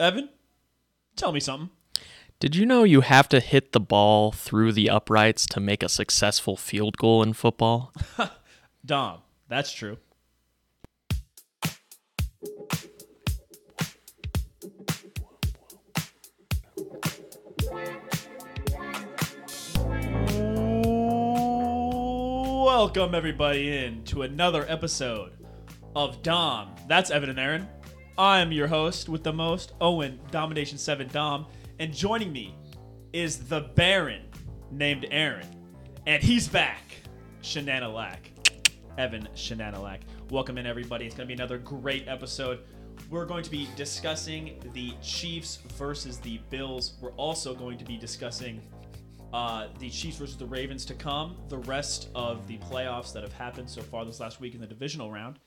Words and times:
Evan, 0.00 0.28
tell 1.16 1.32
me 1.32 1.40
something. 1.40 1.70
Did 2.38 2.54
you 2.54 2.64
know 2.64 2.84
you 2.84 3.00
have 3.00 3.28
to 3.30 3.40
hit 3.40 3.72
the 3.72 3.80
ball 3.80 4.30
through 4.30 4.70
the 4.70 4.88
uprights 4.88 5.44
to 5.46 5.58
make 5.58 5.82
a 5.82 5.88
successful 5.88 6.56
field 6.56 6.96
goal 6.96 7.20
in 7.20 7.32
football? 7.32 7.92
Dahm, 8.86 9.22
that's 9.48 9.72
true. 9.72 9.96
Welcome 22.64 23.16
everybody 23.16 23.76
in 23.76 24.04
to 24.04 24.22
another 24.22 24.64
episode 24.68 25.32
of 25.96 26.22
Dahm. 26.22 26.86
That's 26.86 27.10
Evan 27.10 27.30
and 27.30 27.40
Aaron. 27.40 27.68
I'm 28.18 28.50
your 28.50 28.66
host 28.66 29.08
with 29.08 29.22
the 29.22 29.32
most, 29.32 29.74
Owen 29.80 30.18
Domination 30.32 30.76
7 30.76 31.08
Dahm, 31.10 31.46
and 31.78 31.94
joining 31.94 32.32
me 32.32 32.52
is 33.12 33.46
the 33.46 33.70
Baron 33.76 34.22
named 34.72 35.06
Aaron. 35.12 35.46
And 36.04 36.20
he's 36.20 36.48
back. 36.48 36.82
Shananalac. 37.44 38.16
Evan 38.98 39.28
Shananalac. 39.36 40.00
Welcome 40.30 40.58
in 40.58 40.66
everybody. 40.66 41.06
It's 41.06 41.14
gonna 41.14 41.28
be 41.28 41.34
another 41.34 41.58
great 41.58 42.08
episode. 42.08 42.64
We're 43.08 43.24
going 43.24 43.44
to 43.44 43.50
be 43.52 43.68
discussing 43.76 44.58
the 44.72 44.94
Chiefs 45.00 45.60
versus 45.76 46.18
the 46.18 46.38
Bills. 46.50 46.94
We're 47.00 47.12
also 47.12 47.54
going 47.54 47.78
to 47.78 47.84
be 47.84 47.96
discussing 47.96 48.60
uh, 49.32 49.68
the 49.78 49.90
Chiefs 49.90 50.16
versus 50.16 50.36
the 50.36 50.46
Ravens 50.46 50.84
to 50.86 50.94
come, 50.94 51.36
the 51.48 51.58
rest 51.58 52.08
of 52.16 52.48
the 52.48 52.58
playoffs 52.58 53.12
that 53.12 53.22
have 53.22 53.32
happened 53.32 53.70
so 53.70 53.80
far 53.80 54.04
this 54.04 54.18
last 54.18 54.40
week 54.40 54.56
in 54.56 54.60
the 54.60 54.66
divisional 54.66 55.08
round, 55.08 55.38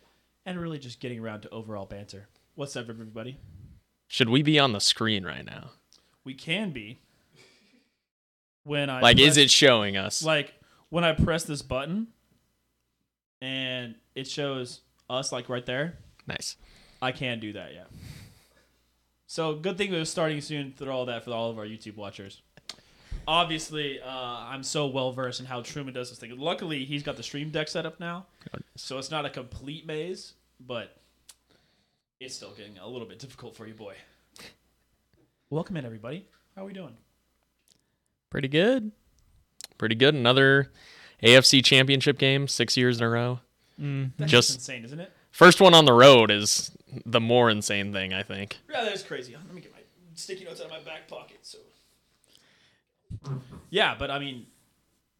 and 0.45 0.58
really 0.58 0.80
just 0.80 1.02
getting 1.02 1.19
around 1.19 1.41
to 1.41 1.49
overall 1.49 1.85
banter. 1.85 2.30
What's 2.61 2.75
up, 2.75 2.89
everybody? 2.89 3.39
Should 4.07 4.29
we 4.29 4.43
be 4.43 4.59
on 4.59 4.71
the 4.71 4.79
screen 4.79 5.25
right 5.25 5.43
now? 5.43 5.71
We 6.23 6.35
can 6.35 6.69
be. 6.69 6.99
When 8.66 8.88
I 8.88 9.02
Like, 9.02 9.17
is 9.17 9.36
it 9.38 9.49
showing 9.49 9.97
us? 9.97 10.23
like 10.23 10.53
when 10.89 11.03
I 11.03 11.13
press 11.13 11.44
this 11.44 11.63
button 11.63 12.09
and 13.41 13.95
it 14.13 14.27
shows 14.27 14.81
us 15.09 15.31
like 15.31 15.49
right 15.49 15.66
there? 15.66 15.97
Nice. 16.27 16.55
I 17.02 17.11
can't 17.11 17.41
do 17.41 17.52
that 17.53 17.73
yet. 17.73 17.88
So 19.25 19.55
good 19.55 19.75
thing 19.80 19.89
we're 19.89 20.05
starting 20.05 20.39
soon 20.39 20.71
through 20.71 20.91
all 20.91 21.08
that 21.08 21.23
for 21.23 21.31
all 21.31 21.49
of 21.49 21.58
our 21.58 21.66
YouTube 21.66 21.95
watchers. 21.95 22.43
Obviously, 23.27 23.99
uh, 23.99 24.08
I'm 24.08 24.61
so 24.61 24.86
well 24.86 25.11
versed 25.11 25.39
in 25.39 25.47
how 25.47 25.61
Truman 25.64 25.95
does 25.95 26.11
this 26.11 26.19
thing. 26.19 26.38
Luckily, 26.38 26.86
he's 26.86 27.02
got 27.02 27.17
the 27.17 27.23
stream 27.23 27.49
deck 27.49 27.69
set 27.69 27.88
up 27.88 27.99
now, 27.99 28.27
so 28.75 28.99
it's 28.99 29.09
not 29.09 29.25
a 29.25 29.31
complete 29.31 29.88
maze, 29.88 30.33
but 30.59 31.00
it's 32.22 32.36
still 32.36 32.52
getting 32.52 32.77
a 32.77 32.88
little 32.88 33.08
bit 33.08 33.17
difficult 33.19 33.55
for 33.55 33.66
you, 33.66 33.73
boy. 33.73 33.95
Welcome 35.50 35.75
in, 35.75 35.86
everybody. 35.86 36.27
How 36.55 36.61
are 36.61 36.66
we 36.66 36.73
doing? 36.73 36.95
Pretty 38.30 38.47
good. 38.47 38.91
Pretty 39.80 39.95
good. 39.95 40.14
Another 40.14 40.72
AFC 41.23 41.66
championship 41.66 42.19
game, 42.19 42.47
six 42.47 42.77
years 42.77 42.99
in 42.99 43.03
a 43.03 43.09
row. 43.09 43.39
That's 43.80 44.31
Just- 44.31 44.53
insane, 44.55 44.86
isn't 44.86 44.99
it? 44.99 45.11
First 45.31 45.59
one 45.61 45.73
on 45.73 45.86
the 45.86 45.94
road 45.94 46.30
is 46.30 46.72
the 47.05 47.19
more 47.22 47.49
insane 47.49 47.92
thing, 47.92 48.14
I 48.14 48.22
think. 48.22 48.59
Yeah, 48.69 48.83
that 48.83 48.94
is 48.94 49.02
crazy. 49.02 49.33
Let 49.33 49.53
me 49.55 49.61
get 49.61 49.72
my 49.72 49.80
sticky 50.14 50.44
notes 50.45 50.59
out 50.59 50.66
of 50.67 50.72
my 50.72 50.81
back 50.81 51.08
pocket. 51.08 51.39
So, 51.42 51.58
yeah, 53.69 53.95
but 53.97 54.11
I 54.11 54.19
mean, 54.19 54.45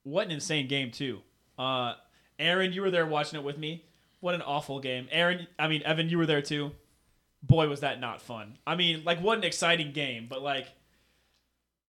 what 0.04 0.26
an 0.26 0.32
insane 0.32 0.68
game 0.68 0.92
too. 0.92 1.22
Uh, 1.58 1.94
Aaron, 2.38 2.74
you 2.74 2.82
were 2.82 2.92
there 2.92 3.06
watching 3.08 3.40
it 3.40 3.44
with 3.44 3.58
me. 3.58 3.86
What 4.20 4.36
an 4.36 4.42
awful 4.42 4.80
game. 4.82 5.08
Aaron, 5.12 5.48
I 5.58 5.68
mean 5.70 5.82
Evan, 5.84 6.10
you 6.10 6.18
were 6.18 6.26
there 6.26 6.42
too. 6.42 6.72
Boy, 7.44 7.68
was 7.68 7.80
that 7.80 8.00
not 8.00 8.22
fun. 8.22 8.58
I 8.68 8.76
mean, 8.76 9.04
like 9.04 9.20
what 9.22 9.38
an 9.38 9.44
exciting 9.44 9.92
game, 9.92 10.28
but 10.30 10.42
like 10.42 10.68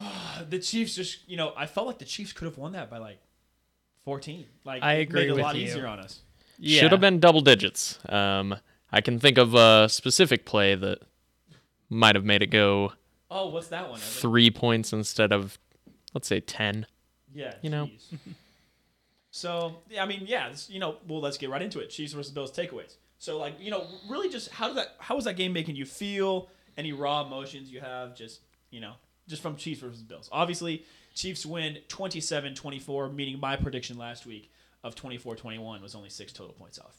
the 0.49 0.59
Chiefs 0.59 0.95
just, 0.97 1.29
you 1.29 1.37
know, 1.37 1.53
I 1.57 1.67
felt 1.67 1.87
like 1.87 1.99
the 1.99 2.05
Chiefs 2.05 2.33
could 2.33 2.47
have 2.47 2.59
won 2.59 2.73
that 2.73 2.91
by 2.91 2.99
like 2.99 3.19
14. 4.05 4.47
Like 4.65 4.83
I 4.83 4.95
agree 4.95 5.21
made 5.23 5.29
it 5.29 5.33
a 5.33 5.35
with 5.35 5.43
lot 5.45 5.57
you. 5.57 5.65
easier 5.65 5.87
on 5.87 5.99
us. 6.01 6.21
Yeah. 6.59 6.81
Should 6.81 6.93
have 6.93 7.01
been 7.01 7.21
double 7.21 7.41
digits. 7.41 7.99
Um, 8.09 8.57
I 8.93 9.01
can 9.01 9.19
think 9.19 9.39
of 9.39 9.55
a 9.55 9.89
specific 9.89 10.45
play 10.45 10.75
that 10.75 11.01
might 11.91 12.15
have 12.15 12.25
made 12.25 12.43
it 12.43 12.47
go 12.51 12.93
Oh, 13.31 13.49
what's 13.49 13.69
that 13.69 13.83
one? 13.89 13.99
Evan? 13.99 14.01
three 14.01 14.51
points 14.51 14.93
instead 14.93 15.33
of, 15.33 15.59
let's 16.13 16.29
say, 16.29 16.39
10. 16.41 16.87
Yeah, 17.35 17.55
You 17.63 17.71
know. 17.71 17.91
so 19.31 19.77
yeah, 19.91 20.05
I 20.05 20.07
mean, 20.07 20.23
yeah, 20.27 20.51
this, 20.51 20.71
you 20.71 20.79
know, 20.79 20.97
well, 21.09 21.21
let's 21.21 21.37
get 21.37 21.51
right 21.51 21.61
into 21.63 21.81
it. 21.81 21.91
Chiefs 21.91 22.13
versus 22.13 22.33
Bills 22.33 22.53
takeaways. 22.53 22.95
So 23.25 23.39
like, 23.39 23.55
you 23.59 23.71
know, 23.71 23.87
really, 24.07 24.29
just 24.29 24.51
how 24.51 24.69
did 24.69 24.77
that? 24.77 24.97
How 24.99 25.17
was 25.17 25.25
that 25.25 25.37
game 25.37 25.55
making 25.55 25.77
you 25.77 25.87
feel? 25.87 26.51
Any 26.77 26.93
raw 26.93 27.25
emotions 27.25 27.71
you 27.73 27.81
have? 27.81 28.15
Just 28.15 28.41
you 28.71 28.81
know, 28.81 28.93
just 29.27 29.41
from 29.41 29.57
Chiefs 29.57 29.81
versus 29.81 30.03
Bills. 30.03 30.29
Obviously, 30.31 30.85
Chiefs 31.15 31.47
win 31.47 31.79
27-24, 31.89 33.15
meaning 33.15 33.41
my 33.41 33.57
prediction 33.57 33.97
last 33.97 34.27
week 34.27 34.51
of 34.83 34.95
24-21 34.95 35.81
was 35.81 35.95
only 35.95 36.11
six 36.11 36.33
total 36.33 36.53
points 36.53 36.79
off. 36.79 36.97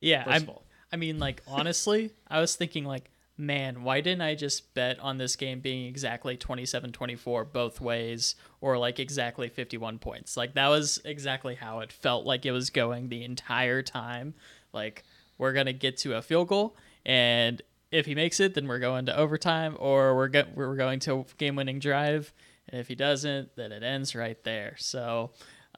Yeah, 0.00 0.22
I'm, 0.26 0.48
I 0.92 0.96
mean, 0.96 1.18
like 1.18 1.42
honestly, 1.48 2.12
I 2.28 2.40
was 2.40 2.54
thinking 2.54 2.84
like, 2.84 3.10
man, 3.36 3.82
why 3.82 4.02
didn't 4.02 4.22
I 4.22 4.36
just 4.36 4.72
bet 4.74 5.00
on 5.00 5.18
this 5.18 5.34
game 5.34 5.58
being 5.58 5.86
exactly 5.86 6.36
27-24 6.36 7.52
both 7.52 7.80
ways, 7.80 8.36
or 8.60 8.78
like 8.78 9.00
exactly 9.00 9.48
51 9.48 9.98
points? 9.98 10.36
Like 10.36 10.54
that 10.54 10.68
was 10.68 11.00
exactly 11.04 11.56
how 11.56 11.80
it 11.80 11.90
felt 11.90 12.24
like 12.24 12.46
it 12.46 12.52
was 12.52 12.70
going 12.70 13.08
the 13.08 13.24
entire 13.24 13.82
time. 13.82 14.34
Like 14.72 15.02
we're 15.38 15.52
gonna 15.52 15.72
get 15.72 15.96
to 15.98 16.16
a 16.16 16.22
field 16.22 16.48
goal, 16.48 16.76
and 17.04 17.62
if 17.90 18.06
he 18.06 18.14
makes 18.14 18.40
it, 18.40 18.54
then 18.54 18.66
we're 18.66 18.78
going 18.78 19.06
to 19.06 19.16
overtime, 19.16 19.76
or 19.78 20.16
we're 20.16 20.28
go- 20.28 20.48
we're 20.54 20.76
going 20.76 20.98
to 21.00 21.24
game-winning 21.38 21.78
drive. 21.78 22.32
And 22.68 22.80
if 22.80 22.88
he 22.88 22.96
doesn't, 22.96 23.54
then 23.54 23.70
it 23.72 23.82
ends 23.82 24.14
right 24.14 24.42
there. 24.44 24.74
So. 24.78 25.32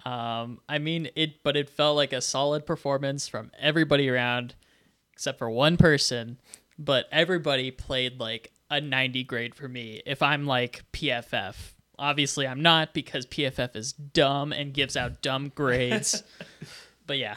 Um, 0.06 0.60
I 0.68 0.78
mean 0.78 1.10
it, 1.16 1.42
but 1.42 1.56
it 1.56 1.68
felt 1.68 1.96
like 1.96 2.12
a 2.12 2.20
solid 2.20 2.64
performance 2.64 3.26
from 3.26 3.50
everybody 3.58 4.08
around, 4.08 4.54
except 5.12 5.38
for 5.38 5.50
one 5.50 5.76
person. 5.76 6.38
But 6.78 7.06
everybody 7.10 7.72
played 7.72 8.20
like 8.20 8.52
a 8.70 8.80
90 8.80 9.24
grade 9.24 9.56
for 9.56 9.68
me. 9.68 10.00
If 10.06 10.22
I'm 10.22 10.46
like 10.46 10.84
PFF, 10.92 11.56
obviously 11.98 12.46
I'm 12.46 12.62
not 12.62 12.94
because 12.94 13.26
PFF 13.26 13.74
is 13.74 13.92
dumb 13.92 14.52
and 14.52 14.72
gives 14.72 14.96
out 14.96 15.20
dumb 15.20 15.50
grades. 15.52 16.22
but 17.06 17.18
yeah, 17.18 17.34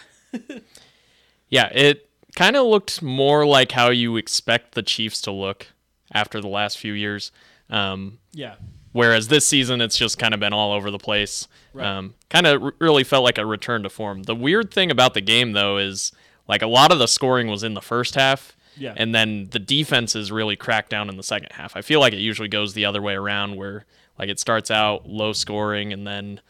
Yeah, 1.49 1.67
it 1.73 2.07
kind 2.35 2.55
of 2.55 2.65
looked 2.65 3.01
more 3.01 3.45
like 3.45 3.71
how 3.71 3.89
you 3.89 4.17
expect 4.17 4.75
the 4.75 4.83
Chiefs 4.83 5.21
to 5.21 5.31
look 5.31 5.67
after 6.13 6.41
the 6.41 6.47
last 6.47 6.77
few 6.77 6.93
years. 6.93 7.31
Um, 7.69 8.19
yeah, 8.33 8.55
whereas 8.91 9.27
this 9.27 9.47
season, 9.47 9.81
it's 9.81 9.97
just 9.97 10.17
kind 10.17 10.33
of 10.33 10.39
been 10.39 10.53
all 10.53 10.73
over 10.73 10.91
the 10.91 10.99
place. 10.99 11.47
Right. 11.73 11.85
Um, 11.85 12.15
kind 12.29 12.47
of 12.47 12.63
r- 12.63 12.73
really 12.79 13.03
felt 13.03 13.23
like 13.23 13.37
a 13.37 13.45
return 13.45 13.83
to 13.83 13.89
form. 13.89 14.23
The 14.23 14.35
weird 14.35 14.73
thing 14.73 14.91
about 14.91 15.13
the 15.13 15.21
game, 15.21 15.53
though, 15.53 15.77
is 15.77 16.11
like 16.47 16.61
a 16.61 16.67
lot 16.67 16.91
of 16.91 16.99
the 16.99 17.07
scoring 17.07 17.47
was 17.47 17.63
in 17.63 17.73
the 17.73 17.81
first 17.81 18.15
half. 18.15 18.55
Yeah. 18.77 18.93
And 18.95 19.13
then 19.13 19.47
the 19.51 19.59
defenses 19.59 20.31
really 20.31 20.55
cracked 20.55 20.89
down 20.89 21.09
in 21.09 21.17
the 21.17 21.23
second 21.23 21.51
half. 21.51 21.75
I 21.75 21.81
feel 21.81 21.99
like 21.99 22.13
it 22.13 22.19
usually 22.19 22.47
goes 22.47 22.73
the 22.73 22.85
other 22.85 23.01
way 23.01 23.13
around 23.13 23.55
where 23.55 23.85
like 24.17 24.29
it 24.29 24.39
starts 24.39 24.71
out 24.71 25.07
low 25.07 25.33
scoring 25.33 25.91
and 25.91 26.07
then 26.07 26.41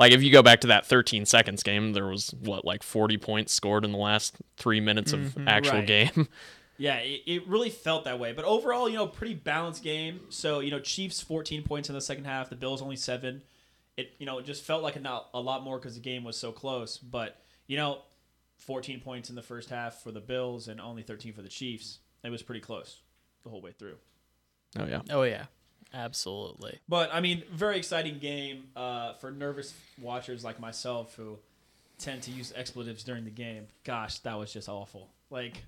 like 0.00 0.12
if 0.12 0.22
you 0.22 0.32
go 0.32 0.42
back 0.42 0.62
to 0.62 0.68
that 0.68 0.86
13 0.86 1.26
seconds 1.26 1.62
game, 1.62 1.92
there 1.92 2.06
was 2.06 2.30
what 2.40 2.64
like 2.64 2.82
40 2.82 3.18
points 3.18 3.52
scored 3.52 3.84
in 3.84 3.92
the 3.92 3.98
last 3.98 4.36
3 4.56 4.80
minutes 4.80 5.12
of 5.12 5.20
mm-hmm, 5.20 5.46
actual 5.46 5.74
Right. 5.74 5.86
game. 5.86 6.28
Yeah, 6.78 6.96
it, 6.96 7.20
it 7.26 7.46
really 7.46 7.68
felt 7.68 8.04
that 8.04 8.18
way. 8.18 8.32
But 8.32 8.46
overall, 8.46 8.88
you 8.88 8.94
know, 8.94 9.06
pretty 9.06 9.34
balanced 9.34 9.84
game. 9.84 10.20
So, 10.30 10.60
you 10.60 10.70
know, 10.70 10.80
Chiefs 10.80 11.20
14 11.20 11.62
points 11.62 11.90
in 11.90 11.94
the 11.94 12.00
second 12.00 12.24
half, 12.24 12.48
the 12.48 12.56
Bills 12.56 12.80
only 12.80 12.96
7. 12.96 13.42
It, 13.98 14.14
you 14.18 14.24
know, 14.24 14.38
it 14.38 14.46
just 14.46 14.64
felt 14.64 14.82
like 14.82 14.96
a, 14.96 15.00
not, 15.00 15.28
a 15.34 15.40
lot 15.42 15.62
more 15.62 15.78
cuz 15.78 15.94
the 15.96 16.00
game 16.00 16.24
was 16.24 16.38
so 16.38 16.52
close, 16.52 16.96
but 16.96 17.42
you 17.66 17.76
know, 17.76 18.00
14 18.56 19.00
points 19.02 19.28
in 19.28 19.36
the 19.36 19.42
first 19.42 19.68
half 19.68 20.02
for 20.02 20.10
the 20.10 20.22
Bills 20.22 20.68
and 20.68 20.80
only 20.80 21.02
13 21.02 21.34
for 21.34 21.42
the 21.42 21.50
Chiefs. 21.50 21.98
It 22.24 22.30
was 22.30 22.42
pretty 22.42 22.62
close 22.62 23.02
the 23.42 23.50
whole 23.50 23.60
way 23.60 23.72
through. 23.72 23.96
oh 24.78 24.86
yeah. 24.86 25.02
oh 25.10 25.24
yeah, 25.24 25.46
absolutely. 25.92 26.78
But 26.88 27.10
I 27.12 27.20
mean, 27.20 27.44
very 27.52 27.76
exciting 27.76 28.18
game 28.18 28.64
uh, 28.76 29.14
for 29.14 29.30
nervous 29.30 29.74
watchers 30.00 30.44
like 30.44 30.60
myself 30.60 31.14
who 31.16 31.38
tend 31.98 32.22
to 32.22 32.30
use 32.30 32.52
expletives 32.56 33.04
during 33.04 33.24
the 33.24 33.30
game. 33.30 33.66
Gosh, 33.84 34.18
that 34.20 34.38
was 34.38 34.52
just 34.52 34.68
awful. 34.68 35.08
Like, 35.30 35.62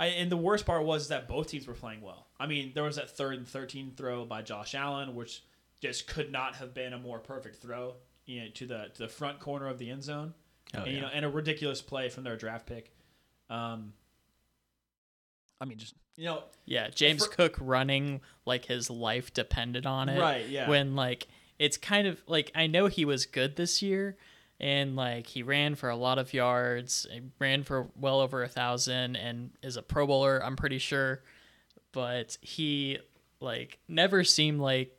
I, 0.00 0.06
and 0.06 0.32
the 0.32 0.38
worst 0.38 0.64
part 0.64 0.84
was 0.84 1.08
that 1.08 1.28
both 1.28 1.48
teams 1.48 1.66
were 1.66 1.74
playing 1.74 2.00
well. 2.00 2.26
I 2.40 2.46
mean, 2.46 2.72
there 2.74 2.84
was 2.84 2.96
that 2.96 3.10
third 3.10 3.34
and 3.34 3.46
thirteen 3.46 3.92
throw 3.94 4.24
by 4.24 4.40
Josh 4.40 4.74
Allen, 4.74 5.14
which 5.14 5.42
just 5.82 6.06
could 6.06 6.32
not 6.32 6.54
have 6.56 6.72
been 6.72 6.94
a 6.94 6.98
more 6.98 7.18
perfect 7.18 7.56
throw, 7.56 7.94
you 8.24 8.40
know, 8.40 8.48
to 8.54 8.66
the 8.66 8.86
to 8.94 9.02
the 9.02 9.08
front 9.08 9.38
corner 9.38 9.68
of 9.68 9.78
the 9.78 9.90
end 9.90 10.02
zone. 10.02 10.32
Oh, 10.74 10.78
and, 10.78 10.86
you 10.86 10.94
yeah. 10.94 11.00
know, 11.02 11.08
and 11.12 11.24
a 11.26 11.28
ridiculous 11.28 11.82
play 11.82 12.08
from 12.08 12.24
their 12.24 12.36
draft 12.36 12.66
pick. 12.66 12.90
Um, 13.50 13.92
I 15.60 15.66
mean, 15.66 15.76
just 15.76 15.94
you 16.16 16.24
know, 16.24 16.42
Yeah, 16.64 16.88
James 16.88 17.24
For- 17.26 17.32
Cook 17.32 17.56
running 17.60 18.20
like 18.44 18.64
his 18.66 18.88
life 18.90 19.32
depended 19.34 19.86
on 19.86 20.08
it. 20.08 20.20
Right, 20.20 20.48
yeah. 20.48 20.68
When 20.68 20.96
like 20.96 21.26
it's 21.58 21.76
kind 21.76 22.06
of 22.06 22.20
like 22.26 22.50
I 22.54 22.66
know 22.66 22.86
he 22.86 23.04
was 23.04 23.26
good 23.26 23.56
this 23.56 23.82
year 23.82 24.16
and 24.58 24.96
like 24.96 25.26
he 25.26 25.42
ran 25.42 25.74
for 25.74 25.88
a 25.90 25.96
lot 25.96 26.18
of 26.18 26.32
yards, 26.34 27.06
he 27.10 27.20
ran 27.38 27.62
for 27.62 27.88
well 27.96 28.20
over 28.20 28.42
a 28.42 28.48
thousand 28.48 29.16
and 29.16 29.50
is 29.62 29.76
a 29.76 29.82
pro 29.82 30.06
bowler, 30.06 30.42
I'm 30.44 30.56
pretty 30.56 30.78
sure. 30.78 31.22
but 31.92 32.36
he 32.40 32.98
like 33.40 33.78
never 33.88 34.24
seemed 34.24 34.60
like 34.60 34.96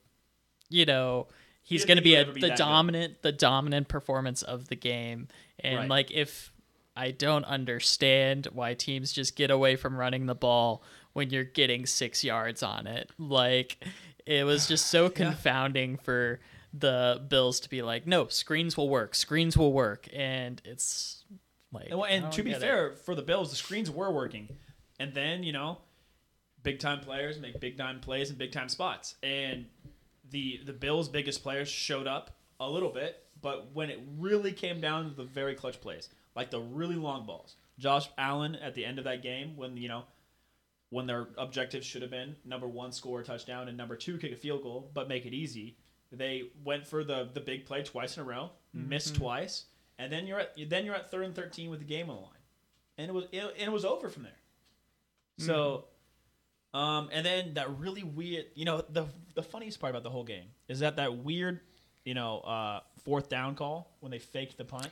you 0.70 0.86
know 0.86 1.28
he's 1.64 1.86
going 1.86 1.98
to 1.98 2.04
be 2.04 2.16
a, 2.16 2.26
be 2.26 2.34
the 2.34 2.40
that 2.42 2.50
good. 2.50 2.58
dominant 2.58 3.22
the 3.24 3.32
dominant 3.32 3.88
performance 3.88 4.42
of 4.44 4.68
the 4.68 4.76
game 4.76 5.28
and 5.60 5.78
Right. 5.80 5.90
like 5.90 6.12
if 6.12 6.52
I 6.96 7.12
don't 7.12 7.46
understand 7.46 8.48
why 8.54 8.74
teams 8.74 9.12
just 9.12 9.36
get 9.36 9.52
away 9.52 9.76
from 9.76 9.96
running 9.98 10.26
the 10.26 10.36
ball 10.36 10.84
when 11.18 11.30
you're 11.32 11.44
getting 11.44 11.86
6 11.86 12.24
yards 12.24 12.62
on 12.64 12.88
it 12.88 13.10
like 13.18 13.84
it 14.26 14.44
was 14.44 14.68
just 14.68 14.88
so 14.88 15.10
confounding 15.24 15.98
for 15.98 16.40
the 16.74 17.26
Bills 17.28 17.60
to 17.62 17.70
be 17.70 17.82
like 17.82 18.06
no 18.06 18.28
screens 18.28 18.78
will 18.78 18.90
work 18.90 19.16
screens 19.16 19.58
will 19.58 19.74
work 19.74 20.08
and 20.14 20.62
it's 20.64 21.24
like 21.72 21.90
And, 21.90 22.00
well, 22.00 22.10
and 22.10 22.32
to 22.32 22.44
be 22.44 22.52
get 22.52 22.62
it. 22.62 22.66
fair, 22.66 22.96
for 22.96 23.16
the 23.16 23.22
Bills, 23.22 23.50
the 23.50 23.56
screens 23.56 23.92
were 23.92 24.12
working, 24.12 24.48
and 25.00 25.14
then 25.14 25.44
you 25.44 25.52
know, 25.52 25.80
big 26.64 26.80
time 26.80 27.00
players 27.00 27.40
make 27.40 27.60
big 27.60 27.78
time 27.78 28.00
plays 28.00 28.30
in 28.30 28.38
big 28.38 28.52
time 28.52 28.70
spots, 28.70 29.16
and 29.24 29.66
the 30.30 30.62
the 30.66 30.74
Bills' 30.74 31.10
biggest 31.10 31.44
players 31.44 31.68
showed 31.68 32.08
up 32.08 32.38
a 32.60 32.70
little 32.70 32.90
bit, 32.90 33.24
but 33.42 33.72
when 33.74 33.90
it 33.90 34.00
really 34.18 34.52
came 34.52 34.80
down 34.82 35.10
to 35.10 35.16
the 35.16 35.24
very 35.24 35.56
clutch 35.56 35.80
plays, 35.82 36.10
like 36.36 36.50
the 36.50 36.60
really 36.60 36.96
long 36.96 37.26
balls, 37.26 37.56
Josh 37.78 38.10
Allen 38.18 38.56
at 38.56 38.74
the 38.74 38.86
end 38.86 38.98
of 38.98 39.06
that 39.06 39.22
game, 39.22 39.56
when 39.56 39.78
you 39.78 39.88
know. 39.90 40.04
When 40.90 41.06
their 41.06 41.28
objectives 41.38 41.86
should 41.86 42.02
have 42.02 42.12
been 42.12 42.36
number 42.46 42.68
one, 42.68 42.92
score 42.94 43.20
a 43.20 43.24
touchdown, 43.24 43.68
and 43.68 43.76
number 43.78 43.96
two, 43.98 44.18
kick 44.18 44.32
a 44.32 44.36
field 44.38 44.64
goal, 44.64 44.90
but 44.94 45.10
make 45.10 45.26
it 45.26 45.34
easy. 45.34 45.76
They 46.12 46.44
went 46.64 46.88
for 46.88 47.04
the 47.04 47.28
the 47.34 47.42
big 47.42 47.66
play 47.66 47.84
twice 47.84 48.16
in 48.16 48.24
a 48.24 48.26
row, 48.26 48.52
missed 48.74 49.16
twice, 49.16 49.66
and 50.00 50.12
then 50.14 50.26
you're 50.28 50.40
at 50.40 50.54
then 50.70 50.86
you're 50.86 50.96
at 50.96 51.12
third 51.12 51.26
and 51.26 51.36
thirteen 51.36 51.70
with 51.70 51.80
the 51.80 51.86
game 51.86 52.10
on 52.10 52.16
the 52.16 52.22
line, 52.22 52.32
and 52.98 53.10
it 53.10 53.14
was 53.14 53.26
it, 53.34 53.44
and 53.60 53.68
it 53.68 53.72
was 53.72 53.84
over 53.84 54.08
from 54.10 54.24
there. 54.24 54.32
So, 55.40 55.86
um, 56.74 57.10
and 57.12 57.26
then 57.26 57.54
that 57.56 57.78
really 57.78 58.04
weird, 58.04 58.46
you 58.56 58.64
know, 58.66 58.82
the 58.90 59.08
the 59.36 59.44
funniest 59.44 59.80
part 59.80 59.92
about 59.92 60.04
the 60.04 60.10
whole 60.10 60.24
game 60.24 60.46
is 60.70 60.80
that 60.80 60.96
that 60.96 61.18
weird, 61.18 61.60
you 62.06 62.14
know, 62.14 62.40
uh, 62.40 62.80
fourth 63.04 63.28
down 63.30 63.56
call 63.56 63.96
when 64.00 64.12
they 64.12 64.20
faked 64.20 64.58
the 64.58 64.64
punt. 64.66 64.86
and 64.86 64.92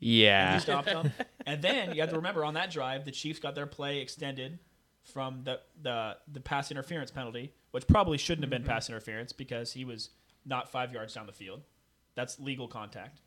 Yeah. 0.00 0.54
he 0.54 0.60
stopped 0.60 0.86
them. 0.88 1.12
and 1.46 1.62
then 1.62 1.94
you 1.94 2.00
have 2.02 2.10
to 2.10 2.16
remember 2.16 2.44
on 2.44 2.54
that 2.54 2.70
drive, 2.70 3.04
the 3.04 3.10
Chiefs 3.10 3.38
got 3.40 3.54
their 3.54 3.66
play 3.66 4.00
extended 4.00 4.58
from 5.04 5.42
the 5.44 5.60
the 5.82 6.16
the 6.32 6.40
pass 6.40 6.70
interference 6.70 7.10
penalty, 7.10 7.52
which 7.70 7.86
probably 7.86 8.18
shouldn't 8.18 8.44
have 8.44 8.50
been 8.50 8.62
mm-hmm. 8.62 8.70
pass 8.70 8.88
interference 8.88 9.32
because 9.32 9.72
he 9.72 9.84
was 9.84 10.10
not 10.44 10.70
five 10.70 10.92
yards 10.92 11.14
down 11.14 11.26
the 11.26 11.32
field. 11.32 11.62
That's 12.14 12.38
legal 12.40 12.68
contact. 12.68 13.20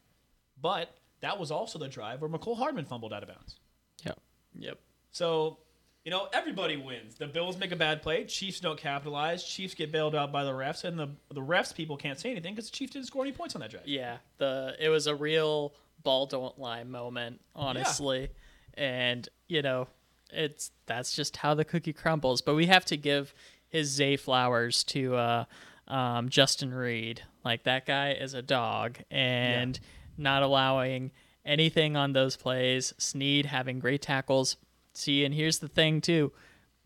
But 0.60 0.96
that 1.22 1.40
was 1.40 1.52
also 1.52 1.80
the 1.80 1.88
drive 1.88 2.22
where 2.22 2.30
Mecole 2.30 2.58
Hardman 2.58 2.86
fumbled 2.86 3.14
out 3.14 3.24
of 3.24 3.30
bounds. 3.30 3.60
Yeah. 4.04 4.14
yep 4.58 4.80
So, 5.12 5.60
you 6.04 6.12
know, 6.12 6.28
everybody 6.34 6.78
wins. 6.78 7.16
The 7.16 7.28
Bills 7.28 7.58
make 7.58 7.72
a 7.72 7.76
bad 7.76 8.02
play, 8.02 8.26
Chiefs 8.26 8.60
don't 8.60 8.80
capitalize, 8.80 9.44
Chiefs 9.44 9.74
get 9.74 9.92
bailed 9.92 10.16
out 10.16 10.32
by 10.32 10.44
the 10.44 10.52
refs, 10.52 10.84
and 10.84 10.98
the 10.98 11.10
the 11.34 11.42
refs 11.42 11.74
people 11.74 11.98
can't 11.98 12.20
say 12.20 12.32
anything 12.32 12.54
because 12.54 12.70
the 12.70 12.76
Chiefs 12.76 12.94
didn't 12.94 13.08
score 13.08 13.24
any 13.24 13.34
points 13.34 13.56
on 13.56 13.62
that 13.62 13.72
drive. 13.72 13.88
Yeah, 13.88 14.18
the 14.38 14.76
it 14.80 14.90
was 14.90 15.08
a 15.08 15.16
real 15.16 15.74
ball 16.04 16.26
don't 16.26 16.58
lie 16.58 16.84
moment, 16.84 17.42
honestly. 17.56 18.30
And, 18.76 19.28
you 19.48 19.62
know, 19.62 19.88
it's 20.32 20.72
that's 20.86 21.16
just 21.16 21.38
how 21.38 21.54
the 21.54 21.66
cookie 21.66 21.94
crumbles. 21.94 22.42
But 22.42 22.56
we 22.56 22.68
have 22.68 22.86
to 22.86 22.98
give 22.98 23.34
his 23.68 23.90
Zay 23.90 24.18
flowers 24.18 24.84
to 24.86 25.16
uh 25.16 25.46
um, 25.88 26.30
Justin 26.30 26.74
Reid. 26.74 27.24
Like 27.44 27.64
that 27.64 27.86
guy 27.86 28.12
is 28.12 28.34
a 28.34 28.42
dog 28.42 29.00
and 29.10 29.80
not 30.18 30.44
allowing 30.44 31.12
anything 31.46 31.96
on 31.96 32.14
those 32.14 32.36
plays. 32.36 32.94
Sneed 32.98 33.46
having 33.46 33.80
great 33.80 34.02
tackles. 34.02 34.58
See, 34.94 35.24
and 35.24 35.34
here's 35.34 35.60
the 35.60 35.68
thing 35.68 36.02
too. 36.02 36.34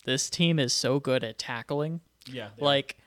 This 0.06 0.30
team 0.30 0.60
is 0.60 0.74
so 0.74 1.00
good 1.00 1.24
at 1.24 1.38
tackling. 1.38 2.02
Yeah. 2.26 2.50
Like 2.60 2.98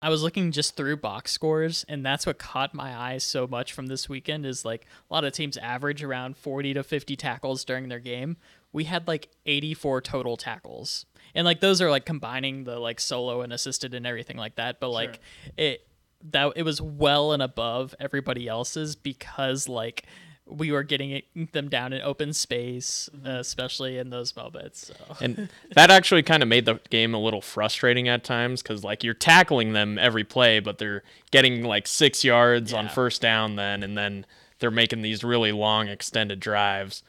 I 0.00 0.10
was 0.10 0.22
looking 0.22 0.52
just 0.52 0.76
through 0.76 0.98
box 0.98 1.32
scores 1.32 1.84
and 1.88 2.04
that's 2.04 2.26
what 2.26 2.38
caught 2.38 2.74
my 2.74 2.96
eye 2.96 3.18
so 3.18 3.46
much 3.46 3.72
from 3.72 3.86
this 3.86 4.08
weekend 4.08 4.46
is 4.46 4.64
like 4.64 4.86
a 5.10 5.14
lot 5.14 5.24
of 5.24 5.32
teams 5.32 5.56
average 5.56 6.04
around 6.04 6.36
40 6.36 6.74
to 6.74 6.82
50 6.82 7.16
tackles 7.16 7.64
during 7.64 7.88
their 7.88 7.98
game. 7.98 8.36
We 8.78 8.84
had 8.84 9.08
like 9.08 9.28
84 9.44 10.02
total 10.02 10.36
tackles. 10.36 11.04
And 11.34 11.44
like 11.44 11.58
those 11.58 11.82
are 11.82 11.90
like 11.90 12.06
combining 12.06 12.62
the 12.62 12.78
like 12.78 13.00
solo 13.00 13.42
and 13.42 13.52
assisted 13.52 13.92
and 13.92 14.06
everything 14.06 14.36
like 14.36 14.54
that, 14.54 14.78
but 14.78 14.90
like 14.90 15.18
it 15.56 15.84
that 16.30 16.52
it 16.54 16.62
was 16.62 16.80
well 16.80 17.32
and 17.32 17.42
above 17.42 17.92
everybody 17.98 18.46
else's 18.46 18.94
because 18.94 19.68
like 19.68 20.06
we 20.46 20.70
were 20.70 20.84
getting 20.84 21.10
it, 21.10 21.52
them 21.52 21.68
down 21.68 21.92
in 21.92 22.02
open 22.02 22.32
space, 22.32 23.10
uh, 23.26 23.30
especially 23.30 23.98
in 23.98 24.10
those 24.10 24.36
moments. 24.36 24.86
So. 24.86 25.16
And 25.20 25.48
that 25.74 25.90
actually 25.90 26.22
kind 26.22 26.42
of 26.42 26.48
made 26.48 26.64
the 26.64 26.78
game 26.88 27.14
a 27.14 27.18
little 27.18 27.42
frustrating 27.42 28.06
at 28.08 28.22
times 28.22 28.62
because, 28.62 28.84
like, 28.84 29.04
you're 29.04 29.12
tackling 29.12 29.72
them 29.72 29.98
every 29.98 30.24
play, 30.24 30.60
but 30.60 30.78
they're 30.78 31.02
getting 31.30 31.64
like 31.64 31.86
six 31.86 32.24
yards 32.24 32.72
on 32.72 32.88
first 32.88 33.20
down, 33.20 33.56
then, 33.56 33.82
and 33.82 33.98
then 33.98 34.24
they're 34.58 34.70
making 34.70 35.02
these 35.02 35.22
really 35.22 35.52
long 35.52 35.88
extended 35.88 36.40
drives. 36.40 37.02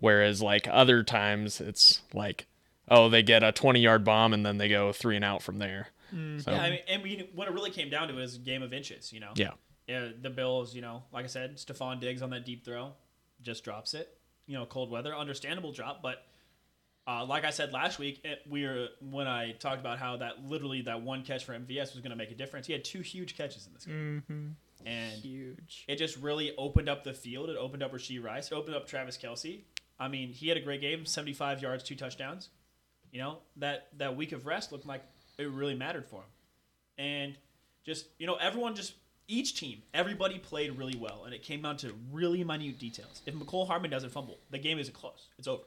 Whereas, 0.00 0.42
like, 0.42 0.66
other 0.70 1.02
times 1.02 1.60
it's 1.60 2.02
like, 2.12 2.46
oh, 2.88 3.08
they 3.08 3.22
get 3.22 3.42
a 3.42 3.52
20 3.52 3.80
yard 3.80 4.04
bomb 4.04 4.32
and 4.32 4.44
then 4.44 4.58
they 4.58 4.68
go 4.68 4.92
three 4.92 5.16
and 5.16 5.24
out 5.24 5.42
from 5.42 5.58
there. 5.58 5.88
So, 6.10 6.50
Yeah, 6.50 6.60
I 6.60 6.70
mean, 6.70 6.80
and 6.88 7.02
we, 7.02 7.28
when 7.34 7.46
it 7.46 7.54
really 7.54 7.70
came 7.70 7.88
down 7.88 8.08
to 8.08 8.14
it, 8.14 8.18
it 8.18 8.20
was 8.20 8.36
a 8.36 8.40
game 8.40 8.62
of 8.62 8.72
inches, 8.72 9.12
you 9.12 9.20
know? 9.20 9.32
yeah. 9.36 9.52
Yeah, 9.86 10.08
the 10.20 10.30
Bills, 10.30 10.74
you 10.74 10.82
know, 10.82 11.02
like 11.12 11.24
I 11.24 11.28
said, 11.28 11.56
Stefon 11.56 12.00
Diggs 12.00 12.22
on 12.22 12.30
that 12.30 12.44
deep 12.44 12.64
throw 12.64 12.92
just 13.42 13.64
drops 13.64 13.92
it. 13.94 14.16
You 14.46 14.56
know, 14.56 14.64
cold 14.64 14.90
weather, 14.90 15.14
understandable 15.14 15.72
drop, 15.72 16.00
but 16.02 16.24
uh, 17.08 17.24
like 17.24 17.44
I 17.44 17.50
said 17.50 17.72
last 17.72 17.98
week, 17.98 18.20
it, 18.24 18.40
we 18.48 18.64
were 18.64 18.88
when 19.00 19.26
I 19.26 19.52
talked 19.52 19.80
about 19.80 19.98
how 19.98 20.18
that 20.18 20.44
literally 20.44 20.82
that 20.82 21.02
one 21.02 21.24
catch 21.24 21.44
for 21.44 21.54
MVS 21.54 21.92
was 21.94 22.00
going 22.02 22.10
to 22.10 22.16
make 22.16 22.30
a 22.30 22.34
difference. 22.34 22.66
He 22.68 22.72
had 22.72 22.84
two 22.84 23.00
huge 23.00 23.36
catches 23.36 23.66
in 23.66 23.72
this 23.74 23.84
game, 23.84 24.56
and 24.86 25.12
Huge. 25.22 25.84
it 25.88 25.96
just 25.96 26.16
really 26.18 26.54
opened 26.56 26.88
up 26.88 27.02
the 27.02 27.12
field. 27.12 27.50
It 27.50 27.56
opened 27.56 27.82
up 27.82 27.92
Rashee 27.92 28.22
Rice. 28.22 28.52
It 28.52 28.54
opened 28.54 28.76
up 28.76 28.86
Travis 28.86 29.18
Kelce. 29.18 29.62
I 30.00 30.08
mean, 30.08 30.32
he 30.32 30.48
had 30.48 30.56
a 30.56 30.60
great 30.60 30.80
game, 30.80 31.04
seventy-five 31.06 31.60
yards, 31.62 31.84
two 31.84 31.94
touchdowns. 31.94 32.48
You 33.12 33.20
know 33.20 33.38
that 33.56 33.88
that 33.98 34.16
week 34.16 34.32
of 34.32 34.46
rest 34.46 34.72
looked 34.72 34.86
like 34.86 35.04
it 35.38 35.48
really 35.50 35.74
mattered 35.74 36.06
for 36.06 36.16
him, 36.16 36.30
and 36.98 37.36
just 37.84 38.06
you 38.18 38.26
know 38.26 38.36
everyone 38.36 38.74
just 38.74 38.94
each 39.28 39.54
team 39.58 39.82
everybody 39.94 40.38
played 40.38 40.76
really 40.78 40.96
well, 40.96 41.24
and 41.24 41.34
it 41.34 41.42
came 41.42 41.62
down 41.62 41.76
to 41.78 41.92
really 42.10 42.42
minute 42.44 42.78
details. 42.78 43.20
If 43.26 43.34
Mecole 43.34 43.66
Hardman 43.66 43.90
doesn't 43.90 44.10
fumble, 44.10 44.38
the 44.50 44.58
game 44.58 44.78
isn't 44.78 44.94
close. 44.94 45.28
It's 45.38 45.46
over. 45.48 45.62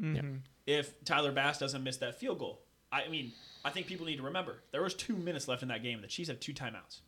Mm-hmm. 0.00 0.36
If 0.66 1.04
Tyler 1.04 1.32
Bass 1.32 1.58
doesn't 1.58 1.82
miss 1.82 1.96
that 1.98 2.18
field 2.18 2.38
goal, 2.38 2.60
I 2.92 3.08
mean, 3.08 3.32
I 3.64 3.70
think 3.70 3.86
people 3.86 4.06
need 4.06 4.16
to 4.16 4.22
remember 4.22 4.62
there 4.72 4.82
was 4.82 4.94
two 4.94 5.16
minutes 5.16 5.48
left 5.48 5.62
in 5.62 5.68
that 5.68 5.82
game. 5.82 5.94
and 5.94 6.04
The 6.04 6.08
Chiefs 6.08 6.28
had 6.28 6.40
two 6.40 6.52
timeouts, 6.52 7.00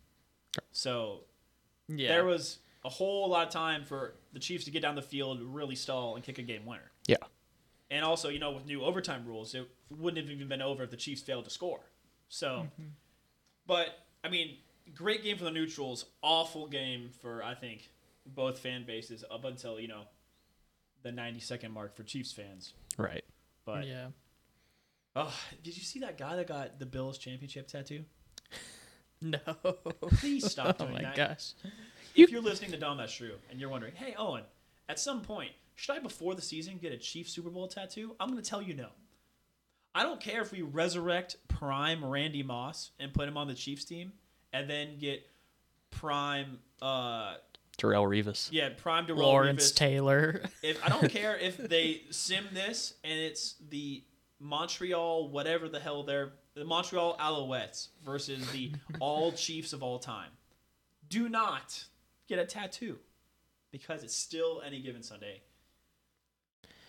so 0.73 1.25
Yeah. 1.88 2.09
there 2.09 2.25
was 2.25 2.59
a 2.85 2.88
whole 2.88 3.29
lot 3.29 3.47
of 3.47 3.53
time 3.53 3.85
for 3.85 4.14
the 4.33 4.38
Chiefs 4.38 4.64
to 4.67 4.71
get 4.71 4.83
down 4.83 4.95
the 4.95 5.03
field, 5.03 5.41
really 5.43 5.75
stall, 5.75 6.17
and 6.17 6.25
kick 6.25 6.38
a 6.38 6.43
game 6.43 6.67
winner. 6.67 6.91
Yeah. 7.07 7.17
And 7.91 8.05
also, 8.05 8.29
you 8.29 8.38
know, 8.38 8.53
with 8.53 8.67
new 8.67 8.83
overtime 8.83 9.25
rules, 9.26 9.55
it 9.55 9.69
wouldn't 9.91 10.23
have 10.23 10.35
even 10.35 10.49
been 10.49 10.62
over 10.62 10.83
if 10.83 10.91
the 10.91 10.97
Chiefs 10.97 11.23
failed 11.23 11.45
to 11.45 11.50
score. 11.50 11.81
So, 12.29 12.49
mm-hmm. 12.49 12.88
but 13.67 13.88
I 14.23 14.29
mean, 14.29 14.57
great 14.95 15.23
game 15.23 15.38
for 15.38 15.45
the 15.45 15.50
neutrals, 15.50 16.07
awful 16.23 16.67
game 16.67 17.11
for 17.21 17.43
I 17.43 17.55
think 17.55 17.91
both 18.26 18.59
fan 18.59 18.85
bases 18.87 19.25
up 19.31 19.45
until 19.45 19.79
you 19.79 19.88
know 19.88 20.03
the 21.03 21.12
90 21.12 21.41
second 21.41 21.73
mark 21.73 21.95
for 21.97 22.03
Chiefs 22.03 22.33
fans. 22.33 22.75
Right. 22.99 23.25
But 23.64 23.87
yeah. 23.87 24.09
oh, 25.17 25.35
did 25.62 25.76
you 25.76 25.83
see 25.83 26.00
that 26.00 26.19
guy 26.19 26.37
that 26.37 26.49
got 26.49 26.79
the 26.79 26.87
Bills 26.87 27.19
championship 27.19 27.69
tattoo? 27.69 28.05
No. 29.23 29.38
Please 30.19 30.50
stop 30.50 30.76
oh 30.81 30.85
doing 30.85 30.99
oh 30.99 31.03
my 31.03 31.03
that. 31.03 31.17
gosh. 31.17 31.53
If 32.14 32.30
you're 32.30 32.42
listening 32.42 32.71
to 32.73 32.78
Dahm 32.78 32.97
That's 32.99 33.12
True 33.14 33.35
and 33.50 33.61
you're 33.61 33.68
wondering, 33.71 33.94
hey, 33.97 34.14
Owen, 34.18 34.44
at 34.88 34.99
some 34.99 35.21
point, 35.21 35.50
should 35.75 35.97
I, 35.97 35.99
before 35.99 36.35
the 36.35 36.42
season, 36.42 36.78
get 36.78 36.92
a 36.92 36.97
Chiefs 36.97 37.33
Super 37.33 37.50
Bowl 37.50 37.66
tattoo? 37.68 38.14
I'm 38.21 38.28
going 38.30 38.42
to 38.42 38.49
tell 38.49 38.62
you 38.62 38.75
no. 38.75 38.88
I 39.94 40.02
don't 40.02 40.21
care 40.21 40.40
if 40.42 40.52
we 40.52 40.62
resurrect 40.62 41.37
prime 41.49 42.04
Randy 42.04 42.42
Moss 42.42 42.90
and 42.99 43.12
put 43.12 43.28
him 43.28 43.37
on 43.37 43.47
the 43.49 43.54
Chiefs 43.54 43.85
team 43.85 44.12
and 44.52 44.68
then 44.68 44.99
get 44.99 45.25
prime, 45.90 46.59
uh, 46.83 47.35
Terrell 47.76 48.04
Revis. 48.04 48.49
yeah, 48.52 48.71
prime 48.76 49.06
Darrelle 49.06 49.18
Lawrence 49.18 49.73
Revis. 49.73 49.76
Taylor. 49.76 50.42
If 50.62 50.85
I 50.85 50.88
don't 50.88 51.11
care 51.11 51.37
if 51.37 51.56
they 51.56 52.02
sim 52.11 52.47
this 52.52 52.94
and 53.02 53.18
it's 53.18 53.56
the 53.68 54.04
Montreal 54.38 55.28
whatever 55.30 55.68
the 55.68 55.80
hell 55.80 56.02
they're 56.04 56.33
the 56.54 56.64
Montreal 56.64 57.16
Alouettes 57.18 57.88
versus 58.04 58.49
the 58.52 58.73
all 59.00 59.33
Chiefs 59.33 59.73
of 59.73 59.83
all 59.83 59.99
time. 59.99 60.30
Do 61.09 61.28
not 61.28 61.85
get 62.28 62.38
a 62.38 62.45
tattoo 62.45 62.99
because 63.71 64.02
it's 64.02 64.14
still 64.14 64.62
any 64.64 64.81
given 64.81 65.02
Sunday. 65.02 65.43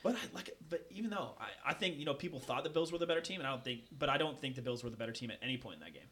But 0.04 0.16
I 0.16 0.20
like 0.36 0.50
it, 0.50 0.58
but 0.70 0.86
even 0.92 1.10
though 1.10 1.32
I, 1.40 1.72
I 1.72 1.74
think 1.74 1.98
you 1.98 2.06
know 2.06 2.14
people 2.14 2.40
thought 2.40 2.64
the 2.64 2.70
Bills 2.70 2.92
were 2.92 3.00
the 3.00 3.08
better 3.08 3.22
team 3.22 3.40
and 3.40 3.48
I 3.48 3.52
don't 3.52 3.64
think 3.64 3.82
but 3.98 4.08
I 4.08 4.18
don't 4.18 4.40
think 4.40 4.56
the 4.56 4.62
Bills 4.62 4.84
were 4.84 4.92
the 4.92 4.98
better 4.98 5.12
team 5.12 5.32
at 5.32 5.40
any 5.42 5.58
point 5.58 5.76
in 5.76 5.82
that 5.82 5.94
game. 5.94 6.10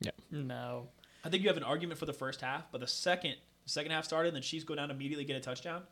Yeah. 0.00 0.12
no. 0.30 0.88
I 1.24 1.28
think 1.28 1.42
you 1.42 1.48
have 1.48 1.56
an 1.56 1.64
argument 1.64 1.98
for 1.98 2.06
the 2.06 2.12
first 2.12 2.40
half, 2.40 2.70
but 2.72 2.80
the 2.80 2.86
second 2.86 3.34
the 3.64 3.70
second 3.70 3.92
half 3.92 4.04
started 4.04 4.28
and 4.28 4.36
the 4.36 4.40
Chiefs 4.40 4.64
go 4.64 4.74
down 4.74 4.90
immediately 4.90 5.24
get 5.24 5.36
a 5.36 5.40
touchdown. 5.40 5.82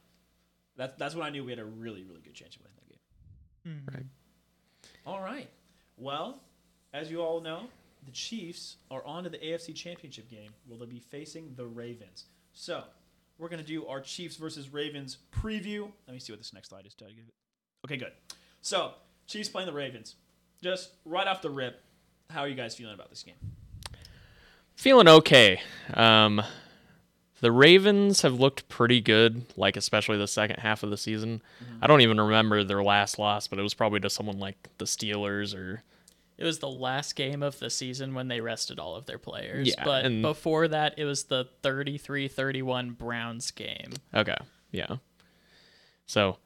That's 0.77 0.95
that's 0.97 1.15
when 1.15 1.27
I 1.27 1.31
knew 1.31 1.45
we 1.45 1.53
had 1.53 1.59
a 1.59 1.65
really 1.65 2.05
really 2.05 2.23
good 2.23 2.35
chance 2.35 2.57
of 2.57 2.63
winning 2.63 2.77
that 2.77 2.89
game. 2.89 3.85
Mm-hmm. 3.85 3.95
Right. 3.97 4.07
All 5.07 5.21
right. 5.21 5.51
Well, 5.99 6.41
as 6.95 7.11
you 7.11 7.21
all 7.21 7.43
know, 7.43 7.69
the 8.07 8.13
Chiefs 8.13 8.77
are 8.91 9.05
on 9.05 9.25
to 9.25 9.31
the 9.31 9.39
AFC 9.39 9.75
Championship 9.75 10.31
game 10.31 10.53
where 10.67 10.79
they'll 10.79 10.89
be 10.89 11.01
facing 11.01 11.53
the 11.57 11.67
Ravens. 11.67 12.27
So, 12.59 12.85
we're 13.39 13.51
going 13.51 13.61
to 13.61 13.67
do 13.67 13.87
our 13.87 14.01
Chiefs 14.01 14.37
versus 14.37 14.73
Ravens 14.73 15.19
preview. 15.31 15.91
Let 16.07 16.15
me 16.15 16.19
see 16.19 16.33
what 16.33 16.39
this 16.39 16.55
next 16.55 16.71
slide 16.71 16.87
is. 16.87 16.95
Did 16.95 17.09
I 17.09 17.11
get 17.11 17.19
it? 17.19 17.35
Okay, 17.85 17.97
good. 17.99 18.13
So, 18.63 18.93
Chiefs 19.27 19.51
playing 19.51 19.67
the 19.67 19.75
Ravens. 19.75 20.15
Just 20.63 20.93
right 21.05 21.27
off 21.27 21.43
the 21.43 21.51
rip, 21.51 21.83
how 22.31 22.41
are 22.41 22.49
you 22.49 22.55
guys 22.55 22.75
feeling 22.75 22.95
about 22.95 23.11
this 23.11 23.23
game? 23.23 23.35
Feeling 24.75 25.07
okay. 25.07 25.61
Um, 25.93 26.43
the 27.43 27.53
Ravens 27.53 28.23
have 28.23 28.41
looked 28.41 28.71
pretty 28.71 29.03
good, 29.03 29.45
like 29.59 29.77
especially 29.77 30.17
the 30.17 30.27
second 30.27 30.61
half 30.61 30.83
of 30.83 30.89
the 30.89 30.97
season. 30.97 31.43
I 31.83 31.87
don't 31.87 32.01
even 32.01 32.19
remember 32.19 32.65
their 32.65 32.83
last 32.83 33.19
loss, 33.19 33.47
but 33.49 33.59
it 33.59 33.63
was 33.63 33.75
probably 33.75 34.01
to 34.01 34.09
someone 34.09 34.39
like 34.39 34.71
the 34.79 34.87
Steelers 34.87 35.55
or 35.55 35.83
It 36.39 36.45
was 36.45 36.59
the 36.59 36.69
last 36.69 37.17
game 37.17 37.43
of 37.43 37.59
the 37.59 37.71
season 37.71 38.15
when 38.15 38.29
they 38.29 38.41
rested 38.43 38.79
all 38.79 38.95
of 38.95 39.07
their 39.07 39.19
players. 39.19 39.69
Yeah, 39.69 39.85
but 39.85 40.05
and- 40.05 40.21
before 40.23 40.69
that, 40.69 40.95
it 40.99 41.05
was 41.05 41.25
the 41.25 41.47
33-31 41.63 42.97
Browns 42.99 43.51
game. 43.51 43.93
Okay. 44.15 44.37
Yeah. 44.71 44.97
So, 46.07 46.39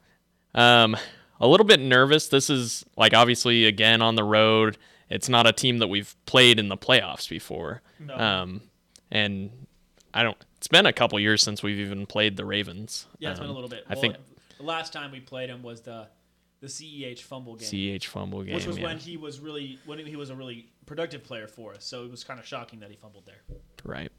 um, 0.55 0.95
a 1.39 1.47
little 1.47 1.65
bit 1.65 1.79
nervous. 1.79 2.27
This 2.27 2.49
is 2.49 2.85
like 2.95 3.13
obviously 3.13 3.65
again 3.65 4.01
on 4.01 4.15
the 4.15 4.23
road. 4.23 4.77
It's 5.09 5.27
not 5.27 5.45
a 5.47 5.51
team 5.51 5.79
that 5.79 5.87
we've 5.87 6.15
played 6.25 6.57
in 6.59 6.69
the 6.69 6.77
playoffs 6.77 7.27
before. 7.29 7.81
No. 7.99 8.15
Um, 8.15 8.61
and 9.11 9.49
I 10.13 10.23
don't. 10.23 10.37
It's 10.57 10.67
been 10.67 10.85
a 10.85 10.93
couple 10.93 11.19
years 11.19 11.41
since 11.43 11.63
we've 11.63 11.79
even 11.79 12.05
played 12.05 12.37
the 12.37 12.45
Ravens. 12.45 13.07
Yeah, 13.19 13.31
it's 13.31 13.39
been 13.39 13.47
a 13.47 13.51
Um, 13.51 13.55
little 13.55 13.69
bit. 13.69 13.83
I 13.89 13.93
Well, 13.93 14.01
think 14.01 14.15
the 14.57 14.63
last 14.63 14.93
time 14.93 15.11
we 15.11 15.19
played 15.19 15.49
them 15.49 15.63
was 15.63 15.81
the 15.81 16.07
the 16.61 16.67
CEH 16.67 17.19
fumble 17.19 17.55
game. 17.55 17.99
CH 17.99 18.07
fumble 18.07 18.43
game. 18.43 18.55
which 18.55 18.65
was 18.67 18.77
yeah. 18.77 18.85
when 18.85 18.97
he 18.97 19.17
was 19.17 19.39
really 19.39 19.79
when 19.85 19.99
he 19.99 20.15
was 20.15 20.29
a 20.29 20.35
really 20.35 20.69
productive 20.85 21.23
player 21.23 21.47
for 21.47 21.73
us. 21.73 21.83
So 21.85 22.03
it 22.05 22.11
was 22.11 22.23
kind 22.23 22.39
of 22.39 22.45
shocking 22.45 22.79
that 22.79 22.89
he 22.89 22.95
fumbled 22.95 23.25
there. 23.25 23.41
Right. 23.83 24.11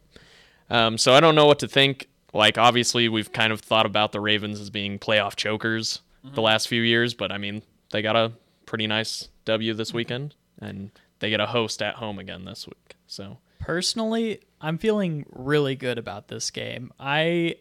Um, 0.68 0.98
so 0.98 1.14
I 1.14 1.20
don't 1.20 1.34
know 1.34 1.46
what 1.46 1.58
to 1.60 1.68
think. 1.68 2.08
Like, 2.34 2.56
obviously, 2.58 3.08
we've 3.08 3.30
kind 3.32 3.52
of 3.52 3.60
thought 3.60 3.84
about 3.86 4.12
the 4.12 4.20
Ravens 4.20 4.58
as 4.60 4.70
being 4.70 4.98
playoff 4.98 5.36
chokers 5.36 6.00
Mm-hmm. 6.24 6.36
the 6.36 6.42
last 6.42 6.68
few 6.68 6.82
years, 6.82 7.14
but 7.14 7.32
I 7.32 7.38
mean, 7.38 7.62
they 7.90 8.00
got 8.00 8.14
a 8.14 8.30
pretty 8.64 8.86
nice 8.86 9.28
W 9.44 9.72
Mm-hmm. 9.72 9.76
this 9.78 9.92
weekend, 9.92 10.36
and 10.60 10.92
they 11.18 11.30
get 11.30 11.40
a 11.40 11.46
host 11.46 11.82
at 11.82 11.96
home 11.96 12.20
again 12.20 12.44
this 12.44 12.64
week. 12.64 12.94
So, 13.08 13.38
Personally, 13.58 14.38
I'm 14.60 14.78
feeling 14.78 15.26
really 15.32 15.74
good 15.74 15.98
about 15.98 16.28
this 16.28 16.50
game. 16.52 16.92
I 17.00 17.56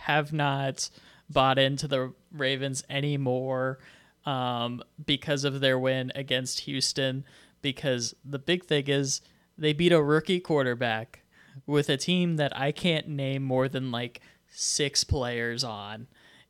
have 0.00 0.34
not 0.34 0.90
bought 1.30 1.58
into 1.58 1.88
the 1.88 2.12
Ravens 2.30 2.84
anymore 2.90 3.78
um, 4.26 4.82
because 5.04 5.44
of 5.44 5.60
their 5.60 5.78
win 5.78 6.12
against 6.14 6.60
Houston. 6.60 7.24
Because 7.62 8.14
the 8.24 8.38
big 8.38 8.64
thing 8.64 8.88
is 8.88 9.20
they 9.56 9.72
beat 9.72 9.92
a 9.92 10.02
rookie 10.02 10.40
quarterback 10.40 11.22
with 11.66 11.88
a 11.88 11.96
team 11.96 12.36
that 12.36 12.56
I 12.58 12.72
can't 12.72 13.08
name 13.08 13.42
more 13.42 13.68
than 13.68 13.90
like 13.90 14.20
six 14.50 15.02
players 15.04 15.64
on, 15.64 16.06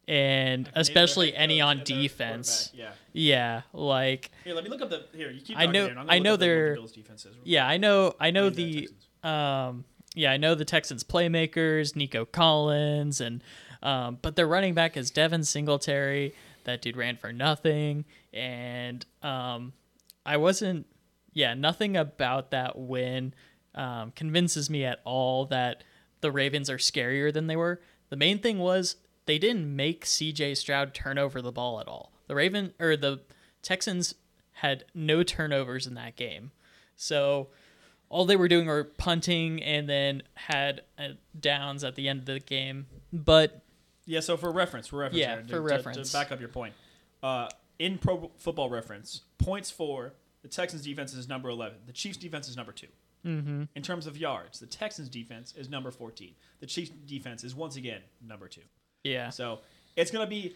and 0.09 0.69
especially 0.75 1.35
any 1.37 1.61
on 1.61 1.79
coach 1.79 1.91
and 1.91 1.97
their 1.99 2.03
defense. 2.03 2.69
quarterback. 2.69 2.97
Yeah, 3.13 3.63
like 3.73 4.31
Here, 4.43 4.55
let 4.55 4.65
me 4.65 4.71
look 4.71 4.83
up 4.83 4.91
the 4.91 5.05
here. 5.17 5.31
You 5.31 5.41
keep. 5.41 5.57
I 5.57 5.67
know- 5.67 5.87
I 6.09 6.19
know 6.19 6.33
look 6.33 6.35
up 6.35 6.41
the- 6.41 6.47
they're- 6.47 6.75
Bills 6.75 6.93
defense 6.93 7.25
is. 7.27 7.37
Yeah, 7.45 7.67
I 7.67 7.77
know. 7.77 8.15
I 8.19 8.31
know 8.31 8.51
the 8.51 8.89
the. 9.23 9.29
Um, 9.29 9.85
yeah, 10.17 10.33
I 10.33 10.37
know 10.37 10.55
the 10.55 10.65
Texans 10.65 11.03
playmakers, 11.05 11.95
Nico 11.97 12.25
Collins, 12.25 13.21
and 13.21 13.43
um, 13.83 14.19
but 14.21 14.37
their 14.37 14.47
running 14.47 14.75
back 14.75 14.97
is 14.97 15.11
Devin 15.11 15.45
Singletary. 15.45 16.35
That 16.65 16.83
dude 16.83 16.97
ran 16.97 17.17
for 17.17 17.33
nothing, 17.33 18.05
and 18.33 19.05
um, 19.23 19.73
I 20.25 20.37
wasn't. 20.37 20.87
Yeah, 21.33 21.55
nothing 21.55 21.97
about 21.97 22.53
that 22.53 22.79
win 22.79 23.35
um, 23.75 24.13
convinces 24.15 24.71
me 24.71 24.85
at 24.85 25.01
all 25.05 25.47
that 25.47 25.83
the 26.21 26.31
Ravens 26.31 26.71
are 26.71 26.79
scarier 26.79 27.33
than 27.33 27.49
they 27.49 27.57
were. 27.57 27.81
The 28.09 28.17
main 28.17 28.39
thing 28.39 28.59
was 28.59 28.97
they 29.27 29.39
didn't 29.39 29.75
make 29.75 30.07
C.J. 30.07 30.55
Stroud 30.55 30.95
turn 30.95 31.19
over 31.19 31.43
the 31.43 31.53
ball 31.53 31.81
at 31.81 31.89
all. 31.89 32.13
The 32.29 32.35
Raven 32.35 32.73
or 32.79 32.97
the 32.97 33.21
Texans 33.63 34.15
had 34.53 34.85
no 34.95 35.23
turnovers 35.23 35.87
in 35.87 35.95
that 35.95 36.17
game. 36.17 36.53
So 36.97 37.49
all 38.09 38.25
they 38.25 38.37
were 38.37 38.49
doing 38.49 38.67
were 38.67 38.85
punting 38.85 39.63
and 39.63 39.89
then 39.89 40.23
had 40.35 40.83
uh, 40.99 41.09
downs 41.39 41.83
at 41.83 41.97
the 41.97 42.09
end 42.09 42.21
of 42.21 42.27
the 42.27 42.39
game. 42.39 42.87
But 43.13 43.64
Yeah. 44.07 44.21
So 44.21 44.37
for 44.37 44.51
reference, 44.53 44.87
for 44.89 44.97
reference, 44.99 45.19
Yeah, 45.21 45.41
for 45.43 45.49
to, 45.49 45.61
reference. 45.61 46.11
to 46.11 46.17
back 46.17 46.31
up 46.33 46.41
your 46.41 46.49
point, 46.49 46.75
uh, 47.23 47.49
in 47.79 47.99
Pro 47.99 48.31
Football 48.39 48.71
Reference, 48.71 49.23
points 49.39 49.71
for 49.71 50.13
the 50.43 50.49
Texans 50.49 50.83
defense 50.83 51.15
is 51.15 51.29
number 51.29 51.49
eleven. 51.49 51.79
The 51.87 51.93
Chiefs 51.93 52.17
defense 52.19 52.49
is 52.49 52.57
number 52.57 52.73
2 52.73 52.87
Mm-hmm. 53.27 53.63
In 53.75 53.83
terms 53.83 54.07
of 54.07 54.19
yards, 54.19 54.61
the 54.61 54.67
Texans 54.67 55.09
defense 55.09 55.55
is 55.57 55.71
number 55.71 55.91
fourteen. 55.91 56.35
The 56.61 56.67
Chiefs 56.67 56.91
defense 57.07 57.43
is 57.43 57.55
once 57.55 57.77
again 57.77 58.03
number 58.27 58.49
two. 58.49 58.61
yeah, 59.03 59.31
So 59.31 59.61
it's 59.97 60.11
going 60.11 60.27
to 60.27 60.29
be 60.29 60.55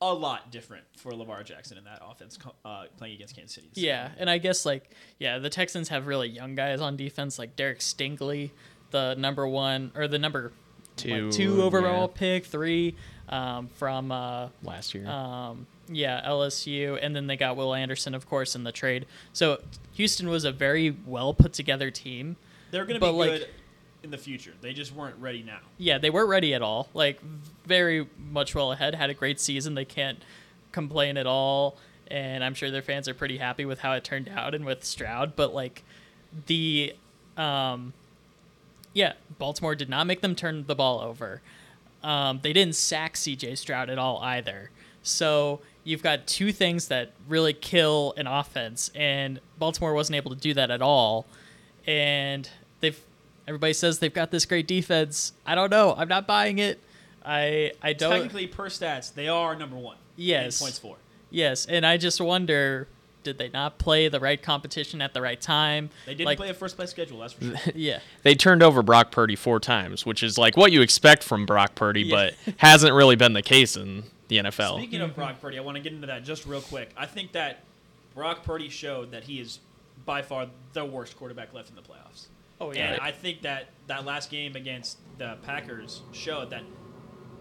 a 0.00 0.14
lot 0.14 0.52
different 0.52 0.84
for 0.96 1.12
Lamar 1.16 1.42
Jackson 1.42 1.76
in 1.78 1.82
that 1.84 2.00
offense 2.08 2.38
uh, 2.64 2.84
playing 2.96 3.14
against 3.14 3.34
Kansas 3.34 3.54
City. 3.56 3.70
yeah, 3.74 4.10
and 4.18 4.30
I 4.30 4.38
guess 4.38 4.64
like 4.64 4.94
yeah, 5.18 5.38
the 5.40 5.50
Texans 5.50 5.88
have 5.88 6.06
really 6.06 6.28
young 6.28 6.54
guys 6.54 6.80
on 6.80 6.96
defense 6.96 7.40
like 7.40 7.56
Derek 7.56 7.80
Stingley, 7.80 8.50
the 8.92 9.16
number 9.16 9.48
one 9.48 9.90
or 9.96 10.06
the 10.06 10.18
number 10.20 10.52
Two, 10.96 11.26
like, 11.26 11.32
two 11.32 11.62
overall 11.62 12.10
yeah. 12.12 12.18
pick, 12.18 12.46
three 12.46 12.94
um, 13.28 13.68
from 13.68 14.10
uh, 14.10 14.48
last 14.62 14.94
year. 14.94 15.06
um, 15.06 15.66
yeah, 15.88 16.26
LSU, 16.26 16.98
and 17.00 17.14
then 17.14 17.26
they 17.26 17.36
got 17.36 17.56
Will 17.56 17.74
Anderson, 17.74 18.14
of 18.14 18.28
course, 18.28 18.54
in 18.56 18.64
the 18.64 18.72
trade. 18.72 19.06
So 19.32 19.60
Houston 19.94 20.28
was 20.28 20.44
a 20.44 20.52
very 20.52 20.96
well 21.06 21.32
put 21.34 21.52
together 21.52 21.90
team. 21.90 22.36
They're 22.70 22.84
going 22.84 22.94
to 22.94 23.00
but, 23.00 23.12
be 23.12 23.18
like- 23.18 23.30
good 23.40 23.48
in 24.02 24.10
the 24.10 24.18
future. 24.18 24.52
They 24.60 24.72
just 24.72 24.94
weren't 24.94 25.16
ready 25.18 25.42
now. 25.42 25.58
Yeah, 25.78 25.98
they 25.98 26.10
weren't 26.10 26.28
ready 26.28 26.54
at 26.54 26.62
all. 26.62 26.88
Like 26.94 27.20
very 27.64 28.06
much 28.18 28.54
well 28.54 28.72
ahead. 28.72 28.94
Had 28.94 29.10
a 29.10 29.14
great 29.14 29.40
season. 29.40 29.74
They 29.74 29.84
can't 29.84 30.22
complain 30.72 31.16
at 31.16 31.26
all, 31.26 31.76
and 32.08 32.42
I'm 32.42 32.54
sure 32.54 32.70
their 32.70 32.82
fans 32.82 33.08
are 33.08 33.14
pretty 33.14 33.38
happy 33.38 33.64
with 33.64 33.80
how 33.80 33.92
it 33.92 34.04
turned 34.04 34.28
out 34.28 34.54
and 34.54 34.64
with 34.64 34.84
Stroud. 34.84 35.36
But 35.36 35.54
like 35.54 35.82
the, 36.46 36.94
um, 37.36 37.92
yeah, 38.96 39.12
Baltimore 39.38 39.74
did 39.74 39.90
not 39.90 40.06
make 40.06 40.22
them 40.22 40.34
turn 40.34 40.64
the 40.66 40.74
ball 40.74 41.00
over. 41.00 41.42
Um, 42.02 42.40
they 42.42 42.54
didn't 42.54 42.76
sack 42.76 43.14
C.J. 43.18 43.56
Stroud 43.56 43.90
at 43.90 43.98
all 43.98 44.20
either. 44.22 44.70
So 45.02 45.60
you've 45.84 46.02
got 46.02 46.26
two 46.26 46.50
things 46.50 46.88
that 46.88 47.12
really 47.28 47.52
kill 47.52 48.14
an 48.16 48.26
offense, 48.26 48.90
and 48.94 49.38
Baltimore 49.58 49.92
wasn't 49.92 50.16
able 50.16 50.30
to 50.30 50.40
do 50.40 50.54
that 50.54 50.70
at 50.70 50.80
all. 50.80 51.26
And 51.86 52.48
they've 52.80 52.98
everybody 53.46 53.74
says 53.74 53.98
they've 53.98 54.14
got 54.14 54.30
this 54.30 54.46
great 54.46 54.66
defense. 54.66 55.34
I 55.44 55.54
don't 55.54 55.70
know. 55.70 55.94
I'm 55.94 56.08
not 56.08 56.26
buying 56.26 56.58
it. 56.58 56.80
I 57.22 57.72
I 57.82 57.92
don't. 57.92 58.12
Technically, 58.12 58.46
per 58.46 58.70
stats, 58.70 59.12
they 59.12 59.28
are 59.28 59.54
number 59.54 59.76
one. 59.76 59.98
Yes. 60.16 60.58
Points 60.58 60.78
for. 60.78 60.96
Yes, 61.28 61.66
and 61.66 61.84
I 61.84 61.98
just 61.98 62.18
wonder, 62.18 62.88
did 63.26 63.38
they 63.38 63.48
not 63.48 63.78
play 63.78 64.08
the 64.08 64.20
right 64.20 64.40
competition 64.40 65.02
at 65.02 65.12
the 65.12 65.20
right 65.20 65.40
time? 65.40 65.90
They 66.06 66.14
didn't 66.14 66.26
Like, 66.26 66.38
play 66.38 66.48
a 66.48 66.54
first 66.54 66.76
place 66.76 66.90
schedule, 66.90 67.18
that's 67.18 67.32
for 67.34 67.44
sure. 67.44 67.56
Yeah. 67.74 67.98
they 68.22 68.34
turned 68.36 68.62
over 68.62 68.82
Brock 68.82 69.10
Purdy 69.10 69.34
four 69.34 69.58
times, 69.60 70.06
which 70.06 70.22
is 70.22 70.38
like 70.38 70.56
what 70.56 70.70
you 70.72 70.80
expect 70.80 71.22
from 71.24 71.44
Brock 71.44 71.74
Purdy, 71.74 72.02
Yeah. 72.02 72.30
but 72.46 72.54
hasn't 72.58 72.94
really 72.94 73.16
been 73.16 73.32
the 73.32 73.42
case 73.42 73.76
in 73.76 74.04
the 74.28 74.38
NFL. 74.38 74.78
Speaking 74.78 75.00
of 75.00 75.14
Brock 75.16 75.40
Purdy, 75.40 75.58
I 75.58 75.62
want 75.62 75.76
to 75.76 75.82
get 75.82 75.92
into 75.92 76.06
that 76.06 76.22
just 76.24 76.46
real 76.46 76.60
quick. 76.60 76.90
I 76.96 77.06
think 77.06 77.32
that 77.32 77.64
Brock 78.14 78.44
Purdy 78.44 78.68
showed 78.68 79.10
that 79.10 79.24
he 79.24 79.40
is 79.40 79.58
by 80.04 80.22
far 80.22 80.46
the 80.72 80.84
worst 80.84 81.16
quarterback 81.16 81.52
left 81.52 81.68
in 81.68 81.74
the 81.74 81.82
playoffs. 81.82 82.26
Oh 82.60 82.72
yeah. 82.72 82.92
And 82.92 83.00
I 83.02 83.10
think 83.10 83.42
that 83.42 83.70
that 83.88 84.04
last 84.04 84.30
game 84.30 84.54
against 84.54 84.98
the 85.18 85.36
Packers 85.44 86.02
showed 86.12 86.50
that 86.50 86.62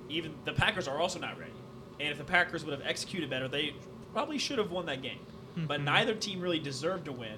even 0.10 0.34
the 0.46 0.52
Packers 0.54 0.88
are 0.88 0.98
also 1.00 1.20
not 1.20 1.38
ready. 1.40 1.52
And 2.00 2.10
if 2.10 2.18
the 2.18 2.24
Packers 2.24 2.66
would 2.66 2.78
have 2.78 2.86
executed 2.86 3.30
better, 3.30 3.48
they 3.48 3.74
probably 4.14 4.38
should 4.38 4.58
have 4.58 4.72
won 4.72 4.86
that 4.88 5.02
game. 5.02 5.20
But 5.56 5.82
neither 5.82 6.14
team 6.14 6.42
really 6.42 6.60
deserved 6.60 7.06
to 7.06 7.12
win. 7.12 7.38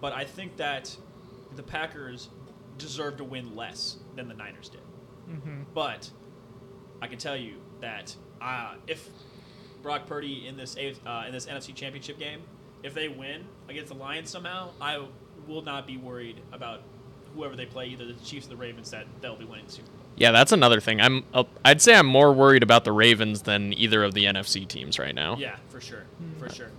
But 0.00 0.12
I 0.12 0.24
think 0.24 0.56
that 0.56 0.96
the 1.56 1.62
Packers 1.62 2.28
deserved 2.78 3.18
to 3.18 3.24
win 3.24 3.54
less 3.56 3.96
than 4.16 4.28
the 4.28 4.34
Niners 4.34 4.68
did. 4.68 4.80
But 5.74 6.10
I 7.00 7.06
can 7.06 7.18
tell 7.18 7.36
you 7.36 7.56
that 7.80 8.14
uh, 8.40 8.74
if 8.86 9.08
Brock 9.82 10.06
Purdy 10.06 10.46
in 10.46 10.56
this 10.56 10.76
uh, 10.76 11.24
in 11.26 11.32
this 11.32 11.46
NFC 11.46 11.74
Championship 11.74 12.18
game, 12.18 12.40
if 12.82 12.94
they 12.94 13.08
win 13.08 13.44
against 13.68 13.92
the 13.92 13.98
Lions 13.98 14.30
somehow, 14.30 14.70
I 14.80 15.04
will 15.46 15.62
not 15.62 15.86
be 15.86 15.96
worried 15.96 16.40
about 16.52 16.82
whoever 17.34 17.54
they 17.56 17.66
play, 17.66 17.86
either 17.86 18.06
the 18.06 18.14
Chiefs 18.24 18.46
or 18.46 18.50
the 18.50 18.56
Ravens, 18.56 18.90
that 18.90 19.06
they'll 19.20 19.36
be 19.36 19.44
winning 19.44 19.66
the 19.66 19.72
Super 19.72 19.90
Bowl. 19.90 20.00
Yeah, 20.16 20.32
that's 20.32 20.52
another 20.52 20.80
thing. 20.80 21.00
I'm 21.00 21.24
uh, 21.32 21.44
I'd 21.64 21.80
say 21.80 21.94
I'm 21.94 22.06
more 22.06 22.32
worried 22.32 22.62
about 22.62 22.84
the 22.84 22.92
Ravens 22.92 23.42
than 23.42 23.72
either 23.74 24.02
of 24.02 24.14
the 24.14 24.24
NFC 24.24 24.66
teams 24.66 24.98
right 24.98 25.14
now. 25.14 25.36
Yeah, 25.36 25.56
for 25.68 25.80
sure, 25.80 26.04
for 26.38 26.48
sure. 26.50 26.70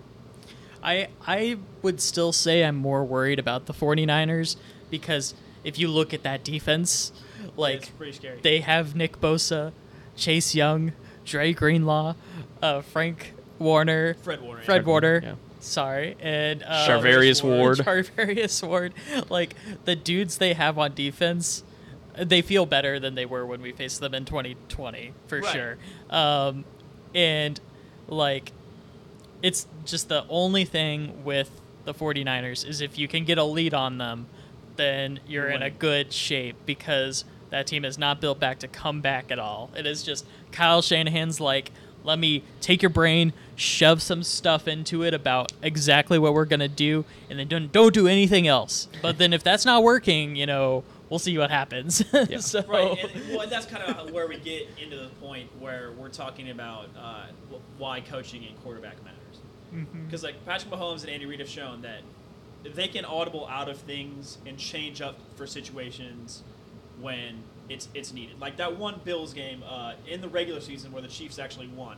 I 0.84 1.08
I 1.28 1.58
would 1.82 2.02
still 2.02 2.32
say 2.32 2.64
I'm 2.64 2.76
more 2.76 3.04
worried 3.04 3.40
about 3.40 3.66
the 3.66 3.74
49ers 3.74 4.56
because 4.90 5.34
if 5.64 5.78
you 5.80 5.88
look 5.88 6.14
at 6.14 6.24
that 6.24 6.44
defense, 6.44 7.12
like 7.56 7.78
it's 7.84 7.90
pretty 7.90 8.14
scary. 8.14 8.40
they 8.42 8.60
have 8.62 8.96
Nick 8.96 9.20
Bosa, 9.22 9.72
Chase 10.16 10.56
Young, 10.56 10.94
Dre 11.26 11.54
Greenlaw, 11.54 12.16
uh, 12.62 12.82
Frank 12.82 13.34
Warner, 13.60 14.16
Fred 14.16 14.42
Warner. 14.42 14.64
Fred 14.64 14.82
yeah. 14.82 14.88
Warner. 14.88 15.22
Yeah. 15.24 15.36
Sorry, 15.60 16.16
and 16.20 16.64
uh, 16.64 16.88
Charvarius 16.88 17.44
Ward. 17.44 17.78
Charvarius 17.78 18.68
Ward. 18.68 18.94
Like 19.30 19.54
the 19.86 19.96
dudes 19.96 20.40
they 20.40 20.54
have 20.56 20.80
on 20.80 20.96
defense, 20.96 21.64
they 22.18 22.42
feel 22.42 22.66
better 22.66 23.00
than 23.00 23.14
they 23.14 23.28
were 23.28 23.46
when 23.46 23.62
we 23.62 23.72
faced 23.72 24.00
them 24.00 24.16
in 24.16 24.26
2020 24.26 25.14
for 25.28 25.40
Right. 25.42 25.54
sure. 25.54 25.78
Um, 26.10 26.66
and 27.14 27.60
like, 28.08 28.52
it's 29.42 29.68
just 29.86 30.10
the 30.10 30.26
only 30.30 30.66
thing 30.66 31.24
with 31.24 31.50
the 31.86 31.94
49ers 31.94 32.68
is 32.68 32.82
if 32.82 32.98
you 32.98 33.08
can 33.08 33.26
get 33.26 33.38
a 33.38 33.44
lead 33.44 33.74
on 33.74 33.98
them, 33.98 34.28
then 34.76 35.20
you're 35.28 35.48
You're 35.48 35.56
in 35.56 35.62
a 35.62 35.70
good 35.70 36.14
shape 36.14 36.56
because 36.66 37.26
that 37.50 37.68
team 37.68 37.84
is 37.84 37.98
not 37.98 38.22
built 38.22 38.40
back 38.40 38.60
to 38.60 38.68
come 38.68 39.02
back 39.02 39.32
at 39.32 39.40
all. 39.40 39.70
It 39.76 39.86
is 39.86 40.04
just 40.04 40.26
Kyle 40.52 40.82
Shanahan's 40.82 41.40
like, 41.40 41.72
let 42.04 42.18
me 42.18 42.44
take 42.62 42.82
your 42.82 42.90
brain, 42.90 43.34
shove 43.56 44.02
some 44.02 44.24
stuff 44.24 44.68
into 44.68 45.04
it 45.04 45.14
about 45.14 45.52
exactly 45.62 46.18
what 46.18 46.34
we're 46.34 46.46
gonna 46.46 46.68
do, 46.68 47.06
and 47.30 47.38
then 47.38 47.48
don't 47.48 47.72
don't 47.72 47.94
do 47.94 48.08
anything 48.08 48.48
else. 48.48 48.88
But 49.02 49.18
then 49.18 49.34
if 49.34 49.44
that's 49.44 49.66
not 49.66 49.84
working, 49.84 50.36
you 50.36 50.46
know, 50.46 50.84
we'll 51.10 51.20
see 51.20 51.38
what 51.38 51.52
happens. 51.52 52.04
so, 52.40 52.64
Right, 52.68 52.98
and, 52.98 53.30
well, 53.30 53.42
and 53.42 53.52
that's 53.52 53.68
kind 53.68 53.84
of 53.84 54.12
where 54.12 54.28
we 54.28 54.38
get 54.38 54.68
into 54.82 54.98
the 54.98 55.10
point 55.22 55.50
where 55.60 55.92
we're 55.92 56.10
talking 56.10 56.50
about 56.50 56.90
uh, 56.98 57.26
why 57.78 58.02
coaching 58.02 58.46
and 58.46 58.60
quarterback 58.64 59.04
matters. 59.04 59.21
Mm-hmm. 59.74 60.06
Because 60.06 60.24
like 60.24 60.46
Patrick 60.46 60.72
Mahomes 60.72 61.02
and 61.02 61.10
Andy 61.10 61.26
Reid 61.26 61.40
have 61.40 61.50
shown 61.50 61.82
that 61.82 62.02
they 62.64 62.88
can 62.88 63.06
audible 63.06 63.48
out 63.48 63.70
of 63.70 63.78
things 63.78 64.38
and 64.46 64.58
change 64.58 65.02
up 65.02 65.18
for 65.36 65.48
situations 65.48 66.44
when 67.00 67.44
it's 67.70 67.88
it's 67.94 68.14
needed. 68.14 68.40
Like 68.40 68.58
that 68.58 68.78
one 68.78 69.02
Bills 69.04 69.34
game 69.34 69.64
uh, 69.68 69.94
in 70.08 70.22
the 70.22 70.28
regular 70.30 70.62
season 70.62 70.92
where 70.92 71.02
the 71.02 71.08
Chiefs 71.08 71.40
actually 71.40 71.68
won. 71.68 71.98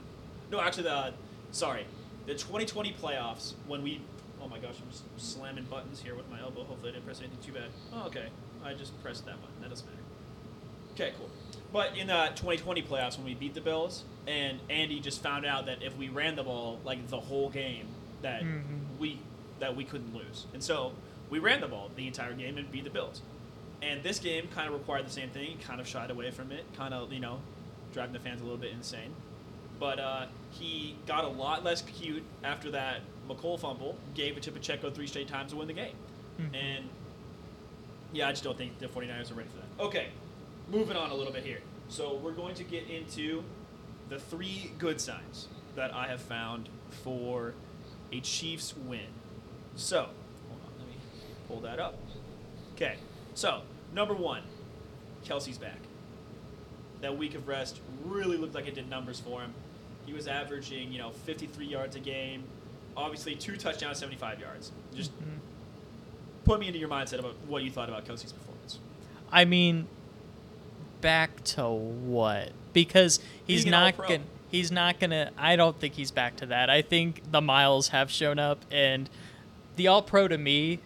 No, 0.51 0.59
actually 0.59 0.83
the 0.83 1.13
sorry, 1.51 1.85
the 2.25 2.33
2020 2.33 2.93
playoffs 2.93 3.53
when 3.67 3.83
we. 3.83 4.01
Oh 4.41 4.47
my 4.49 4.59
gosh, 4.59 4.75
I'm 4.81 4.89
just 4.89 5.33
slamming 5.35 5.63
buttons 5.65 6.01
here 6.01 6.15
with 6.15 6.29
my 6.29 6.39
elbow. 6.41 6.63
Hopefully, 6.65 6.89
I 6.89 6.93
didn't 6.93 7.05
press 7.05 7.19
anything 7.19 7.37
too 7.41 7.53
bad. 7.53 7.69
Oh, 7.93 8.07
okay, 8.07 8.27
I 8.63 8.73
just 8.73 9.01
pressed 9.01 9.25
that 9.25 9.39
button. 9.39 9.55
That 9.61 9.69
doesn't 9.69 9.87
matter. 9.87 9.99
Okay, 10.93 11.13
cool. 11.17 11.29
But 11.73 11.97
in 11.97 12.09
uh, 12.09 12.29
the 12.29 12.35
2020 12.35 12.83
playoffs, 12.83 13.17
when 13.17 13.25
we 13.25 13.33
beat 13.33 13.55
the 13.55 13.61
Bills, 13.61 14.03
and 14.27 14.59
Andy 14.69 14.99
just 14.99 15.23
found 15.23 15.43
out 15.43 15.65
that 15.65 15.81
if 15.81 15.97
we 15.97 16.07
ran 16.07 16.35
the 16.35 16.43
ball 16.43 16.79
like 16.85 17.07
the 17.07 17.19
whole 17.19 17.49
game, 17.49 17.87
that 18.21 18.43
mm-hmm. 18.43 18.99
we 18.99 19.19
that 19.59 19.75
we 19.75 19.83
couldn't 19.83 20.15
lose, 20.15 20.45
and 20.53 20.63
so 20.63 20.93
we 21.29 21.39
ran 21.39 21.61
the 21.61 21.67
ball 21.67 21.89
the 21.95 22.05
entire 22.05 22.33
game 22.33 22.57
and 22.57 22.71
beat 22.71 22.83
the 22.83 22.91
Bills. 22.91 23.21
And 23.81 24.03
this 24.03 24.19
game 24.19 24.47
kind 24.53 24.67
of 24.67 24.75
required 24.75 25.07
the 25.07 25.11
same 25.11 25.29
thing. 25.29 25.57
Kind 25.65 25.81
of 25.81 25.87
shied 25.87 26.11
away 26.11 26.31
from 26.31 26.51
it. 26.51 26.63
Kind 26.77 26.93
of 26.93 27.11
you 27.11 27.19
know, 27.19 27.39
driving 27.91 28.13
the 28.13 28.19
fans 28.19 28.39
a 28.39 28.43
little 28.43 28.59
bit 28.59 28.71
insane. 28.71 29.13
But 29.79 29.99
uh, 29.99 30.27
he 30.51 30.95
got 31.07 31.25
a 31.25 31.27
lot 31.27 31.63
less 31.63 31.81
cute 31.81 32.23
after 32.43 32.71
that 32.71 33.01
Mecole 33.27 33.59
fumble. 33.59 33.97
Gave 34.13 34.37
it 34.37 34.43
to 34.43 34.51
Pacheco 34.51 34.91
three 34.91 35.07
straight 35.07 35.27
times 35.27 35.51
to 35.51 35.57
win 35.57 35.67
the 35.67 35.73
game. 35.73 35.95
Mm-hmm. 36.39 36.55
And 36.55 36.85
yeah, 38.13 38.27
I 38.27 38.31
just 38.31 38.43
don't 38.43 38.57
think 38.57 38.77
the 38.77 38.85
49ers 38.85 39.31
are 39.31 39.33
ready 39.33 39.49
for 39.49 39.57
that. 39.57 39.83
Okay, 39.83 40.09
moving 40.69 40.97
on 40.97 41.11
a 41.11 41.15
little 41.15 41.33
bit 41.33 41.43
here. 41.43 41.61
So 41.89 42.15
we're 42.15 42.31
going 42.31 42.55
to 42.55 42.63
get 42.63 42.89
into 42.89 43.43
the 44.09 44.19
three 44.19 44.71
good 44.77 44.99
signs 44.99 45.47
that 45.75 45.93
I 45.93 46.07
have 46.07 46.21
found 46.21 46.69
for 47.03 47.53
a 48.11 48.19
Chiefs 48.19 48.75
win. 48.75 49.07
So, 49.75 49.97
hold 50.49 50.61
on, 50.65 50.79
let 50.79 50.87
me 50.87 50.95
pull 51.47 51.59
that 51.61 51.79
up. 51.79 51.97
Okay, 52.75 52.95
so 53.33 53.61
number 53.93 54.13
one, 54.13 54.43
Kelce's 55.25 55.57
back. 55.57 55.79
That 57.01 57.17
week 57.17 57.35
of 57.35 57.47
rest 57.47 57.79
really 58.05 58.37
looked 58.37 58.55
like 58.55 58.67
it 58.67 58.75
did 58.75 58.89
numbers 58.89 59.19
for 59.19 59.41
him. 59.41 59.53
He 60.05 60.13
was 60.13 60.27
averaging, 60.27 60.91
you 60.91 60.99
know, 60.99 61.11
53 61.11 61.65
yards 61.65 61.95
a 61.95 61.99
game. 61.99 62.43
Obviously, 62.95 63.35
two 63.35 63.57
touchdowns, 63.57 63.97
75 63.97 64.39
yards. 64.39 64.71
Just 64.93 65.11
mm-hmm. 65.13 65.37
put 66.45 66.59
me 66.59 66.67
into 66.67 66.79
your 66.79 66.89
mindset 66.89 67.19
about 67.19 67.35
what 67.47 67.63
you 67.63 67.71
thought 67.71 67.89
about 67.89 68.05
Kelce's 68.05 68.31
performance. 68.31 68.79
I 69.31 69.45
mean, 69.45 69.87
back 71.03 71.43
to 71.43 71.69
what? 71.69 72.49
Because 72.73 73.19
he's 73.45 73.67
not 73.67 73.95
gonna. 73.95 74.21
He's 74.49 74.71
not 74.71 74.99
gonna. 74.99 75.31
I 75.37 75.55
don't 75.55 75.79
think 75.79 75.93
he's 75.93 76.09
back 76.09 76.37
to 76.37 76.47
that. 76.47 76.69
I 76.71 76.81
think 76.81 77.31
the 77.31 77.41
miles 77.41 77.89
have 77.89 78.09
shown 78.09 78.39
up, 78.39 78.59
and 78.71 79.09
the 79.75 79.87
All 79.87 80.01
Pro 80.01 80.27
to 80.27 80.37
me, 80.37 80.79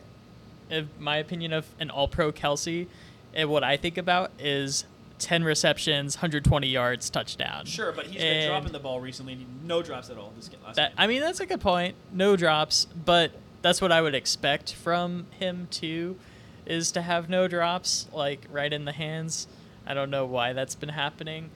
in 0.69 0.89
my 0.99 1.17
opinion 1.17 1.53
of 1.53 1.67
an 1.79 1.89
All 1.89 2.07
Pro 2.07 2.31
Kelce, 2.31 2.87
and 3.33 3.49
what 3.49 3.63
I 3.63 3.77
think 3.77 3.97
about 3.97 4.31
is 4.39 4.85
ten 5.19 5.43
receptions, 5.43 6.17
120 6.17 6.67
yards, 6.67 7.09
touchdown. 7.09 7.65
Sure, 7.65 7.91
but 7.91 8.07
he's 8.07 8.21
been 8.21 8.47
dropping 8.49 8.71
the 8.71 8.79
ball 8.79 8.99
recently. 8.99 9.45
No 9.63 9.81
drops 9.81 10.09
at 10.09 10.17
all 10.17 10.33
this 10.35 10.47
game, 10.47 10.59
last 10.65 10.75
That 10.75 10.89
game. 10.89 10.95
I 10.97 11.07
mean, 11.07 11.21
that's 11.21 11.39
a 11.39 11.45
good 11.45 11.61
point. 11.61 11.95
No 12.11 12.35
drops, 12.35 12.85
but 12.85 13.31
that's 13.61 13.81
what 13.81 13.91
I 13.91 14.01
would 14.01 14.15
expect 14.15 14.73
from 14.73 15.27
him 15.31 15.67
too, 15.71 16.17
is 16.65 16.91
to 16.93 17.01
have 17.01 17.29
no 17.29 17.47
drops, 17.47 18.07
like 18.13 18.45
right 18.51 18.71
in 18.71 18.85
the 18.85 18.91
hands. 18.91 19.47
I 19.87 19.93
don't 19.93 20.09
know 20.09 20.25
why 20.25 20.53
that's 20.53 20.75
been 20.75 20.89
happening, 20.89 21.49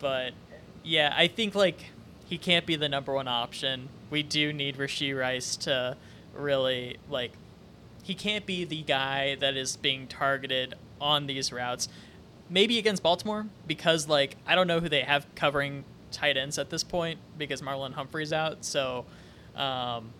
but 0.00 0.32
yeah, 0.82 1.14
I 1.16 1.28
think 1.28 1.54
like 1.54 1.90
he 2.26 2.36
can't 2.36 2.66
be 2.66 2.76
the 2.76 2.88
number 2.88 3.14
one 3.14 3.28
option. 3.28 3.88
We 4.10 4.22
do 4.22 4.52
need 4.52 4.76
Rashee 4.76 5.18
Rice 5.18 5.56
to 5.58 5.96
really 6.34 6.96
like. 7.08 7.32
He 8.02 8.14
can't 8.14 8.46
be 8.46 8.64
the 8.64 8.82
guy 8.82 9.36
that 9.36 9.56
is 9.56 9.76
being 9.76 10.06
targeted 10.06 10.74
on 11.00 11.26
these 11.26 11.52
routes. 11.52 11.88
Maybe 12.50 12.78
against 12.78 13.02
Baltimore 13.02 13.46
because 13.66 14.08
like 14.08 14.36
I 14.46 14.54
don't 14.54 14.66
know 14.66 14.80
who 14.80 14.88
they 14.88 15.02
have 15.02 15.26
covering 15.34 15.84
tight 16.10 16.36
ends 16.36 16.58
at 16.58 16.70
this 16.70 16.82
point 16.82 17.20
because 17.36 17.62
Marlon 17.62 17.92
Humphrey's 17.92 18.32
out. 18.32 18.64
So, 18.64 19.04
um, 19.54 20.10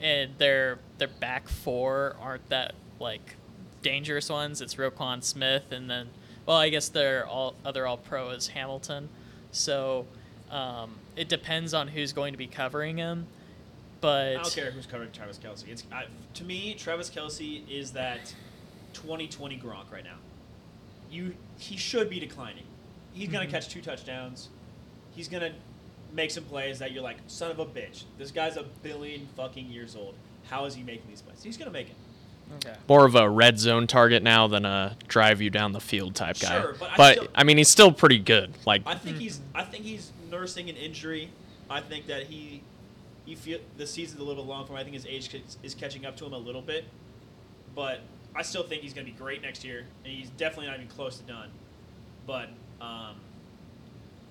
and 0.00 0.32
their 0.38 0.78
their 0.98 1.08
back 1.08 1.48
four 1.48 2.16
aren't 2.20 2.48
that 2.48 2.74
like 2.98 3.36
dangerous 3.82 4.30
ones. 4.30 4.60
It's 4.60 4.76
Roquan 4.76 5.22
Smith 5.22 5.70
and 5.70 5.90
then 5.90 6.08
well 6.46 6.56
I 6.56 6.68
guess 6.68 6.88
their 6.88 7.26
all 7.26 7.54
other 7.64 7.86
all 7.86 7.96
pro 7.96 8.30
is 8.30 8.48
Hamilton. 8.48 9.08
So 9.52 10.06
um, 10.50 10.96
it 11.16 11.28
depends 11.28 11.74
on 11.74 11.88
who's 11.88 12.12
going 12.12 12.32
to 12.32 12.38
be 12.38 12.46
covering 12.46 12.96
him. 12.96 13.26
But 14.00 14.36
I 14.36 14.42
don't 14.42 14.54
care 14.54 14.70
who's 14.70 14.86
covering 14.86 15.12
Travis 15.12 15.38
Kelce. 15.38 15.66
It's 15.66 15.84
I, 15.90 16.04
to 16.34 16.44
me, 16.44 16.74
Travis 16.74 17.08
Kelce 17.08 17.62
is 17.70 17.92
that 17.92 18.34
2020 18.92 19.58
Gronk 19.58 19.90
right 19.90 20.04
now. 20.04 20.16
You 21.10 21.34
he 21.58 21.76
should 21.76 22.10
be 22.10 22.20
declining. 22.20 22.64
He's 23.14 23.28
gonna 23.28 23.46
catch 23.46 23.68
two 23.68 23.80
touchdowns. 23.80 24.48
He's 25.14 25.28
gonna 25.28 25.52
make 26.12 26.30
some 26.30 26.44
plays 26.44 26.78
that 26.80 26.92
you're 26.92 27.02
like, 27.02 27.16
son 27.28 27.50
of 27.50 27.58
a 27.58 27.66
bitch. 27.66 28.04
This 28.18 28.30
guy's 28.30 28.56
a 28.56 28.64
billion 28.82 29.26
fucking 29.36 29.66
years 29.66 29.96
old. 29.96 30.14
How 30.50 30.64
is 30.66 30.74
he 30.74 30.82
making 30.82 31.08
these 31.08 31.22
plays? 31.22 31.42
He's 31.42 31.56
gonna 31.56 31.70
make 31.70 31.88
it. 31.88 31.96
Okay. 32.56 32.74
More 32.88 33.04
of 33.04 33.14
a 33.14 33.28
red 33.28 33.58
zone 33.58 33.86
target 33.86 34.22
now 34.22 34.46
than 34.46 34.64
a 34.64 34.96
drive 35.08 35.40
you 35.40 35.50
down 35.50 35.72
the 35.72 35.80
field 35.80 36.14
type 36.14 36.38
guy. 36.38 36.60
Sure, 36.60 36.74
but 36.78 36.90
I 36.92 36.96
but 36.96 37.12
still- 37.16 37.28
I 37.34 37.44
mean, 37.44 37.58
he's 37.58 37.68
still 37.68 37.92
pretty 37.92 38.18
good. 38.18 38.54
Like 38.66 38.82
I 38.86 38.94
think 38.94 39.18
he's 39.18 39.40
I 39.54 39.64
think 39.64 39.84
he's 39.84 40.12
nursing 40.30 40.68
an 40.70 40.76
injury. 40.76 41.30
I 41.68 41.80
think 41.80 42.06
that 42.06 42.24
he 42.24 42.62
he 43.24 43.34
feel 43.34 43.58
the 43.76 43.86
season's 43.86 44.20
a 44.20 44.24
little 44.24 44.44
bit 44.44 44.48
long 44.48 44.66
for 44.66 44.72
him. 44.74 44.78
I 44.78 44.82
think 44.82 44.94
his 44.94 45.06
age 45.06 45.32
is- 45.34 45.56
is 45.62 45.74
catching 45.74 46.04
up 46.06 46.16
to 46.18 46.26
him 46.26 46.32
a 46.32 46.38
little 46.38 46.62
bit, 46.62 46.84
but 47.74 48.00
I 48.36 48.42
still 48.42 48.62
think 48.64 48.82
he's 48.82 48.92
going 48.94 49.06
to 49.06 49.12
be 49.12 49.16
great 49.18 49.42
next 49.42 49.64
year, 49.64 49.86
and 50.04 50.12
he's 50.12 50.28
definitely 50.30 50.66
not 50.66 50.76
even 50.76 50.88
close 50.88 51.16
to 51.18 51.22
done. 51.24 51.50
But 52.26 52.50
um, 52.80 53.16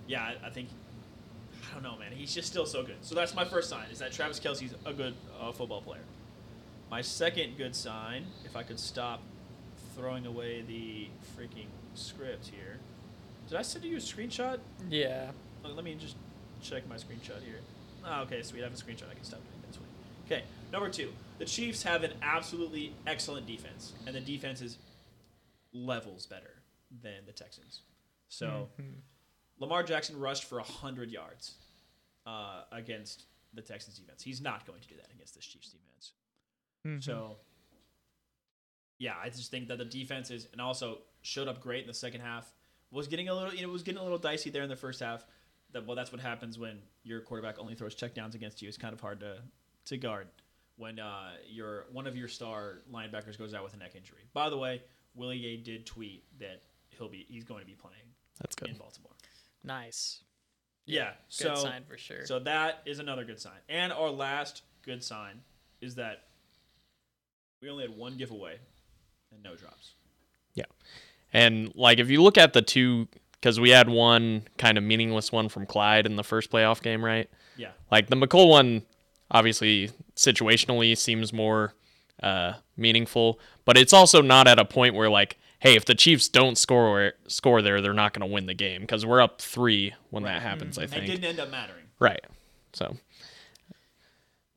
yeah, 0.08 0.22
I, 0.24 0.48
I 0.48 0.50
think 0.50 0.70
I 1.70 1.74
don't 1.74 1.84
know, 1.84 1.98
man. 1.98 2.12
He's 2.12 2.34
just 2.34 2.48
still 2.50 2.66
so 2.66 2.84
good. 2.84 2.98
So 3.02 3.16
that's 3.16 3.34
my 3.34 3.46
first 3.46 3.70
sign 3.70 3.86
is 3.92 4.00
that 4.00 4.12
Travis 4.12 4.40
Kelce's 4.40 4.76
a 4.86 4.94
good 4.94 5.14
uh, 5.42 5.52
football 5.52 5.82
player. 5.82 6.02
My 6.90 7.02
second 7.02 7.58
good 7.58 7.76
sign, 7.76 8.28
if 8.46 8.56
I 8.56 8.64
could 8.64 8.80
stop 8.80 9.22
throwing 9.96 10.26
away 10.26 10.62
the 10.62 11.08
freaking 11.36 11.68
script 11.94 12.48
here. 12.48 12.80
Did 13.48 13.58
I 13.58 13.62
send 13.62 13.86
you 13.86 13.98
a 13.98 14.00
screenshot? 14.00 14.60
Yeah. 14.90 15.32
Let 15.64 15.84
me 15.84 15.96
just 15.96 16.16
check 16.62 16.88
my 16.88 16.96
screenshot 16.96 17.42
here. 17.44 17.60
Ah, 18.06 18.22
okay, 18.22 18.42
sweet. 18.42 18.62
I 18.62 18.66
have 18.66 18.74
a 18.74 18.76
screenshot. 18.76 19.10
I 19.10 19.14
can 19.16 19.24
stop 19.24 19.40
doing 19.40 19.62
that. 19.66 19.74
Sweet. 19.74 19.88
Okay, 20.26 20.44
number 20.72 20.90
two. 20.90 21.12
The 21.40 21.46
Chiefs 21.46 21.84
have 21.84 22.04
an 22.04 22.14
absolutely 22.22 22.94
excellent 23.08 23.48
defense, 23.48 23.94
and 24.06 24.16
the 24.16 24.22
defense 24.22 24.62
is 24.62 24.78
levels 25.74 26.26
better 26.26 26.62
than 27.02 27.26
the 27.26 27.32
Texans. 27.32 27.82
So, 28.30 28.70
Lamar 29.60 29.84
Jackson 29.84 30.20
rushed 30.20 30.46
for 30.46 30.58
100 30.58 31.12
yards 31.12 31.56
uh, 32.26 32.64
against 32.72 33.26
the 33.54 33.62
Texans 33.62 33.98
defense. 33.98 34.24
He's 34.24 34.42
not 34.42 34.66
going 34.66 34.82
to 34.82 34.88
do 34.88 34.96
that 34.96 35.10
against 35.14 35.36
this 35.36 35.46
Chiefs 35.46 35.70
defense. 35.70 35.83
So, 37.00 37.38
yeah, 39.00 39.14
I 39.22 39.30
just 39.30 39.52
think 39.52 39.68
that 39.70 39.78
the 39.78 39.86
defense 39.86 40.32
is, 40.32 40.48
and 40.52 40.62
also 40.62 41.00
showed 41.22 41.48
up 41.48 41.62
great 41.62 41.82
in 41.82 41.88
the 41.88 41.94
second 41.94 42.22
half. 42.22 42.52
Was 42.92 43.08
getting 43.08 43.30
a 43.30 43.34
little, 43.34 43.54
you 43.54 43.66
know, 43.66 43.70
was 43.72 43.84
getting 43.84 44.00
a 44.00 44.04
little 44.04 44.18
dicey 44.18 44.50
there 44.50 44.64
in 44.64 44.70
the 44.70 44.76
first 44.76 45.00
half. 45.00 45.26
That 45.72 45.88
well, 45.88 45.96
that's 45.96 46.12
what 46.12 46.22
happens 46.22 46.60
when 46.60 46.80
your 47.04 47.22
quarterback 47.22 47.58
only 47.58 47.74
throws 47.74 47.96
checkdowns 47.96 48.36
against 48.36 48.62
you. 48.62 48.68
It's 48.68 48.78
kind 48.78 48.94
of 48.94 49.02
hard 49.02 49.20
to 49.22 49.38
to 49.86 49.98
guard 49.98 50.28
when 50.76 51.00
uh, 51.00 51.32
your 51.50 51.86
one 51.92 52.06
of 52.06 52.16
your 52.16 52.28
star 52.28 52.80
linebackers 52.92 53.38
goes 53.38 53.54
out 53.54 53.64
with 53.64 53.74
a 53.74 53.78
neck 53.78 53.96
injury. 53.96 54.26
By 54.34 54.50
the 54.50 54.58
way, 54.58 54.84
Willie 55.16 55.40
Gay 55.40 55.58
did 55.58 55.86
tweet 55.86 56.24
that 56.40 56.62
he'll 56.90 57.10
be 57.10 57.26
he's 57.30 57.44
going 57.44 57.62
to 57.62 57.66
be 57.66 57.74
playing 57.76 57.96
that's 58.40 58.56
good. 58.56 58.70
in 58.70 58.76
Baltimore. 58.76 59.14
Nice. 59.64 60.20
Yeah, 60.86 61.12
Good 61.12 61.16
so 61.30 61.56
sign 61.56 61.84
for 61.88 61.98
sure. 61.98 62.26
so 62.26 62.40
that 62.40 62.82
is 62.86 63.00
another 63.00 63.24
good 63.24 63.40
sign. 63.40 63.58
And 63.70 63.94
our 63.94 64.10
last 64.10 64.64
good 64.84 65.02
sign 65.02 65.40
is 65.80 65.96
that 65.96 66.24
we 67.64 67.70
only 67.70 67.86
had 67.86 67.98
one 67.98 68.18
giveaway 68.18 68.58
and 69.32 69.42
no 69.42 69.56
drops. 69.56 69.94
Yeah. 70.54 70.66
And 71.32 71.72
like 71.76 71.98
if 71.98 72.10
you 72.10 72.22
look 72.22 72.38
at 72.38 72.52
the 72.52 72.62
two, 72.62 73.08
because 73.32 73.60
we 73.60 73.70
had 73.70 73.88
one 73.90 74.44
kind 74.58 74.78
of 74.78 74.84
meaningless 74.84 75.32
one 75.32 75.48
from 75.48 75.66
Clyde 75.66 76.06
in 76.06 76.18
the 76.18 76.24
first 76.24 76.52
playoff 76.52 76.82
game, 76.82 77.04
right? 77.04 77.30
Yeah. 77.56 77.72
Like 77.90 78.08
the 78.08 78.18
Mecole 78.18 78.50
one, 78.50 78.84
obviously 79.32 79.92
situationally 80.16 80.98
seems 80.98 81.32
more 81.32 81.74
uh, 82.22 82.54
meaningful, 82.76 83.40
but 83.66 83.78
it's 83.78 83.94
also 83.94 84.22
not 84.22 84.48
at 84.48 84.60
a 84.60 84.66
point 84.66 84.94
where 84.94 85.10
like, 85.10 85.38
hey, 85.60 85.76
if 85.76 85.86
the 85.86 85.96
Chiefs 85.96 86.28
don't 86.28 86.58
score 86.58 87.14
score 87.28 87.62
there, 87.62 87.80
they're 87.80 87.94
not 87.94 88.14
going 88.14 88.28
to 88.28 88.32
win 88.34 88.46
the 88.46 88.54
game 88.54 88.82
because 88.82 89.06
we're 89.06 89.22
up 89.22 89.42
three 89.42 89.94
when 90.10 90.24
that 90.24 90.42
happens. 90.42 90.78
I 90.78 90.86
think 90.86 91.06
It 91.06 91.08
didn't 91.08 91.26
end 91.26 91.40
up 91.40 91.50
mattering. 91.50 91.86
Right. 91.98 92.22
So 92.74 92.98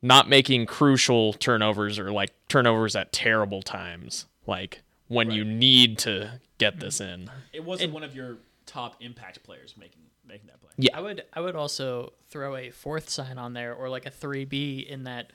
not 0.01 0.29
making 0.29 0.65
crucial 0.65 1.33
turnovers 1.33 1.97
or 1.99 2.11
like 2.11 2.31
turnovers 2.47 2.95
at 2.95 3.11
terrible 3.11 3.61
times, 3.61 4.25
like 4.45 4.81
when 5.07 5.31
you 5.31 5.43
need 5.43 5.97
to 5.99 6.39
get 6.57 6.79
this 6.79 6.99
in. 7.01 7.29
It 7.53 7.63
wasn't 7.63 7.93
one 7.93 8.03
of 8.03 8.15
your 8.15 8.37
top 8.65 8.95
impact 9.01 9.43
players 9.43 9.75
making 9.77 10.01
making 10.27 10.47
that 10.47 10.59
play. 10.61 10.69
Yeah. 10.77 10.97
I 10.97 11.01
would 11.01 11.23
I 11.33 11.41
would 11.41 11.55
also 11.55 12.13
throw 12.29 12.55
a 12.55 12.69
fourth 12.71 13.09
sign 13.09 13.37
on 13.37 13.53
there 13.53 13.73
or 13.73 13.89
like 13.89 14.05
a 14.05 14.11
3B 14.11 14.85
in 14.87 15.03
that 15.05 15.31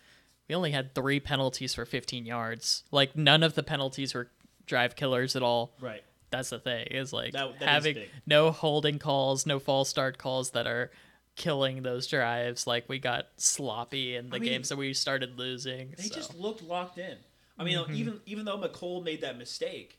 we 0.49 0.55
only 0.55 0.73
had 0.73 0.95
3 0.95 1.19
penalties 1.21 1.75
for 1.75 1.85
15 1.87 2.27
yards. 2.27 2.85
Like 2.91 3.17
none 3.17 3.43
of 3.43 3.55
the 3.55 3.63
penalties 3.63 4.13
were 4.15 4.29
drive 4.67 4.95
killers 4.95 5.35
at 5.35 5.43
all. 5.43 5.73
Right. 5.81 6.03
That's 6.31 6.51
the 6.51 6.59
thing. 6.59 6.87
Is 6.91 7.13
like 7.13 7.33
That- 7.33 7.59
that 7.59 7.63
is 7.63 7.69
having 7.69 7.95
big. 7.95 8.09
no 8.27 8.51
holding 8.51 8.99
calls, 8.99 9.47
no 9.47 9.59
false 9.59 9.89
start 9.89 10.19
calls 10.19 10.51
that 10.51 10.67
are 10.67 10.91
killing 11.37 11.83
those 11.83 12.07
drives. 12.07 12.67
Like 12.67 12.89
we 12.89 12.99
got 12.99 13.27
sloppy 13.37 14.17
in 14.17 14.31
the 14.31 14.37
I 14.37 14.39
mean, 14.39 14.51
games 14.51 14.69
that 14.69 14.77
we 14.77 14.93
started 14.95 15.39
losing. 15.39 15.95
They 15.97 16.05
so. 16.05 16.15
just 16.15 16.35
looked 16.39 16.63
locked 16.63 16.99
in. 16.99 17.17
I 17.59 17.65
mean, 17.65 17.79
mm-hmm. 17.79 17.95
even 17.95 18.21
even 18.27 18.45
though 18.45 18.59
Mecole 18.59 19.05
made 19.05 19.21
that 19.23 19.39
mistake, 19.39 19.99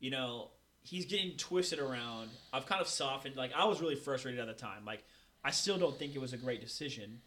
you 0.00 0.10
know, 0.10 0.48
he's 0.82 1.06
getting 1.06 1.36
twisted 1.36 1.78
around. 1.78 2.30
I've 2.52 2.66
kind 2.66 2.80
of 2.80 2.88
softened. 2.88 3.36
Like 3.36 3.52
I 3.56 3.64
was 3.64 3.80
really 3.80 3.96
frustrated 3.96 4.40
at 4.40 4.46
the 4.46 4.54
time. 4.54 4.84
Like 4.84 5.04
I 5.44 5.50
still 5.50 5.78
don't 5.78 5.98
think 5.98 6.14
it 6.14 6.20
was 6.20 6.32
a 6.32 6.38
great 6.38 6.60
decision. 6.60 7.20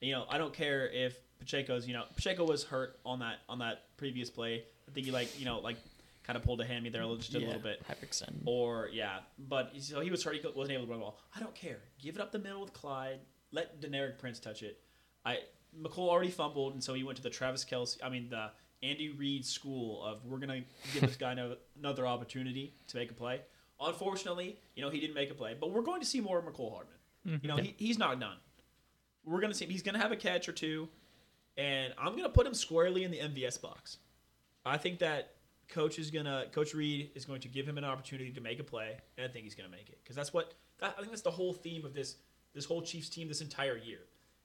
You 0.00 0.12
know, 0.12 0.24
I 0.30 0.38
don't 0.38 0.52
care 0.52 0.88
if 0.88 1.16
Pacheco's. 1.38 1.86
You 1.86 1.94
know, 1.94 2.04
Pacheco 2.16 2.44
was 2.44 2.64
hurt 2.64 2.98
on 3.04 3.20
that 3.20 3.40
on 3.48 3.58
that 3.58 3.84
previous 3.96 4.30
play. 4.30 4.64
I 4.88 4.92
think 4.92 5.06
he 5.06 5.12
like 5.12 5.38
you 5.38 5.44
know 5.44 5.58
like 5.60 5.76
kind 6.30 6.36
of 6.36 6.44
pulled 6.44 6.60
a 6.60 6.64
hammy 6.64 6.88
there 6.90 7.02
a 7.02 7.06
little- 7.06 7.40
a 7.40 7.44
little 7.44 7.60
bit. 7.60 7.82
hyperextend. 7.88 8.42
Or 8.46 8.88
yeah, 8.92 9.20
but 9.36 9.72
so 9.82 10.00
he 10.00 10.10
was 10.12 10.22
hurt. 10.22 10.36
He 10.36 10.40
wasn't 10.46 10.70
able 10.76 10.84
to 10.84 10.90
run 10.90 11.00
the 11.00 11.04
ball. 11.06 11.18
I 11.34 11.40
don't 11.40 11.54
care. 11.56 11.80
Give 12.00 12.14
it 12.14 12.20
up 12.20 12.30
the 12.30 12.38
middle 12.38 12.60
with 12.60 12.72
Clyde. 12.72 13.18
Let 13.50 13.80
Deneric 13.80 14.18
Prince 14.18 14.38
touch 14.38 14.62
it. 14.62 14.78
I 15.24 15.38
Mecole 15.76 16.08
already 16.08 16.30
fumbled, 16.30 16.74
and 16.74 16.82
so 16.84 16.94
he 16.94 17.02
went 17.02 17.16
to 17.16 17.22
the 17.22 17.30
Travis 17.30 17.64
Kelce. 17.64 17.98
I 18.02 18.08
mean 18.08 18.28
the 18.28 18.50
Andy 18.82 19.10
Reid 19.10 19.44
school 19.44 20.04
of 20.04 20.24
we're 20.24 20.38
gonna 20.38 20.62
give 20.94 21.02
this 21.02 21.16
guy 21.16 21.34
no- 21.40 21.56
another 21.76 22.06
opportunity 22.06 22.74
to 22.88 22.96
make 22.96 23.10
a 23.10 23.14
play. 23.14 23.40
Unfortunately, 23.80 24.58
you 24.76 24.82
know 24.84 24.90
he 24.90 25.00
didn't 25.00 25.14
make 25.14 25.30
a 25.32 25.34
play, 25.34 25.56
but 25.58 25.72
we're 25.72 25.82
going 25.82 26.00
to 26.00 26.06
see 26.06 26.20
more 26.20 26.38
of 26.38 26.44
Mecole 26.44 26.70
Hardman. 26.72 26.94
Mm-hmm. 27.26 27.36
You 27.42 27.48
know 27.48 27.56
he, 27.56 27.74
he's 27.76 27.98
not 27.98 28.20
done. 28.20 28.36
We're 29.24 29.40
gonna 29.40 29.54
see 29.54 29.66
he's 29.66 29.82
gonna 29.82 29.98
have 29.98 30.12
a 30.12 30.16
catch 30.16 30.48
or 30.48 30.52
two, 30.52 30.88
and 31.56 31.92
I'm 31.98 32.14
gonna 32.16 32.28
put 32.28 32.46
him 32.46 32.54
squarely 32.54 33.02
in 33.02 33.10
the 33.10 33.18
MVS 33.18 33.60
box. 33.60 33.98
I 34.64 34.76
think 34.76 35.00
that 35.00 35.32
coach 35.70 35.98
is 35.98 36.10
gonna 36.10 36.46
coach 36.52 36.74
Reid 36.74 37.10
is 37.14 37.24
going 37.24 37.40
to 37.40 37.48
give 37.48 37.66
him 37.66 37.78
an 37.78 37.84
opportunity 37.84 38.30
to 38.30 38.40
make 38.40 38.60
a 38.60 38.64
play, 38.64 38.96
and 39.16 39.26
I 39.26 39.32
think 39.32 39.44
he's 39.44 39.54
gonna 39.54 39.68
make 39.68 39.88
it 39.88 39.98
because 40.02 40.16
that's 40.16 40.32
what 40.32 40.54
that, 40.80 40.94
I 40.96 41.00
think 41.00 41.10
that's 41.10 41.22
the 41.22 41.30
whole 41.30 41.52
theme 41.52 41.84
of 41.84 41.94
this 41.94 42.16
this 42.54 42.64
whole 42.64 42.82
Chiefs 42.82 43.08
team 43.08 43.28
this 43.28 43.40
entire 43.40 43.76
year 43.76 44.00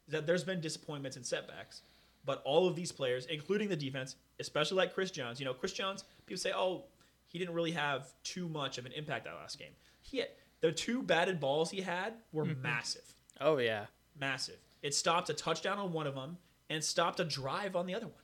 is 0.07 0.13
that 0.13 0.27
there's 0.27 0.43
been 0.43 0.61
disappointments 0.61 1.17
and 1.17 1.25
setbacks, 1.25 1.81
but 2.25 2.41
all 2.45 2.67
of 2.67 2.75
these 2.75 2.91
players, 2.91 3.25
including 3.25 3.67
the 3.67 3.75
defense, 3.75 4.15
especially 4.39 4.77
like 4.77 4.93
Chris 4.93 5.11
Jones, 5.11 5.39
you 5.39 5.45
know 5.45 5.53
Chris 5.53 5.73
Jones, 5.73 6.03
people 6.25 6.39
say, 6.39 6.51
oh, 6.55 6.83
he 7.27 7.39
didn't 7.39 7.53
really 7.53 7.71
have 7.71 8.13
too 8.23 8.47
much 8.47 8.77
of 8.77 8.85
an 8.85 8.91
impact 8.91 9.25
that 9.25 9.33
last 9.35 9.57
game. 9.57 9.71
He 10.01 10.19
had, 10.19 10.29
the 10.61 10.71
two 10.71 11.01
batted 11.01 11.39
balls 11.39 11.71
he 11.71 11.81
had 11.81 12.13
were 12.31 12.45
mm-hmm. 12.45 12.61
massive, 12.61 13.15
Oh 13.41 13.57
yeah. 13.57 13.85
massive. 14.19 14.57
It 14.83 14.93
stopped 14.93 15.29
a 15.29 15.33
touchdown 15.33 15.79
on 15.79 15.91
one 15.91 16.05
of 16.05 16.13
them 16.13 16.37
and 16.69 16.83
stopped 16.83 17.19
a 17.19 17.25
drive 17.25 17.75
on 17.75 17.87
the 17.87 17.95
other 17.95 18.07
one 18.07 18.15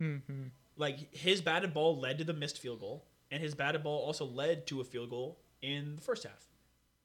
mm-hmm. 0.00 0.42
Like 0.80 1.14
his 1.14 1.40
batted 1.40 1.72
ball 1.74 1.98
led 1.98 2.18
to 2.18 2.24
the 2.24 2.32
missed 2.32 2.58
field 2.58 2.80
goal, 2.80 3.04
and 3.30 3.42
his 3.42 3.54
batted 3.54 3.82
ball 3.82 3.98
also 4.04 4.24
led 4.24 4.66
to 4.68 4.80
a 4.80 4.84
field 4.84 5.10
goal 5.10 5.38
in 5.62 5.94
the 5.96 6.02
first 6.02 6.24
half. 6.24 6.46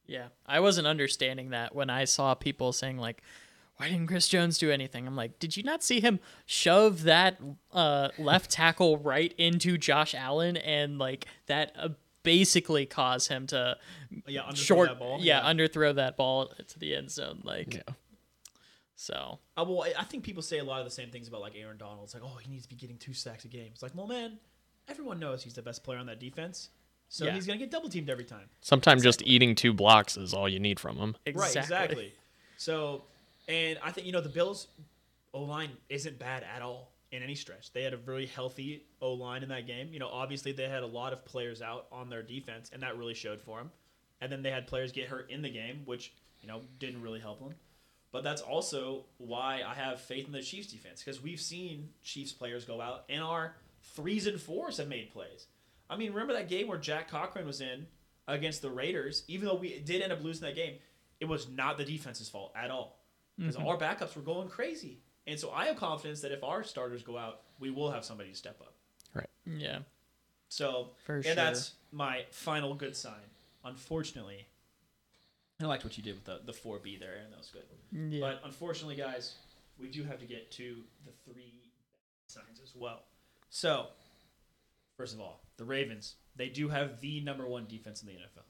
Yeah, 0.06 0.26
I 0.46 0.60
wasn't 0.60 0.86
understanding 0.86 1.50
that 1.50 1.74
when 1.74 1.90
I 1.90 2.04
saw 2.04 2.34
people 2.34 2.72
saying 2.72 2.96
like, 2.98 3.22
"Why 3.76 3.88
didn't 3.88 4.06
Chris 4.06 4.28
Jones 4.28 4.56
do 4.58 4.70
anything?" 4.70 5.06
I'm 5.06 5.16
like, 5.16 5.38
"Did 5.38 5.56
you 5.56 5.62
not 5.62 5.82
see 5.82 6.00
him 6.00 6.20
shove 6.46 7.02
that 7.04 7.38
uh, 7.72 8.08
left 8.18 8.50
tackle 8.50 8.98
right 8.98 9.32
into 9.36 9.76
Josh 9.78 10.14
Allen 10.14 10.56
and 10.56 10.98
like 10.98 11.26
that 11.46 11.72
uh, 11.78 11.88
basically 12.22 12.86
caused 12.86 13.28
him 13.28 13.46
to 13.48 13.76
Yeah, 14.26 14.42
underthrow 14.42 14.56
short, 14.56 14.88
that 14.90 14.98
ball. 14.98 15.18
yeah, 15.20 15.42
underthrow 15.42 15.94
that 15.96 16.16
ball 16.16 16.48
to 16.68 16.78
the 16.78 16.94
end 16.94 17.10
zone, 17.10 17.40
like 17.44 17.74
Yeah. 17.74 17.94
So." 18.96 19.38
Uh, 19.56 19.64
well, 19.68 19.82
I- 19.84 20.00
I 20.00 20.04
think 20.04 20.24
people 20.24 20.42
say 20.42 20.58
a 20.58 20.64
lot 20.64 20.80
of 20.80 20.84
the 20.86 20.90
same 20.90 21.10
things 21.10 21.28
about 21.28 21.40
like 21.42 21.54
Aaron 21.56 21.76
Donald. 21.78 22.00
It's 22.04 22.14
like, 22.14 22.24
oh, 22.24 22.36
he 22.42 22.50
needs 22.50 22.64
to 22.64 22.68
be 22.68 22.74
getting 22.76 22.98
two 22.98 23.14
sacks 23.14 23.44
a 23.44 23.48
game. 23.48 23.68
It's 23.72 23.82
like, 23.82 23.94
well, 23.94 24.06
man, 24.08 24.38
everyone 24.88 25.20
knows 25.20 25.42
he's 25.44 25.54
the 25.54 25.62
best 25.62 25.84
player 25.84 25.98
on 25.98 26.06
that 26.06 26.18
defense, 26.20 26.70
so 27.08 27.24
Yeah. 27.26 27.32
he's 27.34 27.46
gonna 27.46 27.58
get 27.58 27.70
double 27.70 27.88
teamed 27.88 28.10
every 28.10 28.24
time. 28.24 28.48
Sometimes 28.60 29.02
just 29.02 29.22
eating 29.22 29.54
two 29.54 29.72
blocks 29.72 30.16
is 30.16 30.34
all 30.34 30.48
you 30.48 30.58
need 30.58 30.80
from 30.80 30.96
him. 30.96 31.16
Exactly. 31.26 31.40
Right, 31.40 31.56
exactly. 31.62 32.12
So, 32.56 33.04
and 33.48 33.78
I 33.82 33.92
think 33.92 34.06
you 34.06 34.12
know 34.12 34.20
the 34.20 34.28
Bills' 34.28 34.66
O 35.34 35.42
line 35.42 35.70
isn't 35.88 36.18
bad 36.18 36.42
at 36.42 36.62
all 36.62 36.92
in 37.12 37.22
any 37.22 37.34
stretch. 37.34 37.72
They 37.72 37.82
had 37.82 37.92
a 37.94 37.98
really 37.98 38.26
healthy 38.26 38.84
O 39.00 39.12
line 39.12 39.42
in 39.42 39.48
that 39.50 39.66
game. 39.66 39.92
You 39.92 39.98
know, 39.98 40.08
obviously 40.08 40.52
they 40.52 40.68
had 40.68 40.82
a 40.82 40.86
lot 40.86 41.12
of 41.12 41.24
players 41.24 41.62
out 41.62 41.86
on 41.92 42.08
their 42.08 42.22
defense, 42.22 42.70
and 42.72 42.82
that 42.82 42.96
really 42.96 43.14
showed 43.14 43.40
for 43.42 43.58
them. 43.58 43.70
And 44.20 44.32
then 44.32 44.42
they 44.42 44.50
had 44.50 44.66
players 44.66 44.92
get 44.92 45.08
hurt 45.08 45.30
in 45.30 45.42
the 45.42 45.50
game, 45.50 45.82
which 45.84 46.12
you 46.40 46.48
know 46.48 46.62
didn't 46.78 47.02
really 47.02 47.20
help 47.20 47.38
them. 47.40 47.54
But 48.12 48.24
that's 48.24 48.40
also 48.40 49.04
why 49.18 49.62
I 49.66 49.74
have 49.74 50.00
faith 50.00 50.26
in 50.26 50.32
the 50.32 50.42
Chiefs 50.42 50.68
defense 50.68 51.02
because 51.02 51.22
we've 51.22 51.40
seen 51.40 51.90
Chiefs 52.02 52.32
players 52.32 52.64
go 52.64 52.80
out 52.80 53.04
and 53.08 53.22
our 53.22 53.56
threes 53.82 54.26
and 54.26 54.40
fours 54.40 54.78
have 54.78 54.88
made 54.88 55.12
plays. 55.12 55.46
I 55.88 55.96
mean, 55.96 56.12
remember 56.12 56.32
that 56.34 56.48
game 56.48 56.66
where 56.66 56.78
Jack 56.78 57.08
Cochrane 57.08 57.46
was 57.46 57.60
in 57.60 57.86
against 58.26 58.62
the 58.62 58.70
Raiders? 58.70 59.24
Even 59.28 59.48
though 59.48 59.54
we 59.54 59.80
did 59.80 60.02
end 60.02 60.12
up 60.12 60.22
losing 60.22 60.46
that 60.46 60.56
game, 60.56 60.76
it 61.20 61.26
was 61.26 61.48
not 61.48 61.78
the 61.78 61.84
defense's 61.84 62.28
fault 62.28 62.52
at 62.56 62.70
all 62.70 62.98
because 63.38 63.56
mm-hmm. 63.56 63.68
our 63.68 63.76
backups 63.76 64.16
were 64.16 64.22
going 64.22 64.48
crazy. 64.48 65.00
And 65.26 65.38
so 65.38 65.50
I 65.50 65.66
have 65.66 65.76
confidence 65.76 66.20
that 66.20 66.32
if 66.32 66.44
our 66.44 66.62
starters 66.62 67.02
go 67.02 67.18
out, 67.18 67.40
we 67.58 67.70
will 67.70 67.90
have 67.90 68.04
somebody 68.04 68.30
to 68.30 68.36
step 68.36 68.60
up. 68.60 68.74
Right. 69.14 69.26
Yeah. 69.44 69.78
So, 70.48 70.90
For 71.04 71.16
and 71.16 71.24
sure. 71.24 71.34
that's 71.34 71.72
my 71.90 72.24
final 72.30 72.74
good 72.74 72.96
sign. 72.96 73.14
Unfortunately, 73.64 74.46
I 75.60 75.64
liked 75.66 75.84
what 75.84 75.96
you 75.96 76.02
did 76.02 76.14
with 76.14 76.24
the, 76.24 76.40
the 76.44 76.52
4B 76.52 77.00
there, 77.00 77.16
and 77.22 77.32
that 77.32 77.38
was 77.38 77.50
good. 77.50 77.62
Yeah. 77.92 78.20
But 78.20 78.42
unfortunately, 78.44 78.96
guys, 78.96 79.36
we 79.80 79.88
do 79.88 80.04
have 80.04 80.18
to 80.18 80.26
get 80.26 80.50
to 80.52 80.76
the 81.04 81.12
three 81.24 81.70
signs 82.26 82.60
as 82.62 82.72
well. 82.74 83.00
So, 83.48 83.86
first 84.96 85.14
of 85.14 85.20
all, 85.20 85.40
the 85.56 85.64
Ravens, 85.64 86.16
they 86.36 86.48
do 86.48 86.68
have 86.68 87.00
the 87.00 87.20
number 87.20 87.46
one 87.46 87.66
defense 87.66 88.02
in 88.02 88.08
the 88.08 88.14
NFL. 88.14 88.44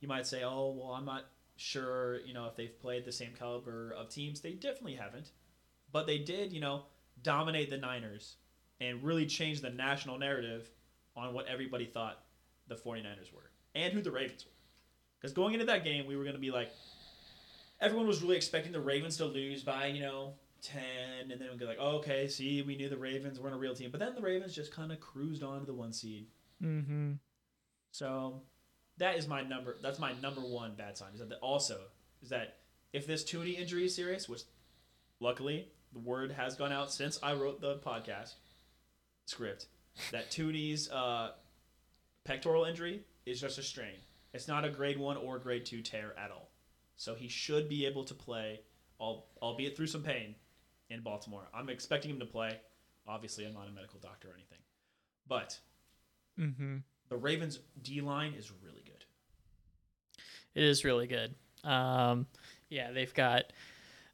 You 0.00 0.08
might 0.08 0.26
say, 0.26 0.42
oh, 0.42 0.74
well, 0.76 0.92
I'm 0.92 1.04
not 1.04 1.26
sure, 1.56 2.20
you 2.20 2.32
know, 2.32 2.46
if 2.46 2.56
they've 2.56 2.80
played 2.80 3.04
the 3.04 3.12
same 3.12 3.32
caliber 3.38 3.94
of 3.96 4.08
teams. 4.08 4.40
They 4.40 4.52
definitely 4.52 4.94
haven't. 4.94 5.30
But 5.92 6.06
they 6.06 6.18
did, 6.18 6.52
you 6.52 6.60
know, 6.60 6.84
dominate 7.22 7.70
the 7.70 7.76
Niners 7.76 8.36
and 8.80 9.02
really 9.02 9.26
change 9.26 9.60
the 9.60 9.70
national 9.70 10.18
narrative 10.18 10.70
on 11.16 11.34
what 11.34 11.46
everybody 11.46 11.84
thought 11.84 12.22
the 12.68 12.76
49ers 12.76 13.32
were 13.34 13.50
and 13.74 13.92
who 13.92 14.00
the 14.00 14.10
Ravens 14.10 14.46
were. 14.46 14.52
Because 15.20 15.34
going 15.34 15.54
into 15.54 15.66
that 15.66 15.84
game, 15.84 16.06
we 16.06 16.16
were 16.16 16.24
going 16.24 16.34
to 16.34 16.40
be 16.40 16.50
like, 16.50 16.70
everyone 17.80 18.06
was 18.06 18.22
really 18.22 18.36
expecting 18.36 18.72
the 18.72 18.80
Ravens 18.80 19.16
to 19.18 19.26
lose 19.26 19.62
by, 19.62 19.86
you 19.86 20.00
know, 20.00 20.34
10, 20.62 21.30
and 21.30 21.40
then 21.40 21.48
we'd 21.50 21.58
be 21.58 21.64
like, 21.64 21.78
oh, 21.80 21.96
okay, 21.98 22.28
see, 22.28 22.62
we 22.62 22.76
knew 22.76 22.88
the 22.88 22.96
Ravens 22.96 23.38
weren't 23.38 23.54
a 23.54 23.58
real 23.58 23.74
team. 23.74 23.90
But 23.90 24.00
then 24.00 24.14
the 24.14 24.22
Ravens 24.22 24.54
just 24.54 24.72
kind 24.72 24.92
of 24.92 25.00
cruised 25.00 25.42
on 25.42 25.60
to 25.60 25.66
the 25.66 25.74
one 25.74 25.92
seed. 25.92 26.26
mm-hmm. 26.62 27.12
So 27.92 28.42
that 28.98 29.16
is 29.16 29.26
my 29.26 29.42
number. 29.42 29.76
That's 29.82 29.98
my 29.98 30.12
number 30.22 30.42
one 30.42 30.74
bad 30.74 30.96
sign. 30.96 31.08
Is 31.12 31.18
that 31.18 31.28
the, 31.28 31.36
also 31.38 31.78
is 32.22 32.28
that 32.28 32.58
if 32.92 33.06
this 33.06 33.24
Thuney 33.24 33.58
injury 33.58 33.86
is 33.86 33.94
serious, 33.94 34.28
which 34.28 34.42
luckily 35.18 35.68
the 35.92 35.98
word 35.98 36.30
has 36.32 36.54
gone 36.54 36.72
out 36.72 36.92
since 36.92 37.18
I 37.22 37.34
wrote 37.34 37.60
the 37.60 37.76
podcast 37.78 38.34
script, 39.26 39.66
that 40.12 40.30
Thuney's 40.30 40.88
uh, 40.90 41.32
pectoral 42.24 42.64
injury 42.64 43.02
is 43.26 43.40
just 43.40 43.58
a 43.58 43.62
strain. 43.62 43.96
It's 44.32 44.48
not 44.48 44.64
a 44.64 44.70
grade 44.70 44.98
one 44.98 45.16
or 45.16 45.38
grade 45.38 45.66
two 45.66 45.82
tear 45.82 46.14
at 46.18 46.30
all. 46.30 46.50
So 46.96 47.14
he 47.14 47.28
should 47.28 47.68
be 47.68 47.86
able 47.86 48.04
to 48.04 48.14
play, 48.14 48.60
albeit 49.00 49.76
through 49.76 49.86
some 49.86 50.02
pain, 50.02 50.34
in 50.90 51.00
Baltimore. 51.02 51.48
I'm 51.54 51.68
expecting 51.68 52.10
him 52.10 52.18
to 52.20 52.26
play. 52.26 52.58
Obviously, 53.08 53.46
I'm 53.46 53.54
not 53.54 53.68
a 53.68 53.72
medical 53.72 53.98
doctor 54.00 54.28
or 54.28 54.34
anything, 54.34 54.58
but 55.26 55.58
Mm-hmm. 56.38 56.76
the 57.08 57.16
Ravens 57.16 57.58
D 57.82 58.00
line 58.00 58.34
is 58.34 58.50
really 58.64 58.82
good. 58.84 59.04
It 60.54 60.62
is 60.64 60.84
really 60.84 61.06
good. 61.06 61.34
Um, 61.64 62.26
yeah, 62.68 62.92
they've 62.92 63.12
got 63.12 63.52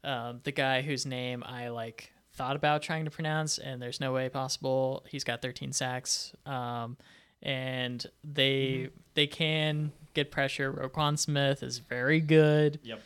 um, 0.02 0.40
the 0.44 0.52
guy 0.52 0.83
whose 0.83 1.07
name 1.07 1.42
I 1.44 1.68
like 1.68 2.11
thought 2.35 2.57
about 2.57 2.83
trying 2.83 3.05
to 3.05 3.11
pronounce, 3.11 3.59
and 3.59 3.81
there's 3.81 4.00
no 4.00 4.12
way 4.12 4.29
possible. 4.29 5.05
He's 5.09 5.24
got 5.24 5.40
13 5.42 5.72
sacks, 5.72 6.33
um, 6.46 6.96
and 7.42 8.05
they 8.24 8.90
they 9.14 9.26
can 9.26 9.92
get 10.16 10.31
pressure. 10.33 10.72
Roquan 10.72 11.18
Smith 11.18 11.62
is 11.62 11.79
very 11.79 12.20
good. 12.20 12.81
Yep. 12.83 13.02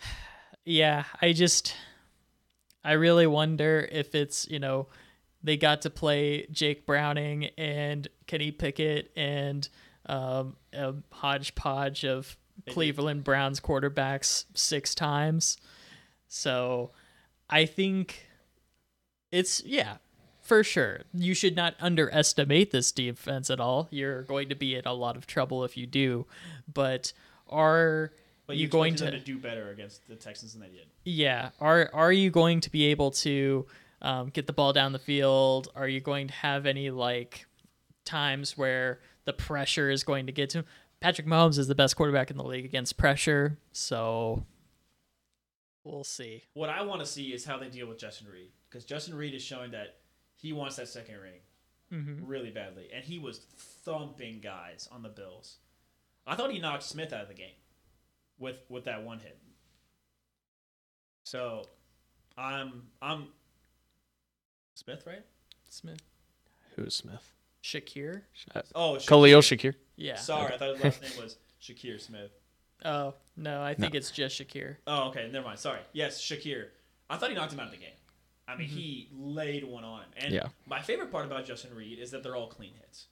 Yeah, 0.66 1.04
I 1.20 1.34
just 1.34 1.74
I 2.82 2.92
really 2.92 3.26
wonder 3.26 3.86
if 3.92 4.14
it's 4.14 4.48
you 4.48 4.58
know 4.58 4.86
they 5.42 5.58
got 5.58 5.82
to 5.82 5.90
play 5.90 6.46
Jake 6.50 6.86
Browning 6.86 7.50
and 7.58 8.08
Kenny 8.26 8.50
Pickett 8.50 9.12
and 9.14 9.68
um, 10.06 10.56
a 10.72 10.94
hodgepodge 11.12 12.06
of 12.06 12.38
Cleveland 12.70 13.24
Browns 13.24 13.60
quarterbacks 13.60 14.46
six 14.54 14.94
times. 14.94 15.58
So 16.28 16.92
I 17.50 17.66
think 17.66 18.26
it's, 19.30 19.62
yeah, 19.64 19.96
for 20.44 20.62
sure. 20.62 21.00
You 21.12 21.34
should 21.34 21.56
not 21.56 21.74
underestimate 21.80 22.70
this 22.70 22.92
defense 22.92 23.50
at 23.50 23.58
all. 23.58 23.88
You're 23.90 24.22
going 24.22 24.48
to 24.50 24.54
be 24.54 24.76
in 24.76 24.84
a 24.86 24.92
lot 24.92 25.16
of 25.16 25.26
trouble 25.26 25.64
if 25.64 25.76
you 25.76 25.86
do. 25.86 26.26
But 26.72 27.12
are 27.48 28.12
But 28.46 28.56
you 28.56 28.62
you 28.62 28.68
going 28.68 28.94
to, 28.96 29.10
to 29.10 29.18
do 29.18 29.38
better 29.38 29.70
against 29.70 30.06
the 30.06 30.14
Texans 30.16 30.52
than 30.52 30.62
they 30.62 30.68
did. 30.68 30.86
yeah, 31.04 31.50
are 31.60 31.90
are 31.92 32.12
you 32.12 32.30
going 32.30 32.60
to 32.60 32.70
be 32.70 32.84
able 32.86 33.10
to 33.10 33.66
um, 34.02 34.28
get 34.28 34.46
the 34.46 34.52
ball 34.52 34.72
down 34.72 34.92
the 34.92 34.98
field? 34.98 35.68
Are 35.74 35.88
you 35.88 36.00
going 36.00 36.28
to 36.28 36.34
have 36.34 36.66
any 36.66 36.90
like 36.90 37.46
times 38.04 38.56
where 38.56 39.00
the 39.24 39.32
pressure 39.32 39.90
is 39.90 40.04
going 40.04 40.26
to 40.26 40.32
get 40.32 40.50
to 40.50 40.58
him? 40.58 40.64
Patrick 41.00 41.26
Mahomes 41.26 41.58
is 41.58 41.68
the 41.68 41.74
best 41.74 41.96
quarterback 41.96 42.30
in 42.30 42.36
the 42.36 42.44
league 42.44 42.64
against 42.64 42.96
pressure, 42.96 43.58
so 43.72 44.44
we'll 45.84 46.04
see. 46.04 46.42
What 46.54 46.70
I 46.70 46.82
want 46.82 47.00
to 47.00 47.06
see 47.06 47.32
is 47.34 47.44
how 47.44 47.58
they 47.58 47.68
deal 47.68 47.86
with 47.86 47.98
Justin 47.98 48.26
Reid 48.32 48.50
because 48.70 48.84
Justin 48.84 49.14
Reid 49.14 49.34
is 49.34 49.42
showing 49.42 49.70
that 49.72 49.96
he 50.44 50.52
wants 50.52 50.76
that 50.76 50.88
second 50.88 51.16
ring 51.20 51.40
Mm-hmm. 51.92 52.26
really 52.26 52.50
badly, 52.50 52.88
and 52.92 53.04
he 53.04 53.18
was 53.18 53.38
thumping 53.84 54.40
guys 54.40 54.88
on 54.90 55.02
the 55.02 55.08
Bills. 55.08 55.58
I 56.26 56.34
thought 56.34 56.50
he 56.50 56.58
knocked 56.58 56.82
Smith 56.82 57.12
out 57.12 57.22
of 57.22 57.28
the 57.28 57.34
game 57.34 57.54
with 58.38 58.64
with 58.68 58.84
that 58.84 59.04
one 59.04 59.18
hit. 59.20 59.38
So, 61.24 61.64
I'm 62.36 62.84
I'm 63.00 63.28
Smith, 64.74 65.04
right? 65.06 65.22
Smith, 65.68 66.00
Who's 66.76 66.94
Smith? 66.94 67.30
Shakir, 67.62 68.22
Oh, 68.74 68.98
Khalil 69.06 69.40
Shakir. 69.40 69.58
Shakir. 69.70 69.74
yeah. 69.96 70.16
Sorry, 70.16 70.52
I 70.54 70.58
thought 70.58 70.74
his 70.76 70.84
last 70.84 71.02
name 71.02 71.22
was 71.22 71.36
Shakir 71.62 72.00
Smith. 72.00 72.30
Oh 72.84 73.14
no, 73.36 73.62
I 73.62 73.74
think 73.74 73.94
it's 73.94 74.10
just 74.10 74.40
Shakir. 74.40 74.76
Oh, 74.86 75.08
okay, 75.08 75.28
never 75.32 75.46
mind. 75.46 75.58
Sorry. 75.58 75.80
Yes, 75.92 76.20
Shakir. 76.20 76.68
I 77.08 77.16
thought 77.16 77.30
he 77.30 77.36
knocked 77.36 77.52
him 77.52 77.60
out 77.60 77.66
of 77.66 77.72
the 77.72 77.78
game. 77.78 77.94
I 78.46 78.56
mean, 78.56 78.68
he 78.68 79.08
laid 79.18 79.64
one 79.64 79.84
on 79.84 80.00
him. 80.02 80.08
And 80.18 80.34
Yeah. 80.34 80.48
my 80.66 80.80
favorite 80.82 81.10
part 81.10 81.24
about 81.26 81.46
Justin 81.46 81.74
Reid 81.74 81.98
is 81.98 82.10
that 82.10 82.22
they're 82.22 82.36
all 82.36 82.48
clean 82.48 82.74
hits. 82.74 83.06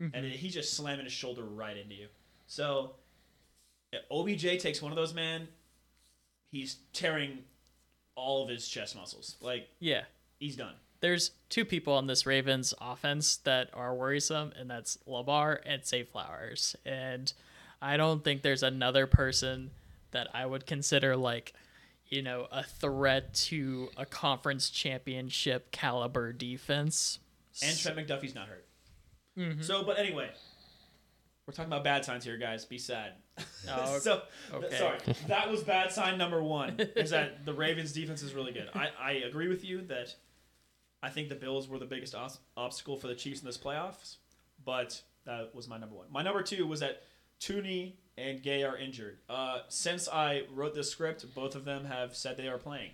Mm-hmm. 0.00 0.14
And 0.14 0.24
he's 0.32 0.54
just 0.54 0.74
slamming 0.74 1.04
his 1.04 1.12
shoulder 1.12 1.42
right 1.42 1.76
into 1.76 1.94
you. 1.94 2.08
So, 2.46 2.94
OBJ 4.10 4.58
takes 4.60 4.80
one 4.80 4.92
of 4.92 4.96
those, 4.96 5.12
man. 5.14 5.48
He's 6.50 6.76
tearing 6.92 7.44
all 8.14 8.42
of 8.42 8.48
his 8.48 8.66
chest 8.68 8.96
muscles. 8.96 9.36
Like, 9.40 9.68
Yeah. 9.78 10.04
he's 10.38 10.56
done. 10.56 10.74
There's 11.00 11.30
two 11.48 11.64
people 11.64 11.92
on 11.92 12.06
this 12.06 12.26
Ravens 12.26 12.74
offense 12.80 13.36
that 13.38 13.70
are 13.72 13.94
worrisome, 13.94 14.52
and 14.56 14.68
that's 14.68 14.98
Lamar 15.06 15.60
and 15.64 15.84
Zay 15.86 16.02
Flowers. 16.02 16.74
And 16.84 17.32
I 17.80 17.96
don't 17.96 18.24
think 18.24 18.42
there's 18.42 18.64
another 18.64 19.06
person 19.06 19.70
that 20.10 20.28
I 20.34 20.44
would 20.46 20.66
consider 20.66 21.16
like, 21.16 21.52
you 22.08 22.22
know, 22.22 22.46
a 22.50 22.62
threat 22.62 23.34
to 23.34 23.90
a 23.96 24.06
conference 24.06 24.70
championship 24.70 25.70
caliber 25.70 26.32
defense. 26.32 27.18
And 27.62 27.76
Trent 27.76 27.98
McDuffie's 27.98 28.34
not 28.34 28.48
hurt. 28.48 28.66
Mm-hmm. 29.38 29.62
So, 29.62 29.84
but 29.84 29.98
anyway, 29.98 30.30
we're 31.46 31.52
talking 31.52 31.72
about 31.72 31.84
bad 31.84 32.04
signs 32.04 32.24
here, 32.24 32.36
guys. 32.36 32.64
Be 32.64 32.78
sad. 32.78 33.12
Oh, 33.68 33.98
so, 34.00 34.22
th- 34.50 34.64
okay. 34.64 34.76
sorry, 34.76 34.98
that 35.28 35.50
was 35.50 35.62
bad 35.62 35.92
sign 35.92 36.18
number 36.18 36.42
one. 36.42 36.78
Is 36.96 37.10
that 37.10 37.44
the 37.44 37.52
Ravens' 37.54 37.92
defense 37.92 38.22
is 38.22 38.34
really 38.34 38.52
good. 38.52 38.68
I, 38.74 38.88
I 39.00 39.12
agree 39.12 39.48
with 39.48 39.64
you 39.64 39.82
that 39.82 40.14
I 41.02 41.10
think 41.10 41.28
the 41.28 41.34
Bills 41.34 41.68
were 41.68 41.78
the 41.78 41.86
biggest 41.86 42.14
os- 42.14 42.38
obstacle 42.56 42.96
for 42.96 43.06
the 43.06 43.14
Chiefs 43.14 43.40
in 43.40 43.46
this 43.46 43.58
playoffs, 43.58 44.16
but 44.64 45.00
that 45.24 45.54
was 45.54 45.68
my 45.68 45.78
number 45.78 45.94
one. 45.94 46.06
My 46.10 46.22
number 46.22 46.42
two 46.42 46.66
was 46.66 46.80
that 46.80 47.02
Thuney 47.40 47.94
and 48.16 48.42
Gay 48.42 48.64
are 48.64 48.76
injured. 48.76 49.18
Uh, 49.28 49.60
since 49.68 50.08
I 50.08 50.42
wrote 50.52 50.74
this 50.74 50.90
script, 50.90 51.24
both 51.34 51.54
of 51.54 51.64
them 51.64 51.84
have 51.84 52.16
said 52.16 52.36
they 52.36 52.48
are 52.48 52.58
playing. 52.58 52.90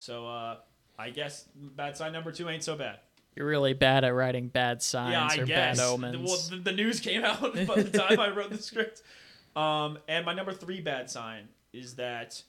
So 0.00 0.26
uh, 0.26 0.56
I 0.98 1.10
guess 1.10 1.44
bad 1.54 1.96
sign 1.96 2.12
number 2.12 2.32
two 2.32 2.48
ain't 2.48 2.62
so 2.64 2.76
bad. 2.76 2.98
You're 3.34 3.46
really 3.46 3.72
bad 3.72 4.04
at 4.04 4.14
writing 4.14 4.48
bad 4.48 4.82
signs 4.82 5.12
Yeah, 5.12 5.28
I 5.40 5.42
or 5.42 5.46
guess. 5.46 5.76
bad 5.78 5.86
The- 5.86 5.90
omens. 5.90 6.28
Well, 6.28 6.38
the, 6.58 6.70
the 6.70 6.72
news 6.76 7.00
came 7.00 7.24
out 7.24 7.40
by 7.66 7.82
the 7.82 7.98
time 7.98 8.18
I 8.20 8.30
wrote 8.30 8.50
the 8.50 8.58
script. 8.62 9.02
Um, 9.56 9.98
and 10.08 10.24
my 10.24 10.34
number 10.34 10.52
three 10.52 10.80
bad 10.80 11.10
sign 11.10 11.48
is 11.72 11.96
that 11.96 12.42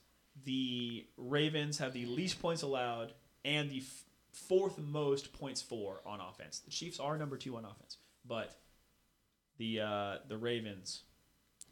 the 0.46 1.06
Ravens 1.18 1.78
have 1.80 1.94
the 1.94 2.06
least 2.06 2.42
points 2.42 2.62
allowed 2.62 3.14
and 3.46 3.70
the 3.70 3.80
f- 3.80 4.04
fourth 4.32 4.78
most 4.78 5.34
points 5.34 5.62
for 5.62 6.02
on 6.06 6.20
offense. 6.22 6.60
The 6.60 6.72
Chiefs 6.72 7.00
are 7.00 7.18
number 7.18 7.38
two 7.38 7.56
on 7.58 7.66
offense, 7.66 7.98
but 8.28 8.56
the 9.60 9.82
uh, 9.82 10.16
the 10.28 10.38
Ravens. 10.38 11.04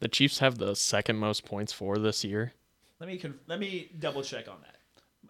The 0.00 0.06
Chiefs 0.08 0.38
have 0.38 0.58
the 0.58 0.76
second 0.76 1.16
most 1.16 1.44
points 1.44 1.72
for 1.72 1.98
this 1.98 2.22
year. 2.22 2.52
Let 3.00 3.08
me 3.08 3.16
conf- 3.18 3.40
let 3.48 3.58
me 3.58 3.90
double 3.98 4.22
check 4.22 4.46
on 4.48 4.58
that. 4.62 4.76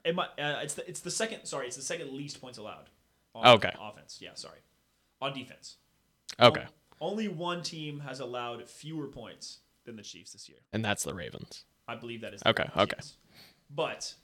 It 0.04 0.14
might, 0.14 0.28
uh, 0.38 0.60
it's 0.62 0.74
the 0.74 0.86
it's 0.88 1.00
the 1.00 1.10
second. 1.10 1.46
Sorry, 1.46 1.66
it's 1.66 1.76
the 1.76 1.82
second 1.82 2.12
least 2.12 2.40
points 2.40 2.58
allowed. 2.58 2.90
On 3.34 3.46
Okay. 3.56 3.72
Offense, 3.80 4.18
yeah. 4.20 4.30
Sorry, 4.34 4.58
on 5.22 5.32
defense. 5.32 5.76
Okay. 6.40 6.60
On- 6.62 6.68
Only 7.00 7.28
one 7.28 7.62
team 7.62 8.00
has 8.00 8.20
allowed 8.20 8.68
fewer 8.68 9.06
points 9.06 9.58
than 9.84 9.96
the 9.96 10.02
Chiefs 10.02 10.32
this 10.32 10.48
year. 10.48 10.58
And 10.72 10.84
that's 10.84 11.02
the 11.04 11.14
Ravens. 11.14 11.64
I 11.86 11.94
believe 11.94 12.20
that 12.22 12.34
is 12.34 12.42
Okay, 12.44 12.64
Chiefs. 12.64 12.76
okay. 12.76 12.98
But 13.70 14.14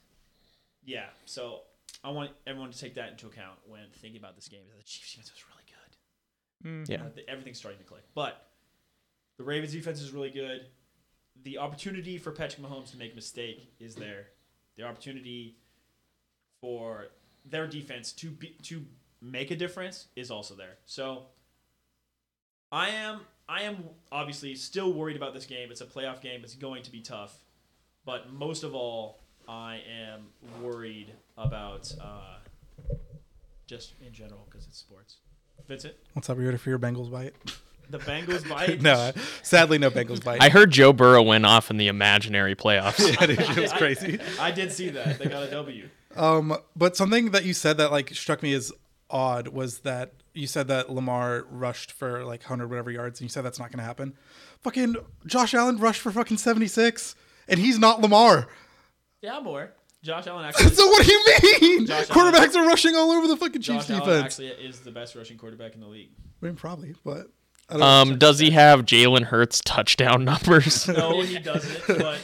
yeah, 0.83 1.05
so 1.25 1.61
I 2.03 2.09
want 2.11 2.31
everyone 2.45 2.71
to 2.71 2.77
take 2.77 2.93
that 2.95 3.09
into 3.11 3.27
account 3.27 3.57
when 3.67 3.81
thinking 3.95 4.19
about 4.19 4.35
this 4.35 4.47
game. 4.47 4.61
The 4.77 4.83
Chiefs 4.83 5.11
defense 5.11 5.31
was 5.31 5.43
really 5.49 5.54
good. 6.63 6.69
Mhm. 6.69 6.89
Yeah. 6.89 7.03
Uh, 7.05 7.09
the- 7.09 7.29
Everything's 7.29 7.57
starting 7.57 7.79
to 7.79 7.85
click. 7.85 8.03
But 8.13 8.49
the 9.37 9.43
Ravens 9.43 9.71
defense 9.73 10.01
is 10.01 10.11
really 10.11 10.29
good. 10.31 10.67
The 11.43 11.57
opportunity 11.57 12.17
for 12.17 12.31
Patrick 12.31 12.65
Mahomes 12.65 12.91
to 12.91 12.97
make 12.97 13.11
a 13.11 13.15
mistake 13.15 13.73
is 13.79 13.95
there. 13.95 14.27
The 14.77 14.83
opportunity 14.83 15.57
for 16.61 17.07
their 17.43 17.67
defense 17.67 18.11
to 18.13 18.31
be, 18.31 18.49
to 18.63 18.85
make 19.21 19.51
a 19.51 19.55
difference 19.55 20.07
is 20.15 20.31
also 20.31 20.55
there. 20.55 20.77
So 20.85 21.27
I 22.71 22.89
am 22.89 23.21
I 23.47 23.61
am 23.63 23.83
obviously 24.11 24.55
still 24.55 24.91
worried 24.91 25.15
about 25.15 25.33
this 25.33 25.45
game. 25.45 25.69
It's 25.71 25.81
a 25.81 25.85
playoff 25.85 26.19
game. 26.21 26.43
It's 26.43 26.55
going 26.55 26.81
to 26.83 26.91
be 26.91 27.01
tough. 27.01 27.43
But 28.05 28.31
most 28.33 28.63
of 28.63 28.73
all, 28.73 29.19
I 29.47 29.81
am 29.87 30.27
worried 30.61 31.13
about 31.37 31.93
uh, 32.01 32.37
just 33.67 33.93
in 34.01 34.13
general 34.13 34.47
because 34.49 34.65
it's 34.67 34.77
sports. 34.79 35.17
Vincent, 35.67 35.95
What's 36.13 36.29
up? 36.29 36.37
Are 36.37 36.41
you 36.41 36.47
ready 36.47 36.57
for 36.57 36.69
your 36.69 36.79
Bengals 36.79 37.11
bite? 37.11 37.33
the 37.89 37.99
Bengals 37.99 38.47
bite. 38.49 38.81
no, 38.81 39.11
sadly, 39.41 39.77
no 39.77 39.89
Bengals 39.89 40.23
bite. 40.23 40.41
I 40.41 40.49
heard 40.49 40.71
Joe 40.71 40.93
Burrow 40.93 41.23
went 41.23 41.45
off 41.45 41.69
in 41.71 41.77
the 41.77 41.87
imaginary 41.87 42.55
playoffs. 42.55 42.99
yeah, 43.19 43.25
dude, 43.25 43.39
it 43.39 43.57
was 43.57 43.73
crazy. 43.73 44.19
I 44.39 44.51
did 44.51 44.71
see 44.71 44.89
that. 44.89 45.17
They 45.19 45.25
got 45.25 45.43
a 45.43 45.51
W. 45.51 45.89
Um, 46.15 46.55
but 46.75 46.95
something 46.95 47.31
that 47.31 47.45
you 47.45 47.53
said 47.53 47.77
that 47.77 47.91
like 47.91 48.13
struck 48.13 48.41
me 48.43 48.53
as 48.53 48.71
odd 49.09 49.49
was 49.49 49.79
that 49.79 50.13
you 50.33 50.47
said 50.47 50.67
that 50.67 50.89
Lamar 50.91 51.45
rushed 51.49 51.91
for 51.91 52.23
like 52.25 52.41
100 52.41 52.69
whatever 52.69 52.91
yards, 52.91 53.19
and 53.19 53.25
you 53.25 53.29
said 53.29 53.43
that's 53.43 53.59
not 53.59 53.71
going 53.71 53.79
to 53.79 53.85
happen. 53.85 54.13
Fucking 54.61 54.95
Josh 55.25 55.53
Allen 55.53 55.77
rushed 55.77 56.01
for 56.01 56.11
fucking 56.11 56.37
76, 56.37 57.15
and 57.47 57.59
he's 57.59 57.79
not 57.79 58.01
Lamar. 58.01 58.47
Yeah, 59.21 59.39
more. 59.39 59.71
Josh 60.05 60.27
Allen 60.27 60.45
actually. 60.49 60.69
So 60.69 60.87
what 60.87 61.05
do 61.05 61.11
you 61.11 61.25
mean? 61.61 61.85
Josh 61.87 62.07
Quarterbacks 62.07 62.55
are 62.55 62.65
rushing 62.65 62.95
all 62.95 63.11
over 63.11 63.27
the 63.27 63.35
fucking 63.37 63.61
Chiefs 63.61 63.87
Josh 63.87 63.89
Allen 63.97 64.03
defense. 64.09 64.39
actually 64.39 64.47
is 64.65 64.79
the 64.81 64.91
best 64.91 65.15
rushing 65.15 65.37
quarterback 65.37 65.73
in 65.75 65.81
the 65.81 65.87
league. 65.87 66.09
I 66.41 66.45
mean, 66.45 66.55
probably, 66.55 66.95
but 67.03 67.27
I 67.69 67.73
don't 67.73 67.81
Um, 67.83 68.17
does 68.19 68.39
he 68.39 68.51
have 68.51 68.81
Jalen 68.85 69.23
Hurts 69.23 69.61
touchdown 69.65 70.23
numbers? 70.23 70.87
No, 70.95 71.21
he 71.21 71.39
doesn't. 71.51 71.99
But 71.99 72.19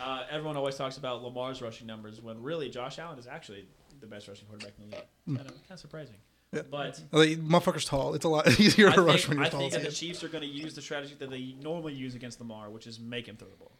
uh, 0.00 0.22
everyone 0.30 0.56
always 0.56 0.76
talks 0.76 0.98
about 0.98 1.22
Lamar's 1.22 1.62
rushing 1.62 1.86
numbers 1.86 2.20
when 2.20 2.42
really 2.42 2.68
Josh 2.68 2.98
Allen 2.98 3.18
is 3.18 3.26
actually 3.26 3.66
the 4.00 4.06
best 4.06 4.28
rushing 4.28 4.46
quarterback 4.46 4.74
in 4.78 4.90
the 4.90 4.96
league. 4.96 5.38
Kind 5.38 5.48
of, 5.48 5.54
kind 5.54 5.70
of 5.70 5.78
surprising. 5.80 6.16
Yeah. 6.52 6.62
But 6.70 7.02
like, 7.12 7.30
motherfucker's 7.38 7.84
tall. 7.84 8.14
It's 8.14 8.24
a 8.24 8.28
lot 8.28 8.48
easier 8.60 8.88
I 8.88 8.94
to 8.94 9.02
rush 9.02 9.28
when 9.28 9.38
I 9.38 9.42
you're 9.42 9.50
tall. 9.50 9.60
I 9.60 9.68
think 9.70 9.82
that 9.82 9.90
the 9.90 9.94
Chiefs 9.94 10.24
are 10.24 10.28
going 10.28 10.42
to 10.42 10.48
use 10.48 10.74
the 10.74 10.80
strategy 10.82 11.14
that 11.18 11.30
they 11.30 11.54
normally 11.60 11.92
use 11.94 12.14
against 12.14 12.40
Lamar, 12.40 12.70
which 12.70 12.86
is 12.86 12.98
make 12.98 13.26
him 13.26 13.36
throw 13.36 13.48
the 13.48 13.56
ball. 13.56 13.72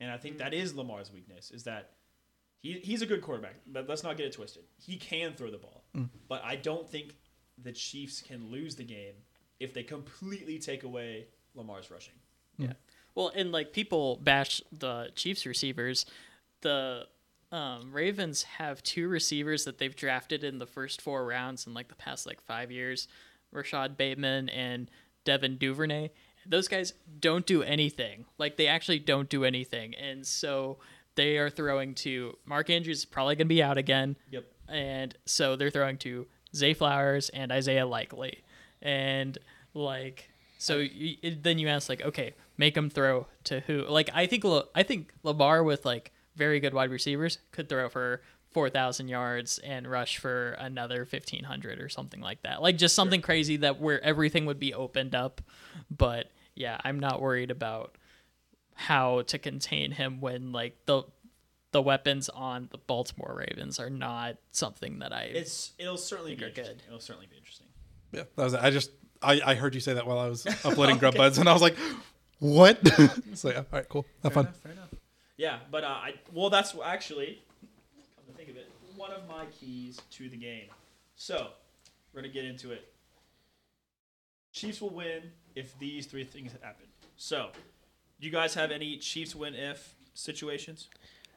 And 0.00 0.10
I 0.10 0.16
think 0.16 0.38
that 0.38 0.52
is 0.52 0.74
Lamar's 0.74 1.12
weakness, 1.12 1.50
is 1.52 1.64
that 1.64 1.90
he, 2.62 2.80
he's 2.82 3.02
a 3.02 3.06
good 3.06 3.22
quarterback, 3.22 3.56
but 3.66 3.88
let's 3.88 4.02
not 4.02 4.16
get 4.16 4.26
it 4.26 4.32
twisted. 4.32 4.64
He 4.78 4.96
can 4.96 5.34
throw 5.34 5.50
the 5.50 5.58
ball. 5.58 5.84
But 6.28 6.42
I 6.44 6.56
don't 6.56 6.88
think 6.88 7.16
the 7.62 7.72
Chiefs 7.72 8.20
can 8.20 8.50
lose 8.50 8.76
the 8.76 8.84
game 8.84 9.14
if 9.60 9.72
they 9.72 9.82
completely 9.82 10.58
take 10.58 10.82
away 10.82 11.26
Lamar's 11.54 11.90
rushing. 11.90 12.14
Yeah. 12.58 12.74
Well, 13.14 13.32
and 13.34 13.50
like 13.52 13.72
people 13.72 14.16
bash 14.22 14.60
the 14.72 15.10
Chiefs 15.14 15.46
receivers, 15.46 16.04
the 16.60 17.06
um, 17.50 17.92
Ravens 17.92 18.42
have 18.42 18.82
two 18.82 19.08
receivers 19.08 19.64
that 19.64 19.78
they've 19.78 19.94
drafted 19.94 20.44
in 20.44 20.58
the 20.58 20.66
first 20.66 21.00
four 21.00 21.24
rounds 21.24 21.66
in 21.66 21.74
like 21.74 21.88
the 21.88 21.94
past 21.94 22.26
like 22.26 22.42
five 22.42 22.70
years, 22.70 23.08
Rashod 23.52 23.96
Bateman 23.96 24.48
and 24.50 24.90
Devin 25.24 25.56
Duvernay. 25.56 26.10
Those 26.44 26.68
guys 26.68 26.92
don't 27.18 27.46
do 27.46 27.62
anything. 27.62 28.26
Like 28.38 28.56
they 28.56 28.66
actually 28.66 28.98
don't 28.98 29.28
do 29.28 29.44
anything, 29.44 29.94
and 29.94 30.26
so 30.26 30.78
they 31.16 31.38
are 31.38 31.50
throwing 31.50 31.94
to 31.96 32.36
Mark 32.46 32.70
Andrews 32.70 32.98
is 32.98 33.04
probably 33.04 33.34
going 33.34 33.46
to 33.46 33.54
be 33.54 33.62
out 33.62 33.78
again. 33.78 34.16
Yep. 34.30 34.44
And 34.68 35.16
so 35.24 35.56
they're 35.56 35.70
throwing 35.70 35.98
to 35.98 36.26
Zay 36.54 36.74
Flowers 36.74 37.28
and 37.30 37.52
Isaiah 37.52 37.86
Likely, 37.86 38.44
and 38.80 39.36
like 39.74 40.30
so 40.58 40.78
you, 40.78 41.16
it, 41.22 41.42
then 41.42 41.58
you 41.58 41.68
ask 41.68 41.88
like 41.88 42.02
okay 42.02 42.34
make 42.56 42.74
them 42.74 42.88
throw 42.88 43.26
to 43.44 43.60
who 43.60 43.84
like 43.88 44.10
I 44.14 44.26
think 44.26 44.44
I 44.74 44.82
think 44.82 45.12
Lamar 45.22 45.62
with 45.62 45.84
like 45.84 46.12
very 46.34 46.60
good 46.60 46.74
wide 46.74 46.90
receivers 46.90 47.38
could 47.50 47.68
throw 47.68 47.88
for 47.88 48.20
4,000 48.52 49.08
yards 49.08 49.58
and 49.58 49.86
rush 49.86 50.16
for 50.16 50.52
another 50.52 51.00
1,500 51.00 51.78
or 51.78 51.90
something 51.90 52.20
like 52.20 52.42
that. 52.42 52.62
Like 52.62 52.78
just 52.78 52.94
something 52.94 53.20
crazy 53.20 53.58
that 53.58 53.80
where 53.80 54.02
everything 54.02 54.46
would 54.46 54.58
be 54.58 54.72
opened 54.72 55.14
up. 55.14 55.42
But 55.90 56.30
yeah, 56.54 56.78
I'm 56.82 56.98
not 56.98 57.20
worried 57.20 57.50
about 57.50 57.96
how 58.76 59.22
to 59.22 59.38
contain 59.38 59.90
him 59.92 60.20
when 60.20 60.52
like 60.52 60.76
the 60.86 61.02
the 61.72 61.82
weapons 61.82 62.28
on 62.28 62.68
the 62.70 62.78
Baltimore 62.78 63.34
Ravens 63.48 63.78
are 63.80 63.90
not 63.90 64.36
something 64.52 65.00
that 65.00 65.12
I 65.12 65.22
It's 65.24 65.72
it'll 65.78 65.96
certainly 65.96 66.34
be 66.34 66.44
interesting. 66.44 66.76
good. 66.76 66.82
It'll 66.86 67.00
certainly 67.00 67.26
be 67.26 67.36
interesting. 67.36 67.66
Yeah, 68.12 68.22
that 68.36 68.44
was 68.44 68.54
it. 68.54 68.60
I 68.62 68.70
just 68.70 68.90
I, 69.22 69.40
I 69.44 69.54
heard 69.54 69.74
you 69.74 69.80
say 69.80 69.94
that 69.94 70.06
while 70.06 70.18
I 70.18 70.28
was 70.28 70.46
uploading 70.64 70.98
Grub 70.98 71.14
Buds, 71.16 71.38
and 71.38 71.48
I 71.48 71.52
was 71.52 71.62
like, 71.62 71.76
what? 72.38 72.78
so 73.34 73.48
yeah, 73.50 73.58
all 73.58 73.64
right, 73.72 73.88
cool, 73.88 74.04
have 74.22 74.32
Fair 74.32 74.42
fun. 74.42 74.44
enough. 74.46 74.56
Fair 74.60 74.72
enough. 74.72 74.88
Yeah, 75.38 75.58
but 75.70 75.84
uh, 75.84 75.88
I 75.88 76.14
well, 76.32 76.50
that's 76.50 76.74
actually 76.84 77.42
come 78.14 78.24
to 78.26 78.32
think 78.32 78.48
of 78.50 78.56
it, 78.56 78.70
one 78.96 79.10
of 79.10 79.26
my 79.28 79.46
keys 79.58 80.00
to 80.12 80.28
the 80.28 80.36
game. 80.36 80.68
So 81.16 81.48
we're 82.12 82.20
gonna 82.20 82.32
get 82.32 82.44
into 82.44 82.72
it. 82.72 82.92
Chiefs 84.52 84.80
will 84.80 84.90
win 84.94 85.22
if 85.54 85.78
these 85.78 86.06
three 86.06 86.24
things 86.24 86.52
happen. 86.62 86.86
So, 87.16 87.50
do 87.52 87.60
you 88.18 88.30
guys 88.30 88.54
have 88.54 88.70
any 88.70 88.96
Chiefs 88.96 89.34
win 89.34 89.54
if 89.54 89.94
situations? 90.14 90.88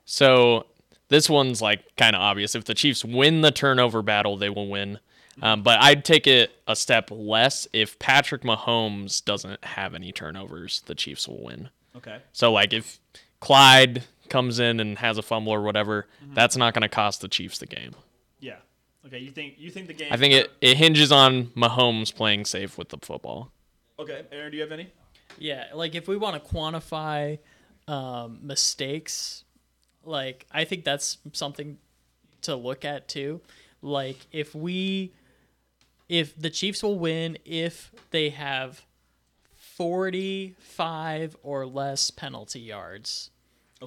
So 0.06 0.66
this 1.10 1.30
one's 1.30 1.62
like 1.62 1.96
kind 1.98 2.16
of 2.16 2.22
obvious. 2.22 2.56
If 2.56 2.66
the 2.66 2.74
Chiefs 2.74 3.04
win 3.04 3.42
the 3.42 3.52
turnover 3.52 4.02
battle, 4.02 4.38
they 4.38 4.50
will 4.50 4.70
win. 4.70 5.00
Um, 5.42 5.64
but 5.64 5.82
I'd 5.82 6.04
take 6.04 6.28
it 6.28 6.52
a 6.68 6.76
step 6.76 7.10
less. 7.12 7.68
If 7.72 7.98
Patrick 8.00 8.42
Mahomes 8.42 9.24
doesn't 9.24 9.64
have 9.64 9.94
any 9.96 10.12
turnovers, 10.12 10.82
the 10.86 10.96
Chiefs 10.96 11.28
will 11.28 11.44
win. 11.44 11.70
Okay. 11.96 12.18
So 12.34 12.52
like 12.52 12.74
if 12.74 13.00
Clyde 13.40 14.04
comes 14.30 14.60
in 14.60 14.80
and 14.80 14.98
has 15.00 15.18
a 15.18 15.22
fumble 15.22 15.54
or 15.54 15.62
whatever, 15.62 16.08
that's 16.34 16.58
not 16.58 16.74
going 16.74 16.82
to 16.82 16.90
cost 16.90 17.22
the 17.22 17.28
Chiefs 17.28 17.58
the 17.60 17.66
game. 17.66 17.96
Yeah. 18.40 18.58
Okay. 19.06 19.20
You 19.20 19.32
think 19.32 19.56
you 19.58 19.72
think 19.72 19.88
the 19.88 19.94
game? 19.94 20.10
I 20.12 20.18
think 20.18 20.34
it, 20.34 20.52
it 20.62 20.78
hinges 20.78 21.12
on 21.12 21.48
Mahomes 21.48 22.14
playing 22.14 22.46
safe 22.46 22.78
with 22.78 22.90
the 22.90 22.98
football. 22.98 23.52
Okay, 23.98 24.24
Aaron, 24.32 24.52
do 24.52 24.58
you 24.58 24.64
have 24.64 24.72
any? 24.72 24.88
Yeah, 25.38 25.66
like 25.74 25.96
if 25.96 26.08
we 26.08 26.18
want 26.18 26.44
to 26.44 26.50
quantify 26.50 27.40
um, 27.88 28.40
mistakes, 28.42 29.44
like 30.04 30.46
I 30.52 30.66
think 30.66 30.84
that's 30.84 31.18
something 31.34 31.78
to 32.42 32.56
look 32.56 32.84
at 32.84 33.08
too. 33.08 33.42
Like 33.82 34.18
if 34.32 34.54
we, 34.54 35.14
if 36.10 36.40
the 36.40 36.50
Chiefs 36.50 36.84
will 36.84 37.00
win 37.00 37.38
if 37.46 37.92
they 38.12 38.30
have 38.30 38.86
forty-five 39.56 41.38
or 41.42 41.66
less 41.66 42.12
penalty 42.12 42.60
yards, 42.60 43.30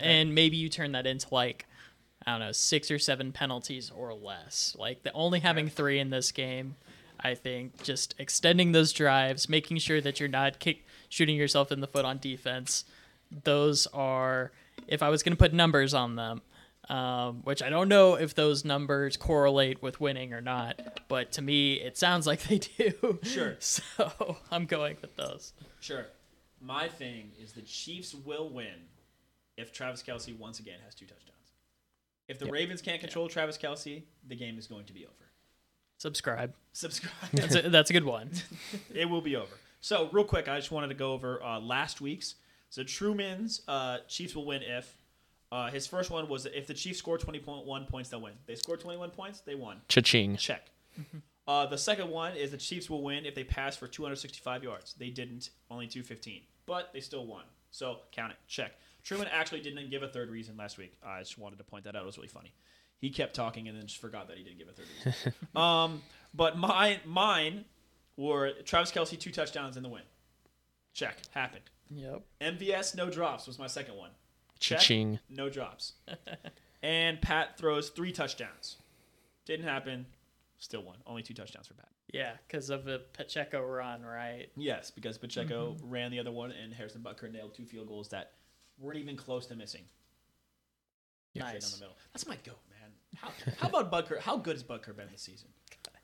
and 0.00 0.35
maybe 0.35 0.57
you 0.57 0.70
turn 0.70 0.92
that 0.92 1.07
into 1.07 1.26
like 1.31 1.66
I 2.26 2.31
don't 2.31 2.40
know 2.40 2.52
six 2.52 2.90
or 2.90 2.98
seven 2.98 3.33
penalties 3.33 3.90
or 3.94 4.14
less. 4.14 4.74
Like 4.78 5.02
the 5.02 5.12
only 5.12 5.40
having 5.40 5.68
three 5.68 5.98
in 5.98 6.11
this 6.11 6.33
game. 6.33 6.76
I 7.24 7.35
think 7.35 7.83
just 7.85 8.16
extending 8.18 8.72
those 8.72 8.92
drives, 8.92 9.48
making 9.48 9.78
sure 9.78 10.00
that 10.00 10.18
you're 10.18 10.28
not 10.28 10.59
kick 10.59 10.85
shooting 11.12 11.37
yourself 11.37 11.70
in 11.70 11.81
the 11.81 11.87
foot 11.87 12.07
on 12.07 12.16
defense. 12.16 12.87
Those 13.44 13.87
are, 13.88 14.51
if 14.88 15.03
I 15.03 15.11
was 15.11 15.22
going 15.22 15.35
to 15.35 15.38
put 15.38 15.53
numbers 15.53 15.92
on 15.92 16.16
them, 16.16 16.40
um, 16.88 17.42
which 17.44 17.62
I 17.62 17.68
don't 17.68 17.88
know 17.88 18.14
if 18.14 18.35
those 18.35 18.64
numbers 18.64 19.18
correlate 19.18 19.83
with 19.83 20.01
winning 20.01 20.33
or 20.33 20.40
not, 20.40 20.81
but 21.09 21.31
to 21.33 21.42
me 21.42 21.75
it 21.75 21.98
sounds 21.98 22.27
like 22.27 22.42
they 22.48 22.59
do. 22.59 23.18
Sure. 23.22 23.57
So 23.61 24.38
I'm 24.51 24.64
going 24.64 24.96
with 25.03 25.14
those. 25.16 25.53
Sure. 25.81 26.07
My 26.62 26.88
thing 26.88 27.33
is 27.38 27.53
the 27.53 27.61
Chiefs 27.61 28.14
will 28.14 28.48
win 28.48 28.88
if 29.59 29.70
Travis 29.70 30.03
Kelce 30.03 30.37
once 30.38 30.61
again 30.61 30.79
has 30.83 30.94
two 30.94 31.05
touchdowns. 31.05 31.53
If 32.27 32.38
the 32.38 32.46
Ravens 32.46 32.81
can't 32.81 33.01
control 33.01 33.29
Travis 33.29 33.59
Kelce, 33.59 34.05
the 34.27 34.37
game 34.37 34.57
is 34.57 34.66
going 34.66 34.87
to 34.87 34.94
be 34.94 35.05
over. 35.05 35.14
Subscribe. 35.98 36.55
Subscribe. 36.72 37.12
That's 37.35 37.55
a, 37.55 37.62
that's 37.68 37.90
a 37.90 37.92
good 37.92 38.05
one. 38.05 38.31
it 38.94 39.11
will 39.11 39.20
be 39.20 39.37
over. 39.37 39.53
So, 39.83 40.09
real 40.12 40.25
quick, 40.25 40.49
I 40.49 40.57
just 40.57 40.71
wanted 40.71 40.88
to 40.88 40.95
go 40.95 41.12
over 41.12 41.42
uh, 41.42 41.59
last 41.59 42.01
week's. 42.01 42.37
So, 42.71 42.85
Truman's 42.85 43.62
uh, 43.68 43.99
Chiefs 44.09 44.35
will 44.35 44.47
win 44.47 44.62
if. 44.62 44.97
Uh, 45.51 45.71
his 45.71 45.87
first 45.87 46.11
one 46.11 46.29
was 46.29 46.47
if 46.47 46.66
the 46.66 46.73
Chiefs 46.73 46.99
score 46.99 47.18
21 47.18 47.85
points, 47.85 48.09
they'll 48.09 48.23
win. 48.23 48.33
They 48.47 48.55
scored 48.55 48.81
21 48.81 49.11
points, 49.11 49.40
they 49.40 49.55
won. 49.55 49.83
Cha-ching. 49.88 50.37
Check. 50.37 50.71
Uh, 51.47 51.66
the 51.66 51.77
second 51.77 52.09
one 52.09 52.37
is 52.37 52.53
the 52.53 52.57
Chiefs 52.57 52.88
will 52.88 53.03
win 53.03 53.27
if 53.27 53.35
they 53.35 53.45
pass 53.45 53.77
for 53.77 53.88
265 53.88 54.62
yards. 54.62 54.95
They 54.95 55.11
didn't, 55.11 55.51
only 55.71 55.88
215, 55.88 56.42
but 56.66 56.90
they 56.92 57.01
still 57.01 57.27
won. 57.27 57.42
So 57.73 57.99
count 58.12 58.31
it. 58.31 58.38
Check. 58.47 58.73
Truman 59.03 59.27
actually 59.33 59.61
didn't 59.61 59.90
give 59.90 60.05
a 60.05 60.09
third 60.09 60.31
reason 60.31 60.57
last 60.57 60.79
week. 60.79 60.95
I 61.05 61.18
just 61.18 61.38
wanted 61.38 61.59
to 61.59 61.64
point 61.64 61.85
that 61.85 61.97
out. 61.97 62.03
It 62.03 62.07
was 62.07 62.16
really 62.16 62.29
funny. 62.29 62.55
He 62.99 63.11
kept 63.11 63.35
talking 63.35 63.66
and 63.66 63.77
then 63.77 63.87
just 63.87 64.01
forgot 64.01 64.29
that 64.29 64.38
he 64.38 64.45
didn't 64.45 64.59
give 64.59 64.68
a 64.68 64.73
third 64.73 64.87
reason. 65.05 65.35
um, 65.57 66.03
but 66.33 66.57
mine, 66.57 66.99
mine 67.05 67.64
were 68.16 68.53
Travis 68.64 68.92
Kelce 68.92 69.18
two 69.18 69.31
touchdowns 69.31 69.77
in 69.77 69.83
the 69.83 69.88
win. 69.88 70.03
Check. 70.92 71.16
Happened. 71.31 71.64
Yep. 71.90 72.22
MVS 72.40 72.96
no 72.96 73.11
drops 73.11 73.46
was 73.46 73.59
my 73.59 73.66
second 73.66 73.96
one. 73.96 74.11
Check. 74.59 74.79
Cha-ching. 74.79 75.18
No 75.29 75.48
drops. 75.48 75.94
and 76.83 77.20
Pat 77.20 77.59
throws 77.59 77.90
three 77.90 78.12
touchdowns. 78.12 78.77
Didn't 79.44 79.66
happen. 79.66 80.07
Still 80.59 80.83
won. 80.83 80.96
Only 81.07 81.22
two 81.22 81.35
touchdowns 81.35 81.66
for 81.66 81.75
Pat. 81.75 81.88
Yeah, 82.12 82.33
because 82.46 82.70
of 82.70 82.85
the 82.85 83.03
Pacheco 83.14 83.64
run, 83.64 84.03
right? 84.03 84.48
Yes, 84.55 84.90
because 84.90 85.16
Pacheco 85.16 85.72
mm-hmm. 85.72 85.90
ran 85.90 86.11
the 86.11 86.20
other 86.20 86.31
one 86.31 86.53
and 86.53 86.72
Harrison 86.72 87.01
Butker 87.01 87.33
nailed 87.33 87.55
two 87.55 87.64
field 87.64 87.88
goals 87.88 88.09
that 88.11 88.33
weren't 88.79 88.98
even 88.98 89.16
close 89.16 89.46
to 89.46 89.57
missing. 89.57 89.83
Straight 91.35 91.55
Nice. 91.55 91.72
the 91.72 91.81
middle. 91.81 91.96
That's 92.12 92.27
my 92.27 92.37
goat, 92.44 92.59
man. 92.68 92.90
How, 93.16 93.31
how 93.59 93.68
about 93.81 93.90
Butker? 93.90 94.20
How 94.20 94.37
good 94.37 94.55
has 94.55 94.62
Butker 94.62 94.94
been 94.94 95.09
this 95.11 95.22
season? 95.22 95.48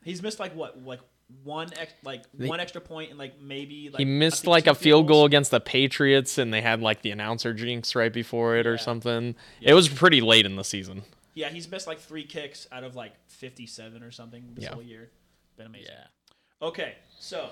He's 0.03 0.23
missed 0.23 0.41
like 0.41 0.57
what, 0.57 0.83
like 0.83 1.01
one 1.45 1.69
ex, 1.79 1.93
like 2.03 2.25
They- 2.33 2.49
one 2.49 2.59
extra 2.61 2.81
point 2.81 3.11
and 3.11 3.19
like 3.19 3.41
maybe 3.41 3.91
like 3.91 3.99
he 3.99 4.05
missed 4.05 4.43
think 4.43 4.51
like 4.51 4.67
a 4.67 4.75
field 4.75 5.07
goal 5.09 5.25
against 5.27 5.51
the 5.51 5.61
Patriots, 5.61 6.39
and 6.39 6.53
they 6.53 6.63
had 6.63 6.81
like 6.81 7.03
the 7.03 7.11
announcer 7.11 7.53
jinx 7.53 7.95
right 7.95 8.13
before 8.13 8.57
it 8.57 8.65
Yeah. 8.67 8.73
or 8.73 8.79
something. 8.79 9.35
Yeah. 9.61 9.71
It 9.71 9.75
was 9.75 9.89
pretty 9.89 10.21
late 10.21 10.47
in 10.47 10.57
the 10.57 10.65
season. 10.65 11.03
Yeah, 11.35 11.51
he's 11.51 11.71
missed 11.71 11.87
like 11.87 12.01
three 12.01 12.25
kicks 12.25 12.67
out 12.73 12.83
of 12.85 12.97
like 12.97 13.13
fifty-seven 13.29 14.03
or 14.03 14.11
something 14.11 14.55
this 14.55 14.65
Yeah. 14.65 14.75
whole 14.75 14.83
year. 14.83 15.11
Been 15.57 15.67
amazing. 15.67 15.93
Yeah. 15.93 16.67
Okay, 16.67 16.95
so 17.19 17.51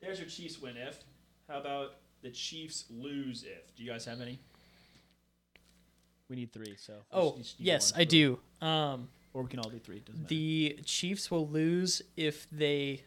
there's 0.00 0.18
your 0.20 0.28
Chiefs 0.28 0.60
win 0.60 0.76
if. 0.76 0.98
How 1.48 1.58
about 1.58 1.96
the 2.22 2.30
Chiefs 2.30 2.84
lose 2.90 3.42
if? 3.44 3.74
Do 3.74 3.82
you 3.82 3.90
guys 3.90 4.04
have 4.04 4.20
any? 4.20 4.38
We 6.28 6.36
need 6.36 6.52
three, 6.52 6.76
so. 6.76 6.94
Oh, 7.10 7.36
just- 7.36 7.50
just 7.50 7.60
need 7.60 7.66
yes, 7.66 7.92
one 7.92 8.00
I 8.00 8.04
do. 8.04 8.40
Um, 8.60 9.08
Or 9.34 9.42
we 9.42 9.48
can 9.48 9.58
all 9.58 9.68
do 9.68 9.78
three. 9.78 9.98
Doesn't 9.98 10.22
matter. 10.22 10.28
the 10.28 10.78
Chiefs 10.84 11.30
will 11.30 11.46
lose 11.48 12.00
if 12.16 12.46
they 12.50 13.02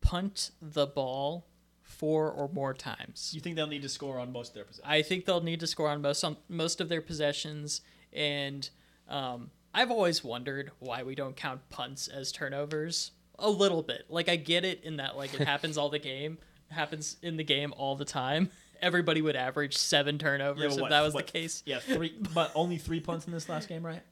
punt 0.00 0.50
the 0.60 0.86
ball 0.86 1.46
four 1.82 2.30
or 2.30 2.48
more 2.52 2.72
times. 2.72 3.30
you 3.34 3.40
think 3.40 3.56
they'll 3.56 3.66
need 3.66 3.82
to 3.82 3.88
score 3.88 4.18
on 4.18 4.32
most 4.32 4.48
of 4.48 4.54
their 4.54 4.64
possessions? 4.64 4.86
I 4.88 5.02
think 5.02 5.26
they'll 5.26 5.42
need 5.42 5.60
to 5.60 5.66
score 5.66 5.88
on 5.88 6.00
most 6.00 6.20
some, 6.20 6.38
most 6.48 6.80
of 6.80 6.88
their 6.88 7.02
possessions, 7.02 7.82
and 8.12 8.68
um, 9.08 9.50
I've 9.74 9.90
always 9.90 10.24
wondered 10.24 10.70
why 10.78 11.02
we 11.02 11.14
don't 11.14 11.36
count 11.36 11.68
punts 11.68 12.08
as 12.08 12.32
turnovers. 12.32 13.12
A 13.38 13.48
little 13.50 13.82
bit, 13.82 14.04
like 14.08 14.28
I 14.28 14.36
get 14.36 14.64
it 14.64 14.82
in 14.84 14.96
that 14.96 15.16
like 15.16 15.34
it 15.34 15.40
happens 15.46 15.76
all 15.76 15.88
the 15.90 15.98
game, 15.98 16.38
happens 16.68 17.16
in 17.22 17.36
the 17.36 17.44
game 17.44 17.74
all 17.76 17.96
the 17.96 18.04
time. 18.04 18.50
Everybody 18.80 19.20
would 19.20 19.36
average 19.36 19.76
seven 19.76 20.16
turnovers 20.16 20.62
but 20.62 20.74
if 20.74 20.80
what- 20.80 20.90
that 20.90 21.02
was 21.02 21.12
what- 21.12 21.26
the 21.26 21.32
case. 21.32 21.62
Yeah, 21.66 21.80
three, 21.80 22.14
but 22.34 22.50
only 22.54 22.78
three 22.78 23.00
punts 23.00 23.26
in 23.26 23.32
this 23.32 23.48
last 23.48 23.68
game, 23.68 23.84
right? 23.84 24.02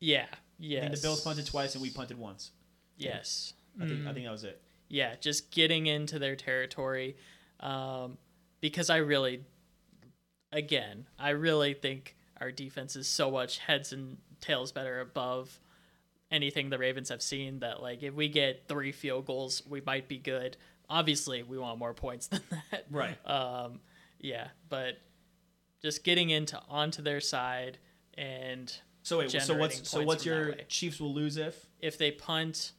Yeah, 0.00 0.26
I 0.60 0.64
yes. 0.64 0.82
think 0.82 0.94
the 0.96 1.00
Bills 1.02 1.20
punted 1.22 1.46
twice 1.46 1.74
and 1.74 1.82
we 1.82 1.90
punted 1.90 2.18
once. 2.18 2.50
Yes. 2.96 3.54
I 3.80 3.86
think 3.86 4.06
I 4.06 4.12
think 4.12 4.24
that 4.24 4.32
was 4.32 4.44
it. 4.44 4.60
yeah, 4.88 5.16
just 5.20 5.50
getting 5.50 5.86
into 5.86 6.18
their 6.18 6.36
territory. 6.36 7.16
Um, 7.60 8.18
because 8.60 8.88
I 8.88 8.98
really, 8.98 9.42
again, 10.52 11.06
I 11.18 11.30
really 11.30 11.74
think 11.74 12.16
our 12.40 12.50
defense 12.52 12.94
is 12.96 13.08
so 13.08 13.30
much 13.30 13.58
heads 13.58 13.92
and 13.92 14.18
tails 14.40 14.72
better 14.72 15.00
above 15.00 15.58
anything 16.30 16.70
the 16.70 16.78
Ravens 16.78 17.08
have 17.08 17.22
seen 17.22 17.60
that, 17.60 17.82
like, 17.82 18.02
if 18.02 18.14
we 18.14 18.28
get 18.28 18.68
three 18.68 18.92
field 18.92 19.26
goals, 19.26 19.62
we 19.68 19.80
might 19.80 20.08
be 20.08 20.18
good. 20.18 20.56
Obviously, 20.88 21.42
we 21.42 21.58
want 21.58 21.78
more 21.78 21.94
points 21.94 22.26
than 22.28 22.42
that. 22.70 22.86
Right. 22.90 23.16
Um, 23.28 23.80
yeah, 24.20 24.48
but 24.68 24.98
just 25.82 26.04
getting 26.04 26.30
into 26.30 26.60
onto 26.68 27.02
their 27.02 27.20
side 27.20 27.78
and 28.16 28.72
So 29.04 29.18
wait, 29.18 29.30
so 29.30 29.54
what's 29.54 29.88
so 29.88 30.02
what's 30.02 30.24
your. 30.24 30.54
Chiefs 30.66 30.98
will 30.98 31.12
lose 31.12 31.36
if? 31.36 31.66
If 31.78 31.98
they 31.98 32.10
punt, 32.10 32.72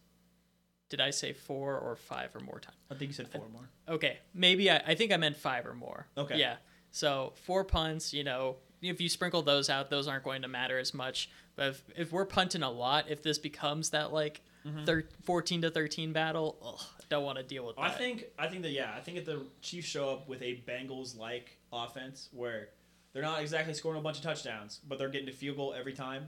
did 0.90 1.00
I 1.00 1.12
say 1.12 1.34
four 1.34 1.78
or 1.78 1.96
five 1.96 2.36
or 2.36 2.40
more 2.40 2.60
times? 2.60 2.76
I 2.90 2.96
think 2.96 3.10
you 3.10 3.14
said 3.14 3.28
four 3.30 3.48
more. 3.54 3.70
Okay, 3.88 4.18
maybe 4.34 4.72
I, 4.72 4.82
I 4.88 4.96
think 4.96 5.14
I 5.14 5.18
meant 5.18 5.38
five 5.38 5.68
or 5.68 5.76
more. 5.76 6.08
Okay. 6.18 6.40
Yeah. 6.40 6.56
So 6.90 7.34
four 7.46 7.64
punts, 7.64 8.12
you 8.12 8.24
know, 8.24 8.56
if 8.82 9.00
you 9.00 9.08
sprinkle 9.08 9.44
those 9.44 9.70
out, 9.70 9.92
those 9.92 10.08
aren't 10.08 10.24
going 10.24 10.42
to 10.42 10.48
matter 10.48 10.80
as 10.80 10.96
much. 10.96 11.30
But 11.56 11.68
if, 11.68 11.84
if 11.96 12.12
we're 12.12 12.26
punting 12.26 12.64
a 12.64 12.72
lot, 12.72 13.06
if 13.10 13.22
this 13.22 13.38
becomes 13.38 13.92
that 13.92 14.12
like 14.12 14.42
mm-hmm. 14.66 14.86
thir- 14.86 15.08
14 15.26 15.62
to 15.62 15.70
13 15.70 16.12
battle, 16.12 16.58
ugh, 16.66 16.82
don't 17.10 17.24
want 17.24 17.38
to 17.38 17.44
deal 17.44 17.68
with 17.68 17.76
that. 17.76 17.84
I 17.84 17.90
think 17.90 18.26
I 18.40 18.48
think 18.48 18.64
that 18.64 18.72
yeah, 18.72 18.94
I 18.98 19.02
think 19.02 19.20
if 19.20 19.26
the 19.26 19.46
Chiefs 19.62 19.88
show 19.88 20.10
up 20.10 20.28
with 20.28 20.42
a 20.42 20.64
Bengals 20.68 21.16
like 21.18 21.60
offense 21.72 22.30
where 22.32 22.70
they're 23.16 23.24
not 23.24 23.42
exactly 23.42 23.74
scoring 23.74 23.98
a 23.98 24.02
bunch 24.02 24.18
of 24.18 24.24
touchdowns, 24.24 24.82
but 24.86 25.00
they're 25.00 25.08
getting 25.08 25.28
to 25.28 25.32
field 25.32 25.56
goal 25.56 25.74
every 25.74 25.94
time. 25.94 26.28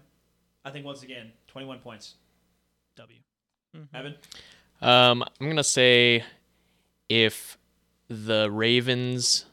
I 0.64 0.72
think 0.72 0.86
once 0.86 1.04
again, 1.04 1.34
twenty 1.46 1.68
one 1.68 1.80
points. 1.80 2.16
W. 2.96 3.20
Evan? 3.94 4.16
Um, 4.82 5.24
I'm 5.40 5.50
gonna 5.50 5.66
say 5.66 6.24
if 7.10 7.58
the 8.08 8.50
Ravens 8.50 9.46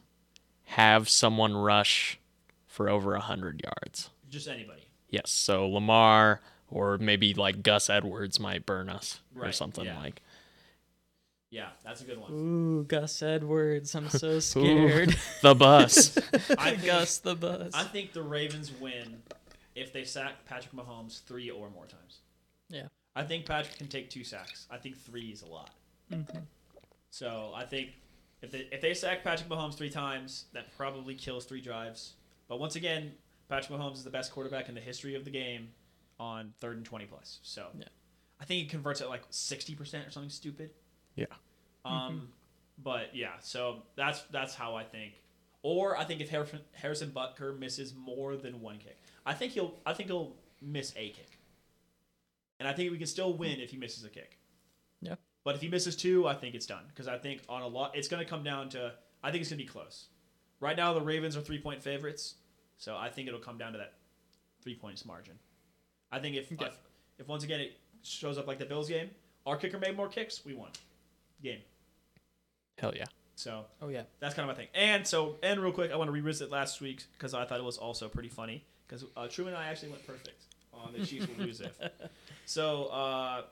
have 0.62 1.08
someone 1.08 1.56
rush 1.56 2.20
for 2.68 2.88
over 2.88 3.16
hundred 3.16 3.62
yards. 3.64 4.10
Just 4.30 4.46
anybody. 4.46 4.86
Yes, 5.10 5.32
so 5.32 5.68
Lamar 5.68 6.40
or 6.70 6.98
maybe 6.98 7.34
like 7.34 7.64
Gus 7.64 7.90
Edwards 7.90 8.38
might 8.38 8.64
burn 8.64 8.88
us 8.88 9.20
or 9.36 9.50
something 9.50 9.86
yeah. 9.86 9.98
like. 9.98 10.22
Yeah, 11.54 11.68
that's 11.84 12.00
a 12.00 12.04
good 12.04 12.20
one. 12.20 12.32
Ooh, 12.32 12.84
Gus 12.84 13.22
Edwards. 13.22 13.94
I'm 13.94 14.08
so 14.08 14.40
scared. 14.40 15.16
The 15.40 15.54
bus. 15.54 16.18
I 16.58 16.70
think, 16.72 16.84
Gus 16.84 17.18
the 17.18 17.36
bus. 17.36 17.70
I 17.74 17.84
think 17.84 18.12
the 18.12 18.24
Ravens 18.24 18.72
win 18.80 19.22
if 19.76 19.92
they 19.92 20.02
sack 20.02 20.44
Patrick 20.46 20.74
Mahomes 20.74 21.22
three 21.22 21.50
or 21.50 21.70
more 21.70 21.86
times. 21.86 22.18
Yeah. 22.70 22.88
I 23.14 23.22
think 23.22 23.46
Patrick 23.46 23.78
can 23.78 23.86
take 23.86 24.10
two 24.10 24.24
sacks. 24.24 24.66
I 24.68 24.78
think 24.78 24.96
three 24.98 25.28
is 25.28 25.42
a 25.42 25.46
lot. 25.46 25.70
Mm-hmm. 26.12 26.38
So 27.10 27.52
I 27.54 27.64
think 27.64 27.90
if 28.42 28.50
they 28.50 28.66
if 28.72 28.80
they 28.80 28.92
sack 28.92 29.22
Patrick 29.22 29.48
Mahomes 29.48 29.74
three 29.74 29.90
times, 29.90 30.46
that 30.54 30.76
probably 30.76 31.14
kills 31.14 31.44
three 31.44 31.60
drives. 31.60 32.14
But 32.48 32.58
once 32.58 32.74
again, 32.74 33.12
Patrick 33.48 33.78
Mahomes 33.78 33.94
is 33.94 34.02
the 34.04 34.10
best 34.10 34.32
quarterback 34.32 34.68
in 34.68 34.74
the 34.74 34.80
history 34.80 35.14
of 35.14 35.24
the 35.24 35.30
game 35.30 35.68
on 36.18 36.52
third 36.58 36.78
and 36.78 36.84
twenty 36.84 37.04
plus. 37.06 37.38
So 37.44 37.68
Yeah. 37.78 37.84
I 38.40 38.44
think 38.44 38.62
he 38.62 38.66
converts 38.66 39.00
at 39.00 39.08
like 39.08 39.22
sixty 39.30 39.76
percent 39.76 40.08
or 40.08 40.10
something 40.10 40.30
stupid. 40.30 40.70
yeah. 41.14 41.26
Um, 41.84 42.28
but 42.82 43.14
yeah, 43.14 43.32
so 43.40 43.82
that's 43.96 44.22
that's 44.30 44.54
how 44.54 44.74
I 44.74 44.84
think. 44.84 45.14
Or 45.62 45.96
I 45.96 46.04
think 46.04 46.20
if 46.20 46.28
Harrison, 46.28 46.60
Harrison 46.72 47.10
Butker 47.10 47.58
misses 47.58 47.94
more 47.94 48.36
than 48.36 48.60
one 48.60 48.78
kick, 48.78 48.98
I 49.24 49.32
think 49.34 49.52
he'll 49.52 49.74
I 49.86 49.94
think 49.94 50.08
he'll 50.08 50.36
miss 50.60 50.92
a 50.96 51.08
kick, 51.10 51.38
and 52.58 52.68
I 52.68 52.72
think 52.72 52.90
we 52.90 52.98
can 52.98 53.06
still 53.06 53.32
win 53.34 53.60
if 53.60 53.70
he 53.70 53.76
misses 53.76 54.04
a 54.04 54.08
kick. 54.10 54.38
Yeah. 55.00 55.14
But 55.44 55.54
if 55.54 55.60
he 55.60 55.68
misses 55.68 55.94
two, 55.96 56.26
I 56.26 56.34
think 56.34 56.54
it's 56.54 56.66
done 56.66 56.84
because 56.88 57.08
I 57.08 57.18
think 57.18 57.42
on 57.48 57.62
a 57.62 57.66
lot 57.66 57.92
it's 57.94 58.08
going 58.08 58.22
to 58.22 58.28
come 58.28 58.42
down 58.42 58.68
to 58.70 58.92
I 59.22 59.30
think 59.30 59.40
it's 59.42 59.50
going 59.50 59.58
to 59.58 59.64
be 59.64 59.68
close. 59.68 60.06
Right 60.60 60.76
now 60.76 60.92
the 60.94 61.00
Ravens 61.00 61.36
are 61.36 61.40
three 61.42 61.58
point 61.60 61.82
favorites, 61.82 62.34
so 62.76 62.96
I 62.96 63.08
think 63.10 63.28
it'll 63.28 63.40
come 63.40 63.58
down 63.58 63.72
to 63.72 63.78
that 63.78 63.94
three 64.62 64.74
points 64.74 65.04
margin. 65.04 65.34
I 66.12 66.18
think 66.18 66.36
if 66.36 66.50
Okay. 66.52 66.66
if, 66.66 66.76
if 67.18 67.28
once 67.28 67.44
again 67.44 67.60
it 67.60 67.78
shows 68.02 68.38
up 68.38 68.46
like 68.46 68.58
the 68.58 68.66
Bills 68.66 68.88
game, 68.88 69.10
our 69.46 69.56
kicker 69.56 69.78
made 69.78 69.96
more 69.96 70.08
kicks, 70.08 70.44
we 70.44 70.54
won 70.54 70.70
game. 71.42 71.60
Hell 72.78 72.92
yeah. 72.94 73.06
So 73.36 73.64
oh 73.82 73.88
yeah. 73.88 74.02
that's 74.20 74.34
kind 74.34 74.48
of 74.48 74.56
my 74.56 74.60
thing. 74.60 74.70
And 74.74 75.06
so, 75.06 75.36
and 75.42 75.60
real 75.60 75.72
quick, 75.72 75.90
I 75.90 75.96
want 75.96 76.08
to 76.08 76.12
revisit 76.12 76.50
last 76.50 76.80
week 76.80 77.04
because 77.18 77.34
I 77.34 77.44
thought 77.44 77.58
it 77.58 77.64
was 77.64 77.78
also 77.78 78.08
pretty 78.08 78.28
funny 78.28 78.64
because 78.86 79.04
uh, 79.16 79.26
Truman 79.28 79.54
and 79.54 79.62
I 79.62 79.68
actually 79.68 79.90
went 79.90 80.06
perfect 80.06 80.44
on 80.72 80.92
the 80.92 81.04
Chiefs 81.04 81.26
will 81.28 81.44
lose 81.44 81.60
if. 81.60 81.78
So 82.46 82.86
uh, 82.86 83.42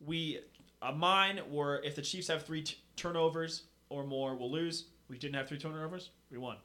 we, 0.00 0.40
uh, 0.80 0.92
mine 0.92 1.40
were 1.50 1.82
if 1.84 1.94
the 1.96 2.02
Chiefs 2.02 2.28
have 2.28 2.44
three 2.44 2.62
t- 2.62 2.76
turnovers 2.96 3.64
or 3.90 4.04
more, 4.04 4.34
we'll 4.34 4.50
lose. 4.50 4.86
We 5.08 5.18
didn't 5.18 5.34
have 5.34 5.48
three 5.48 5.58
turnovers, 5.58 6.10
we 6.30 6.38
won. 6.38 6.56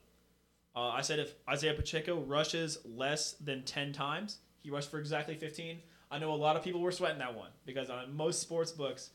Uh, 0.76 0.89
I 0.89 1.02
said 1.02 1.20
if 1.20 1.34
Isaiah 1.50 1.74
Pacheco 1.74 2.20
rushes 2.22 2.78
less 2.86 3.34
than 3.34 3.64
ten 3.64 3.91
times, 3.91 4.38
he 4.62 4.70
rushed 4.70 4.91
for 4.91 5.00
exactly 5.00 5.36
fifteen. 5.36 5.80
I 6.10 6.20
know 6.20 6.32
a 6.32 6.36
lot 6.36 6.56
of 6.56 6.64
people 6.64 6.82
were 6.82 6.91
sweating 6.91 7.20
that 7.20 7.36
one 7.36 7.50
because 7.66 7.89
on 7.89 8.16
most 8.16 8.39
sports 8.39 8.72
books, 8.72 9.10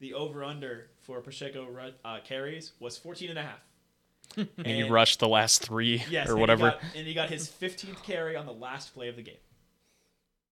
the 0.00 0.14
over 0.14 0.44
under 0.44 0.90
for 1.00 1.20
Pacheco 1.20 1.66
uh, 2.04 2.18
carries 2.24 2.72
was 2.80 2.96
14 2.96 3.30
and 3.30 3.38
a 3.38 3.42
half. 3.42 3.60
And, 4.36 4.66
he 4.66 4.82
rushed 4.82 5.20
the 5.20 5.28
last 5.28 5.62
three 5.62 6.04
Yes, 6.10 6.28
or 6.28 6.32
and 6.32 6.40
whatever. 6.40 6.70
He 6.70 6.76
got, 6.76 6.96
and 6.96 7.06
he 7.06 7.14
got 7.14 7.28
his 7.30 7.48
15th 7.48 8.02
carry 8.02 8.36
on 8.36 8.46
the 8.46 8.52
last 8.52 8.94
play 8.94 9.08
of 9.08 9.16
the 9.16 9.22
game. 9.22 9.38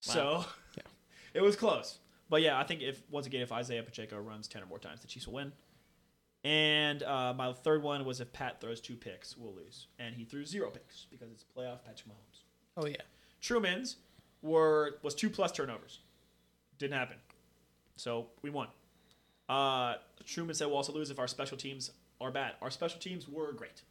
So 0.01 0.45
Yeah. 0.77 0.83
it 1.35 1.43
was 1.43 1.57
close. 1.57 1.99
But 2.29 2.43
yeah, 2.43 2.59
I 2.59 2.65
think 2.65 2.83
if 2.83 3.03
once 3.11 3.27
again 3.27 3.43
if 3.43 3.53
Isaiah 3.53 3.83
Pacheco 3.83 4.19
runs 4.19 4.49
10 4.49 4.63
or 4.63 4.67
more 4.67 4.79
times, 4.79 5.03
the 5.03 5.07
Chiefs 5.07 5.27
will 5.27 5.35
win. 5.35 5.53
And 6.43 7.03
uh, 7.03 7.35
my 7.35 7.53
third 7.53 7.83
one 7.83 8.05
was 8.05 8.21
if 8.21 8.33
Pat 8.33 8.61
throws 8.61 8.81
two 8.81 8.97
picks, 8.97 9.37
we'll 9.37 9.55
lose. 9.55 9.89
And 9.99 10.15
he 10.15 10.25
threw 10.25 10.45
zero 10.45 10.71
picks 10.71 11.07
because 11.11 11.31
it's 11.31 11.45
playoff 11.45 11.85
Patrick 11.85 12.09
Mahomes. 12.09 12.41
Oh 12.77 12.87
yeah. 12.87 12.97
Truman's 13.41 13.97
were 14.43 14.99
was 15.03 15.15
two 15.15 15.31
plus 15.31 15.53
turnovers. 15.53 16.01
Didn't 16.79 16.97
happen. 16.97 17.17
So 17.97 18.29
we 18.43 18.51
won. 18.51 18.69
Uh, 19.49 19.95
Truman 20.25 20.55
said 20.55 20.67
we'll 20.67 20.77
also 20.77 20.93
lose 20.93 21.11
if 21.11 21.19
our 21.19 21.29
special 21.29 21.57
teams 21.57 21.91
are 22.21 22.31
bad. 22.31 22.53
Our 22.63 22.71
special 22.71 22.99
teams 22.99 23.29
were 23.29 23.53
great. 23.53 23.83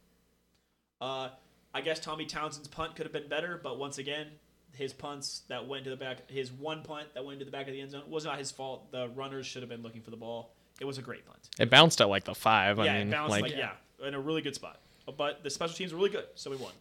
Uh, 1.00 1.30
I 1.74 1.80
guess 1.80 2.00
Tommy 2.00 2.26
Townsend's 2.26 2.68
punt 2.68 2.96
could 2.96 3.06
have 3.06 3.12
been 3.12 3.28
better, 3.28 3.60
but 3.62 3.78
once 3.78 3.98
again, 3.98 4.28
his 4.74 4.92
punts 4.92 5.42
that 5.48 5.66
went 5.66 5.84
to 5.84 5.90
the 5.90 5.96
back, 5.96 6.30
his 6.30 6.52
one 6.52 6.82
punt 6.82 7.08
that 7.14 7.24
went 7.24 7.38
to 7.38 7.44
the 7.44 7.50
back 7.50 7.66
of 7.66 7.72
the 7.72 7.80
end 7.80 7.90
zone 7.90 8.02
was 8.08 8.24
not 8.24 8.38
his 8.38 8.50
fault. 8.50 8.90
The 8.92 9.08
runners 9.08 9.46
should 9.46 9.62
have 9.62 9.68
been 9.68 9.82
looking 9.82 10.02
for 10.02 10.10
the 10.10 10.16
ball. 10.16 10.54
It 10.80 10.84
was 10.84 10.98
a 10.98 11.02
great 11.02 11.24
punt. 11.24 11.48
It 11.58 11.70
bounced 11.70 12.00
at 12.00 12.08
like 12.08 12.24
the 12.24 12.34
five. 12.34 12.78
yeah, 12.78 12.84
I 12.84 12.98
mean, 12.98 13.08
it 13.08 13.10
bounced 13.10 13.30
like, 13.30 13.42
like, 13.42 13.56
yeah, 13.56 13.72
in 14.06 14.14
a 14.14 14.20
really 14.20 14.42
good 14.42 14.54
spot. 14.54 14.80
But 15.16 15.42
the 15.42 15.50
special 15.50 15.74
teams 15.74 15.92
were 15.92 15.98
really 15.98 16.10
good, 16.10 16.26
so 16.34 16.50
we 16.50 16.56
won. 16.56 16.72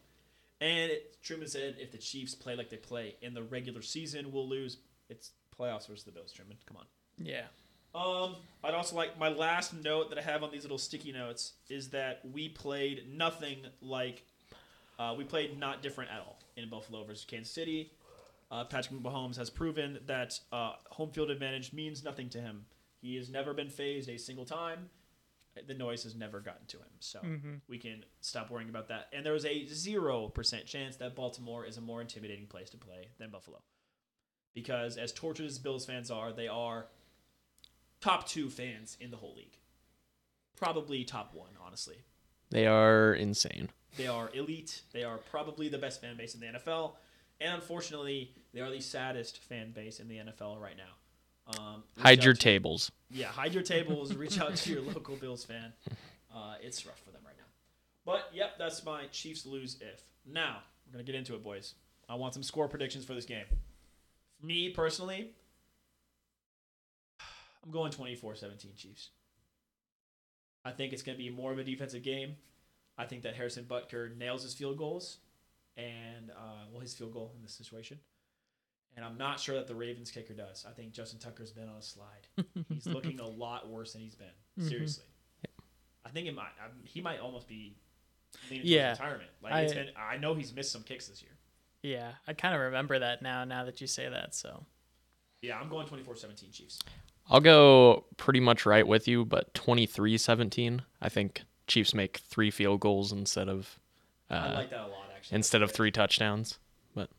And 0.59 0.91
it, 0.91 1.21
Truman 1.21 1.47
said 1.47 1.75
if 1.79 1.91
the 1.91 1.97
Chiefs 1.97 2.35
play 2.35 2.55
like 2.55 2.69
they 2.69 2.77
play 2.77 3.15
in 3.21 3.33
the 3.33 3.43
regular 3.43 3.81
season, 3.81 4.31
we'll 4.31 4.47
lose. 4.47 4.77
It's 5.09 5.31
playoffs 5.57 5.87
versus 5.87 6.03
the 6.03 6.11
Bills. 6.11 6.33
Truman, 6.33 6.57
come 6.65 6.77
on. 6.77 6.85
Yeah. 7.17 7.43
Um, 7.95 8.35
I'd 8.63 8.73
also 8.73 8.95
like 8.95 9.17
my 9.17 9.29
last 9.29 9.73
note 9.73 10.09
that 10.09 10.19
I 10.19 10.21
have 10.21 10.43
on 10.43 10.51
these 10.51 10.63
little 10.63 10.77
sticky 10.77 11.13
notes 11.13 11.53
is 11.69 11.89
that 11.91 12.19
we 12.33 12.49
played 12.49 13.05
nothing 13.09 13.59
like, 13.81 14.23
uh, 14.99 15.15
we 15.17 15.23
played 15.23 15.57
not 15.57 15.81
different 15.81 16.11
at 16.11 16.19
all 16.19 16.39
in 16.57 16.69
Buffalo 16.69 17.03
versus 17.05 17.25
Kansas 17.25 17.53
City. 17.53 17.91
Uh, 18.51 18.65
Patrick 18.65 19.01
Mahomes 19.01 19.37
has 19.37 19.49
proven 19.49 19.99
that 20.07 20.39
uh, 20.51 20.73
home 20.89 21.09
field 21.09 21.29
advantage 21.29 21.71
means 21.73 22.03
nothing 22.03 22.29
to 22.29 22.39
him. 22.39 22.65
He 23.01 23.15
has 23.15 23.29
never 23.29 23.53
been 23.53 23.69
phased 23.69 24.09
a 24.09 24.17
single 24.17 24.45
time. 24.45 24.89
The 25.67 25.73
noise 25.73 26.03
has 26.03 26.15
never 26.15 26.41
gotten 26.41 26.65
to 26.67 26.77
him, 26.77 26.91
so 26.99 27.19
we 27.69 27.77
can 27.77 28.03
stop 28.19 28.51
worrying 28.51 28.67
about 28.67 28.89
that. 28.89 29.07
And 29.13 29.25
there 29.25 29.31
was 29.31 29.45
a 29.45 29.65
zero 29.67 30.27
percent 30.27 30.65
chance 30.65 30.97
that 30.97 31.15
Baltimore 31.15 31.65
is 31.65 31.77
a 31.77 31.81
more 31.81 32.01
intimidating 32.01 32.45
place 32.45 32.69
to 32.71 32.77
play 32.77 33.07
than 33.19 33.29
Buffalo, 33.29 33.61
because 34.53 34.97
as 34.97 35.13
tortured 35.13 35.45
as 35.45 35.57
Bills 35.57 35.85
fans 35.85 36.11
are, 36.11 36.33
they 36.33 36.49
are 36.49 36.87
top 38.05 38.27
two 38.27 38.49
fans 38.51 38.97
in 39.01 39.09
the 39.09 39.17
whole 39.17 39.33
league. 39.35 39.57
Probably 40.55 41.03
top 41.03 41.33
one, 41.33 41.49
honestly. 41.65 41.95
they 42.51 42.67
are 42.67 43.13
insane. 43.15 43.69
They 43.97 44.05
are 44.07 44.29
elite. 44.33 44.81
They 44.93 45.03
are 45.03 45.17
probably 45.17 45.69
the 45.69 45.77
best 45.79 46.01
fan 46.01 46.15
base 46.15 46.35
in 46.35 46.39
the 46.41 46.47
NFL. 46.59 46.91
And 47.41 47.53
unfortunately, 47.55 48.31
they 48.53 48.61
are 48.61 48.69
the 48.69 48.79
saddest 48.79 49.39
fan 49.43 49.71
base 49.71 49.99
in 49.99 50.07
the 50.07 50.17
NFL 50.17 50.61
right 50.61 50.75
now. 50.77 51.57
Um, 51.59 51.83
Hide 51.99 52.23
your 52.23 52.33
to- 52.33 52.39
tables. 52.39 52.91
Yeah, 53.09 53.27
hide 53.27 53.53
your 53.53 53.63
tables. 53.63 54.13
reach 54.25 54.39
out 54.39 54.55
to 54.55 54.71
your 54.73 54.81
local 54.83 55.15
Bills 55.15 55.43
fan. 55.43 55.73
Uh, 56.33 56.55
it's 56.61 56.85
rough 56.85 56.99
for 56.99 57.11
them 57.11 57.21
right 57.25 57.35
now. 57.37 57.43
But, 58.05 58.29
yep, 58.33 58.57
that's 58.59 58.85
my 58.85 59.05
Chiefs 59.11 59.45
lose 59.47 59.77
if. 59.81 60.01
Now, 60.25 60.57
we're 60.85 60.93
going 60.93 61.05
to 61.05 61.11
get 61.11 61.17
into 61.17 61.33
it, 61.33 61.43
boys. 61.43 61.73
I 62.07 62.15
want 62.15 62.33
some 62.35 62.43
score 62.43 62.67
predictions 62.67 63.03
for 63.03 63.13
this 63.15 63.25
game. 63.25 63.45
Me, 64.43 64.69
personally, 64.69 65.31
I'm 67.65 67.71
going 67.71 67.91
24 67.91 68.35
17 68.35 68.71
Chiefs. 68.75 69.09
I 70.63 70.71
think 70.71 70.93
it's 70.93 71.01
going 71.03 71.17
to 71.17 71.23
be 71.23 71.29
more 71.29 71.51
of 71.51 71.59
a 71.59 71.63
defensive 71.63 72.03
game. 72.03 72.35
I 72.97 73.05
think 73.05 73.23
that 73.23 73.35
Harrison 73.35 73.65
Butker 73.65 74.15
nails 74.17 74.43
his 74.43 74.53
field 74.53 74.77
goals 74.77 75.17
and, 75.77 76.31
uh, 76.31 76.65
well, 76.71 76.81
his 76.81 76.93
field 76.93 77.13
goal 77.13 77.33
in 77.35 77.43
this 77.43 77.53
situation. 77.53 77.99
And 78.95 79.03
I'm 79.03 79.17
not 79.17 79.39
sure 79.39 79.55
that 79.55 79.67
the 79.67 79.75
Ravens 79.75 80.09
kicker 80.09 80.33
does. 80.33 80.65
I 80.67 80.71
think 80.71 80.93
Justin 80.93 81.19
Tucker's 81.19 81.51
been 81.51 81.67
on 81.67 81.75
a 81.75 81.81
slide. 81.81 82.27
He's 82.69 82.87
looking 82.87 83.19
a 83.19 83.27
lot 83.27 83.67
worse 83.69 83.91
than 83.93 84.01
he's 84.01 84.15
been. 84.15 84.65
Seriously. 84.69 85.03
I 86.05 86.09
think 86.09 86.27
it 86.27 86.33
might. 86.35 86.43
I, 86.61 86.69
he 86.85 87.01
might 87.01 87.19
almost 87.19 87.47
be 87.49 87.75
leaning 88.49 88.65
Yeah. 88.67 88.91
retirement. 88.91 89.29
Like 89.43 89.53
it's 89.65 89.73
I- 89.73 89.75
been. 89.75 89.87
I 89.97 90.15
know 90.17 90.33
he's 90.33 90.53
missed 90.55 90.71
some 90.71 90.83
kicks 90.83 91.07
this 91.09 91.21
year. 91.21 91.31
Yeah. 91.83 92.13
I 92.25 92.31
kind 92.33 92.55
of 92.55 92.61
remember 92.61 92.97
that 92.99 93.21
now. 93.21 93.43
Now 93.43 93.65
that 93.65 93.81
you 93.81 93.87
say 93.87 94.07
that, 94.07 94.33
so 94.33 94.65
Yeah, 95.41 95.59
I'm 95.59 95.67
going 95.67 95.85
24-17 95.87 96.53
Chiefs. 96.53 96.79
I'll 97.29 97.39
go 97.41 98.05
pretty 98.17 98.39
much 98.39 98.65
right 98.65 98.85
with 98.87 99.07
you, 99.07 99.25
but 99.25 99.53
23-17. 99.55 100.81
I 101.01 101.09
think 101.09 101.43
Chiefs 101.67 101.93
make 101.93 102.17
three 102.17 102.51
field 102.51 102.79
goals 102.81 103.11
instead 103.11 103.49
of 103.49 103.79
I 104.29 104.35
uh, 104.35 104.53
like 104.55 104.69
that 104.69 104.79
a 104.81 104.87
lot, 104.87 105.09
actually. 105.15 105.35
instead 105.35 105.61
of 105.63 105.71
three 105.71 105.91
touchdowns. 105.91 106.59
But 106.93 107.09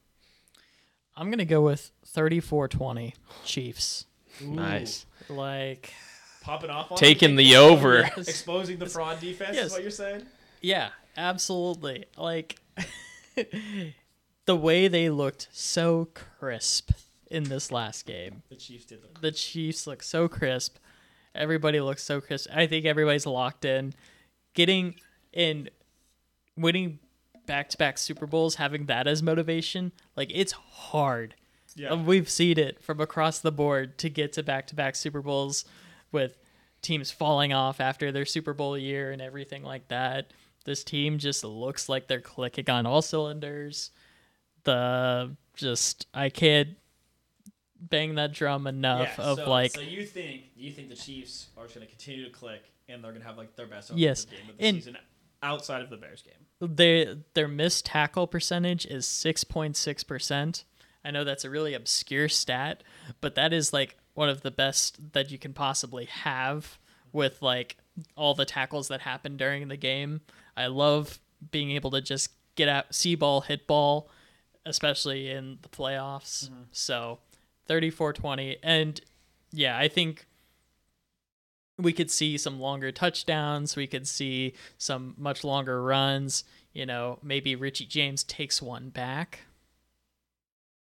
I'm 1.16 1.30
gonna 1.30 1.44
go 1.44 1.60
with 1.62 1.90
34-20 2.14 3.14
Chiefs. 3.44 4.06
Nice. 4.40 5.06
Like, 5.28 5.92
Popping 6.42 6.70
off 6.70 6.92
on 6.92 6.98
Taking 6.98 7.30
them? 7.30 7.36
the 7.36 7.56
over. 7.56 8.00
Yes. 8.16 8.18
exposing 8.28 8.78
the 8.78 8.86
fraud 8.86 9.18
defense 9.18 9.56
Yes. 9.56 9.66
is 9.66 9.72
what 9.72 9.82
you're 9.82 9.90
saying? 9.90 10.22
yeah, 10.60 10.90
absolutely. 11.16 12.04
Like, 12.16 12.60
the 14.46 14.56
way 14.56 14.86
they 14.88 15.10
looked 15.10 15.48
so 15.52 16.08
crisp 16.14 16.92
in 17.30 17.44
this 17.44 17.72
last 17.72 18.06
game. 18.06 18.42
The 18.48 18.56
Chiefs 18.56 18.86
did 18.86 19.02
the 19.02 19.20
The 19.20 19.32
Chiefs 19.32 19.86
look 19.86 20.02
so 20.02 20.28
crisp. 20.28 20.76
Everybody 21.34 21.80
looks 21.80 22.02
so 22.02 22.20
crisp. 22.20 22.48
I 22.54 22.66
think 22.66 22.86
everybody's 22.86 23.26
locked 23.26 23.64
in. 23.64 23.94
Getting 24.54 24.94
in, 25.32 25.68
winning 26.56 26.98
back-to-back 27.46 27.98
Super 27.98 28.26
Bowls, 28.26 28.56
having 28.56 28.86
that 28.86 29.06
as 29.06 29.22
motivation, 29.22 29.92
like 30.16 30.30
it's 30.34 30.52
hard. 30.52 31.34
Yeah. 31.74 31.94
We've 31.94 32.28
seen 32.28 32.58
it 32.58 32.82
from 32.82 33.00
across 33.00 33.40
the 33.40 33.52
board 33.52 33.98
to 33.98 34.08
get 34.08 34.32
to 34.34 34.42
back-to-back 34.42 34.96
Super 34.96 35.20
Bowls 35.20 35.66
with 36.10 36.38
teams 36.80 37.10
falling 37.10 37.52
off 37.52 37.80
after 37.80 38.10
their 38.12 38.24
Super 38.24 38.54
Bowl 38.54 38.78
year 38.78 39.12
and 39.12 39.20
everything 39.20 39.62
like 39.62 39.88
that. 39.88 40.32
This 40.64 40.82
team 40.82 41.18
just 41.18 41.44
looks 41.44 41.88
like 41.88 42.08
they're 42.08 42.20
clicking 42.20 42.70
on 42.70 42.86
all 42.86 43.02
cylinders. 43.02 43.90
The 44.64 45.36
just 45.54 46.06
I 46.12 46.28
can't 46.28 46.70
bang 47.80 48.14
that 48.16 48.32
drum 48.32 48.66
enough 48.66 49.14
Yeah, 49.18 49.24
of 49.24 49.38
so, 49.38 49.50
like 49.50 49.72
so 49.72 49.80
you 49.80 50.04
think 50.04 50.44
you 50.56 50.70
think 50.72 50.88
the 50.88 50.96
Chiefs 50.96 51.48
are 51.56 51.64
just 51.64 51.74
going 51.74 51.86
to 51.86 51.90
continue 51.90 52.24
to 52.24 52.30
click 52.30 52.62
and 52.88 53.02
they're 53.02 53.10
going 53.12 53.22
to 53.22 53.26
have 53.28 53.36
like 53.36 53.54
their 53.56 53.66
best 53.66 53.90
Yes, 53.94 54.24
game 54.24 54.38
of 54.50 54.56
the 54.56 54.64
and- 54.64 54.76
season 54.76 54.96
outside 55.42 55.82
of 55.82 55.90
the 55.90 55.96
Bears 55.96 56.22
game. 56.22 56.74
their 56.76 57.16
their 57.34 57.46
missed 57.48 57.84
tackle 57.86 58.26
percentage 58.26 58.86
is 58.86 59.06
6.6%. 59.06 60.64
I 61.04 61.10
know 61.10 61.24
that's 61.24 61.44
a 61.44 61.50
really 61.50 61.74
obscure 61.74 62.28
stat, 62.28 62.82
but 63.20 63.34
that 63.36 63.52
is 63.52 63.72
like 63.72 63.96
one 64.14 64.28
of 64.28 64.40
the 64.42 64.50
best 64.50 65.12
that 65.12 65.30
you 65.30 65.38
can 65.38 65.52
possibly 65.52 66.06
have 66.06 66.78
with 67.12 67.40
like 67.42 67.76
all 68.16 68.34
the 68.34 68.44
tackles 68.44 68.88
that 68.88 69.02
happen 69.02 69.36
during 69.36 69.68
the 69.68 69.76
game. 69.76 70.20
I 70.56 70.66
love 70.66 71.20
being 71.50 71.70
able 71.72 71.90
to 71.92 72.00
just 72.00 72.30
get 72.56 72.68
out 72.68 72.94
see 72.94 73.14
ball, 73.14 73.42
hit 73.42 73.66
ball, 73.66 74.08
especially 74.64 75.30
in 75.30 75.58
the 75.62 75.68
playoffs. 75.68 76.46
Mm-hmm. 76.46 76.62
So 76.72 77.18
34-20 77.68 78.56
and 78.62 79.00
yeah, 79.52 79.78
I 79.78 79.88
think 79.88 80.26
we 81.78 81.92
could 81.92 82.10
see 82.10 82.36
some 82.38 82.58
longer 82.58 82.90
touchdowns. 82.90 83.76
We 83.76 83.86
could 83.86 84.06
see 84.08 84.54
some 84.78 85.14
much 85.18 85.44
longer 85.44 85.82
runs. 85.82 86.44
You 86.72 86.86
know, 86.86 87.18
maybe 87.22 87.54
Richie 87.54 87.86
James 87.86 88.22
takes 88.24 88.60
one 88.62 88.88
back. 88.90 89.40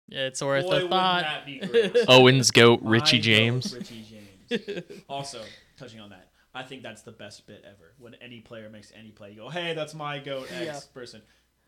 It's 0.09 0.41
worth 0.41 0.65
Boy, 0.65 0.86
a 0.86 0.89
thought. 0.89 1.22
that 1.24 1.45
be 1.45 1.59
great. 1.65 1.95
Owens 2.07 2.51
goat 2.51 2.80
Richie 2.84 3.17
vote 3.17 3.24
James. 3.24 3.74
Richie 3.76 4.05
James. 4.49 4.84
also, 5.09 5.41
touching 5.78 5.99
on 6.01 6.09
that, 6.09 6.30
I 6.53 6.63
think 6.63 6.84
that's 6.84 7.01
the 7.03 7.11
best 7.13 7.47
bit 7.47 7.63
ever. 7.65 7.93
When 7.97 8.15
any 8.15 8.41
player 8.41 8.69
makes 8.69 8.91
any 8.97 9.11
play, 9.11 9.32
you 9.32 9.38
go, 9.38 9.49
"Hey, 9.49 9.74
that's 9.74 9.93
my 9.93 10.19
goat 10.19 10.51
X 10.51 10.65
Yeah. 10.65 10.80
person." 10.93 11.22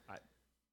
I 0.09 0.17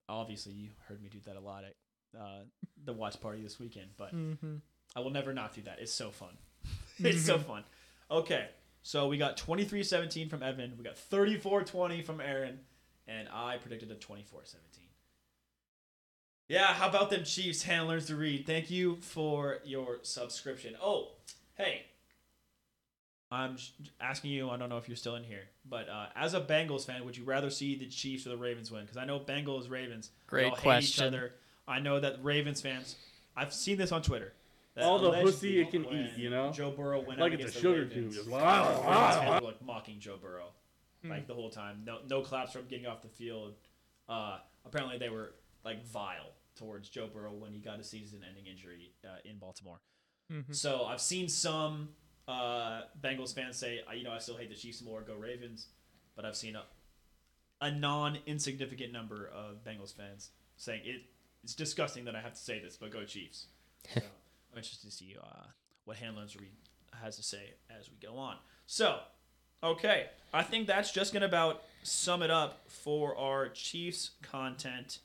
obviously 0.08 0.52
you 0.54 0.70
heard 0.88 1.00
me 1.02 1.08
do 1.08 1.18
that 1.26 1.36
a 1.36 1.40
lot 1.40 1.62
at 1.64 1.74
uh, 2.18 2.40
the 2.84 2.92
watch 2.92 3.20
party 3.20 3.42
this 3.42 3.58
weekend, 3.58 3.88
but 3.96 4.10
hmm 4.10 4.56
I 4.96 5.00
will 5.00 5.10
never 5.10 5.32
not 5.32 5.54
do 5.54 5.62
that. 5.62 5.78
It's 5.80 5.92
so 5.92 6.10
fun. 6.10 6.36
it's 6.98 7.24
so 7.24 7.38
fun. 7.38 7.62
Okay, 8.10 8.48
so 8.82 9.06
we 9.06 9.18
got 9.18 9.36
23-17 9.36 10.28
from 10.28 10.42
Evan. 10.42 10.72
We 10.76 10.82
got 10.82 10.96
34-20 10.96 12.04
from 12.04 12.20
Aaron, 12.20 12.58
and 13.06 13.28
I 13.32 13.56
predicted 13.58 13.90
a 13.92 13.94
24-17. 13.94 14.24
Yeah, 16.48 16.66
how 16.66 16.88
about 16.88 17.10
them 17.10 17.22
Chiefs 17.22 17.62
handlers 17.62 18.06
to 18.06 18.16
read? 18.16 18.44
Thank 18.44 18.68
you 18.70 18.96
for 19.00 19.58
your 19.64 19.98
subscription. 20.02 20.74
Oh, 20.82 21.10
hey. 21.56 21.82
I'm 23.30 23.56
asking 24.00 24.32
you, 24.32 24.50
I 24.50 24.56
don't 24.56 24.68
know 24.68 24.78
if 24.78 24.88
you're 24.88 24.96
still 24.96 25.14
in 25.14 25.22
here, 25.22 25.44
but 25.68 25.88
uh, 25.88 26.06
as 26.16 26.34
a 26.34 26.40
Bengals 26.40 26.84
fan, 26.84 27.04
would 27.04 27.16
you 27.16 27.22
rather 27.22 27.48
see 27.48 27.76
the 27.76 27.86
Chiefs 27.86 28.26
or 28.26 28.30
the 28.30 28.36
Ravens 28.36 28.72
win? 28.72 28.82
Because 28.82 28.96
I 28.96 29.04
know 29.04 29.20
Bengals, 29.20 29.70
Ravens, 29.70 30.08
they 30.08 30.14
Great 30.26 30.44
all 30.46 30.56
hate 30.56 30.62
question. 30.62 31.04
each 31.04 31.06
other. 31.14 31.32
I 31.70 31.78
know 31.80 32.00
that 32.00 32.22
Ravens 32.22 32.60
fans, 32.60 32.96
I've 33.36 33.54
seen 33.54 33.78
this 33.78 33.92
on 33.92 34.02
Twitter. 34.02 34.32
that 34.74 34.84
All 34.84 34.98
the 34.98 35.08
allegedly 35.08 35.32
pussy 35.32 35.60
it 35.60 35.70
can 35.70 35.84
when 35.84 35.96
eat, 35.96 36.18
you 36.18 36.30
know? 36.30 36.50
Joe 36.52 36.70
Burrow 36.70 36.98
went 37.00 37.20
Like 37.20 37.32
out 37.32 37.40
it's 37.40 37.54
against 37.54 37.56
a 37.56 37.58
the 37.58 37.62
sugar 37.62 37.80
Ravens, 37.82 37.92
cube, 37.92 38.12
just 38.12 38.28
Ravens 38.28 39.16
fans 39.16 39.40
were 39.42 39.46
like 39.48 39.62
mocking 39.64 39.98
Joe 40.00 40.16
Burrow 40.20 40.48
like 41.04 41.26
the 41.26 41.34
whole 41.34 41.48
time. 41.50 41.82
No, 41.86 41.98
no 42.08 42.20
claps 42.20 42.52
from 42.52 42.66
getting 42.66 42.86
off 42.86 43.00
the 43.00 43.08
field. 43.08 43.54
Uh, 44.08 44.38
apparently, 44.66 44.98
they 44.98 45.08
were 45.08 45.32
like 45.64 45.82
vile 45.86 46.32
towards 46.56 46.88
Joe 46.90 47.08
Burrow 47.12 47.32
when 47.32 47.52
he 47.52 47.58
got 47.60 47.80
a 47.80 47.84
season-ending 47.84 48.46
injury 48.46 48.90
uh, 49.04 49.16
in 49.24 49.38
Baltimore. 49.38 49.80
Mhm. 50.30 50.54
So 50.54 50.84
I've 50.84 51.00
seen 51.00 51.28
some 51.28 51.90
uh, 52.28 52.82
Bengals 53.00 53.34
fans 53.34 53.56
say, 53.56 53.80
"I- 53.88 53.94
you 53.94 54.04
know, 54.04 54.12
I 54.12 54.18
still 54.18 54.36
hate 54.36 54.50
the 54.50 54.54
Chiefs 54.56 54.82
more. 54.82 55.00
Go 55.02 55.14
Ravens, 55.14 55.68
but 56.16 56.24
I've 56.26 56.36
seen 56.36 56.54
a, 56.54 56.64
a 57.62 57.70
non-insignificant 57.70 58.92
number 58.92 59.26
of 59.34 59.64
Bengals 59.64 59.94
fans 59.96 60.30
saying 60.56 60.82
it. 60.84 61.02
It's 61.42 61.54
disgusting 61.54 62.04
that 62.04 62.14
I 62.14 62.20
have 62.20 62.34
to 62.34 62.40
say 62.40 62.60
this, 62.60 62.76
but 62.76 62.90
go 62.90 63.04
Chiefs. 63.04 63.46
So 63.94 64.00
I'm 64.52 64.58
interested 64.58 64.90
to 64.90 64.92
see 64.96 65.16
uh, 65.20 65.44
what 65.84 65.96
Handlers 65.96 66.36
Reed 66.36 66.50
has 67.00 67.16
to 67.16 67.22
say 67.22 67.54
as 67.78 67.88
we 67.88 67.96
go 68.04 68.16
on. 68.16 68.34
So, 68.66 68.98
okay, 69.62 70.06
I 70.34 70.42
think 70.42 70.66
that's 70.66 70.90
just 70.90 71.12
gonna 71.12 71.26
about 71.26 71.62
sum 71.84 72.22
it 72.22 72.30
up 72.32 72.68
for 72.68 73.16
our 73.16 73.48
Chiefs 73.48 74.10
content. 74.22 74.98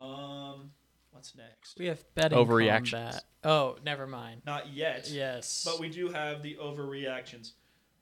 Um, 0.00 0.72
what's 1.10 1.34
next? 1.34 1.78
We 1.78 1.86
have 1.86 2.04
betting 2.14 2.36
Overreactions. 2.38 2.90
combat. 2.90 3.24
Oh, 3.44 3.76
never 3.84 4.06
mind. 4.06 4.42
Not 4.46 4.70
yet. 4.72 5.08
Yes. 5.10 5.64
But 5.66 5.80
we 5.80 5.88
do 5.88 6.08
have 6.10 6.42
the 6.42 6.56
overreactions. 6.62 7.52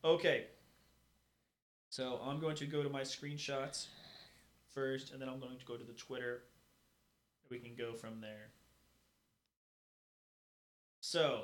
Okay. 0.05 0.47
So 1.89 2.21
I'm 2.25 2.41
going 2.41 2.57
to 2.57 2.67
go 2.67 2.83
to 2.83 2.89
my 2.89 3.03
screenshots 3.03 3.87
first, 4.75 5.13
and 5.13 5.21
then 5.23 5.29
I'm 5.29 5.39
going 5.39 5.59
to 5.59 5.65
go 5.65 5.77
to 5.77 5.85
the 5.85 5.93
Twitter. 5.93 6.43
We 7.53 7.59
can 7.59 7.75
go 7.75 7.93
from 7.93 8.23
there. 8.23 8.49
So. 11.03 11.43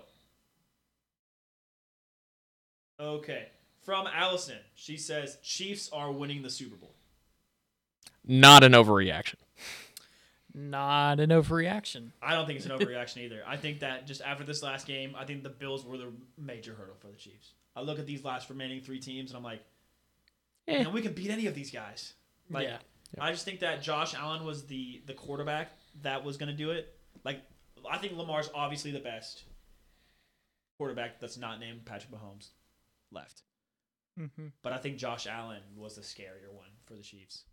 Okay. 2.99 3.49
From 3.85 4.07
Allison, 4.07 4.57
she 4.75 4.97
says 4.97 5.37
Chiefs 5.43 5.91
are 5.93 6.11
winning 6.11 6.41
the 6.41 6.49
Super 6.49 6.77
Bowl. 6.77 6.95
Not 8.27 8.65
an 8.65 8.73
overreaction. 8.73 9.35
Not 10.55 11.21
an 11.21 11.29
overreaction. 11.29 12.13
I 12.23 12.33
don't 12.33 12.47
think 12.47 12.57
it's 12.57 12.65
an 12.67 12.73
overreaction 12.73 13.19
either. 13.19 13.43
I 13.47 13.59
think 13.59 13.81
that 13.81 14.07
just 14.07 14.23
after 14.23 14.45
this 14.45 14.63
last 14.63 14.87
game, 14.87 15.15
I 15.15 15.27
think 15.27 15.43
the 15.43 15.51
Bills 15.51 15.85
were 15.85 15.99
the 15.99 16.11
major 16.39 16.73
hurdle 16.73 16.97
for 16.99 17.09
the 17.09 17.17
Chiefs. 17.19 17.53
I 17.77 17.83
look 17.83 17.99
at 17.99 18.07
these 18.07 18.25
last 18.25 18.49
remaining 18.49 18.81
three 18.81 18.99
teams, 18.99 19.31
and 19.31 19.37
I'm 19.37 19.45
like, 19.45 19.61
Eh. 20.67 20.85
man, 20.85 20.93
we 20.95 21.03
can 21.03 21.13
beat 21.13 21.29
any 21.31 21.47
of 21.47 21.55
these 21.55 21.71
guys. 21.71 22.15
Like, 22.49 22.67
yeah. 22.67 22.79
I 23.19 23.31
just 23.31 23.45
think 23.45 23.61
that 23.61 23.83
Josh 23.83 24.15
Allen 24.15 24.45
was 24.45 24.67
the 24.67 25.03
the 25.07 25.15
quarterback 25.15 25.73
that 26.03 26.25
was 26.25 26.37
going 26.37 26.51
to 26.51 26.57
do 26.57 26.71
it. 26.71 26.95
Like, 27.25 27.43
I 27.91 27.99
think 27.99 28.17
Lamar's 28.17 28.51
obviously 28.55 28.91
the 28.91 29.01
best 29.01 29.45
quarterback 30.77 31.21
that's 31.21 31.37
not 31.37 31.61
named 31.61 31.85
Patrick 31.85 32.13
Mahomes 32.13 32.49
left. 33.11 33.43
hmm 34.17 34.49
But 34.63 34.73
I 34.73 34.79
think 34.79 34.97
Josh 34.97 35.27
Allen 35.27 35.63
was 35.77 35.97
the 35.97 36.03
scarier 36.03 36.53
one 36.53 36.71
for 36.87 36.95
the 36.95 37.03
Chiefs. 37.03 37.45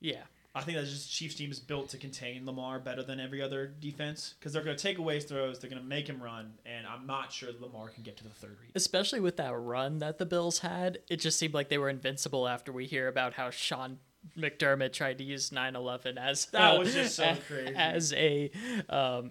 Yeah. 0.00 0.22
I 0.54 0.62
think 0.62 0.78
that 0.78 0.86
just 0.86 1.12
Chiefs 1.12 1.34
team 1.34 1.50
is 1.50 1.60
built 1.60 1.90
to 1.90 1.98
contain 1.98 2.46
Lamar 2.46 2.78
better 2.80 3.02
than 3.02 3.20
every 3.20 3.42
other 3.42 3.66
defense 3.66 4.34
because 4.38 4.52
they're 4.52 4.64
going 4.64 4.76
to 4.76 4.82
take 4.82 4.98
away 4.98 5.16
his 5.16 5.24
throws, 5.24 5.58
they're 5.58 5.70
going 5.70 5.82
to 5.82 5.86
make 5.88 6.08
him 6.08 6.22
run, 6.22 6.54
and 6.64 6.86
I'm 6.86 7.06
not 7.06 7.30
sure 7.32 7.50
Lamar 7.60 7.88
can 7.90 8.02
get 8.02 8.16
to 8.16 8.24
the 8.24 8.30
third 8.30 8.56
read. 8.60 8.72
Especially 8.74 9.20
with 9.20 9.36
that 9.36 9.54
run 9.54 9.98
that 9.98 10.18
the 10.18 10.26
Bills 10.26 10.60
had, 10.60 10.98
it 11.08 11.16
just 11.16 11.38
seemed 11.38 11.54
like 11.54 11.68
they 11.68 11.78
were 11.78 11.90
invincible 11.90 12.48
after 12.48 12.72
we 12.72 12.86
hear 12.86 13.08
about 13.08 13.34
how 13.34 13.50
Sean 13.50 13.98
McDermott 14.36 14.92
tried 14.92 15.18
to 15.18 15.24
use 15.24 15.50
9/11 15.50 16.16
as 16.16 16.46
That 16.46 16.74
uh, 16.74 16.78
was 16.78 16.92
just 16.94 17.16
so 17.16 17.30
a- 17.30 17.36
crazy. 17.36 17.74
as 17.76 18.12
a 18.12 18.50
um, 18.88 19.30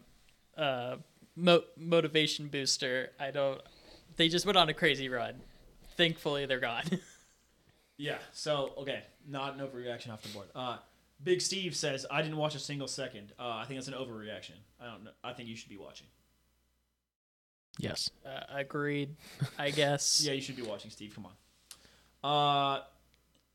uh, 0.58 0.96
mo- 1.36 1.64
motivation 1.78 2.48
booster. 2.48 3.12
I 3.20 3.32
don't. 3.32 3.62
They 4.16 4.28
just 4.30 4.46
went 4.46 4.58
on 4.58 4.70
a 4.70 4.74
crazy 4.74 5.10
run. 5.10 5.36
Thankfully, 5.98 6.46
they're 6.46 6.60
gone. 6.60 6.84
Yeah. 8.00 8.20
So 8.32 8.74
okay, 8.78 9.02
not 9.28 9.56
an 9.56 9.60
overreaction 9.68 10.12
off 10.14 10.22
the 10.22 10.30
board. 10.30 10.46
Uh, 10.54 10.78
Big 11.24 11.42
Steve 11.42 11.76
says 11.76 12.06
I 12.12 12.22
didn't 12.22 12.38
watch 12.38 12.54
a 12.54 12.60
single 12.60 12.88
second. 12.88 13.32
Uh, 13.40 13.54
I 13.56 13.66
think 13.66 13.80
that's 13.80 13.88
an 13.88 13.96
overreaction. 13.96 14.52
I 14.80 14.86
don't 14.86 15.04
know. 15.04 15.10
I 15.24 15.34
think 15.34 15.50
you 15.50 15.56
should 15.56 15.70
be 15.70 15.78
watching. 15.78 16.06
Yes. 17.80 18.12
uh, 18.24 18.42
agreed. 18.54 19.16
I 19.58 19.72
guess. 19.72 20.22
Yeah, 20.26 20.34
you 20.34 20.42
should 20.42 20.56
be 20.58 20.62
watching, 20.62 20.92
Steve. 20.92 21.16
Come 21.16 21.26
on. 22.24 22.78
Uh, 22.78 22.84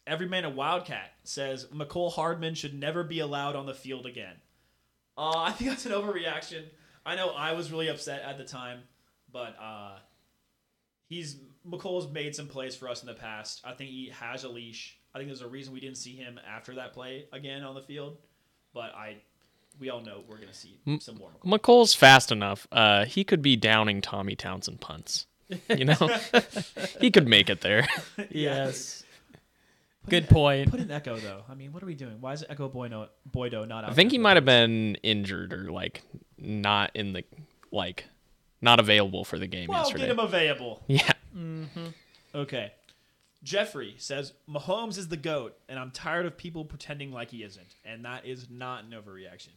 every 0.07 0.28
man 0.28 0.44
a 0.44 0.50
Wildcat 0.50 1.12
says 1.24 1.66
Mecole 1.72 2.12
Hardman 2.12 2.55
should 2.55 2.74
never 2.74 3.05
be 3.05 3.20
allowed 3.20 3.57
on 3.57 3.66
the 3.66 3.74
field 3.74 4.07
again. 4.07 4.34
Uh, 5.16 5.38
I 5.38 5.53
think 5.53 5.70
that's 5.70 5.86
an 5.86 5.92
overreaction. 5.92 6.64
I 7.05 7.16
know 7.16 7.30
I 7.30 7.53
was 7.53 7.70
really 7.70 7.88
upset 7.88 8.22
at 8.22 8.38
the 8.38 8.44
time, 8.44 8.80
but 9.32 9.57
uh, 9.61 9.98
he's 11.09 11.36
Mecole's 11.68 12.11
made 12.11 12.34
some 12.34 12.48
plays 12.48 12.74
for 12.74 12.88
us 12.88 13.03
in 13.03 13.07
the 13.07 13.14
past. 13.14 13.61
I 13.64 13.72
think 13.72 13.90
he 13.90 14.12
has 14.18 14.44
a 14.44 14.48
leash. 14.48 14.98
I 15.14 15.18
think 15.18 15.28
there's 15.28 15.42
a 15.42 15.48
reason 15.48 15.74
we 15.74 15.80
didn't 15.80 15.98
see 15.98 16.16
him 16.16 16.40
after 16.48 16.74
that 16.76 16.92
play 16.92 17.26
again 17.32 17.62
on 17.62 17.74
the 17.74 17.82
field, 17.82 18.18
but 18.72 18.94
I 18.94 19.16
we 19.78 19.90
all 19.90 20.00
know 20.00 20.22
we're 20.28 20.38
gonna 20.38 20.55
see 20.55 20.78
some 21.00 21.16
more. 21.16 21.30
Mecole's 21.44 21.94
fast 21.94 22.32
enough. 22.32 22.66
Uh, 22.72 23.05
he 23.05 23.24
could 23.24 23.42
be 23.42 23.57
downing 23.57 24.00
Tommy 24.00 24.34
Townsend 24.36 24.80
punts. 24.80 25.26
You 25.68 25.84
know, 25.84 25.94
he 27.00 27.11
could 27.11 27.28
make 27.28 27.50
it 27.50 27.61
there. 27.61 27.86
Yes. 28.30 29.05
Good 30.09 30.28
point. 30.28 30.70
Put 30.70 30.80
an 30.80 30.90
Echo 30.90 31.16
though. 31.16 31.42
I 31.48 31.55
mean, 31.55 31.72
what 31.72 31.82
are 31.82 31.86
we 31.86 31.94
doing? 31.94 32.20
Why 32.20 32.32
is 32.32 32.44
Echo 32.48 32.68
Boydo 32.68 33.09
Boydo 33.30 33.66
not 33.66 33.84
out? 33.84 33.90
I 33.90 33.94
think 33.94 34.11
he 34.11 34.18
might 34.18 34.36
have 34.36 34.44
been 34.44 34.96
injured 35.03 35.53
or 35.53 35.70
like 35.70 36.03
not 36.38 36.90
in 36.94 37.12
the 37.12 37.24
like 37.70 38.07
not 38.61 38.80
available 38.80 39.24
for 39.24 39.38
the 39.38 39.46
game 39.46 39.68
Well, 39.68 39.78
yesterday. 39.80 40.05
get 40.07 40.11
him 40.11 40.18
available. 40.18 40.82
yeah, 40.88 41.12
mm-hmm. 41.36 41.86
Okay. 42.34 42.72
Jeffrey 43.44 43.94
says 43.98 44.32
Mahomes 44.48 44.96
is 44.98 45.09
the 45.09 45.16
goat, 45.16 45.57
and 45.68 45.78
I'm 45.78 45.90
tired 45.90 46.26
of 46.26 46.36
people 46.36 46.64
pretending 46.64 47.11
like 47.11 47.30
he 47.30 47.42
isn't, 47.42 47.74
and 47.84 48.05
that 48.05 48.24
is 48.24 48.48
not 48.48 48.84
an 48.84 48.90
overreaction. 48.92 49.48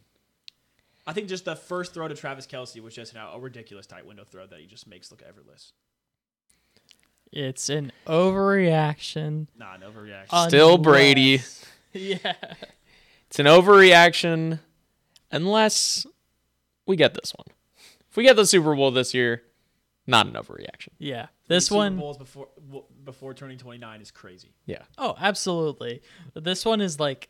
I 1.05 1.13
think 1.13 1.27
just 1.27 1.45
the 1.45 1.55
first 1.55 1.93
throw 1.93 2.07
to 2.07 2.15
Travis 2.15 2.47
Kelce 2.47 2.81
was 2.81 2.95
just 2.95 3.13
now 3.13 3.31
a 3.33 3.39
ridiculous 3.39 3.85
tight 3.85 4.07
window 4.07 4.23
throw 4.23 4.47
that 4.47 4.59
he 4.59 4.65
just 4.65 4.87
makes 4.87 5.11
look 5.11 5.21
effortless. 5.27 5.73
It's 7.31 7.69
an 7.69 7.91
overreaction. 8.07 9.47
Not 9.57 9.83
an 9.83 9.91
overreaction. 9.91 10.47
Still 10.47 10.77
Brady. 10.77 11.41
Yeah. 11.97 12.33
it's 13.27 13.39
an 13.39 13.45
overreaction 13.45 14.59
unless 15.31 16.05
we 16.85 16.97
get 16.97 17.13
this 17.13 17.31
one. 17.33 17.55
If 18.09 18.17
we 18.17 18.23
get 18.23 18.35
the 18.35 18.45
Super 18.45 18.75
Bowl 18.75 18.91
this 18.91 19.13
year, 19.13 19.43
not 20.05 20.27
an 20.27 20.33
overreaction. 20.33 20.89
Yeah. 20.97 21.27
This 21.47 21.67
Super 21.67 21.77
one 21.77 21.97
Bowls 21.97 22.17
before 22.17 22.49
before 23.05 23.33
turning 23.33 23.57
29 23.57 24.01
is 24.01 24.11
crazy. 24.11 24.55
Yeah. 24.65 24.81
Oh, 24.97 25.15
absolutely. 25.17 26.01
This 26.33 26.65
one 26.65 26.81
is 26.81 26.99
like 26.99 27.29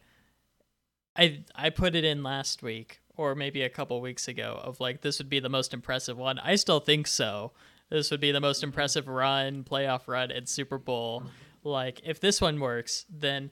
I 1.15 1.43
I 1.53 1.69
put 1.69 1.93
it 1.93 2.03
in 2.03 2.23
last 2.23 2.63
week 2.63 3.01
or 3.15 3.35
maybe 3.35 3.61
a 3.61 3.69
couple 3.69 4.01
weeks 4.01 4.27
ago 4.27 4.59
of 4.63 4.79
like 4.79 5.01
this 5.01 5.19
would 5.19 5.29
be 5.29 5.39
the 5.39 5.49
most 5.49 5.75
impressive 5.75 6.17
one. 6.17 6.39
I 6.39 6.55
still 6.55 6.79
think 6.79 7.05
so. 7.05 7.51
This 7.89 8.11
would 8.11 8.19
be 8.19 8.31
the 8.31 8.41
most 8.41 8.63
impressive 8.63 9.07
run, 9.07 9.63
playoff 9.63 10.07
run 10.07 10.31
at 10.31 10.49
Super 10.49 10.77
Bowl. 10.77 11.23
Like 11.63 12.01
if 12.03 12.19
this 12.19 12.41
one 12.41 12.59
works, 12.59 13.05
then 13.09 13.51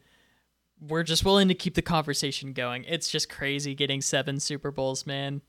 we're 0.80 1.04
just 1.04 1.24
willing 1.24 1.48
to 1.48 1.54
keep 1.54 1.76
the 1.76 1.82
conversation 1.82 2.54
going. 2.54 2.84
It's 2.88 3.10
just 3.10 3.30
crazy 3.30 3.76
getting 3.76 4.02
7 4.02 4.40
Super 4.40 4.72
Bowls, 4.72 5.06
man. 5.06 5.42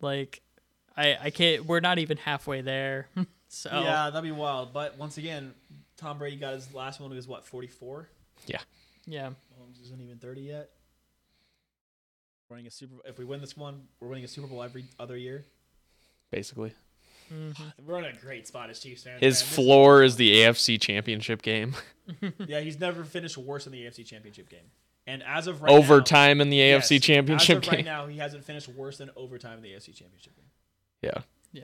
Like 0.00 0.42
I 0.96 1.16
I 1.24 1.30
can't 1.30 1.66
we're 1.66 1.80
not 1.80 1.98
even 1.98 2.16
halfway 2.16 2.60
there. 2.60 3.08
so 3.48 3.70
Yeah, 3.72 4.10
that'd 4.10 4.22
be 4.22 4.32
wild. 4.32 4.72
But 4.72 4.98
once 4.98 5.18
again, 5.18 5.54
Tom 5.96 6.18
Brady 6.18 6.36
got 6.36 6.54
his 6.54 6.72
last 6.72 7.00
one. 7.00 7.10
He 7.10 7.16
was 7.16 7.28
what 7.28 7.44
44. 7.44 8.08
Yeah. 8.46 8.58
yeah. 9.06 9.28
Mahomes 9.28 9.82
isn't 9.82 10.00
even 10.00 10.18
30 10.18 10.40
yet. 10.40 10.70
Winning 12.48 12.66
a 12.66 12.70
Super. 12.70 12.96
If 13.04 13.18
we 13.18 13.24
win 13.24 13.40
this 13.40 13.56
one, 13.56 13.82
we're 14.00 14.08
winning 14.08 14.24
a 14.24 14.28
Super 14.28 14.48
Bowl 14.48 14.62
every 14.62 14.84
other 14.98 15.16
year. 15.16 15.44
Basically, 16.30 16.72
We're 17.86 17.98
in 17.98 18.04
a 18.06 18.12
great 18.12 18.46
spot 18.46 18.70
as 18.70 18.78
Chiefs 18.80 19.02
fans. 19.04 19.20
his 19.20 19.40
man. 19.42 19.48
Floor 19.54 20.02
is 20.02 20.16
the 20.16 20.32
AFC 20.42 20.80
Championship 20.80 21.42
game. 21.42 21.74
Yeah, 22.48 22.58
he's 22.58 22.80
never 22.80 23.04
finished 23.04 23.38
worse 23.38 23.66
in 23.66 23.72
the 23.72 23.82
AFC 23.84 24.04
Championship 24.04 24.48
game. 24.48 24.64
And 25.06 25.22
as 25.22 25.46
of 25.46 25.62
right 25.62 25.70
now, 25.70 25.76
Overtime 25.78 26.40
in 26.40 26.50
the 26.50 26.56
yes, 26.56 26.88
AFC 26.88 27.00
Championship 27.00 27.58
as 27.58 27.66
of 27.68 27.68
right 27.70 27.76
game. 27.78 27.84
now, 27.84 28.08
he 28.08 28.18
hasn't 28.18 28.42
finished 28.44 28.68
worse 28.68 28.98
than 28.98 29.10
overtime 29.14 29.58
in 29.58 29.62
the 29.62 29.68
AFC 29.70 29.94
Championship 29.94 30.34
game, 30.34 30.46
Yeah. 31.02 31.22
Yeah. 31.52 31.62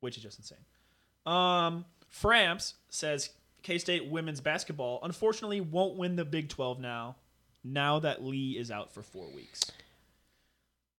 Which 0.00 0.16
is 0.16 0.22
just 0.22 0.38
insane. 0.38 0.56
Um, 1.26 1.84
Framps 2.10 2.72
says 2.88 3.28
K 3.62 3.76
State 3.76 4.06
women's 4.06 4.40
basketball 4.40 4.98
unfortunately 5.02 5.60
won't 5.60 5.96
win 5.98 6.16
the 6.16 6.24
Big 6.24 6.48
12 6.48 6.80
now. 6.80 7.16
Now 7.62 7.98
that 7.98 8.24
Lee 8.24 8.52
is 8.58 8.70
out 8.70 8.94
for 8.94 9.02
four 9.02 9.26
weeks. 9.34 9.60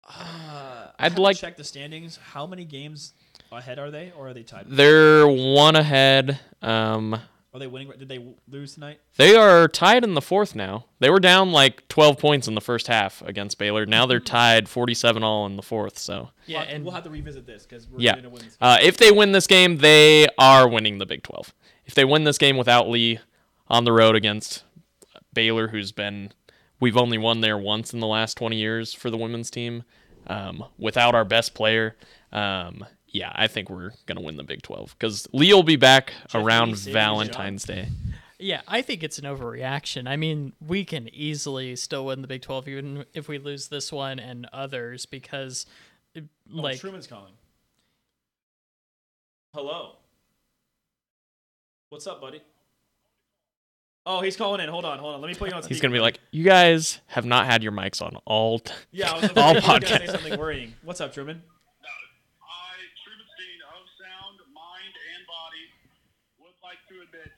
Uh, 0.07 0.11
I 0.19 0.89
I'd 0.99 1.03
haven't 1.11 1.23
like- 1.23 1.37
check 1.37 1.57
the 1.57 1.63
standings. 1.63 2.17
How 2.17 2.45
many 2.45 2.63
games 2.63 3.13
ahead 3.51 3.79
are 3.79 3.91
they, 3.91 4.11
or 4.17 4.29
are 4.29 4.33
they 4.33 4.43
tied? 4.43 4.65
They're 4.67 5.27
one 5.27 5.75
ahead. 5.75 6.39
Um, 6.61 7.13
Are 7.53 7.59
they 7.59 7.67
winning? 7.67 7.91
Did 7.97 8.09
they 8.09 8.23
lose 8.47 8.73
tonight? 8.73 8.99
They 9.15 9.35
are 9.35 9.67
tied 9.67 10.03
in 10.03 10.13
the 10.13 10.21
fourth 10.21 10.55
now. 10.55 10.85
They 10.99 11.09
were 11.09 11.19
down 11.19 11.51
like 11.51 11.87
12 11.87 12.17
points 12.17 12.47
in 12.47 12.55
the 12.55 12.61
first 12.61 12.87
half 12.87 13.21
against 13.23 13.57
Baylor. 13.57 13.85
Now 13.85 14.05
they're 14.05 14.19
tied 14.19 14.67
47 14.69 15.23
all 15.23 15.45
in 15.45 15.55
the 15.55 15.61
fourth. 15.61 15.97
So, 15.97 16.29
Yeah, 16.45 16.61
and 16.61 16.83
we'll 16.83 16.93
have 16.93 17.03
to 17.05 17.09
revisit 17.09 17.45
this 17.45 17.65
because 17.65 17.87
we're 17.87 17.99
yeah. 17.99 18.13
going 18.13 18.23
to 18.23 18.29
win 18.29 18.43
this. 18.43 18.57
Uh, 18.59 18.77
if 18.81 18.97
they 18.97 19.11
win 19.11 19.31
this 19.31 19.47
game, 19.47 19.77
they 19.77 20.27
are 20.37 20.67
winning 20.67 20.97
the 20.97 21.05
Big 21.05 21.23
12. 21.23 21.53
If 21.85 21.95
they 21.95 22.05
win 22.05 22.25
this 22.25 22.37
game 22.37 22.57
without 22.57 22.89
Lee 22.89 23.19
on 23.67 23.85
the 23.85 23.91
road 23.93 24.15
against 24.15 24.63
Baylor, 25.33 25.69
who's 25.69 25.91
been, 25.91 26.31
we've 26.79 26.97
only 26.97 27.17
won 27.17 27.41
there 27.41 27.57
once 27.57 27.93
in 27.93 27.99
the 27.99 28.07
last 28.07 28.35
20 28.37 28.57
years 28.57 28.93
for 28.93 29.09
the 29.09 29.17
women's 29.17 29.49
team, 29.49 29.83
um, 30.27 30.65
without 30.77 31.15
our 31.15 31.23
best 31.25 31.53
player, 31.53 31.95
um, 32.31 32.85
yeah, 33.09 33.31
I 33.35 33.47
think 33.47 33.69
we're 33.69 33.91
going 34.05 34.17
to 34.17 34.21
win 34.23 34.35
the 34.37 34.43
Big 34.43 34.61
12 34.61 34.95
because 34.97 35.27
Lee 35.33 35.53
will 35.53 35.63
be 35.63 35.75
back 35.75 36.13
Lee 36.33 36.41
around 36.41 36.77
saving 36.77 36.93
Valentine's 36.93 37.63
Day. 37.63 37.87
Yeah, 38.39 38.61
I 38.67 38.81
think 38.83 39.01
it's 39.03 39.17
an 39.17 39.25
overreaction. 39.25 40.07
I 40.07 40.15
mean, 40.15 40.53
we 40.65 40.85
can 40.85 41.07
easily 41.13 41.75
still 41.75 42.05
win 42.05 42.21
the 42.21 42.27
Big 42.27 42.41
12 42.43 42.67
even 42.67 43.05
if 43.13 43.27
we 43.27 43.39
lose 43.39 43.69
this 43.69 43.91
one 43.91 44.19
and 44.19 44.47
others 44.53 45.05
because 45.05 45.65
it- 46.13 46.25
Oh, 46.53 46.61
like 46.61 46.79
Truman's 46.79 47.07
calling. 47.07 47.33
Hello. 49.53 49.95
What's 51.89 52.05
up, 52.05 52.21
buddy? 52.21 52.41
Oh, 54.05 54.21
he's 54.21 54.37
calling 54.37 54.61
in. 54.61 54.69
Hold 54.69 54.85
on, 54.85 54.99
hold 54.99 55.15
on. 55.15 55.21
Let 55.21 55.27
me 55.27 55.35
put 55.35 55.49
you 55.49 55.55
on 55.55 55.63
speaker. 55.63 55.73
He's 55.73 55.81
going 55.81 55.91
to 55.91 55.97
be 55.97 56.01
like, 56.01 56.19
you 56.31 56.43
guys 56.43 56.99
have 57.07 57.25
not 57.25 57.45
had 57.45 57.63
your 57.63 57.71
mics 57.73 58.01
on 58.01 58.17
all. 58.25 58.59
T- 58.59 58.71
yeah, 58.91 59.11
I 59.11 59.19
was 59.19 59.31
all 59.35 59.57
afraid 59.57 59.63
you 59.65 59.73
were 59.73 59.79
gonna 59.79 59.87
say 59.87 59.95
podcast. 60.05 60.11
something 60.11 60.39
worrying. 60.39 60.73
What's 60.83 61.01
up, 61.01 61.13
Truman? 61.13 61.41
I, 61.43 62.75
Truman 63.03 63.27
Steen 63.35 63.59
of 63.67 63.83
sound, 63.99 64.37
mind, 64.55 64.95
and 64.95 65.21
body, 65.27 65.63
would 66.39 66.55
like 66.63 66.79
to 66.87 66.95
admit 67.03 67.35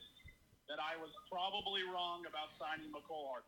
that 0.70 0.78
I 0.78 0.94
was 1.02 1.10
probably 1.32 1.82
wrong 1.86 2.26
about 2.26 2.50
signing 2.58 2.90
Hart. 2.94 3.46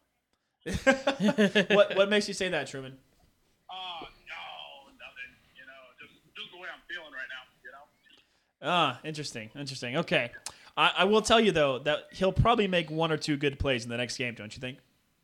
what 1.73 1.97
what 1.97 2.09
makes 2.09 2.27
you 2.27 2.33
say 2.33 2.49
that, 2.49 2.67
Truman? 2.67 2.93
Uh, 3.69 4.05
no, 4.29 4.93
nothing. 5.01 5.31
You 5.57 5.65
know, 5.65 5.81
just 5.97 6.13
just 6.37 6.51
the 6.53 6.59
way 6.61 6.69
I'm 6.69 6.85
feeling 6.85 7.09
right 7.09 7.29
now. 7.33 7.43
You 7.65 7.71
know. 7.73 7.85
Ah, 8.61 8.99
interesting, 9.03 9.49
interesting. 9.57 9.97
Okay, 9.97 10.29
I, 10.77 11.01
I 11.01 11.03
will 11.05 11.21
tell 11.21 11.39
you 11.39 11.51
though 11.51 11.79
that 11.79 12.13
he'll 12.13 12.31
probably 12.31 12.67
make 12.67 12.91
one 12.91 13.11
or 13.11 13.17
two 13.17 13.37
good 13.37 13.57
plays 13.57 13.83
in 13.83 13.89
the 13.89 13.97
next 13.97 14.17
game. 14.17 14.35
Don't 14.35 14.53
you 14.53 14.61
think? 14.61 14.77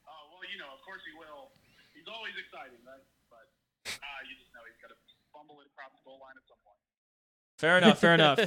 Uh, 0.06 0.10
well, 0.34 0.42
you 0.50 0.58
know, 0.58 0.74
of 0.74 0.82
course 0.82 1.02
he 1.06 1.14
will. 1.14 1.54
He's 1.94 2.10
always 2.10 2.34
exciting, 2.34 2.82
right? 2.82 3.06
But 3.30 3.46
uh, 3.94 4.20
you 4.26 4.34
just 4.42 4.50
know 4.58 4.66
he's 4.66 4.82
got 4.82 4.90
to 4.90 4.98
fumble 5.30 5.62
it 5.62 5.70
across 5.70 5.94
the 5.94 6.02
goal 6.02 6.18
line 6.18 6.34
at 6.34 6.46
some 6.50 6.58
point. 6.66 6.82
Fair 7.58 7.78
enough. 7.78 8.00
Fair 8.00 8.14
enough. 8.14 8.40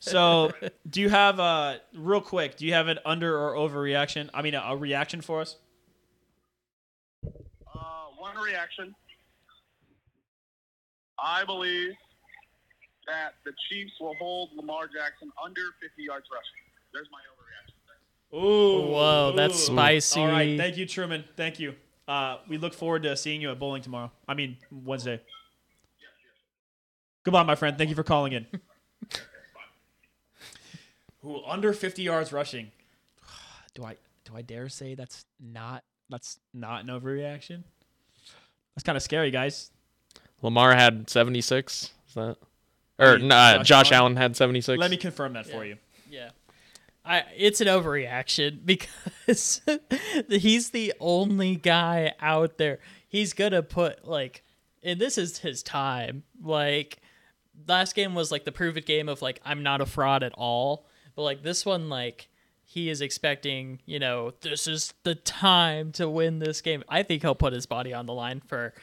So, 0.00 0.52
do 0.88 1.00
you 1.00 1.08
have 1.08 1.40
uh 1.40 1.76
real 1.94 2.20
quick? 2.20 2.56
Do 2.56 2.66
you 2.66 2.74
have 2.74 2.88
an 2.88 2.98
under 3.04 3.38
or 3.38 3.54
overreaction? 3.54 4.28
I 4.34 4.42
mean, 4.42 4.54
a, 4.54 4.60
a 4.60 4.76
reaction 4.76 5.20
for 5.20 5.40
us? 5.40 5.56
Uh, 7.24 7.80
one 8.18 8.36
reaction. 8.36 8.94
I 11.18 11.44
believe 11.44 11.92
that 13.06 13.34
the 13.44 13.52
Chiefs 13.68 13.92
will 14.00 14.14
hold 14.18 14.50
Lamar 14.56 14.86
Jackson 14.86 15.30
under 15.42 15.62
50 15.80 16.02
yards 16.02 16.26
rushing. 16.30 16.92
There's 16.92 17.08
my 17.10 17.18
overreaction. 17.18 17.36
Ooh. 18.36 18.92
Whoa, 18.92 19.32
that's 19.36 19.54
ooh. 19.54 19.72
spicy. 19.72 20.20
All 20.20 20.28
right, 20.28 20.58
thank 20.58 20.76
you, 20.76 20.86
Truman. 20.86 21.24
Thank 21.36 21.60
you. 21.60 21.74
Uh, 22.08 22.38
we 22.48 22.58
look 22.58 22.74
forward 22.74 23.02
to 23.04 23.16
seeing 23.16 23.40
you 23.40 23.50
at 23.50 23.58
bowling 23.58 23.82
tomorrow. 23.82 24.12
I 24.28 24.34
mean 24.34 24.56
Wednesday. 24.70 25.20
Goodbye, 27.26 27.42
my 27.42 27.56
friend. 27.56 27.76
Thank 27.76 27.90
you 27.90 27.96
for 27.96 28.04
calling 28.04 28.34
in. 28.34 28.46
Ooh, 31.26 31.42
under 31.44 31.72
50 31.72 32.00
yards 32.00 32.32
rushing. 32.32 32.70
Do 33.74 33.82
I 33.82 33.96
do 34.24 34.36
I 34.36 34.42
dare 34.42 34.68
say 34.68 34.94
that's 34.94 35.26
not 35.40 35.82
that's 36.08 36.38
not 36.54 36.84
an 36.84 36.86
overreaction? 36.86 37.64
That's 38.76 38.84
kind 38.84 38.94
of 38.94 39.02
scary, 39.02 39.32
guys. 39.32 39.72
Lamar 40.40 40.76
had 40.76 41.10
76. 41.10 41.90
Is 42.06 42.14
that? 42.14 42.36
Or 43.00 43.18
mean, 43.18 43.26
nah, 43.26 43.56
Josh 43.56 43.66
Josh, 43.66 43.90
Allen? 43.90 44.12
Allen 44.12 44.16
had 44.18 44.36
76. 44.36 44.78
Let 44.78 44.92
me 44.92 44.96
confirm 44.96 45.32
that 45.32 45.48
for 45.48 45.64
you. 45.64 45.78
yeah. 46.08 46.28
I 47.04 47.24
it's 47.36 47.60
an 47.60 47.66
overreaction 47.66 48.60
because 48.64 49.62
he's 50.28 50.70
the 50.70 50.94
only 51.00 51.56
guy 51.56 52.12
out 52.20 52.56
there. 52.56 52.78
He's 53.08 53.32
going 53.32 53.50
to 53.50 53.64
put 53.64 54.06
like 54.06 54.44
and 54.80 55.00
this 55.00 55.18
is 55.18 55.38
his 55.38 55.64
time. 55.64 56.22
Like 56.40 57.00
last 57.66 57.94
game 57.94 58.14
was 58.14 58.30
like 58.30 58.44
the 58.44 58.52
prove 58.52 58.76
it 58.76 58.86
game 58.86 59.08
of 59.08 59.22
like 59.22 59.40
I'm 59.44 59.62
not 59.62 59.80
a 59.80 59.86
fraud 59.86 60.22
at 60.22 60.32
all. 60.34 60.86
But 61.14 61.22
like 61.22 61.42
this 61.42 61.64
one 61.64 61.88
like 61.88 62.28
he 62.64 62.90
is 62.90 63.00
expecting, 63.00 63.80
you 63.86 63.98
know, 63.98 64.32
this 64.40 64.66
is 64.66 64.92
the 65.04 65.14
time 65.14 65.92
to 65.92 66.08
win 66.08 66.40
this 66.40 66.60
game. 66.60 66.82
I 66.88 67.02
think 67.02 67.22
he'll 67.22 67.34
put 67.34 67.52
his 67.52 67.64
body 67.64 67.94
on 67.94 68.06
the 68.06 68.12
line 68.12 68.40
for 68.40 68.74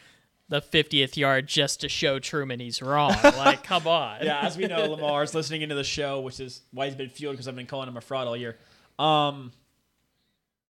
the 0.47 0.61
50th 0.61 1.17
yard 1.17 1.47
just 1.47 1.81
to 1.81 1.89
show 1.89 2.19
Truman 2.19 2.59
he's 2.59 2.81
wrong. 2.81 3.13
Like, 3.23 3.63
come 3.63 3.87
on. 3.87 4.23
yeah, 4.23 4.39
as 4.39 4.55
we 4.57 4.67
know, 4.67 4.85
Lamar's 4.85 5.33
listening 5.35 5.63
into 5.63 5.75
the 5.75 5.83
show, 5.83 6.21
which 6.21 6.39
is 6.39 6.61
why 6.71 6.85
he's 6.85 6.95
been 6.95 7.09
fueled 7.09 7.33
because 7.33 7.47
I've 7.47 7.55
been 7.55 7.65
calling 7.65 7.87
him 7.87 7.97
a 7.97 8.01
fraud 8.01 8.27
all 8.27 8.37
year. 8.37 8.57
Um, 8.97 9.51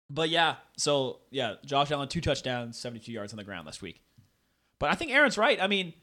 but 0.10 0.30
yeah, 0.30 0.56
so 0.78 1.20
yeah, 1.32 1.56
Josh 1.66 1.91
Allen 1.91 2.08
two 2.08 2.22
touchdowns, 2.22 2.78
seventy-two 2.78 3.12
yards 3.12 3.34
on 3.34 3.38
the 3.38 3.43
ground 3.43 3.66
last 3.66 3.82
week. 3.82 4.02
But 4.80 4.89
I 4.89 4.95
think 4.95 5.12
Aaron's 5.12 5.38
right. 5.38 5.62
I 5.62 5.68
mean, 5.68 5.93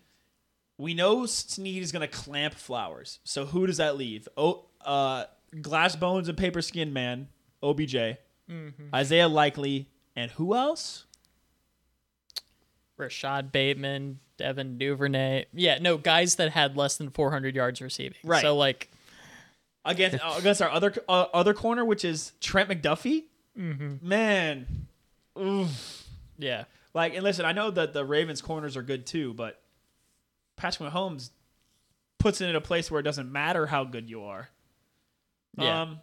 we 0.79 0.95
know 0.95 1.27
Sneed 1.27 1.83
is 1.83 1.93
going 1.93 2.09
to 2.09 2.09
clamp 2.09 2.55
Flowers. 2.55 3.19
So 3.25 3.45
who 3.45 3.67
does 3.67 3.77
that 3.79 3.97
leave? 3.97 4.29
Oh, 4.37 4.65
uh, 4.85 5.25
Glass 5.61 5.97
Bones 5.97 6.29
and 6.29 6.39
Paper 6.39 6.63
Skin 6.63 6.93
Man, 6.93 7.29
OBJ, 7.63 7.97
Isaiah 8.95 9.29
Likely, 9.29 9.89
and 10.17 10.31
who 10.33 10.55
else? 10.55 11.05
Rashod 12.97 13.53
Bateman, 13.53 14.19
Devin 14.39 14.79
Duvernay. 14.79 15.47
Yeah, 15.53 15.79
no 15.81 15.99
guys 15.99 16.37
that 16.37 16.51
had 16.53 16.77
less 16.77 16.97
than 16.97 17.11
400 17.11 17.55
yards 17.55 17.81
receiving. 17.81 18.19
Right. 18.25 18.43
So 18.43 18.57
like, 18.57 18.91
Against 19.85 20.23
uh, 20.23 20.35
against 20.37 20.61
our 20.61 20.69
other 20.71 20.93
uh, 21.09 21.27
other 21.33 21.55
corner, 21.55 21.83
which 21.85 22.05
is 22.05 22.33
Trent 22.41 22.69
McDuffie. 22.69 23.25
Man, 23.57 24.67
oof. 25.41 26.05
yeah, 26.37 26.65
Like, 26.95 27.15
and 27.15 27.25
listen, 27.25 27.45
I 27.47 27.53
know 27.53 27.71
that 27.71 27.93
the 27.95 28.05
Ravens' 28.05 28.43
corners 28.43 28.77
are 28.77 28.83
good 28.83 29.07
too, 29.07 29.33
but 29.35 29.61
Patrick 30.59 30.91
Mahomes 30.93 31.31
puts 32.19 32.41
it 32.41 32.49
in 32.49 32.57
a 32.57 32.61
place 32.61 32.91
where 32.91 33.01
it 33.01 33.05
doesn't 33.05 33.31
matter 33.31 33.67
how 33.67 33.85
good 33.85 34.11
you 34.11 34.25
are. 34.25 34.51
Yeah. 35.57 35.83
Um, 35.83 36.01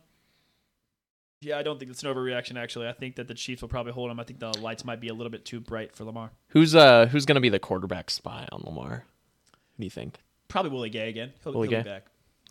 yeah, 1.41 1.59
I 1.59 1.63
don't 1.63 1.77
think 1.77 1.91
it's 1.91 2.01
an 2.01 2.13
overreaction. 2.13 2.57
Actually, 2.57 2.87
I 2.87 2.93
think 2.93 3.17
that 3.17 3.27
the 3.27 3.35
Chiefs 3.35 3.61
will 3.61 3.69
probably 3.69 3.91
hold 3.91 4.09
him. 4.09 4.19
I 4.19 4.23
think 4.23 4.39
the 4.39 4.57
lights 4.59 4.83
might 4.83 4.99
be 4.99 5.09
a 5.09 5.13
little 5.13 5.29
bit 5.29 5.45
too 5.45 5.59
bright 5.59 5.95
for 5.95 6.03
Lamar. 6.03 6.31
Who's 6.47 6.73
uh 6.73 7.05
who's 7.07 7.25
gonna 7.25 7.41
be 7.41 7.49
the 7.49 7.59
quarterback 7.59 8.09
spy 8.09 8.47
on 8.51 8.63
Lamar? 8.65 9.05
What 9.51 9.79
do 9.79 9.85
you 9.85 9.91
think? 9.91 10.17
Probably 10.47 10.71
Willie 10.71 10.89
Gay 10.89 11.09
again. 11.09 11.33
He'll, 11.43 11.53
Willie 11.53 11.67
he'll 11.67 11.79
Gay? 11.79 11.83
be 11.83 11.89
back. 11.89 12.05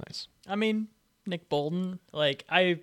Nice. 0.06 0.28
I 0.46 0.54
mean 0.54 0.88
Nick 1.26 1.48
Bolton. 1.48 1.98
Like 2.12 2.44
I, 2.48 2.80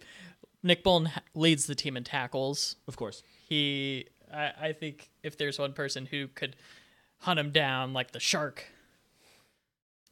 Nick 0.63 0.83
Bolton 0.83 1.07
ha- 1.07 1.21
leads 1.33 1.65
the 1.67 1.75
team 1.75 1.97
in 1.97 2.03
tackles. 2.03 2.75
Of 2.87 2.97
course. 2.97 3.23
He, 3.47 4.07
I, 4.33 4.51
I 4.61 4.73
think 4.73 5.09
if 5.23 5.37
there's 5.37 5.59
one 5.59 5.73
person 5.73 6.05
who 6.05 6.27
could 6.27 6.55
hunt 7.19 7.39
him 7.39 7.51
down 7.51 7.93
like 7.93 8.11
the 8.11 8.19
shark. 8.19 8.65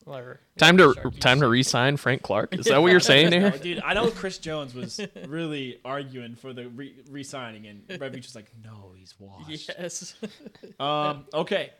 Or, 0.05 0.39
Time 0.57 0.77
to 0.77 0.87
the 0.87 0.93
shark, 0.95 1.13
you 1.13 1.19
time 1.19 1.39
to 1.41 1.47
re-sign 1.47 1.97
Frank 1.97 2.23
Clark. 2.23 2.55
Is 2.55 2.65
that 2.67 2.81
what 2.81 2.91
you're 2.91 2.99
saying 2.99 3.29
No, 3.29 3.51
dude, 3.51 3.81
I 3.81 3.93
know 3.93 4.09
Chris 4.09 4.37
Jones 4.37 4.73
was 4.73 4.99
really 5.27 5.79
arguing 5.85 6.35
for 6.35 6.53
the 6.53 6.69
re- 6.69 6.95
re-signing, 7.09 7.67
and 7.67 7.87
Revy 7.87 8.17
was 8.17 8.35
like, 8.35 8.51
no, 8.63 8.93
he's 8.97 9.13
washed. 9.19 9.69
Yes. 9.77 10.15
Um, 10.79 11.25
okay. 11.33 11.71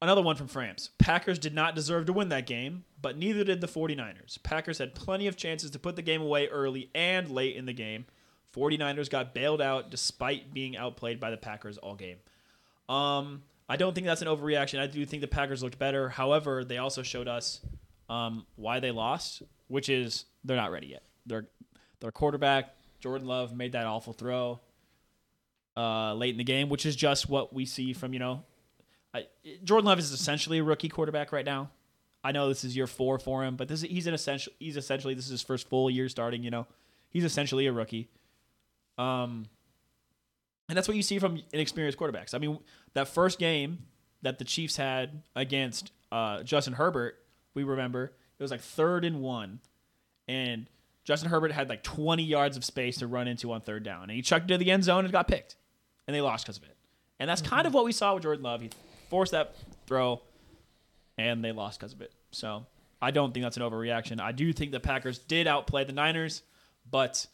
Another 0.00 0.22
one 0.22 0.36
from 0.36 0.48
France. 0.48 0.90
Packers 0.98 1.38
did 1.38 1.54
not 1.54 1.74
deserve 1.74 2.06
to 2.06 2.12
win 2.12 2.28
that 2.30 2.46
game, 2.46 2.84
but 3.00 3.16
neither 3.16 3.44
did 3.44 3.60
the 3.60 3.66
49ers. 3.66 4.42
Packers 4.42 4.78
had 4.78 4.94
plenty 4.94 5.26
of 5.26 5.36
chances 5.36 5.70
to 5.72 5.78
put 5.78 5.96
the 5.96 6.02
game 6.02 6.22
away 6.22 6.48
early 6.48 6.90
and 6.94 7.30
late 7.30 7.56
in 7.56 7.66
the 7.66 7.72
game. 7.72 8.06
49ers 8.54 9.10
got 9.10 9.34
bailed 9.34 9.60
out 9.60 9.90
despite 9.90 10.52
being 10.52 10.76
outplayed 10.76 11.20
by 11.20 11.30
the 11.30 11.36
Packers 11.36 11.78
all 11.78 11.94
game. 11.94 12.16
Um, 12.88 13.42
I 13.68 13.76
don't 13.76 13.94
think 13.94 14.06
that's 14.06 14.22
an 14.22 14.28
overreaction. 14.28 14.78
I 14.78 14.86
do 14.86 15.04
think 15.04 15.20
the 15.20 15.28
Packers 15.28 15.62
looked 15.62 15.78
better. 15.78 16.08
However, 16.08 16.64
they 16.64 16.78
also 16.78 17.02
showed 17.02 17.26
us 17.26 17.60
um, 18.08 18.46
why 18.54 18.80
they 18.80 18.92
lost, 18.92 19.42
which 19.68 19.88
is 19.88 20.24
they're 20.44 20.56
not 20.56 20.70
ready 20.70 20.88
yet. 20.88 21.02
Their 21.26 21.48
their 22.00 22.12
quarterback 22.12 22.76
Jordan 23.00 23.26
Love 23.26 23.54
made 23.54 23.72
that 23.72 23.86
awful 23.86 24.12
throw 24.12 24.60
uh, 25.76 26.14
late 26.14 26.30
in 26.30 26.38
the 26.38 26.44
game, 26.44 26.68
which 26.68 26.86
is 26.86 26.94
just 26.94 27.28
what 27.28 27.52
we 27.52 27.66
see 27.66 27.92
from 27.92 28.12
you 28.12 28.18
know. 28.18 28.44
I, 29.12 29.26
Jordan 29.64 29.86
Love 29.86 29.98
is 29.98 30.12
essentially 30.12 30.58
a 30.58 30.64
rookie 30.64 30.88
quarterback 30.88 31.32
right 31.32 31.44
now. 31.44 31.70
I 32.22 32.32
know 32.32 32.48
this 32.48 32.64
is 32.64 32.76
year 32.76 32.86
four 32.86 33.18
for 33.18 33.44
him, 33.44 33.56
but 33.56 33.68
this 33.68 33.82
is, 33.82 33.90
he's 33.90 34.06
an 34.06 34.14
essential. 34.14 34.52
He's 34.58 34.76
essentially 34.76 35.14
this 35.14 35.26
is 35.26 35.30
his 35.32 35.42
first 35.42 35.68
full 35.68 35.90
year 35.90 36.08
starting. 36.08 36.42
You 36.42 36.50
know, 36.50 36.66
he's 37.10 37.24
essentially 37.24 37.66
a 37.66 37.72
rookie. 37.72 38.08
Um, 38.98 39.46
and 40.68 40.76
that's 40.76 40.88
what 40.88 40.96
you 40.96 41.02
see 41.02 41.18
from 41.18 41.40
inexperienced 41.52 41.98
quarterbacks. 41.98 42.34
I 42.34 42.38
mean, 42.38 42.58
that 42.94 43.08
first 43.08 43.38
game 43.38 43.86
that 44.22 44.38
the 44.38 44.44
Chiefs 44.44 44.76
had 44.76 45.22
against 45.34 45.92
uh, 46.10 46.42
Justin 46.42 46.74
Herbert, 46.74 47.16
we 47.54 47.64
remember 47.64 48.12
it 48.38 48.42
was 48.42 48.50
like 48.50 48.60
third 48.60 49.04
and 49.04 49.20
one, 49.20 49.60
and 50.28 50.66
Justin 51.04 51.30
Herbert 51.30 51.52
had 51.52 51.68
like 51.68 51.82
20 51.82 52.22
yards 52.22 52.56
of 52.56 52.64
space 52.64 52.98
to 52.98 53.06
run 53.06 53.28
into 53.28 53.52
on 53.52 53.60
third 53.60 53.84
down, 53.84 54.04
and 54.04 54.12
he 54.12 54.22
chucked 54.22 54.50
it 54.50 54.54
to 54.54 54.58
the 54.58 54.70
end 54.70 54.84
zone 54.84 55.04
and 55.04 55.12
got 55.12 55.28
picked, 55.28 55.56
and 56.06 56.14
they 56.14 56.20
lost 56.20 56.44
because 56.44 56.56
of 56.56 56.64
it. 56.64 56.76
And 57.18 57.30
that's 57.30 57.42
kind 57.42 57.66
of 57.66 57.72
what 57.72 57.84
we 57.84 57.92
saw 57.92 58.14
with 58.14 58.24
Jordan 58.24 58.42
Love. 58.42 58.60
He 58.60 58.70
forced 59.08 59.32
that 59.32 59.56
throw, 59.86 60.20
and 61.16 61.44
they 61.44 61.52
lost 61.52 61.80
because 61.80 61.92
of 61.92 62.02
it. 62.02 62.12
So 62.30 62.66
I 63.00 63.10
don't 63.10 63.32
think 63.32 63.44
that's 63.44 63.56
an 63.56 63.62
overreaction. 63.62 64.20
I 64.20 64.32
do 64.32 64.52
think 64.52 64.72
the 64.72 64.80
Packers 64.80 65.18
did 65.18 65.46
outplay 65.46 65.84
the 65.84 65.92
Niners, 65.92 66.42
but 66.90 67.26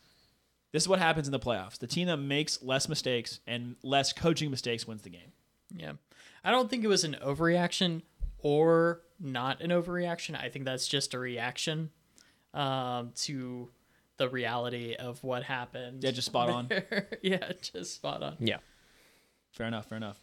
this 0.73 0.83
is 0.83 0.89
what 0.89 0.99
happens 0.99 1.29
in 1.29 1.33
the 1.33 1.39
playoffs. 1.39 1.79
The 1.79 1.87
team 1.87 2.09
that 2.09 2.17
makes 2.17 2.63
less 2.63 2.89
mistakes 2.89 3.41
and 3.47 3.77
less 3.83 4.13
coaching 4.13 4.51
mistakes 4.51 4.87
wins 4.87 5.03
the 5.03 5.11
game. 5.11 5.33
Yeah. 5.75 5.93
I 6.45 6.51
don't 6.51 6.69
think 6.69 6.83
it 6.83 6.89
was 6.89 7.05
an 7.05 7.17
overreaction 7.23 8.03
or 8.39 9.03
not 9.21 9.61
an 9.61 9.71
overreaction. 9.71 10.39
I 10.41 10.49
think 10.49 10.65
that's 10.65 10.89
just 10.89 11.15
a 11.15 11.19
reaction 11.19 11.91
um, 12.55 13.13
to 13.17 13.71
the 14.17 14.29
reality 14.29 14.95
of 14.95 15.23
what 15.23 15.43
happened. 15.45 16.03
Yeah, 16.03 16.11
just 16.11 16.27
spot 16.27 16.49
on. 16.49 16.69
yeah, 17.23 17.53
just 17.61 17.95
spot 17.95 18.23
on. 18.23 18.37
Yeah. 18.41 18.59
Fair 19.53 19.67
enough. 19.67 19.87
Fair 19.87 19.97
enough. 19.97 20.21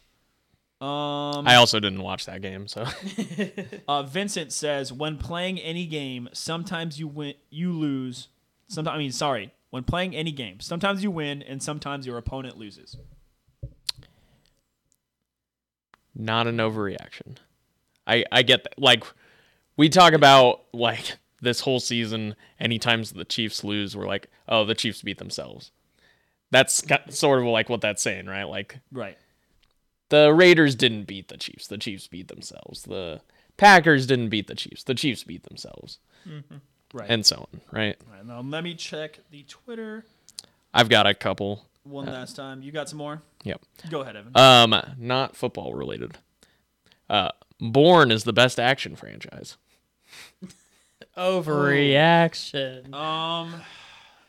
Um, 0.80 1.46
I 1.46 1.56
also 1.56 1.78
didn't 1.78 2.00
watch 2.00 2.24
that 2.24 2.40
game, 2.40 2.66
so 2.66 2.86
uh, 3.88 4.02
Vincent 4.04 4.50
says 4.50 4.90
when 4.90 5.18
playing 5.18 5.58
any 5.58 5.84
game, 5.84 6.30
sometimes 6.32 6.98
you 6.98 7.06
win, 7.06 7.34
you 7.50 7.72
lose. 7.72 8.28
Sometimes 8.68 8.94
I 8.94 8.98
mean, 8.98 9.12
sorry, 9.12 9.52
when 9.70 9.84
playing 9.84 10.14
any 10.14 10.32
game, 10.32 10.60
sometimes 10.60 11.02
you 11.02 11.10
win 11.10 11.42
and 11.42 11.62
sometimes 11.62 12.06
your 12.06 12.18
opponent 12.18 12.56
loses. 12.58 12.96
not 16.14 16.46
an 16.46 16.56
overreaction. 16.58 17.36
I 18.06 18.24
I 18.32 18.42
get 18.42 18.64
that. 18.64 18.78
Like 18.78 19.04
we 19.76 19.88
talk 19.88 20.12
about 20.12 20.62
like 20.72 21.16
this 21.40 21.60
whole 21.60 21.80
season. 21.80 22.34
Anytime 22.58 23.02
the 23.04 23.24
Chiefs 23.24 23.64
lose, 23.64 23.96
we're 23.96 24.06
like, 24.06 24.28
oh, 24.48 24.64
the 24.64 24.74
Chiefs 24.74 25.02
beat 25.02 25.18
themselves. 25.18 25.70
That's 26.50 26.82
sort 27.16 27.38
of 27.40 27.46
like 27.46 27.68
what 27.68 27.80
that's 27.80 28.02
saying, 28.02 28.26
right? 28.26 28.44
Like 28.44 28.80
Right. 28.90 29.16
the 30.08 30.32
Raiders 30.34 30.74
didn't 30.74 31.04
beat 31.04 31.28
the 31.28 31.36
Chiefs. 31.36 31.68
The 31.68 31.78
Chiefs 31.78 32.08
beat 32.08 32.28
themselves. 32.28 32.82
The 32.82 33.20
Packers 33.56 34.06
didn't 34.06 34.30
beat 34.30 34.48
the 34.48 34.54
Chiefs. 34.56 34.82
The 34.82 34.94
Chiefs 34.94 35.22
beat 35.22 35.44
themselves, 35.44 36.00
mm-hmm. 36.28 36.56
Right. 36.92 37.08
and 37.08 37.24
so 37.24 37.48
on. 37.52 37.60
Right? 37.70 37.96
All 38.08 38.16
right, 38.16 38.26
now 38.26 38.40
let 38.40 38.64
me 38.64 38.74
check 38.74 39.20
the 39.30 39.44
Twitter 39.44 40.04
I've 40.74 40.88
got 40.88 41.06
a 41.06 41.14
couple. 41.14 41.64
one 41.84 42.06
last 42.06 42.36
time. 42.36 42.62
You 42.62 42.72
got 42.72 42.88
some 42.88 42.98
more? 42.98 43.22
Yep. 43.44 43.62
Go 43.90 44.00
ahead, 44.00 44.16
Evan. 44.16 44.36
Um, 44.36 44.94
not 44.98 45.36
football 45.36 45.74
related. 45.74 46.18
Uh, 47.08 47.30
Bourne 47.60 48.10
is 48.10 48.24
the 48.24 48.32
best 48.32 48.58
action 48.60 48.96
franchise. 48.96 49.56
Overreaction. 51.16 52.86
Um, 52.94 53.54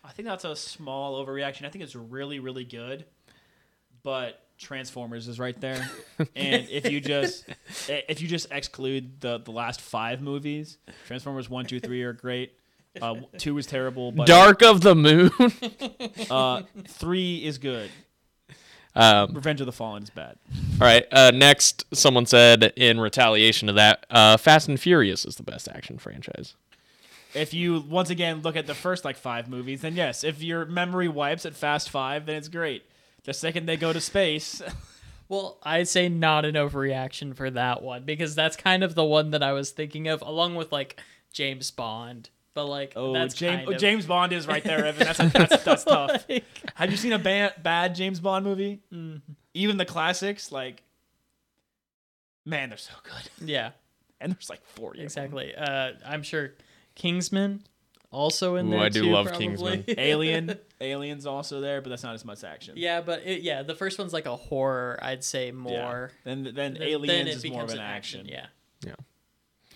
I 0.04 0.12
think 0.14 0.28
that's 0.28 0.44
a 0.44 0.56
small 0.56 1.24
overreaction. 1.24 1.66
I 1.66 1.70
think 1.70 1.84
it's 1.84 1.96
really, 1.96 2.40
really 2.40 2.64
good, 2.66 3.06
but 4.04 4.44
Transformers 4.62 5.28
is 5.28 5.40
right 5.40 5.60
there. 5.60 5.90
and 6.36 6.68
if 6.70 6.90
you 6.90 7.02
just 7.02 7.46
if 7.88 8.22
you 8.22 8.28
just 8.28 8.48
exclude 8.52 9.20
the 9.20 9.40
the 9.40 9.52
last 9.52 9.82
five 9.82 10.22
movies, 10.22 10.78
Transformers 11.08 11.50
one, 11.50 11.66
two, 11.66 11.80
three 11.80 12.04
are 12.04 12.14
great. 12.14 12.54
Uh, 13.02 13.16
two 13.38 13.58
is 13.58 13.66
terrible, 13.66 14.12
but 14.12 14.28
Dark 14.28 14.62
of 14.62 14.82
the 14.82 14.96
Moon. 14.96 15.32
uh, 16.30 16.62
three 16.88 17.44
is 17.44 17.58
good. 17.58 17.90
um, 18.96 19.34
Revenge 19.34 19.62
of 19.62 19.66
the 19.66 19.72
Fallen 19.72 20.04
is 20.04 20.10
bad. 20.10 20.38
all 20.54 20.88
right. 20.88 21.06
Uh, 21.12 21.32
next, 21.32 21.86
someone 21.94 22.26
said 22.26 22.74
in 22.76 23.00
retaliation 23.00 23.68
to 23.68 23.74
that, 23.74 24.06
uh, 24.10 24.36
Fast 24.38 24.68
and 24.68 24.80
Furious 24.80 25.26
is 25.26 25.38
the 25.38 25.44
best 25.44 25.70
action 25.70 25.98
franchise. 25.98 26.56
If 27.34 27.54
you 27.54 27.80
once 27.80 28.10
again 28.10 28.42
look 28.42 28.58
at 28.58 28.68
the 28.68 28.76
first 28.76 29.06
like 29.06 29.16
five 29.16 29.48
movies, 29.48 29.82
then 29.82 29.96
yes. 29.96 30.26
If 30.26 30.44
your 30.44 30.66
memory 30.66 31.08
wipes 31.08 31.46
at 31.46 31.56
Fast 31.56 31.90
Five, 31.90 32.26
then 32.26 32.36
it's 32.36 32.50
great. 32.50 32.84
The 33.24 33.34
second 33.34 33.66
they 33.68 33.78
go 33.78 33.94
to 33.94 34.02
space, 34.02 34.62
Well, 35.32 35.60
I'd 35.64 35.88
say 35.88 36.10
not 36.10 36.44
an 36.44 36.56
overreaction 36.56 37.34
for 37.38 37.50
that 37.52 37.82
one 37.82 38.04
because 38.04 38.36
that's 38.36 38.58
kind 38.58 38.84
of 38.84 38.96
the 38.96 39.06
one 39.06 39.32
that 39.32 39.42
I 39.42 39.54
was 39.54 39.72
thinking 39.72 40.10
of, 40.10 40.22
along 40.22 40.56
with 40.56 40.74
like 40.74 41.00
James 41.32 41.72
Bond. 41.72 42.30
But 42.54 42.66
like, 42.66 42.92
oh, 42.98 43.14
that's 43.14 43.34
James, 43.34 43.60
kind 43.60 43.70
oh, 43.70 43.72
of, 43.72 43.80
James 43.80 44.06
Bond 44.06 44.34
is 44.34 44.46
right 44.46 44.62
there, 44.62 44.86
Evan. 44.86 45.06
That's 45.08 45.18
that's, 45.34 45.64
that's 45.64 45.84
tough. 45.86 46.26
like- 46.30 46.44
Have 46.76 46.92
you 46.92 46.98
seen 46.98 47.14
a 47.14 47.18
ba- 47.18 47.54
bad 47.64 47.96
James 47.96 48.20
Bond 48.20 48.44
movie? 48.44 48.82
Even 49.54 49.78
the 49.78 49.86
classics, 49.86 50.52
like, 50.52 50.84
man, 52.46 52.68
they're 52.68 52.78
so 52.78 52.92
good. 53.04 53.48
yeah, 53.48 53.72
And 54.20 54.34
there's 54.34 54.50
like 54.50 54.66
forty. 54.66 55.00
of 55.00 55.04
exactly. 55.06 55.56
Uh, 55.56 55.92
I'm 56.06 56.24
sure 56.24 56.56
Kingsman 56.96 57.64
also 58.12 58.56
in 58.58 58.68
Ooh, 58.68 58.72
there 58.72 58.80
I 58.82 58.90
do 58.90 59.04
too, 59.04 59.12
love 59.12 59.28
probably. 59.28 59.48
Kingsman. 59.48 59.86
Alien, 59.98 60.60
Alien's 60.82 61.26
also 61.26 61.62
there, 61.62 61.82
but 61.82 61.90
that's 61.90 62.04
not 62.04 62.16
as 62.16 62.26
much 62.26 62.44
action. 62.44 62.74
yeah, 62.78 63.02
but 63.02 63.22
it, 63.26 63.42
yeah, 63.42 63.62
the 63.64 63.76
first 63.76 63.98
one's 64.00 64.14
like 64.14 64.26
a 64.26 64.36
horror. 64.36 65.00
I'd 65.02 65.24
say 65.24 65.48
Yeah. 65.48 65.52
more. 65.54 66.12
Then 66.24 66.44
then 66.44 66.74
Then- 66.74 66.82
Aliens 66.82 67.08
then 67.08 67.28
it 67.28 67.36
is 67.36 67.46
more 67.46 67.62
of 67.62 67.68
becomes 67.68 67.74
an 67.74 67.80
action. 67.80 68.26
Yeah. 68.28 68.46
Yeah. 68.86 68.96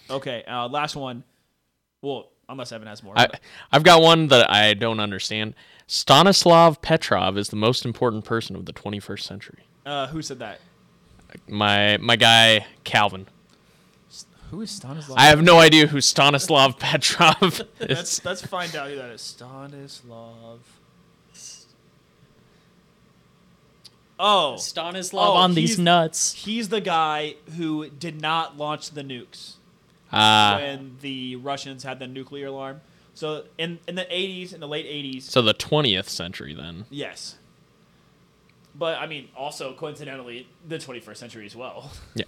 Okay. 0.10 0.43
Uh, 0.47 0.68
last 0.68 0.95
one. 0.95 1.24
Well, 2.01 2.30
unless 2.49 2.72
Evan 2.72 2.88
has 2.88 3.01
more. 3.03 3.14
I, 3.18 3.28
I've 3.72 3.84
got 3.84 4.01
one 4.01 4.28
that 4.28 4.51
I 4.51 4.74
don't 4.74 4.99
understand. 4.99 5.53
Stanislav 5.88 6.82
Petrov 6.82 7.38
is 7.38 7.49
the 7.49 7.56
most 7.56 7.86
important 7.86 8.26
person 8.26 8.56
of 8.56 8.66
the 8.66 8.74
21st 8.74 9.22
century. 9.22 9.68
uh, 9.86 10.08
who 10.08 10.22
said 10.22 10.39
that? 10.39 10.60
my 11.49 11.97
my 11.97 12.16
guy 12.16 12.66
Calvin. 12.84 13.28
Who 14.51 14.62
is 14.62 14.72
Stanislav? 14.72 15.18
I 15.18 15.26
have 15.26 15.41
no 15.43 15.60
idea 15.60 15.88
who 15.88 15.99
Stanislav 15.99 16.80
Petrov 16.80 17.62
Let's 17.80 18.20
is. 18.20 18.26
let's 18.26 18.41
find 18.45 18.74
out 18.76 18.89
who 18.89 18.95
that 18.95 19.10
is. 19.10 19.22
Stanislav. 19.22 20.60
Oh, 24.20 24.55
Stanislav 24.57 25.28
Oh, 25.30 25.34
on 25.34 25.53
these 25.55 25.78
nuts. 25.78 26.34
he's 26.34 26.70
the 26.70 26.80
guy 26.82 27.36
who 27.57 27.89
did 27.89 28.22
not 28.22 28.57
launch 28.57 28.91
the 28.91 29.03
nukes 29.03 29.55
Uh, 30.11 30.57
when 30.57 30.97
the 31.01 31.36
Russians 31.36 31.84
had 31.84 31.99
the 31.99 32.07
nuclear 32.07 32.47
alarm. 32.47 32.82
So 33.13 33.43
in 33.57 33.80
in 33.88 33.95
the 33.95 34.05
80s, 34.05 34.53
in 34.53 34.59
the 34.61 34.68
late 34.68 34.86
80s, 34.86 35.24
so 35.24 35.41
the 35.41 35.53
20th 35.53 36.07
century 36.09 36.53
then. 36.53 36.86
yes. 36.89 37.36
But 38.78 38.97
I 38.99 39.07
mean, 39.07 39.30
also 39.38 39.74
coincidentally, 39.74 40.47
the 40.68 40.78
21st 40.78 41.18
century 41.18 41.45
as 41.45 41.55
well. 41.55 41.91
Yeah. 42.16 42.26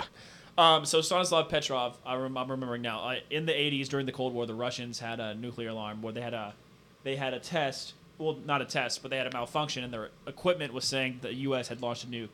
Um, 0.58 0.86
so 0.86 1.02
Stanislav 1.02 1.50
Petrov, 1.50 1.98
I 2.06 2.16
rem- 2.16 2.36
I'm 2.38 2.50
remembering 2.50 2.82
now. 2.82 3.02
Uh, 3.08 3.16
in 3.30 3.46
the 3.46 3.52
80s, 3.52 3.90
during 3.90 4.06
the 4.08 4.12
Cold 4.12 4.34
War, 4.34 4.48
the 4.48 4.56
Russians 4.56 4.98
had 5.00 5.20
a 5.20 5.36
nuclear 5.36 5.70
alarm 5.70 6.02
where 6.02 6.12
they 6.14 6.22
had 6.22 6.34
a, 6.34 6.56
they 7.04 7.16
had 7.16 7.34
a 7.36 7.40
test. 7.40 7.94
Well, 8.18 8.38
not 8.46 8.62
a 8.62 8.66
test, 8.66 9.02
but 9.02 9.12
they 9.12 9.18
had 9.18 9.28
a 9.28 9.32
malfunction, 9.32 9.84
and 9.84 9.94
their 9.94 10.10
equipment 10.26 10.74
was 10.74 10.86
saying 10.86 11.20
the 11.22 11.34
U.S. 11.34 11.68
had 11.68 11.82
launched 11.82 12.04
a 12.04 12.08
nuke 12.08 12.30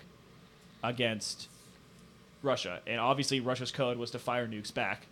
against 0.82 1.50
Russia, 2.42 2.82
and 2.86 3.00
obviously 3.00 3.40
Russia's 3.40 3.72
code 3.72 3.98
was 3.98 4.12
to 4.12 4.20
fire 4.20 4.48
nukes 4.48 4.74
back. 4.74 5.08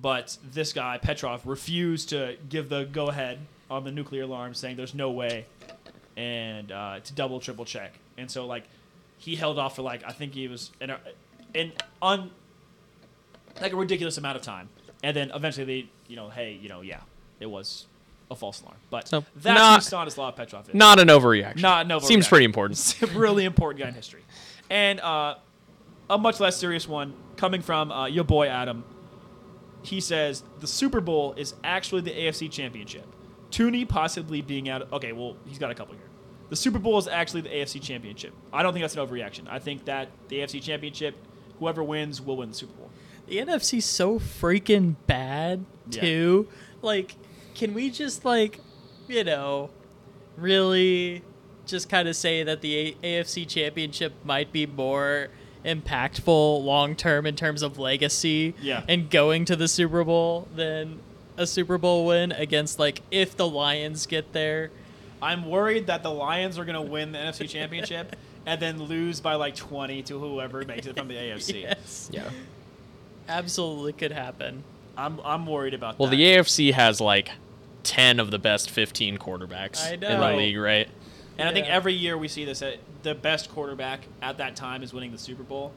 But 0.00 0.36
this 0.44 0.72
guy 0.72 0.98
Petrov 0.98 1.46
refused 1.46 2.10
to 2.10 2.36
give 2.48 2.68
the 2.68 2.84
go-ahead 2.84 3.38
on 3.70 3.84
the 3.84 3.90
nuclear 3.90 4.22
alarm, 4.22 4.54
saying 4.54 4.76
there's 4.76 4.94
no 4.94 5.10
way, 5.10 5.46
and 6.16 6.70
uh, 6.70 7.00
to 7.02 7.12
double 7.14 7.40
triple 7.40 7.64
check. 7.64 7.94
And 8.16 8.30
so 8.30 8.46
like 8.46 8.64
he 9.18 9.36
held 9.36 9.58
off 9.58 9.76
for 9.76 9.82
like 9.82 10.02
I 10.06 10.12
think 10.12 10.34
he 10.34 10.48
was 10.48 10.70
an 10.80 10.92
an 11.54 11.72
un 12.00 12.30
like 13.60 13.72
a 13.72 13.76
ridiculous 13.76 14.18
amount 14.18 14.36
of 14.36 14.42
time, 14.42 14.68
and 15.02 15.16
then 15.16 15.30
eventually 15.34 15.64
they 15.64 15.88
you 16.08 16.16
know 16.16 16.28
hey 16.28 16.58
you 16.60 16.68
know 16.68 16.80
yeah 16.80 17.00
it 17.40 17.46
was 17.46 17.86
a 18.30 18.36
false 18.36 18.60
alarm, 18.62 18.76
but 18.90 19.08
So, 19.08 19.24
that's 19.36 19.58
not- 19.58 19.80
who 19.80 19.84
Stanislav 19.86 20.36
Petrov 20.36 20.68
is. 20.68 20.74
Not 20.74 20.98
an 21.00 21.08
overreaction. 21.08 21.62
Not 21.62 21.86
an 21.86 21.92
overreaction. 21.92 22.04
Seems 22.04 22.28
pretty 22.28 22.44
important. 22.44 22.78
It's 23.02 23.12
really 23.14 23.44
important 23.44 23.80
guy 23.82 23.88
in 23.88 23.94
history. 23.94 24.22
And 24.70 25.00
uh, 25.00 25.36
a 26.10 26.18
much 26.18 26.38
less 26.40 26.56
serious 26.56 26.86
one 26.86 27.14
coming 27.36 27.62
from 27.62 27.90
uh, 27.90 28.06
your 28.06 28.24
boy 28.24 28.48
Adam. 28.48 28.84
He 29.82 30.00
says 30.00 30.42
the 30.60 30.66
Super 30.66 31.00
Bowl 31.00 31.34
is 31.36 31.54
actually 31.64 32.02
the 32.02 32.10
AFC 32.10 32.50
Championship. 32.50 33.06
Thuney 33.50 33.88
possibly 33.88 34.42
being 34.42 34.68
out. 34.68 34.92
Okay, 34.92 35.12
well 35.12 35.36
he's 35.46 35.58
got 35.58 35.70
a 35.70 35.74
couple 35.74 35.94
here. 35.94 36.04
The 36.50 36.56
Super 36.56 36.78
Bowl 36.78 36.98
is 36.98 37.08
actually 37.08 37.42
the 37.42 37.50
AFC 37.50 37.80
Championship. 37.80 38.32
I 38.52 38.62
don't 38.62 38.72
think 38.72 38.82
that's 38.82 38.96
an 38.96 39.06
overreaction. 39.06 39.48
I 39.48 39.58
think 39.58 39.84
that 39.86 40.08
the 40.28 40.40
AFC 40.40 40.62
Championship, 40.62 41.14
whoever 41.58 41.82
wins 41.82 42.20
will 42.20 42.36
win 42.36 42.50
the 42.50 42.54
Super 42.54 42.72
Bowl. 42.74 42.90
The 43.26 43.38
NFC's 43.38 43.84
so 43.84 44.18
freaking 44.18 44.96
bad 45.06 45.64
Yeah. 45.90 46.00
too. 46.00 46.48
Like, 46.82 47.16
can 47.58 47.74
we 47.74 47.90
just 47.90 48.24
like, 48.24 48.60
you 49.08 49.24
know, 49.24 49.68
really 50.36 51.22
just 51.66 51.88
kind 51.90 52.08
of 52.08 52.16
say 52.16 52.42
that 52.44 52.62
the 52.62 52.96
A- 53.02 53.22
AFC 53.22 53.46
Championship 53.46 54.14
might 54.24 54.52
be 54.52 54.64
more 54.64 55.28
impactful 55.64 56.64
long 56.64 56.94
term 56.96 57.26
in 57.26 57.36
terms 57.36 57.62
of 57.62 57.78
legacy 57.78 58.54
Yeah. 58.62 58.84
and 58.88 59.10
going 59.10 59.44
to 59.46 59.56
the 59.56 59.68
Super 59.68 60.04
Bowl 60.04 60.48
than 60.54 61.00
a 61.36 61.46
Super 61.46 61.76
Bowl 61.76 62.06
win 62.06 62.32
against 62.32 62.78
like 62.78 63.02
if 63.10 63.36
the 63.36 63.46
Lions 63.46 64.06
get 64.06 64.32
there. 64.32 64.70
I'm 65.20 65.46
worried 65.46 65.88
that 65.88 66.02
the 66.04 66.10
Lions 66.10 66.58
are 66.58 66.64
going 66.64 66.76
to 66.76 66.90
win 66.90 67.12
the 67.12 67.18
NFC 67.18 67.48
Championship 67.48 68.14
and 68.46 68.62
then 68.62 68.80
lose 68.84 69.20
by 69.20 69.34
like 69.34 69.56
20 69.56 70.02
to 70.04 70.18
whoever 70.18 70.64
makes 70.64 70.86
it 70.86 70.96
from 70.96 71.08
the 71.08 71.14
AFC. 71.16 71.60
Yes. 71.62 72.08
Yeah. 72.12 72.30
Absolutely 73.28 73.92
could 73.92 74.12
happen. 74.12 74.62
I'm 74.96 75.20
I'm 75.24 75.44
worried 75.46 75.74
about 75.74 75.94
that. 75.94 75.98
Well, 76.00 76.10
that. 76.10 76.16
the 76.16 76.24
AFC 76.24 76.72
has 76.72 77.00
like 77.00 77.30
10 77.88 78.20
of 78.20 78.30
the 78.30 78.38
best 78.38 78.70
15 78.70 79.16
quarterbacks 79.16 79.90
in 79.90 80.00
the 80.00 80.36
league, 80.36 80.58
right? 80.58 80.88
And 81.38 81.48
I 81.48 81.52
think 81.52 81.68
every 81.68 81.94
year 81.94 82.18
we 82.18 82.28
see 82.28 82.44
this. 82.44 82.62
The 83.02 83.14
best 83.14 83.48
quarterback 83.50 84.00
at 84.20 84.38
that 84.38 84.56
time 84.56 84.82
is 84.82 84.92
winning 84.92 85.12
the 85.12 85.18
Super 85.18 85.42
Bowl, 85.42 85.72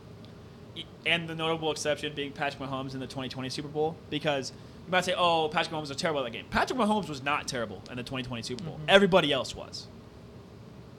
and 1.06 1.30
the 1.30 1.36
notable 1.36 1.72
exception 1.72 2.14
being 2.14 2.32
Patrick 2.32 2.62
Mahomes 2.62 2.94
in 2.94 3.00
the 3.00 3.06
2020 3.08 3.50
Super 3.50 3.68
Bowl. 3.68 3.96
Because 4.10 4.52
you 4.88 4.92
might 4.92 5.06
say, 5.06 5.14
"Oh, 5.16 5.50
Patrick 5.50 5.74
Mahomes 5.74 5.90
was 5.90 5.98
terrible 5.98 6.20
at 6.22 6.24
that 6.24 6.32
game." 6.32 6.46
Patrick 6.50 6.78
Mahomes 6.78 7.08
was 7.08 7.24
not 7.24 7.48
terrible 7.48 7.82
in 7.90 7.96
the 7.98 8.04
2020 8.04 8.42
Super 8.42 8.64
Bowl. 8.64 8.80
Everybody 8.88 9.32
else 9.32 9.56
was. 9.56 9.88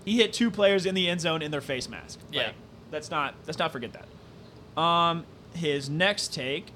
He 0.05 0.17
hit 0.17 0.33
two 0.33 0.51
players 0.51 0.87
in 0.87 0.95
the 0.95 1.09
end 1.09 1.21
zone 1.21 1.43
in 1.43 1.51
their 1.51 1.61
face 1.61 1.89
mask. 1.89 2.21
Yeah. 2.31 2.47
Like, 2.47 2.55
let's 2.93 3.11
not 3.11 3.35
let's 3.47 3.59
not 3.59 3.73
forget 3.73 3.91
that. 3.93 4.81
Um, 4.81 5.27
his 5.55 5.91
next 5.91 6.33
take 6.33 6.69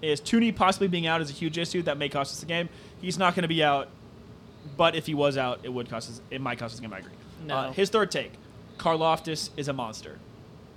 is 0.00 0.20
Thuney 0.20 0.54
possibly 0.54 0.88
being 0.88 1.06
out 1.06 1.20
is 1.20 1.30
a 1.30 1.32
huge 1.32 1.58
issue 1.58 1.82
that 1.82 1.98
may 1.98 2.08
cost 2.08 2.32
us 2.32 2.40
the 2.40 2.46
game. 2.46 2.68
He's 3.00 3.18
not 3.18 3.34
going 3.34 3.42
to 3.42 3.48
be 3.48 3.62
out, 3.62 3.88
but 4.76 4.94
if 4.94 5.06
he 5.06 5.14
was 5.14 5.36
out, 5.36 5.60
it 5.62 5.72
would 5.72 5.88
cost 5.88 6.10
us. 6.10 6.20
It 6.30 6.40
might 6.40 6.58
cost 6.58 6.74
us 6.74 6.80
the 6.80 6.86
game. 6.86 6.92
I 6.92 6.98
agree. 6.98 7.12
No. 7.44 7.54
Uh, 7.56 7.72
his 7.72 7.90
third 7.90 8.10
take, 8.10 8.32
Karlaftis 8.78 9.50
is 9.56 9.68
a 9.68 9.72
monster. 9.72 10.18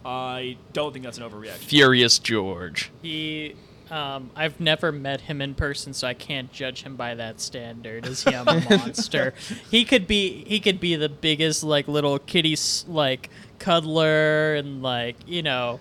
I 0.05 0.57
don't 0.73 0.93
think 0.93 1.03
that's 1.03 1.17
an 1.17 1.23
overreaction. 1.29 1.57
Furious 1.57 2.19
George. 2.19 2.89
He, 3.01 3.55
um, 3.91 4.29
I've 4.35 4.59
never 4.59 4.91
met 4.91 5.21
him 5.21 5.41
in 5.41 5.55
person, 5.55 5.93
so 5.93 6.07
I 6.07 6.13
can't 6.13 6.51
judge 6.51 6.83
him 6.83 6.95
by 6.95 7.15
that 7.15 7.41
standard. 7.41 8.05
Is 8.05 8.23
he 8.23 8.33
a 8.33 8.43
monster? 8.69 9.33
he 9.69 9.83
could 9.83 10.07
be. 10.07 10.45
He 10.45 10.59
could 10.59 10.79
be 10.79 10.95
the 10.95 11.09
biggest 11.09 11.63
like 11.63 11.87
little 11.87 12.19
kitty 12.19 12.55
like 12.87 13.29
cuddler 13.59 14.55
and 14.55 14.81
like 14.81 15.15
you 15.27 15.41
know. 15.41 15.79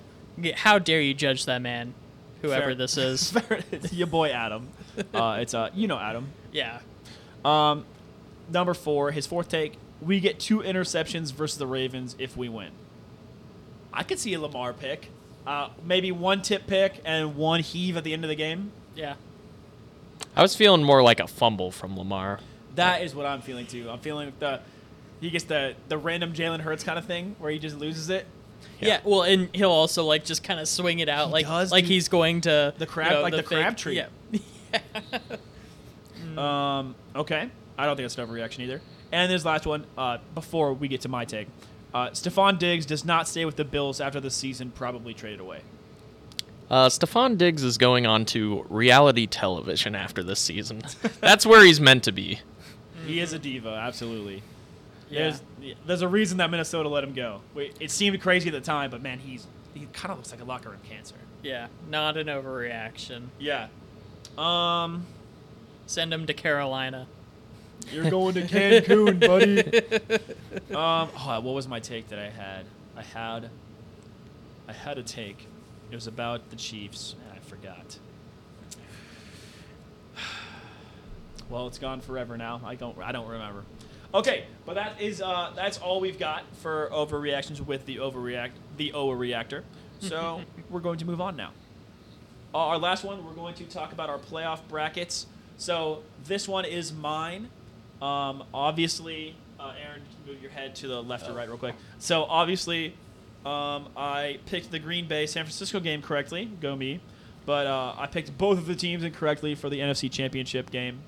How 0.55 0.79
dare 0.79 1.01
you 1.01 1.15
judge 1.15 1.47
that 1.47 1.61
man, 1.63 1.95
whoever 2.43 2.67
Fair. 2.67 2.75
this 2.77 2.97
is? 2.97 3.37
your 3.93 4.07
boy 4.07 4.31
Adam. 4.31 4.69
Uh, 5.15 5.39
it's 5.41 5.55
uh, 5.55 5.71
you 5.75 5.87
know 5.89 5.99
Adam. 5.99 6.29
yeah. 6.53 6.81
Um, 7.45 7.85
number 8.53 8.75
four, 8.75 9.11
his 9.13 9.27
fourth 9.27 9.49
take. 9.49 9.75
We 10.01 10.21
get 10.21 10.39
two 10.39 10.59
interceptions 10.61 11.33
versus 11.33 11.59
the 11.59 11.67
Ravens 11.67 12.15
if 12.19 12.37
we 12.37 12.49
win. 12.49 12.71
I 13.93 14.03
could 14.03 14.19
see 14.19 14.35
a 14.35 14.41
Lamar 14.41 14.73
pick. 14.73 15.09
Uh, 15.47 15.71
maybe 15.85 16.13
one 16.13 16.43
tip 16.43 16.67
pick 16.67 17.01
and 17.05 17.37
one 17.37 17.61
heave 17.61 17.97
at 17.97 18.05
the 18.05 18.13
end 18.13 18.25
of 18.25 18.29
the 18.29 18.35
game. 18.37 18.71
Yeah. 18.95 19.15
I 20.37 20.43
was 20.43 20.55
feeling 20.55 20.83
more 20.85 21.03
like 21.03 21.21
a 21.21 21.27
fumble 21.27 21.71
from 21.71 21.97
Lamar. 21.97 22.41
That 22.75 23.03
is 23.03 23.15
what 23.15 23.27
I'm 23.27 23.41
feeling 23.41 23.67
too. 23.67 23.89
I'm 23.91 23.99
feeling 24.01 24.33
the 24.39 24.61
he 25.21 25.31
gets 25.31 25.45
the 25.45 25.75
the 25.89 25.99
random 25.99 26.33
Jalen 26.33 26.61
Hurts 26.61 26.85
kind 26.85 26.99
of 26.99 27.07
thing 27.07 27.35
where 27.39 27.51
he 27.51 27.59
just 27.59 27.77
loses 27.79 28.11
it. 28.11 28.27
Yeah. 28.81 29.01
well, 29.05 29.23
and 29.23 29.49
he'll 29.55 29.71
also 29.71 30.05
like 30.05 30.25
just 30.25 30.45
kind 30.45 30.61
of 30.61 30.69
swing 30.69 30.99
it 31.01 31.09
out, 31.09 31.29
He 31.29 31.33
like 31.33 31.47
does 31.47 31.73
like 31.73 31.85
do 31.85 31.93
he's 31.93 32.09
going 32.09 32.43
to 32.43 32.75
the 32.79 32.87
crab- 32.87 33.11
you 33.11 33.17
know, 33.17 33.23
like 33.23 33.33
the 33.33 33.39
fake- 33.39 33.47
crab 33.47 33.77
tree. 33.77 33.97
Yeah. 33.97 34.07
Um, 36.37 36.95
okay, 37.17 37.51
I 37.77 37.87
don't 37.87 37.97
think 37.97 38.05
that's 38.05 38.17
an 38.17 38.29
overreaction 38.29 38.61
either. 38.61 38.81
And 39.11 39.31
this 39.31 39.45
last 39.45 39.67
one, 39.67 39.85
uh, 39.97 40.19
before 40.35 40.73
we 40.73 40.87
get 40.87 41.01
to 41.01 41.09
my 41.09 41.25
take, 41.25 41.49
uh, 41.93 42.11
Stefon 42.11 42.59
Diggs 42.59 42.87
does 42.87 43.05
not 43.05 43.27
stay 43.27 43.45
with 43.45 43.57
the 43.57 43.65
Bills 43.65 44.01
after 44.01 44.21
the 44.21 44.31
season, 44.31 44.71
probably 44.71 45.15
traded 45.15 45.41
away. 45.41 45.63
Uh, 46.71 46.89
Stefon 46.89 47.39
Diggs 47.39 47.63
is 47.65 47.79
going 47.79 48.07
on 48.07 48.25
to 48.27 48.65
reality 48.69 49.27
television 49.27 49.95
after 49.95 50.23
this 50.23 50.39
season. 50.39 50.83
That's 51.21 51.47
where 51.47 51.65
he's 51.65 51.81
meant 51.81 52.05
to 52.05 52.13
be. 52.13 52.41
He 53.07 53.21
is 53.21 53.33
a 53.33 53.39
diva, 53.39 53.71
absolutely. 53.71 54.43
Yeah. 55.09 55.31
There's 55.31 55.43
there's 55.87 56.03
a 56.03 56.09
reason 56.09 56.39
that 56.39 56.51
Minnesota 56.51 56.89
let 56.91 57.03
him 57.03 57.15
go. 57.15 57.41
It 57.57 57.91
seemed 57.91 58.21
crazy 58.21 58.51
at 58.51 58.53
the 58.53 58.61
time, 58.61 58.91
but 58.91 59.03
man, 59.03 59.19
he's 59.19 59.47
he 59.73 59.87
kind 59.95 60.13
of 60.13 60.19
looks 60.19 60.31
like 60.31 60.43
a 60.43 60.45
locker 60.45 60.69
room 60.69 60.81
cancer. 60.87 61.15
Yeah. 61.43 61.69
Not 61.89 62.19
an 62.19 62.27
overreaction. 62.27 63.29
Yeah. 63.39 63.69
Um, 64.39 65.07
Send 65.87 66.13
him 66.13 66.27
to 66.27 66.35
Carolina. 66.35 67.07
you're 67.91 68.11
going 68.11 68.35
to 68.35 68.43
Cancun, 68.43 69.21
buddy. 69.21 70.23
Um, 70.77 71.09
oh, 71.17 71.41
what 71.41 71.55
was 71.55 71.67
my 71.67 71.81
take 71.81 72.09
that 72.11 72.19
I 72.19 72.29
had? 72.29 72.67
I 72.95 73.03
had, 73.03 73.49
I 74.69 74.73
had 74.73 74.99
a 74.99 75.03
take. 75.03 75.47
It 75.91 75.95
was 75.95 76.07
about 76.07 76.51
the 76.51 76.57
Chiefs, 76.57 77.15
and 77.25 77.33
I 77.33 77.41
forgot. 77.41 77.99
Well, 81.51 81.67
it's 81.67 81.79
gone 81.79 82.03
forever 82.03 82.37
now. 82.37 82.61
I 82.63 82.75
don't. 82.75 82.99
I 82.99 83.11
don't 83.11 83.27
remember. 83.27 83.65
Okay, 84.13 84.45
but 84.67 84.75
that 84.75 85.01
is 85.01 85.23
uh, 85.23 85.53
that's 85.57 85.79
all 85.79 85.99
we've 85.99 86.19
got 86.19 86.43
for 86.61 86.91
overreactions 86.93 87.61
with 87.65 87.87
the 87.87 87.97
overreact 87.97 88.51
the 88.77 88.93
overreactor. 88.95 89.63
So 90.01 90.43
we're 90.71 90.81
going 90.81 90.99
to 90.99 91.07
move 91.07 91.23
on 91.23 91.37
now. 91.37 91.53
Uh, 92.55 92.59
our 92.59 92.79
last 92.79 93.05
one, 93.05 93.25
we're 93.27 93.33
going 93.33 93.55
to 93.55 93.65
talk 93.65 93.93
about 93.93 94.09
our 94.09 94.19
playoff 94.19 94.61
brackets. 94.69 95.27
So 95.59 96.03
this 96.25 96.49
one 96.49 96.65
is 96.65 96.93
mine. 96.93 97.49
Um, 98.01 98.45
obviously, 98.55 99.35
uh, 99.59 99.75
Aaron, 99.85 100.03
move 100.27 100.41
your 100.41 100.51
head 100.51 100.75
to 100.77 100.89
the 100.89 101.03
left 101.03 101.29
or 101.29 101.33
right 101.33 101.49
real 101.49 101.59
quick. 101.59 101.75
So 101.99 102.25
obviously, 102.25 102.95
um, 103.45 103.89
I 103.97 104.39
picked 104.47 104.71
the 104.71 104.79
Green 104.79 105.07
Bay 105.07 105.27
San 105.27 105.45
Francisco 105.45 105.81
game 105.81 106.01
correctly. 106.03 106.47
Go 106.61 106.77
me. 106.77 107.01
But 107.45 107.67
uh, 107.67 107.95
I 107.97 108.07
picked 108.07 108.37
both 108.37 108.59
of 108.59 108.67
the 108.67 108.75
teams 108.75 109.03
incorrectly 109.03 109.55
for 109.55 109.71
the 109.71 109.79
NFC 109.79 110.11
Championship 110.11 110.71
game. 110.71 111.01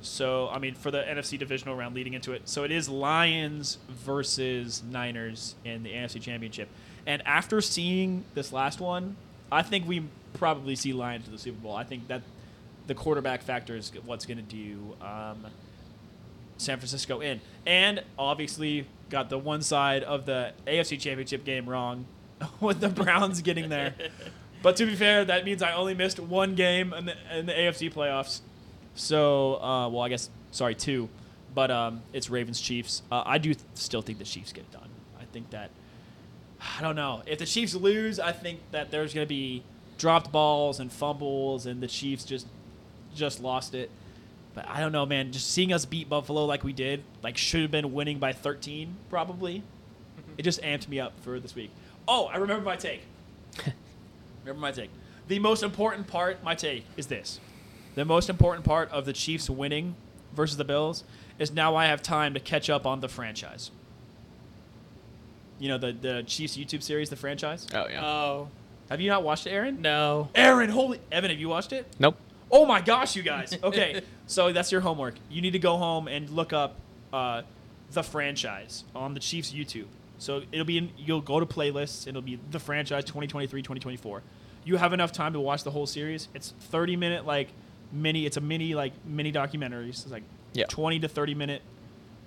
So 0.00 0.48
I 0.48 0.58
mean, 0.58 0.74
for 0.74 0.90
the 0.90 1.02
NFC 1.02 1.38
divisional 1.38 1.76
round 1.76 1.94
leading 1.94 2.14
into 2.14 2.32
it. 2.32 2.48
So 2.48 2.64
it 2.64 2.70
is 2.70 2.88
Lions 2.88 3.78
versus 3.88 4.82
Niners 4.90 5.54
in 5.64 5.82
the 5.82 5.90
NFC 5.92 6.20
Championship. 6.20 6.68
And 7.06 7.26
after 7.26 7.60
seeing 7.60 8.24
this 8.34 8.52
last 8.52 8.80
one, 8.80 9.16
I 9.54 9.62
think 9.62 9.86
we 9.86 10.04
probably 10.34 10.76
see 10.76 10.92
Lions 10.92 11.24
to 11.26 11.30
the 11.30 11.38
Super 11.38 11.58
Bowl. 11.58 11.74
I 11.76 11.84
think 11.84 12.08
that 12.08 12.22
the 12.86 12.94
quarterback 12.94 13.42
factor 13.42 13.76
is 13.76 13.92
what's 14.04 14.26
going 14.26 14.38
to 14.38 14.42
do 14.42 14.94
um, 15.00 15.46
San 16.58 16.78
Francisco 16.78 17.20
in. 17.20 17.40
And 17.66 18.02
obviously, 18.18 18.86
got 19.10 19.30
the 19.30 19.38
one 19.38 19.62
side 19.62 20.02
of 20.02 20.26
the 20.26 20.52
AFC 20.66 21.00
Championship 21.00 21.44
game 21.44 21.68
wrong 21.68 22.04
with 22.60 22.80
the 22.80 22.88
Browns 22.88 23.42
getting 23.42 23.68
there. 23.68 23.94
But 24.64 24.76
to 24.76 24.86
be 24.86 24.96
fair, 24.96 25.26
that 25.26 25.44
means 25.44 25.62
I 25.62 25.74
only 25.74 25.92
missed 25.92 26.18
one 26.18 26.54
game 26.54 26.94
in 26.94 27.04
the, 27.04 27.14
in 27.36 27.44
the 27.44 27.52
AFC 27.52 27.92
playoffs. 27.92 28.40
So, 28.94 29.62
uh, 29.62 29.90
well, 29.90 30.00
I 30.00 30.08
guess, 30.08 30.30
sorry, 30.52 30.74
two. 30.74 31.10
But 31.54 31.70
um, 31.70 32.00
it's 32.14 32.30
Ravens 32.30 32.62
Chiefs. 32.62 33.02
Uh, 33.12 33.22
I 33.26 33.36
do 33.36 33.52
th- 33.52 33.66
still 33.74 34.00
think 34.00 34.16
the 34.16 34.24
Chiefs 34.24 34.54
get 34.54 34.62
it 34.62 34.72
done. 34.72 34.88
I 35.20 35.24
think 35.34 35.50
that, 35.50 35.68
I 36.78 36.82
don't 36.82 36.96
know. 36.96 37.22
If 37.26 37.38
the 37.38 37.46
Chiefs 37.46 37.74
lose, 37.74 38.18
I 38.18 38.32
think 38.32 38.60
that 38.70 38.90
there's 38.90 39.14
going 39.14 39.26
to 39.26 39.28
be 39.28 39.62
dropped 39.98 40.32
balls 40.32 40.80
and 40.80 40.92
fumbles, 40.92 41.66
and 41.66 41.82
the 41.82 41.86
Chiefs 41.86 42.24
just 42.24 42.46
just 43.14 43.40
lost 43.40 43.74
it. 43.74 43.90
But 44.54 44.68
I 44.68 44.80
don't 44.80 44.92
know, 44.92 45.06
man. 45.06 45.32
Just 45.32 45.50
seeing 45.50 45.72
us 45.72 45.84
beat 45.84 46.08
Buffalo 46.08 46.44
like 46.44 46.64
we 46.64 46.72
did, 46.72 47.02
like 47.22 47.36
should 47.36 47.62
have 47.62 47.70
been 47.70 47.92
winning 47.92 48.18
by 48.18 48.32
13, 48.32 48.96
probably. 49.10 49.58
Mm-hmm. 49.58 50.32
It 50.38 50.42
just 50.42 50.62
amped 50.62 50.88
me 50.88 51.00
up 51.00 51.12
for 51.22 51.40
this 51.40 51.54
week. 51.54 51.70
Oh, 52.06 52.26
I 52.26 52.36
remember 52.36 52.64
my 52.64 52.76
take. 52.76 53.02
remember 54.44 54.60
my 54.60 54.72
take. 54.72 54.90
The 55.26 55.38
most 55.38 55.62
important 55.62 56.06
part, 56.06 56.42
my 56.44 56.54
take, 56.54 56.84
is 56.96 57.06
this. 57.06 57.40
The 57.94 58.04
most 58.04 58.28
important 58.28 58.64
part 58.64 58.90
of 58.90 59.06
the 59.06 59.12
Chiefs 59.12 59.48
winning 59.48 59.96
versus 60.34 60.56
the 60.56 60.64
Bills 60.64 61.04
is 61.38 61.52
now 61.52 61.74
I 61.76 61.86
have 61.86 62.02
time 62.02 62.34
to 62.34 62.40
catch 62.40 62.68
up 62.68 62.86
on 62.86 63.00
the 63.00 63.08
franchise. 63.08 63.70
You 65.58 65.68
know, 65.68 65.78
the, 65.78 65.92
the 65.92 66.22
Chiefs 66.26 66.56
YouTube 66.56 66.82
series, 66.82 67.10
The 67.10 67.16
Franchise? 67.16 67.66
Oh 67.74 67.86
yeah. 67.88 68.04
Oh 68.04 68.48
Have 68.90 69.00
you 69.00 69.08
not 69.10 69.22
watched 69.22 69.46
it, 69.46 69.50
Aaron? 69.50 69.80
no. 69.82 70.28
Aaron, 70.34 70.68
holy. 70.70 71.00
Evan, 71.12 71.30
have 71.30 71.38
you 71.40 71.48
watched 71.48 71.72
it? 71.72 71.86
nope. 71.98 72.16
Oh 72.50 72.66
my 72.66 72.80
gosh, 72.80 73.16
you 73.16 73.22
guys. 73.22 73.56
Okay, 73.64 74.02
so 74.26 74.52
that's 74.52 74.70
your 74.70 74.80
homework. 74.80 75.14
You 75.30 75.40
need 75.42 75.52
to 75.52 75.58
go 75.58 75.76
home 75.76 76.06
and 76.08 76.28
look 76.30 76.52
up 76.52 76.76
uh, 77.12 77.42
the 77.92 78.02
franchise 78.02 78.84
on 78.94 79.14
the 79.14 79.20
Chiefs 79.20 79.50
YouTube. 79.52 79.86
So 80.18 80.42
it'll 80.52 80.64
be 80.66 80.78
in, 80.78 80.90
you'll 80.96 81.20
go 81.20 81.40
to 81.40 81.46
playlists. 81.46 82.06
It'll 82.06 82.22
be 82.22 82.38
the 82.50 82.60
franchise 82.60 83.04
2023 83.04 83.62
2024. 83.62 84.22
You 84.64 84.76
have 84.76 84.92
enough 84.92 85.10
time 85.12 85.32
to 85.32 85.40
watch 85.40 85.64
the 85.64 85.70
whole 85.70 85.86
series. 85.86 86.28
It's 86.34 86.50
30 86.70 86.96
minute 86.96 87.26
like 87.26 87.48
mini. 87.92 88.24
It's 88.26 88.36
a 88.36 88.40
mini 88.40 88.74
like 88.74 88.92
mini 89.04 89.32
documentaries. 89.32 89.88
It's 90.02 90.10
like 90.10 90.22
Yeah. 90.52 90.66
20 90.68 91.00
to 91.00 91.08
30 91.08 91.34
minute. 91.34 91.62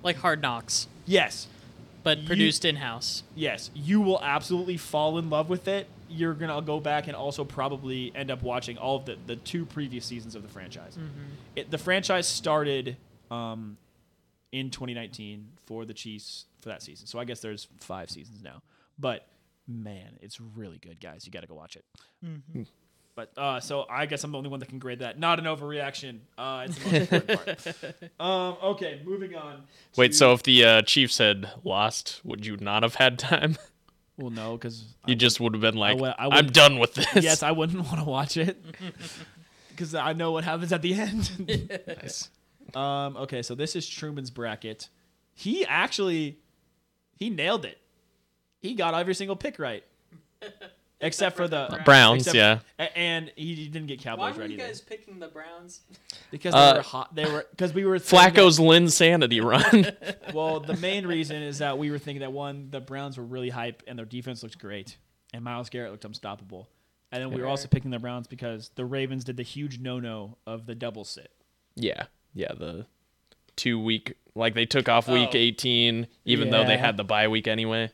Like 0.04 0.18
Hard 0.18 0.42
Knocks, 0.42 0.88
Yes, 1.06 1.48
but 2.08 2.26
produced 2.26 2.64
in 2.64 2.78
house. 2.78 3.24
yes. 3.36 3.70
You 3.74 4.00
will 4.02 4.22
absolutely 4.22 4.78
fall 4.78 5.18
in 5.18 5.30
love 5.30 5.50
with 5.50 5.68
it. 5.68 5.88
You're 6.10 6.34
gonna 6.34 6.62
go 6.62 6.80
back 6.80 7.08
and 7.08 7.16
also 7.16 7.44
probably 7.44 8.14
end 8.16 8.32
up 8.32 8.42
watching 8.42 8.78
all 8.78 8.96
of 8.98 9.06
the 9.06 9.18
the 9.26 9.36
two 9.36 9.66
previous 9.66 10.06
seasons 10.06 10.34
of 10.36 10.42
the 10.42 10.48
franchise. 10.48 10.96
Mm-hmm. 10.96 11.34
it, 11.58 11.70
the 11.70 11.78
franchise 11.78 12.26
started 12.28 12.96
um, 13.30 13.78
in 14.54 14.70
2019 14.70 15.50
for 15.66 15.84
the 15.84 15.94
Chiefs 15.94 16.46
for 16.62 16.70
that 16.70 16.82
season. 16.82 17.08
So 17.08 17.20
I 17.20 17.26
guess 17.26 17.42
there's 17.42 17.68
five 17.80 18.10
seasons 18.10 18.42
now. 18.42 18.62
But 18.98 19.28
man, 19.68 20.18
it's 20.22 20.40
really 20.40 20.78
good, 20.78 21.02
guys. 21.02 21.26
You 21.26 21.32
got 21.32 21.42
to 21.42 21.48
go 21.48 21.56
watch 21.56 21.76
it. 21.76 21.84
Mm-hmm. 22.26 22.60
Hmm. 22.60 22.64
But 23.18 23.32
uh, 23.36 23.60
so 23.60 23.88
I 23.90 24.06
guess 24.06 24.24
I'm 24.24 24.32
the 24.32 24.38
only 24.38 24.52
one 24.52 24.60
that 24.60 24.70
can 24.70 24.78
grade 24.78 25.00
that. 25.00 25.18
Not 25.18 25.40
an 25.40 25.46
overreaction. 25.46 26.20
Uh, 26.38 26.68
it's 26.70 26.78
the 26.78 26.92
most 26.92 27.12
important 27.12 27.76
part. 27.76 27.96
Um, 28.20 28.58
okay, 28.64 29.02
moving 29.04 29.34
on. 29.36 29.64
Wait, 29.96 30.14
so 30.14 30.34
if 30.34 30.44
the 30.44 30.64
uh, 30.64 30.82
Chiefs 30.84 31.18
had 31.18 31.50
lost, 31.64 32.22
would 32.24 32.46
you 32.46 32.58
not 32.58 32.84
have 32.84 32.94
had 32.94 33.18
time? 33.18 33.58
well, 34.18 34.30
no, 34.30 34.52
because 34.54 34.94
You 35.08 35.16
just 35.16 35.40
would 35.40 35.56
have 35.56 35.62
been 35.62 35.76
like, 35.76 35.98
would- 35.98 36.14
I 36.20 36.28
I'm 36.30 36.46
done 36.48 36.78
with 36.78 36.94
this. 36.94 37.08
yes, 37.16 37.42
I 37.42 37.52
wouldn't 37.54 37.80
want 37.86 37.98
to 37.98 38.04
watch 38.04 38.38
it 38.38 38.64
because 39.72 39.96
I 39.96 40.14
know 40.14 40.32
what 40.32 40.44
happens 40.44 40.72
at 40.72 40.84
the 40.84 40.94
end. 40.94 41.80
Nice. 41.88 42.30
Um, 42.76 43.18
okay, 43.18 43.42
so 43.42 43.56
this 43.56 43.76
is 43.76 43.90
Truman's 43.90 44.30
bracket. 44.30 44.90
He 45.34 45.66
actually 45.66 46.38
he 47.16 47.32
nailed 47.32 47.66
it. 47.66 47.80
He 48.60 48.76
got 48.76 48.94
every 48.94 49.16
single 49.16 49.36
pick 49.36 49.58
right. 49.58 49.84
Except 51.00 51.38
for 51.38 51.48
the 51.48 51.80
Browns, 51.86 52.28
except- 52.28 52.36
yeah. 52.80 52.88
and 52.96 53.32
he 53.36 53.68
didn't 53.68 53.86
get 53.88 54.00
Cowboys 54.02 54.36
right 54.36 54.50
either 54.50 54.74
picking 54.88 55.20
the 55.20 55.28
Browns? 55.28 55.82
because 56.32 56.54
they 56.54 56.60
Uh, 56.60 56.76
were 56.78 56.82
hot. 56.82 57.14
They 57.14 57.26
were 57.32 57.46
because 57.52 57.72
we 57.72 57.86
were 57.86 58.00
thinking 58.00 58.34
Flacco's 58.34 58.58
Linsanity 58.58 59.44
run. 59.44 59.92
well, 60.34 60.60
the 60.60 60.76
main 60.78 61.06
reason 61.06 61.44
is 61.44 61.60
that 61.60 61.78
we 61.78 61.92
were 61.92 62.00
thinking 62.00 62.22
that 62.22 62.32
one, 62.32 62.70
the 62.72 62.80
Browns 62.82 63.18
were 63.18 63.24
really 63.26 63.50
hype 63.50 63.84
and 63.86 63.98
their 63.98 64.06
defense 64.08 64.42
looked 64.42 64.58
great, 64.58 64.98
and 65.34 65.44
Myles 65.44 65.70
Garrett 65.70 65.92
looked 65.92 66.06
unstoppable. 66.06 66.68
And 67.12 67.22
then 67.22 67.32
we 67.32 67.42
were 67.42 67.48
also 67.48 67.68
picking 67.68 67.92
the 67.92 68.00
Browns 68.00 68.26
because 68.28 68.72
the 68.76 68.84
Ravens 68.84 69.24
did 69.24 69.38
the 69.38 69.44
huge 69.44 69.80
no-no 69.80 70.38
of 70.48 70.66
the 70.66 70.74
double 70.76 71.04
sit. 71.06 71.32
yeah, 71.76 72.06
yeah. 72.34 72.54
The 72.58 72.86
two 73.56 73.80
week, 73.80 74.18
like 74.36 74.56
they 74.56 74.66
took 74.66 74.90
off 74.90 75.08
week 75.08 75.30
Oh. 75.34 75.38
18, 75.38 76.08
even 76.26 76.50
though 76.50 76.66
they 76.66 76.78
had 76.78 76.98
the 76.98 77.04
bye 77.04 77.28
week 77.28 77.48
anyway. 77.48 77.92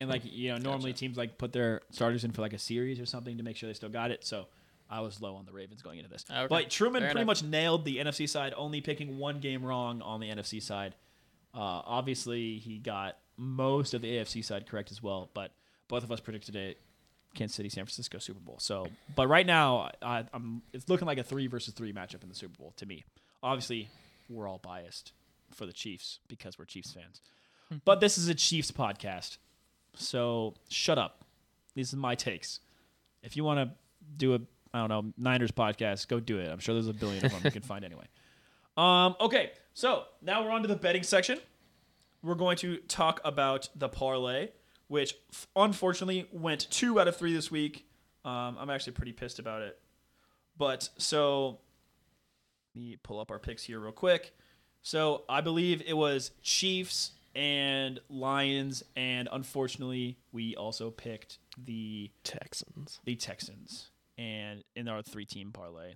And 0.00 0.10
like 0.10 0.22
you 0.24 0.52
know, 0.52 0.58
normally 0.58 0.92
teams 0.92 1.16
like 1.16 1.38
put 1.38 1.52
their 1.52 1.80
starters 1.90 2.24
in 2.24 2.32
for 2.32 2.42
like 2.42 2.52
a 2.52 2.58
series 2.58 3.00
or 3.00 3.06
something 3.06 3.38
to 3.38 3.42
make 3.42 3.56
sure 3.56 3.68
they 3.68 3.74
still 3.74 3.88
got 3.88 4.10
it. 4.10 4.24
So 4.24 4.46
I 4.90 5.00
was 5.00 5.20
low 5.20 5.36
on 5.36 5.46
the 5.46 5.52
Ravens 5.52 5.82
going 5.82 5.98
into 5.98 6.10
this. 6.10 6.24
Okay. 6.30 6.46
But 6.48 6.70
Truman 6.70 7.02
Fair 7.02 7.10
pretty 7.10 7.22
enough. 7.22 7.42
much 7.42 7.42
nailed 7.42 7.84
the 7.84 7.98
NFC 7.98 8.28
side, 8.28 8.52
only 8.56 8.80
picking 8.80 9.18
one 9.18 9.40
game 9.40 9.64
wrong 9.64 10.02
on 10.02 10.20
the 10.20 10.28
NFC 10.28 10.62
side. 10.62 10.94
Uh, 11.54 11.80
obviously, 11.84 12.58
he 12.58 12.78
got 12.78 13.16
most 13.36 13.94
of 13.94 14.02
the 14.02 14.08
AFC 14.08 14.44
side 14.44 14.66
correct 14.68 14.90
as 14.90 15.02
well. 15.02 15.30
But 15.32 15.52
both 15.88 16.04
of 16.04 16.12
us 16.12 16.20
predicted 16.20 16.56
a 16.56 16.74
Kansas 17.34 17.56
City, 17.56 17.68
San 17.68 17.84
Francisco 17.84 18.18
Super 18.18 18.40
Bowl. 18.40 18.58
So, 18.58 18.86
but 19.14 19.28
right 19.28 19.46
now, 19.46 19.90
I, 20.02 20.24
I'm 20.32 20.62
it's 20.72 20.88
looking 20.88 21.06
like 21.06 21.18
a 21.18 21.22
three 21.24 21.46
versus 21.46 21.74
three 21.74 21.92
matchup 21.92 22.22
in 22.22 22.28
the 22.28 22.34
Super 22.34 22.56
Bowl 22.58 22.72
to 22.76 22.86
me. 22.86 23.04
Obviously, 23.42 23.88
we're 24.28 24.48
all 24.48 24.58
biased 24.58 25.12
for 25.52 25.66
the 25.66 25.72
Chiefs 25.72 26.18
because 26.28 26.58
we're 26.58 26.64
Chiefs 26.64 26.92
fans. 26.92 27.20
But 27.84 28.00
this 28.00 28.16
is 28.16 28.28
a 28.28 28.34
Chiefs 28.34 28.70
podcast. 28.70 29.38
So 29.96 30.54
shut 30.68 30.98
up. 30.98 31.24
These 31.74 31.92
are 31.94 31.98
my 31.98 32.14
takes. 32.14 32.60
If 33.22 33.36
you 33.36 33.44
want 33.44 33.60
to 33.60 33.74
do 34.16 34.34
a 34.34 34.40
I 34.74 34.80
don't 34.80 34.88
know 34.88 35.12
Niners 35.16 35.52
podcast, 35.52 36.08
go 36.08 36.20
do 36.20 36.38
it. 36.38 36.50
I'm 36.50 36.58
sure 36.58 36.74
there's 36.74 36.88
a 36.88 36.92
billion 36.92 37.24
of 37.24 37.32
them 37.32 37.40
you 37.44 37.50
can 37.50 37.62
find 37.62 37.84
anyway. 37.84 38.04
Um, 38.76 39.16
okay, 39.22 39.52
so 39.72 40.04
now 40.20 40.44
we're 40.44 40.50
on 40.50 40.60
to 40.60 40.68
the 40.68 40.76
betting 40.76 41.02
section. 41.02 41.38
We're 42.22 42.34
going 42.34 42.58
to 42.58 42.76
talk 42.88 43.22
about 43.24 43.70
the 43.74 43.88
parlay, 43.88 44.48
which 44.88 45.14
unfortunately 45.56 46.28
went 46.30 46.70
two 46.70 47.00
out 47.00 47.08
of 47.08 47.16
three 47.16 47.32
this 47.32 47.50
week. 47.50 47.88
Um, 48.22 48.58
I'm 48.60 48.68
actually 48.68 48.92
pretty 48.92 49.12
pissed 49.12 49.38
about 49.38 49.62
it. 49.62 49.78
But 50.58 50.90
so 50.98 51.60
let 52.74 52.82
me 52.82 52.98
pull 53.02 53.18
up 53.18 53.30
our 53.30 53.38
picks 53.38 53.62
here 53.64 53.80
real 53.80 53.92
quick. 53.92 54.34
So 54.82 55.22
I 55.26 55.40
believe 55.40 55.82
it 55.86 55.96
was 55.96 56.32
Chiefs 56.42 57.12
and 57.36 58.00
Lions, 58.08 58.82
and 58.96 59.28
unfortunately, 59.30 60.16
we 60.32 60.56
also 60.56 60.90
picked 60.90 61.38
the 61.62 62.10
Texans. 62.24 62.98
the 63.04 63.14
Texans 63.14 63.90
and 64.18 64.64
in 64.74 64.88
our 64.88 65.02
three 65.02 65.26
team 65.26 65.52
parlay 65.52 65.92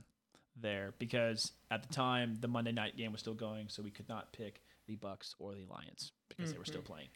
there 0.61 0.93
because 0.99 1.53
at 1.71 1.83
the 1.83 1.93
time 1.93 2.37
the 2.41 2.49
Monday 2.49 2.73
night 2.73 2.97
game 2.97 3.13
was 3.13 3.21
still 3.21 3.35
going, 3.35 3.69
so 3.69 3.83
we 3.83 3.91
could 3.91 4.09
not 4.09 4.33
pick 4.33 4.61
the 4.87 4.97
Bucks 4.97 5.35
or 5.39 5.55
the 5.55 5.65
Lions 5.71 6.13
because 6.29 6.53
they 6.53 6.59
were 6.59 6.65
still 6.65 6.83
playing. 6.83 7.09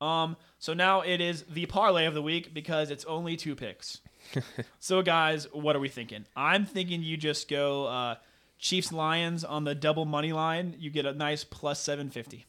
Um, 0.00 0.36
so 0.58 0.74
now 0.74 1.02
it 1.02 1.20
is 1.20 1.44
the 1.44 1.66
parlay 1.66 2.06
of 2.06 2.14
the 2.14 2.22
week 2.22 2.52
because 2.52 2.90
it's 2.90 3.04
only 3.04 3.36
two 3.36 3.54
picks. 3.54 4.00
so 4.80 5.02
guys, 5.02 5.46
what 5.52 5.76
are 5.76 5.80
we 5.80 5.88
thinking? 5.88 6.24
I'm 6.34 6.64
thinking 6.64 7.02
you 7.02 7.16
just 7.16 7.48
go 7.48 7.86
uh, 7.86 8.16
Chiefs 8.58 8.92
Lions 8.92 9.44
on 9.44 9.64
the 9.64 9.74
double 9.74 10.04
money 10.04 10.32
line. 10.32 10.74
You 10.78 10.90
get 10.90 11.04
a 11.06 11.12
nice 11.12 11.44
plus 11.44 11.80
seven 11.80 12.10
fifty. 12.10 12.46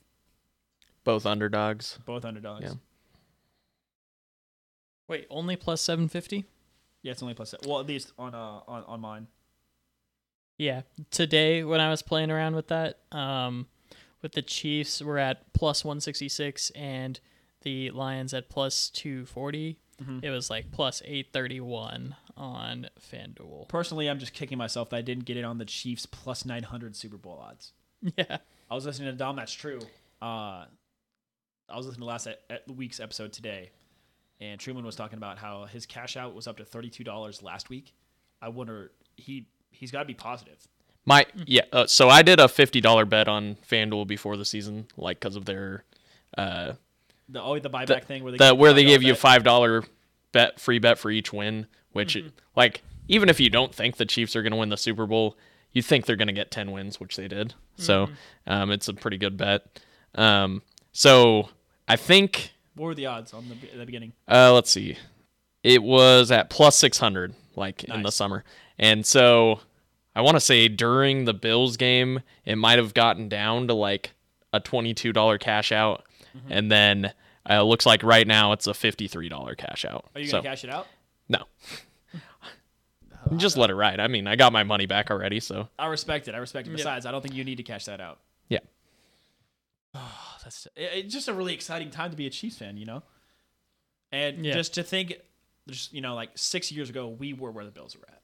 Both 1.03 1.25
underdogs. 1.25 1.99
Both 2.05 2.25
underdogs. 2.25 2.63
Yeah. 2.63 2.69
Yeah. 2.69 2.75
Wait, 5.07 5.27
only 5.29 5.55
plus 5.55 5.81
750? 5.81 6.45
Yeah, 7.01 7.11
it's 7.11 7.21
only 7.21 7.33
plus. 7.33 7.53
Well, 7.65 7.79
at 7.79 7.87
least 7.87 8.13
on 8.17 8.33
uh 8.33 8.61
on, 8.67 8.83
on 8.85 8.99
mine. 9.01 9.27
Yeah. 10.57 10.81
Today 11.11 11.63
when 11.63 11.79
I 11.81 11.89
was 11.89 12.01
playing 12.01 12.31
around 12.31 12.55
with 12.55 12.67
that, 12.69 12.99
um 13.11 13.67
with 14.21 14.31
the 14.33 14.41
Chiefs 14.41 15.01
we're 15.01 15.17
at 15.17 15.51
plus 15.53 15.83
166 15.83 16.69
and 16.71 17.19
the 17.63 17.91
Lions 17.91 18.33
at 18.33 18.49
plus 18.49 18.89
240. 18.89 19.77
It 20.21 20.31
was 20.31 20.49
like 20.49 20.69
plus 20.71 21.01
831 21.05 22.15
on 22.35 22.89
FanDuel. 22.99 23.69
Personally, 23.69 24.09
I'm 24.09 24.19
just 24.19 24.33
kicking 24.33 24.57
myself 24.57 24.89
that 24.89 24.97
I 24.97 25.01
didn't 25.01 25.23
get 25.23 25.37
it 25.37 25.45
on 25.45 25.59
the 25.59 25.65
Chiefs 25.65 26.05
plus 26.05 26.43
900 26.43 26.93
Super 26.95 27.15
Bowl 27.17 27.39
odds. 27.41 27.71
Yeah. 28.17 28.39
I 28.69 28.75
was 28.75 28.85
listening 28.85 29.15
to 29.17 29.23
Dahm. 29.23 29.37
That's 29.37 29.53
true. 29.53 29.79
Uh, 30.21 30.65
I 31.69 31.77
was 31.77 31.85
listening 31.85 32.01
to 32.01 32.07
last 32.07 32.27
e- 32.27 32.53
e- 32.53 32.73
week's 32.73 32.99
episode 32.99 33.33
today, 33.33 33.71
and 34.41 34.59
Truman 34.59 34.85
was 34.85 34.95
talking 34.95 35.17
about 35.17 35.37
how 35.37 35.65
his 35.65 35.85
cash 35.85 36.17
out 36.17 36.33
was 36.35 36.47
up 36.47 36.57
to 36.57 36.65
thirty 36.65 36.89
two 36.89 37.03
dollars 37.03 37.41
last 37.43 37.69
week. 37.69 37.93
I 38.41 38.49
wonder 38.49 38.91
he 39.15 39.47
he's 39.71 39.91
got 39.91 39.99
to 39.99 40.05
be 40.05 40.13
positive. 40.13 40.67
My 41.05 41.25
yeah. 41.45 41.63
Uh, 41.71 41.85
so 41.87 42.09
I 42.09 42.21
did 42.21 42.39
a 42.39 42.47
fifty 42.47 42.81
dollar 42.81 43.05
bet 43.05 43.27
on 43.27 43.57
FanDuel 43.69 44.07
before 44.07 44.37
the 44.37 44.45
season, 44.45 44.87
like 44.97 45.19
because 45.19 45.35
of 45.35 45.45
their 45.45 45.83
uh, 46.37 46.73
The 47.29 47.41
oh 47.41 47.59
the 47.59 47.69
buyback 47.69 48.01
the, 48.01 48.05
thing 48.05 48.23
where 48.23 48.31
they 48.31 48.37
the 48.37 48.55
where 48.55 48.73
they 48.73 48.83
give 48.85 49.03
you 49.03 49.15
five 49.15 49.43
dollar 49.43 49.83
bet 50.31 50.59
free 50.59 50.79
bet 50.79 50.97
for 50.97 51.11
each 51.11 51.31
win, 51.33 51.67
which 51.91 52.15
Mm-hmm. 52.15 52.29
like 52.55 52.81
even 53.07 53.27
if 53.29 53.39
you 53.39 53.49
don't 53.49 53.73
think 53.75 53.97
the 53.97 54.05
Chiefs 54.05 54.35
are 54.35 54.41
going 54.41 54.51
to 54.53 54.57
win 54.57 54.69
the 54.69 54.77
Super 54.77 55.05
Bowl, 55.05 55.37
you 55.73 55.81
think 55.81 56.05
they're 56.05 56.15
going 56.15 56.27
to 56.29 56.33
get 56.33 56.51
ten 56.51 56.71
wins, 56.71 56.99
which 56.99 57.15
they 57.17 57.27
did. 57.27 57.53
So 57.77 58.05
Mm-hmm. 58.07 58.51
um, 58.53 58.71
it's 58.71 58.87
a 58.87 58.93
pretty 58.93 59.17
good 59.17 59.35
bet. 59.37 59.81
Um, 60.15 60.61
so 60.93 61.49
I 61.87 61.97
think 61.97 62.53
What 62.75 62.85
were 62.87 62.95
the 62.95 63.07
odds 63.07 63.33
on 63.33 63.49
the, 63.49 63.77
the 63.77 63.85
beginning? 63.85 64.13
uh, 64.29 64.53
let's 64.53 64.69
see, 64.71 64.95
it 65.63 65.83
was 65.83 66.31
at 66.31 66.49
plus 66.49 66.77
six 66.77 66.97
hundred 66.97 67.33
like 67.55 67.83
in 67.83 68.01
the 68.03 68.11
summer, 68.11 68.43
and 68.79 69.05
so 69.05 69.59
I 70.15 70.21
want 70.21 70.35
to 70.37 70.41
say 70.41 70.67
during 70.69 71.25
the 71.25 71.33
Bills 71.33 71.75
game, 71.75 72.21
it 72.45 72.55
might 72.55 72.77
have 72.79 72.93
gotten 72.93 73.27
down 73.29 73.67
to 73.67 73.73
like 73.73 74.11
a 74.53 74.59
twenty-two 74.59 75.11
dollar 75.13 75.37
cash 75.37 75.71
out, 75.71 76.05
Mm-hmm. 76.35 76.51
and 76.51 76.71
then 76.71 77.13
uh, 77.47 77.61
looks 77.61 77.85
like 77.85 78.01
right 78.01 78.25
now 78.25 78.53
it's 78.53 78.65
a 78.65 78.73
fifty-three 78.73 79.29
dollar 79.29 79.53
cash 79.53 79.85
out. 79.85 80.05
Are 80.15 80.21
you 80.21 80.27
so, 80.27 80.37
gonna 80.37 80.49
cash 80.49 80.63
it 80.63 80.69
out? 80.71 80.87
No. 81.29 81.43
Just 83.37 83.55
let 83.55 83.69
it 83.69 83.75
ride. 83.75 83.99
I 83.99 84.07
mean, 84.07 84.27
I 84.27 84.35
got 84.35 84.51
my 84.51 84.63
money 84.63 84.85
back 84.85 85.09
already, 85.11 85.39
so 85.39 85.69
I 85.79 85.85
respect 85.87 86.27
it. 86.27 86.35
I 86.35 86.39
respect 86.39 86.67
it. 86.67 86.71
Besides, 86.71 87.05
I 87.05 87.11
don't 87.11 87.21
think 87.21 87.35
you 87.35 87.43
need 87.43 87.55
to 87.57 87.63
cash 87.63 87.85
that 87.85 88.01
out. 88.01 88.19
yeah. 88.49 88.59
That's 90.43 90.67
it's 90.75 91.13
just 91.13 91.27
a 91.27 91.33
really 91.33 91.53
exciting 91.53 91.89
time 91.89 92.11
to 92.11 92.17
be 92.17 92.27
a 92.27 92.29
Chiefs 92.29 92.57
fan, 92.57 92.77
you 92.77 92.85
know. 92.85 93.03
And 94.11 94.45
Yeah. 94.45 94.53
just 94.53 94.73
to 94.75 94.83
think, 94.83 95.13
just 95.67 95.93
you 95.93 96.01
know, 96.01 96.15
like 96.15 96.31
six 96.35 96.71
years 96.71 96.89
ago, 96.89 97.07
we 97.07 97.33
were 97.33 97.51
where 97.51 97.65
the 97.65 97.71
Bills 97.71 97.95
were 97.97 98.07
at. 98.07 98.21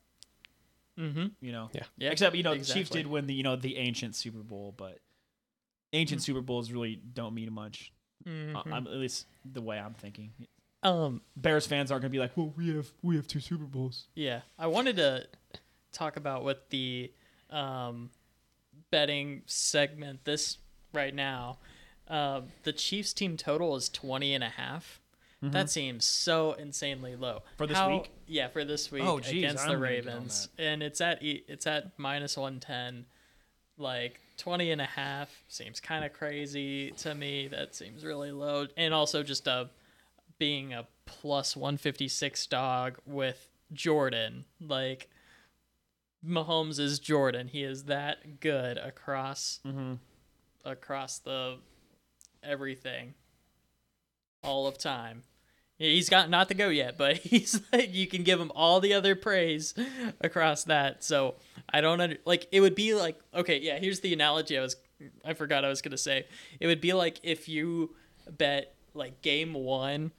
Mm-hmm. 0.99 1.27
You 1.41 1.51
know, 1.51 1.69
Yeah. 1.73 1.83
Yeah, 1.97 2.11
Except 2.11 2.35
you 2.35 2.43
know, 2.43 2.55
the 2.55 2.65
Chiefs 2.65 2.89
did 2.89 3.07
win 3.07 3.25
the 3.27 3.33
you 3.33 3.43
know 3.43 3.55
the 3.55 3.77
ancient 3.77 4.15
Super 4.15 4.43
Bowl, 4.43 4.73
but 4.75 4.99
ancient 5.93 6.21
Super 6.21 6.41
Bowls 6.41 6.71
really 6.71 6.95
don't 7.13 7.33
mean 7.33 7.51
much. 7.53 7.91
Uh, 8.27 8.61
I'm, 8.65 8.85
at 8.85 8.93
least 8.93 9.25
the 9.49 9.61
way 9.61 9.79
I'm 9.79 9.93
thinking. 9.93 10.31
Um, 10.83 11.21
Bears 11.37 11.65
fans 11.65 11.89
aren't 11.89 12.01
gonna 12.03 12.11
be 12.11 12.19
like, 12.19 12.35
well, 12.35 12.53
we 12.55 12.75
have 12.75 12.91
we 13.01 13.15
have 13.15 13.27
two 13.27 13.39
Super 13.39 13.63
Bowls. 13.63 14.07
yeah, 14.13 14.41
I 14.57 14.67
wanted 14.67 14.97
to 14.97 15.25
talk 15.93 16.17
about 16.17 16.43
what 16.43 16.69
the 16.69 17.11
um, 17.49 18.11
betting 18.91 19.41
segment 19.45 20.25
this 20.25 20.57
right 20.93 21.15
now. 21.15 21.57
Uh, 22.09 22.41
the 22.63 22.73
Chiefs 22.73 23.13
team 23.13 23.37
total 23.37 23.75
is 23.75 23.87
20 23.89 24.33
and 24.33 24.43
a 24.43 24.49
half. 24.49 24.99
That 25.41 25.69
seems 25.69 26.03
so 26.03 26.51
insanely 26.51 27.15
low 27.15 27.35
Mm-hmm. 27.45 27.55
For 27.57 27.67
this 27.67 27.77
How- 27.77 27.89
week? 27.89 28.11
Yeah, 28.27 28.49
for 28.49 28.65
this 28.65 28.91
week 28.91 29.03
Oh, 29.05 29.21
geez, 29.21 29.37
against 29.43 29.63
I'm 29.63 29.69
the 29.69 29.75
gonna 29.77 29.89
get 30.01 30.07
on 30.07 30.13
Ravens, 30.15 30.49
and 30.57 30.83
it's 30.83 30.99
at 30.99 31.19
it's 31.23 31.65
at 31.65 31.97
minus 31.97 32.35
110. 32.35 33.05
Like 33.77 34.19
20 34.35 34.71
and 34.71 34.81
a 34.81 34.85
half 34.85 35.29
seems 35.47 35.79
kind 35.79 36.03
of 36.03 36.11
crazy 36.11 36.91
to 36.97 37.15
me. 37.15 37.47
That 37.47 37.73
seems 37.73 38.03
really 38.03 38.33
low, 38.33 38.67
and 38.75 38.93
also 38.93 39.23
just 39.23 39.47
a 39.47 39.69
being 40.39 40.73
a 40.73 40.85
plus 41.05 41.55
156 41.55 42.45
dog 42.47 42.97
with 43.05 43.47
Jordan. 43.71 44.43
Like 44.59 45.09
Mahomes 46.25 46.79
is 46.79 46.99
Jordan. 46.99 47.47
He 47.47 47.63
is 47.63 47.85
that 47.85 48.41
good 48.41 48.77
across 48.77 49.61
across 50.65 51.19
the 51.19 51.59
everything 52.43 53.13
all 54.43 54.67
of 54.67 54.77
time. 54.77 55.23
He's 55.77 56.09
got 56.09 56.29
not 56.29 56.49
to 56.49 56.53
go 56.53 56.69
yet, 56.69 56.97
but 56.97 57.17
he's 57.17 57.61
like 57.71 57.93
you 57.93 58.07
can 58.07 58.23
give 58.23 58.39
him 58.39 58.51
all 58.55 58.79
the 58.79 58.93
other 58.93 59.15
praise 59.15 59.73
across 60.21 60.63
that. 60.65 61.03
So 61.03 61.35
I 61.71 61.81
don't 61.81 62.01
under, 62.01 62.17
like 62.25 62.47
it 62.51 62.61
would 62.61 62.75
be 62.75 62.93
like 62.93 63.19
okay, 63.33 63.59
yeah. 63.59 63.79
Here's 63.79 64.01
the 64.01 64.13
analogy 64.13 64.57
I 64.57 64.61
was 64.61 64.75
I 65.23 65.33
forgot 65.33 65.63
I 65.63 65.69
was 65.69 65.81
gonna 65.81 65.97
say. 65.97 66.25
It 66.59 66.67
would 66.67 66.81
be 66.81 66.93
like 66.93 67.19
if 67.23 67.47
you 67.47 67.95
bet 68.29 68.75
like 68.93 69.21
game 69.21 69.53
one 69.53 70.11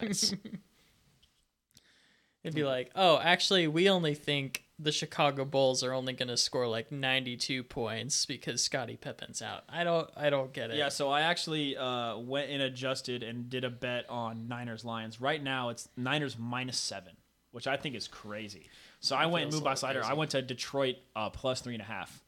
It'd 2.42 2.54
be 2.54 2.64
like, 2.64 2.90
oh, 2.94 3.18
actually, 3.18 3.66
we 3.68 3.88
only 3.88 4.14
think 4.14 4.63
the 4.78 4.90
Chicago 4.92 5.44
Bulls 5.44 5.84
are 5.84 5.92
only 5.92 6.12
going 6.14 6.28
to 6.28 6.36
score 6.36 6.66
like 6.66 6.90
92 6.90 7.62
points 7.62 8.26
because 8.26 8.62
Scottie 8.62 8.96
Pippen's 8.96 9.40
out. 9.40 9.62
I 9.68 9.84
don't, 9.84 10.10
I 10.16 10.30
don't 10.30 10.52
get 10.52 10.70
it. 10.70 10.76
Yeah, 10.76 10.88
so 10.88 11.10
I 11.10 11.20
actually 11.22 11.76
uh, 11.76 12.16
went 12.18 12.50
and 12.50 12.60
adjusted 12.60 13.22
and 13.22 13.48
did 13.48 13.62
a 13.64 13.70
bet 13.70 14.08
on 14.10 14.48
Niners 14.48 14.84
Lions. 14.84 15.20
Right 15.20 15.40
now, 15.42 15.68
it's 15.68 15.88
Niners 15.96 16.36
minus 16.38 16.76
seven, 16.76 17.12
which 17.52 17.66
I 17.68 17.76
think 17.76 17.94
is 17.94 18.08
crazy. 18.08 18.68
So 19.00 19.14
I 19.14 19.26
went 19.26 19.44
and 19.44 19.52
moved 19.52 19.64
my 19.64 19.74
slider. 19.74 20.00
crazy. 20.00 20.10
I 20.10 20.14
went 20.14 20.30
to 20.32 20.42
Detroit 20.42 20.96
uh, 21.14 21.30
plus 21.30 21.60
three 21.60 21.74
and 21.74 21.82
a 21.82 21.86
half, 21.86 22.20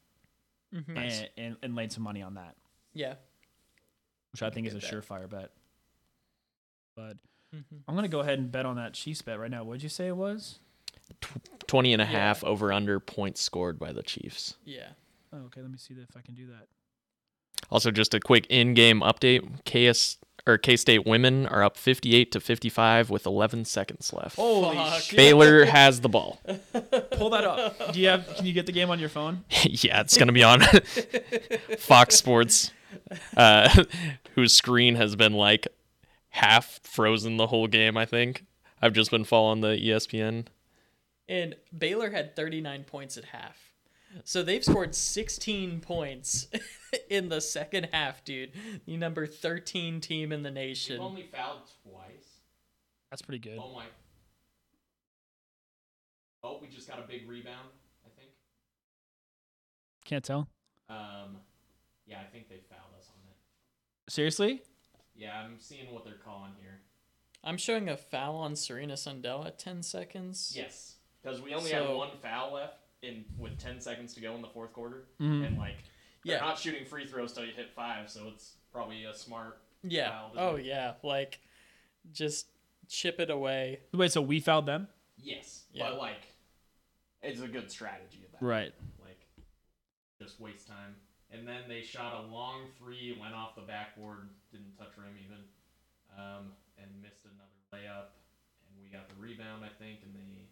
Mm-hmm. 0.75 0.97
and, 0.99 1.29
and 1.39 1.57
and 1.63 1.75
laid 1.77 1.93
some 1.93 2.03
money 2.03 2.23
on 2.23 2.35
that, 2.35 2.57
yeah. 2.93 3.15
which 4.33 4.43
I 4.43 4.51
think 4.51 4.67
is 4.67 4.75
a 4.75 4.79
surefire 4.81 5.31
bet. 5.31 5.53
But 6.97 7.17
Mhm. 7.55 7.83
I'm 7.87 7.95
gonna 7.95 8.09
go 8.09 8.21
ahead 8.21 8.39
and 8.41 8.51
bet 8.51 8.67
on 8.67 8.77
that 8.77 8.93
Chiefs 8.93 9.23
bet 9.23 9.39
right 9.39 9.51
now. 9.51 9.63
What 9.65 9.75
did 9.75 9.85
you 9.85 9.89
say 9.89 10.09
it 10.09 10.17
was? 10.17 10.59
20 11.67 11.93
and 11.93 12.03
a 12.03 12.07
half 12.07 12.45
over 12.45 12.73
under 12.73 13.01
points 13.01 13.41
scored 13.41 13.79
by 13.79 13.93
the 13.93 14.03
Chiefs. 14.03 14.57
Yeah. 14.65 14.89
Oh, 15.33 15.39
okay, 15.47 15.61
let 15.61 15.71
me 15.71 15.79
see 15.79 15.95
if 15.95 16.17
I 16.17 16.21
can 16.21 16.35
do 16.35 16.47
that. 16.47 16.69
Also, 17.71 17.91
just 17.91 18.15
a 18.15 18.21
quick 18.21 18.47
in-game 18.49 19.01
update: 19.01 19.43
KS 19.65 20.19
or 20.47 20.59
K-State 20.59 21.05
women 21.05 21.47
are 21.47 21.65
up 21.65 21.77
58 21.77 22.31
to 22.33 22.41
55 22.41 23.11
with 23.11 23.27
11 23.27 23.65
seconds 23.65 24.13
left. 24.13 24.37
Holy 24.37 24.77
Fuck. 24.77 25.01
shit! 25.01 25.17
Baylor 25.17 25.65
has 25.65 26.01
the 26.01 26.09
ball. 26.09 26.41
Pull 27.13 27.31
that 27.31 27.45
up. 27.45 27.93
Do 27.93 28.01
you 28.01 28.09
have? 28.09 28.37
Can 28.37 28.47
you 28.47 28.53
get 28.53 28.67
the 28.67 28.73
game 28.73 28.91
on 28.91 29.01
your 29.01 29.09
phone? 29.09 29.45
yeah, 29.65 30.01
it's 30.01 30.17
gonna 30.17 30.33
be 30.33 30.45
on 30.45 30.61
Fox 31.79 32.15
Sports, 32.15 32.73
uh, 33.37 33.85
whose 34.35 34.55
screen 34.55 34.95
has 34.95 35.17
been 35.17 35.33
like 35.33 35.67
half 36.29 36.81
frozen 36.85 37.37
the 37.37 37.49
whole 37.49 37.67
game. 37.67 37.97
I 37.97 38.05
think 38.07 38.45
I've 38.81 38.93
just 38.93 39.11
been 39.11 39.25
following 39.25 39.61
the 39.61 39.77
ESPN. 39.77 40.47
And 41.29 41.57
Baylor 41.77 42.11
had 42.11 42.37
39 42.37 42.85
points 42.85 43.17
at 43.17 43.25
half. 43.27 43.73
So 44.25 44.43
they've 44.43 44.65
scored 44.65 44.95
16 44.95 45.81
points 45.81 46.47
in 47.11 47.29
the 47.29 47.41
second 47.41 47.89
half, 47.93 48.25
dude. 48.25 48.53
The 48.87 48.97
number 48.97 49.27
13 49.27 50.01
team 50.01 50.33
in 50.33 50.43
the 50.43 50.51
nation. 50.51 51.01
Only 51.01 51.25
fouled 51.25 51.69
twice. 51.83 52.41
That's 53.11 53.23
pretty 53.23 53.41
good. 53.41 53.59
Oh 53.61 53.75
my. 53.75 53.85
Oh, 56.43 56.59
we 56.63 56.69
just 56.69 56.89
got 56.89 56.99
a 56.99 57.07
big 57.07 57.29
rebound. 57.29 57.69
I 58.05 58.09
think. 58.19 58.31
Can't 60.05 60.25
tell. 60.25 60.49
Um, 60.89 61.39
yeah, 62.07 62.19
I 62.21 62.25
think 62.25 62.49
they 62.49 62.61
fouled 62.71 62.95
us 62.99 63.09
on 63.09 63.21
it. 63.29 64.13
Seriously? 64.13 64.63
Yeah, 65.17 65.41
I'm 65.41 65.59
seeing 65.59 65.93
what 65.93 66.05
they're 66.05 66.15
calling 66.15 66.53
here. 66.61 66.81
I'm 67.43 67.57
showing 67.57 67.89
a 67.89 67.97
foul 67.97 68.37
on 68.37 68.57
Serena 68.57 68.97
Sundell 68.97 69.45
at 69.47 69.59
10 69.59 69.83
seconds. 69.83 70.53
Yes, 70.55 70.96
because 71.27 71.41
we 71.43 71.53
only 71.55 71.71
So- 71.71 71.85
have 71.89 71.97
one 71.97 72.17
foul 72.19 72.53
left 72.53 72.79
in 73.03 73.25
with 73.37 73.59
10 73.59 73.81
seconds 73.81 74.15
to 74.15 74.21
go 74.21 74.37
in 74.37 74.43
the 74.43 74.49
fourth 74.49 74.73
quarter, 74.73 75.09
Mhm. 75.19 75.45
and 75.47 75.59
like 75.59 75.77
they're 76.25 76.37
Yeah. 76.37 76.41
not 76.41 76.57
shooting 76.59 76.85
free 76.87 77.05
throws 77.07 77.33
till 77.33 77.45
you 77.45 77.53
hit 77.53 77.71
five, 77.73 78.09
so 78.11 78.29
it's 78.29 78.57
probably 78.71 79.05
a 79.05 79.15
smart. 79.15 79.61
Yeah. 79.83 80.11
foul 80.11 80.31
to 80.33 80.41
Oh, 80.41 80.57
do. 80.57 80.63
yeah. 80.65 80.97
Like, 81.05 81.41
just 82.11 82.49
chip 82.89 83.21
it 83.21 83.31
away. 83.31 83.83
Wait, 83.93 84.11
so 84.11 84.21
we 84.21 84.41
fouled 84.41 84.67
them? 84.67 84.89
Yes, 85.17 85.67
Yeah. 85.73 85.91
but 85.91 85.99
like 85.99 86.33
it's 87.23 87.41
a 87.41 87.47
good 87.49 87.71
strategy 87.71 88.25
of 88.25 88.33
that. 88.33 88.43
Right. 88.43 88.75
Like 89.01 89.27
just 90.21 90.39
waste 90.41 90.67
time. 90.69 91.01
And 91.31 91.47
then 91.47 91.69
they 91.69 91.83
shot 91.83 92.25
a 92.25 92.27
long 92.27 92.73
three, 92.79 93.13
went 93.13 93.35
off 93.35 93.55
the 93.55 93.63
backboard, 93.63 94.29
didn't 94.51 94.77
touch 94.77 94.97
rim 94.97 95.17
even, 95.25 95.49
um, 96.17 96.57
and 96.79 97.01
missed 97.03 97.25
another 97.27 97.51
layup. 97.73 98.09
And 98.69 98.81
we 98.81 98.89
got 98.89 99.09
the 99.09 99.15
rebound, 99.17 99.65
I 99.65 99.69
think, 99.69 100.03
and 100.03 100.15
they 100.17 100.49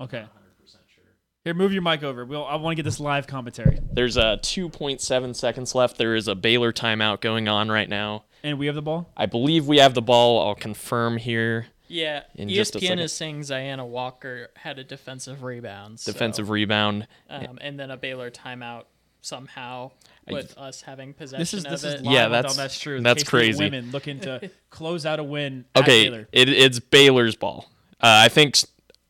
Okay. 0.00 0.18
100% 0.18 0.72
sure. 0.94 1.04
Here, 1.44 1.54
move 1.54 1.72
your 1.72 1.82
mic 1.82 2.02
over. 2.02 2.24
We'll, 2.24 2.44
I 2.44 2.56
want 2.56 2.72
to 2.76 2.82
get 2.82 2.84
this 2.88 3.00
live 3.00 3.26
commentary. 3.26 3.78
There's 3.92 4.16
uh 4.16 4.36
2.7 4.42 5.34
seconds 5.34 5.74
left. 5.74 5.98
There 5.98 6.14
is 6.14 6.28
a 6.28 6.34
Baylor 6.34 6.72
timeout 6.72 7.20
going 7.20 7.48
on 7.48 7.70
right 7.70 7.88
now. 7.88 8.24
And 8.44 8.58
we 8.58 8.66
have 8.66 8.74
the 8.76 8.82
ball? 8.82 9.10
I 9.16 9.26
believe 9.26 9.66
we 9.66 9.78
have 9.78 9.94
the 9.94 10.02
ball. 10.02 10.46
I'll 10.46 10.54
confirm 10.54 11.16
here. 11.16 11.66
Yeah. 11.88 12.22
In 12.36 12.48
just 12.48 12.76
a 12.76 12.78
ESPN 12.78 13.00
is 13.00 13.12
saying 13.12 13.42
Zyanna 13.42 13.84
Walker 13.84 14.50
had 14.56 14.78
a 14.78 14.84
defensive 14.84 15.42
rebound. 15.42 15.98
so, 16.00 16.12
Defensive 16.12 16.50
rebound. 16.50 17.08
um, 17.30 17.58
and 17.60 17.80
then 17.80 17.90
a 17.90 17.96
Baylor 17.96 18.30
timeout 18.30 18.84
somehow 19.22 19.90
with 20.30 20.56
us 20.58 20.82
having 20.82 21.14
possession 21.14 21.40
This 21.40 21.54
is 21.54 21.64
of 21.64 21.70
this 21.72 21.84
it. 21.84 21.86
is 21.96 22.02
live 22.02 22.12
Yeah, 22.12 22.28
that's- 22.28 22.56
That's 22.56 22.78
true. 22.78 23.00
that's 23.00 23.24
crazy. 23.24 23.64
Women 23.64 23.90
looking 23.90 24.20
to 24.20 24.50
close 24.70 25.04
out 25.06 25.18
a 25.18 25.24
win. 25.24 25.64
at 25.74 25.82
Okay, 25.82 26.04
Baylor. 26.04 26.28
it, 26.30 26.48
it's 26.50 26.78
Baylor's 26.78 27.34
ball. 27.34 27.66
Uh, 28.00 28.22
I 28.24 28.28
think 28.28 28.56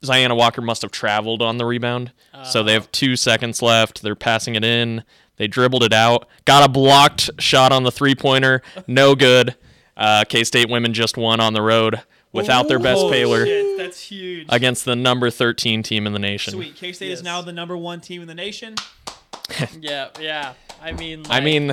Zyanna 0.05 0.35
Walker 0.35 0.61
must 0.63 0.83
have 0.83 0.91
traveled 0.91 1.43
on 1.43 1.59
the 1.59 1.65
rebound. 1.67 2.13
so 2.45 2.63
they 2.63 2.73
have 2.73 2.91
two 2.93 3.17
seconds 3.17 3.63
left. 3.63 4.03
They're 4.03 4.15
passing 4.15 4.55
it 4.55 4.65
in. 4.65 5.05
They 5.37 5.47
dribbled 5.47 5.83
it 5.85 5.93
out. 5.93 6.29
Got 6.45 6.69
a 6.69 6.69
blocked 6.69 7.31
shot 7.39 7.73
on 7.73 7.83
the 7.85 7.93
three 7.93 8.15
pointer. 8.15 8.63
No 8.87 9.15
good. 9.15 9.55
Uh, 9.97 10.25
K 10.29 10.45
State 10.45 10.69
women 10.69 10.93
just 10.95 11.17
won 11.17 11.41
on 11.41 11.53
the 11.53 11.63
road 11.63 12.01
without 12.33 12.69
their 12.69 12.79
best 12.79 12.99
Holy 13.01 13.11
Baylor 13.13 13.47
shit, 13.47 13.79
that's 13.79 14.01
huge. 14.01 14.47
against 14.51 14.85
the 14.85 14.95
number 14.95 15.31
13 15.31 15.83
team 15.83 16.07
in 16.07 16.13
the 16.13 16.19
nation. 16.19 16.53
Sweet. 16.53 16.77
K 16.77 16.93
State 16.93 17.11
is 17.11 17.23
now 17.23 17.41
the 17.43 17.53
number 17.53 17.77
one 17.77 18.01
team 18.01 18.23
in 18.23 18.29
the 18.29 18.35
nation. 18.35 18.75
Yeah, 19.81 20.09
yeah. 20.21 20.53
I 20.83 20.93
mean, 20.93 21.25
I 21.31 21.41
mean, 21.41 21.73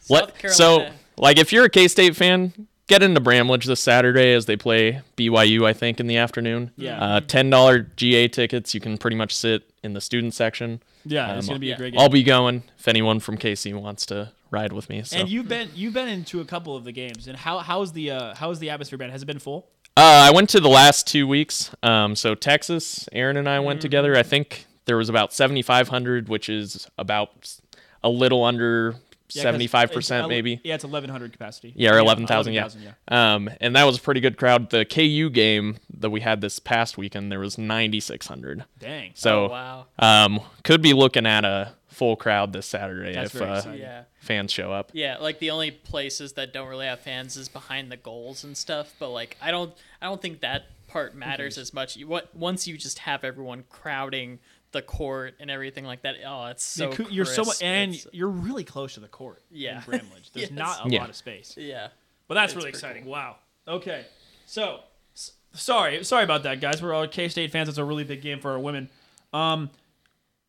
South 0.00 0.10
Let, 0.10 0.50
so, 0.52 0.90
like, 1.16 1.38
if 1.38 1.52
you're 1.52 1.66
a 1.66 1.70
K 1.70 1.86
State 1.86 2.16
fan, 2.16 2.66
get 2.86 3.02
into 3.02 3.20
Bramlage 3.20 3.66
this 3.66 3.80
Saturday 3.80 4.32
as 4.32 4.46
they 4.46 4.56
play 4.56 5.00
BYU, 5.16 5.66
I 5.66 5.72
think, 5.72 6.00
in 6.00 6.06
the 6.06 6.16
afternoon. 6.16 6.70
Yeah. 6.76 7.02
Uh, 7.02 7.20
$10 7.20 7.86
GA 7.96 8.28
tickets. 8.28 8.74
You 8.74 8.80
can 8.80 8.98
pretty 8.98 9.16
much 9.16 9.34
sit 9.34 9.62
in 9.82 9.92
the 9.94 10.00
student 10.00 10.34
section. 10.34 10.82
Yeah, 11.04 11.36
it's 11.36 11.46
Um, 11.48 11.52
gonna 11.54 11.58
be 11.60 11.70
a 11.72 11.76
great 11.76 11.92
game. 11.92 12.00
I'll 12.00 12.08
be 12.08 12.22
going 12.22 12.62
if 12.78 12.88
anyone 12.88 13.20
from 13.20 13.36
KC 13.36 13.74
wants 13.78 14.06
to 14.06 14.32
ride 14.50 14.72
with 14.72 14.88
me. 14.88 15.02
So. 15.02 15.18
and 15.18 15.28
you've 15.28 15.48
been 15.48 15.68
you've 15.74 15.92
been 15.92 16.08
into 16.08 16.40
a 16.40 16.44
couple 16.46 16.74
of 16.76 16.84
the 16.84 16.92
games, 16.92 17.28
and 17.28 17.36
how 17.36 17.58
how's 17.58 17.92
the 17.92 18.10
uh, 18.12 18.34
how's 18.34 18.58
the 18.58 18.70
atmosphere 18.70 18.96
been? 18.98 19.10
Has 19.10 19.22
it 19.22 19.26
been 19.26 19.38
full? 19.38 19.66
Uh, 19.98 20.00
I 20.28 20.30
went 20.32 20.48
to 20.50 20.60
the 20.60 20.68
last 20.70 21.06
two 21.06 21.26
weeks. 21.28 21.70
Um, 21.82 22.16
so 22.16 22.34
Texas, 22.34 23.06
Aaron 23.12 23.36
and 23.36 23.46
I 23.48 23.56
Mm-hmm. 23.58 23.66
went 23.66 23.80
together. 23.82 24.16
I 24.16 24.22
think 24.22 24.64
there 24.86 24.96
was 24.96 25.08
about 25.10 25.32
7,500, 25.34 26.28
which 26.28 26.48
is 26.48 26.88
about 26.98 27.54
a 28.02 28.08
little 28.08 28.42
under 28.44 28.96
Yeah, 29.30 29.42
'cause 29.44 29.52
75% 29.54 30.28
maybe. 30.28 30.60
Yeah, 30.64 30.74
it's 30.74 30.84
eleven 30.84 31.08
hundred 31.10 31.32
capacity. 31.32 31.72
Yeah, 31.76 31.92
or 31.94 31.98
11,000, 31.98 32.52
yeah. 32.52 32.60
11,000, 32.60 32.82
yeah. 33.10 33.34
Um, 33.34 33.50
and 33.60 33.74
that 33.74 33.84
was 33.84 33.96
a 33.96 34.00
pretty 34.00 34.20
good 34.20 34.36
crowd. 34.36 34.70
The 34.70 34.84
KU 34.84 35.30
game 35.30 35.76
that 35.98 36.10
we 36.10 36.20
had 36.20 36.40
this 36.42 36.58
past 36.58 36.98
weekend, 36.98 37.32
there 37.32 37.40
was 37.40 37.56
9,600. 37.56 38.64
Dang. 38.78 39.12
So, 39.14 39.46
Oh, 39.46 39.48
wow. 39.48 39.86
um, 39.98 40.40
could 40.62 40.82
be 40.82 40.92
looking 40.92 41.26
at 41.26 41.44
a 41.44 41.72
full 41.88 42.16
crowd 42.16 42.52
this 42.52 42.66
Saturday 42.66 43.14
That's 43.14 43.34
if 43.34 43.40
uh. 43.40 43.62
Yeah. 43.72 44.02
fans 44.18 44.52
show 44.52 44.72
up. 44.72 44.90
Yeah, 44.92 45.16
like 45.18 45.38
the 45.38 45.50
only 45.50 45.70
places 45.70 46.32
that 46.34 46.52
don't 46.52 46.68
really 46.68 46.86
have 46.86 47.00
fans 47.00 47.36
is 47.36 47.48
behind 47.48 47.90
the 47.90 47.96
goals 47.96 48.44
and 48.44 48.56
stuff. 48.56 48.92
But 48.98 49.10
like, 49.10 49.36
I 49.40 49.50
don't, 49.50 49.72
I 50.02 50.06
don't 50.06 50.20
think 50.20 50.40
that 50.40 50.64
part 50.88 51.14
matters 51.14 51.56
as 51.56 51.72
much. 51.72 51.96
You, 51.96 52.06
what 52.08 52.34
once 52.36 52.66
you 52.68 52.76
just 52.76 53.00
have 53.00 53.24
everyone 53.24 53.64
crowding 53.70 54.38
the 54.74 54.82
court 54.82 55.34
and 55.40 55.50
everything 55.50 55.84
like 55.86 56.02
that. 56.02 56.16
Oh, 56.26 56.46
it's 56.48 56.62
so. 56.62 56.90
You 56.90 56.96
cou- 56.96 57.06
you're 57.10 57.24
so 57.24 57.44
much, 57.44 57.62
and 57.62 57.94
It's- 57.94 58.06
you're 58.12 58.28
really 58.28 58.64
close 58.64 58.92
to 58.94 59.00
the 59.00 59.08
court. 59.08 59.42
Yeah. 59.50 59.78
in 59.78 59.84
Bramlage. 59.84 60.30
There's 60.32 60.50
Yes. 60.50 60.58
not 60.58 60.86
a 60.86 60.90
Yeah. 60.90 61.00
lot 61.00 61.08
of 61.08 61.16
space, 61.16 61.56
yeah. 61.56 61.88
but 62.28 62.34
that's 62.34 62.52
It's 62.52 62.56
really 62.56 62.72
pretty 62.72 62.86
exciting. 62.86 63.04
Wow. 63.06 63.36
Okay, 63.66 64.04
so 64.44 64.80
s- 65.16 65.32
sorry, 65.54 66.04
sorry 66.04 66.24
about 66.24 66.42
that, 66.42 66.60
guys. 66.60 66.82
We're 66.82 66.92
all 66.92 67.08
K 67.08 67.28
State 67.30 67.50
fans. 67.50 67.68
It's 67.70 67.78
a 67.78 67.84
really 67.84 68.04
big 68.04 68.20
game 68.20 68.40
for 68.40 68.50
our 68.52 68.58
women. 68.58 68.90
Um, 69.32 69.70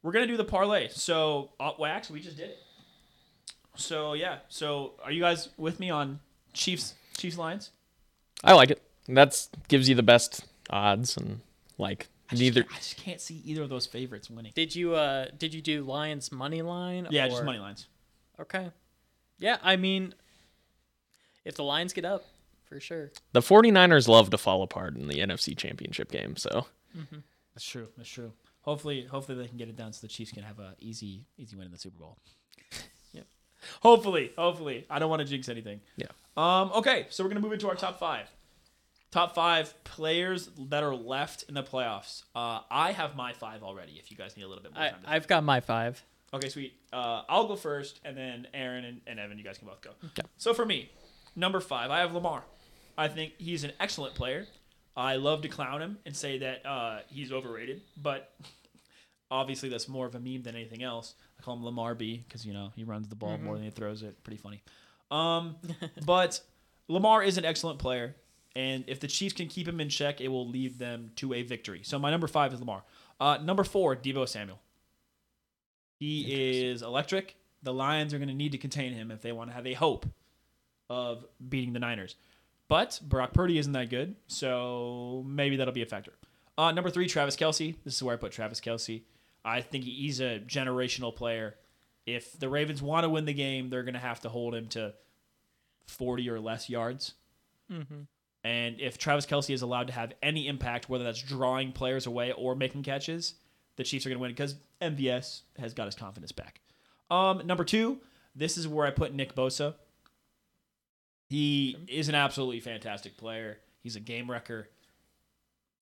we're 0.04 0.12
gonna 0.12 0.28
do 0.28 0.36
the 0.38 0.44
parlay. 0.44 0.90
So, 0.90 1.52
uh, 1.60 1.72
well, 1.80 1.90
actually, 1.92 2.20
we 2.20 2.26
just 2.26 2.36
did 2.38 2.50
it. 2.50 2.58
So 3.76 4.14
yeah. 4.14 4.40
So, 4.50 4.94
are 5.04 5.12
you 5.12 5.22
guys 5.22 5.50
with 5.58 5.80
me 5.80 5.90
on 5.90 6.20
Chiefs 6.54 6.94
Chiefs 7.18 7.38
Lions? 7.38 7.72
I 8.44 8.54
like 8.54 8.70
it. 8.72 8.82
That's 9.08 9.50
gives 9.68 9.88
you 9.90 9.96
the 9.96 10.04
best 10.04 10.46
odds 10.70 11.16
and 11.18 11.42
like 11.78 12.08
I 12.30 12.32
just 12.34 12.42
neither. 12.42 12.64
can't- 12.64 12.74
I 12.74 12.78
just 12.78 12.98
can't 12.98 13.22
see 13.22 13.42
either 13.46 13.62
of 13.64 13.70
those 13.70 13.86
favorites 13.86 14.30
winning. 14.30 14.52
Did 14.56 14.76
you 14.76 14.96
uh 14.96 15.28
did 15.38 15.54
you 15.54 15.62
do 15.62 15.84
Lions 15.84 16.32
money 16.32 16.62
line? 16.62 17.08
Yeah, 17.12 17.28
just 17.28 17.44
money 17.44 17.60
lines. 17.60 17.88
Okay. 18.40 18.72
Yeah, 19.38 19.58
I 19.64 19.76
mean, 19.76 20.14
if 21.44 21.56
the 21.56 21.64
Lions 21.64 21.94
get 21.94 22.06
up, 22.06 22.26
for 22.66 22.80
sure. 22.80 23.12
The 23.34 23.42
49ers 23.42 24.08
love 24.08 24.30
to 24.32 24.38
fall 24.38 24.64
apart 24.64 24.96
in 24.96 25.08
the 25.08 25.16
NFC 25.20 25.56
Championship 25.58 26.10
game, 26.12 26.36
so 26.38 26.66
That's 27.54 27.66
true. 27.66 27.88
That's 27.98 28.10
true. 28.10 28.32
Hopefully, 28.62 29.04
hopefully 29.06 29.38
they 29.38 29.48
can 29.48 29.58
get 29.58 29.68
it 29.70 29.76
done 29.76 29.94
so 29.94 30.00
the 30.02 30.08
Chiefs 30.08 30.32
can 30.32 30.42
have 30.44 30.58
a 30.60 30.74
easy, 30.80 31.26
easy 31.38 31.56
win 31.56 31.66
in 31.68 31.72
the 31.72 31.78
Super 31.78 32.00
Bowl. 32.00 32.18
Yep. 33.14 33.26
Hopefully, 33.82 34.32
hopefully. 34.38 34.86
I 34.90 35.00
don't 35.00 35.10
want 35.10 35.22
to 35.22 35.26
jinx 35.28 35.48
anything. 35.50 35.80
Yeah. 35.96 36.08
Um. 36.36 36.72
Okay, 36.76 37.06
so 37.10 37.24
we're 37.24 37.30
gonna 37.30 37.40
move 37.40 37.54
into 37.54 37.70
our 37.70 37.76
top 37.76 38.00
five. 38.00 38.28
Top 39.16 39.34
five 39.34 39.82
players 39.86 40.50
that 40.68 40.84
are 40.84 40.94
left 40.94 41.46
in 41.48 41.54
the 41.54 41.64
playoffs. 41.64 42.24
Uh, 42.36 42.60
I 42.70 42.92
have 42.92 43.16
my 43.16 43.32
five 43.32 43.64
already. 43.64 43.94
If 43.94 44.12
you 44.12 44.18
guys 44.18 44.36
need 44.36 44.44
a 44.44 44.48
little 44.50 44.62
bit 44.62 44.74
more 44.74 44.84
I 44.84 44.90
time. 44.90 45.04
To 45.04 45.10
I've 45.10 45.26
got 45.26 45.46
my 45.46 45.62
five. 45.62 46.04
Okay, 46.34 46.50
sweet. 46.50 46.74
Uh, 46.92 47.22
I'll 47.30 47.48
go 47.48 47.56
first, 47.56 48.02
and 48.04 48.18
then 48.18 48.46
Aaron 48.54 48.84
and, 48.84 49.00
and 49.08 49.18
Evan, 49.18 49.38
you 49.38 49.44
guys 49.46 49.58
can 49.58 49.70
both 49.70 49.80
go. 49.80 49.92
Yeah. 50.18 50.24
So 50.36 50.54
for 50.54 50.66
me, 50.66 50.92
number 51.34 51.62
five, 51.62 51.92
I 51.92 52.00
have 52.00 52.14
Lamar. 52.14 52.44
I 52.98 53.08
think 53.08 53.32
he's 53.38 53.64
an 53.64 53.72
excellent 53.80 54.16
player. 54.16 54.48
I 54.98 55.16
love 55.16 55.44
to 55.44 55.48
clown 55.48 55.82
him 55.82 55.98
and 56.06 56.14
say 56.14 56.40
that 56.40 56.66
uh, 56.66 57.00
he's 57.08 57.32
overrated, 57.32 57.84
but 57.96 58.34
obviously 59.32 59.70
that's 59.70 59.88
more 59.88 60.08
of 60.08 60.16
a 60.16 60.20
meme 60.20 60.42
than 60.42 60.56
anything 60.56 60.84
else. 60.84 61.16
I 61.40 61.42
call 61.42 61.56
him 61.56 61.64
Lamar 61.64 61.96
B 61.96 62.26
because 62.28 62.46
you 62.46 62.52
know 62.52 62.74
he 62.76 62.84
runs 62.84 63.08
the 63.08 63.16
ball 63.16 63.38
more 63.38 63.56
than 63.56 63.64
he 63.64 63.72
throws 63.72 64.04
it. 64.04 64.22
Pretty 64.26 64.42
funny. 64.42 64.62
Um, 65.10 65.56
but 66.06 66.42
Lamar 66.90 67.24
is 67.24 67.38
an 67.38 67.46
excellent 67.46 67.80
player, 67.80 68.18
and 68.56 68.84
if 68.88 69.00
the 69.00 69.08
Chiefs 69.08 69.34
can 69.34 69.48
keep 69.48 69.68
him 69.68 69.82
in 69.82 69.90
check, 69.90 70.22
it 70.22 70.30
will 70.30 70.48
lead 70.48 70.80
them 70.80 71.12
to 71.18 71.34
a 71.34 71.44
victory. 71.44 71.82
So 71.84 72.00
my 72.00 72.10
number 72.10 72.28
five 72.28 72.54
is 72.54 72.60
Lamar. 72.60 72.84
Uh, 73.20 73.38
number 73.42 73.64
four, 73.64 73.96
Deebo 73.96 74.28
Samuel. 74.28 74.60
He 76.00 76.70
is 76.70 76.82
electric. 76.82 77.36
The 77.64 77.74
Lions 77.74 78.14
are 78.14 78.18
going 78.18 78.30
to 78.30 78.34
need 78.36 78.52
to 78.52 78.58
contain 78.58 78.94
him 78.94 79.12
if 79.12 79.22
they 79.22 79.32
want 79.32 79.50
to 79.50 79.56
have 79.56 79.66
a 79.68 79.74
hope 79.74 80.06
of 80.90 81.26
beating 81.50 81.74
the 81.74 81.80
Niners. 81.80 82.16
But 82.68 83.00
Brock 83.04 83.34
Purdy 83.34 83.58
isn't 83.58 83.74
that 83.74 83.90
good, 83.90 84.16
so 84.28 85.24
maybe 85.28 85.58
that'll 85.58 85.74
be 85.74 85.82
a 85.82 85.88
factor. 85.88 86.14
Uh, 86.58 86.72
number 86.72 86.90
three, 86.90 87.08
Travis 87.08 87.36
Kelce. 87.36 87.76
This 87.84 87.96
is 87.96 88.04
where 88.04 88.14
I 88.14 88.18
put 88.18 88.32
Travis 88.32 88.60
Kelce. 88.62 89.02
I 89.44 89.62
think 89.62 89.84
he's 89.84 90.20
a 90.20 90.40
generational 90.40 91.16
player. 91.16 91.56
If 92.06 92.40
the 92.40 92.50
Ravens 92.50 92.82
want 92.82 93.04
to 93.04 93.10
win 93.10 93.26
the 93.26 93.34
game, 93.34 93.70
they're 93.70 93.84
going 93.84 93.94
to 93.94 94.00
have 94.00 94.22
to 94.22 94.30
hold 94.30 94.56
him 94.56 94.68
to 94.70 94.94
40 95.88 96.30
or 96.30 96.40
less 96.40 96.70
yards. 96.70 97.14
And 98.46 98.80
if 98.80 99.00
Travis 99.00 99.26
Kelce 99.26 99.52
is 99.52 99.64
allowed 99.64 99.88
to 99.88 99.94
have 99.94 100.14
any 100.22 100.48
impact, 100.48 100.88
whether 100.88 101.04
that's 101.04 101.20
drawing 101.20 101.72
players 101.72 102.06
away 102.06 102.32
or 102.32 102.54
making 102.54 102.84
catches, 102.84 103.34
the 103.76 103.84
Chiefs 103.84 104.06
are 104.06 104.10
going 104.10 104.20
to 104.20 104.22
win 104.22 104.30
because 104.30 104.54
MVS 104.84 105.42
has 105.58 105.74
got 105.74 105.86
his 105.86 105.96
confidence 105.96 106.32
back. 106.32 106.62
Um, 107.10 107.42
number 107.48 107.64
two, 107.64 107.98
this 108.36 108.56
is 108.56 108.68
where 108.68 108.86
I 108.86 108.92
put 108.92 109.16
Nick 109.16 109.34
Bosa. 109.34 109.74
He 111.28 111.76
is 111.88 112.08
an 112.08 112.14
absolutely 112.14 112.60
fantastic 112.60 113.18
player. 113.18 113.58
He's 113.82 113.96
a 113.96 114.00
game 114.00 114.30
wrecker. 114.30 114.70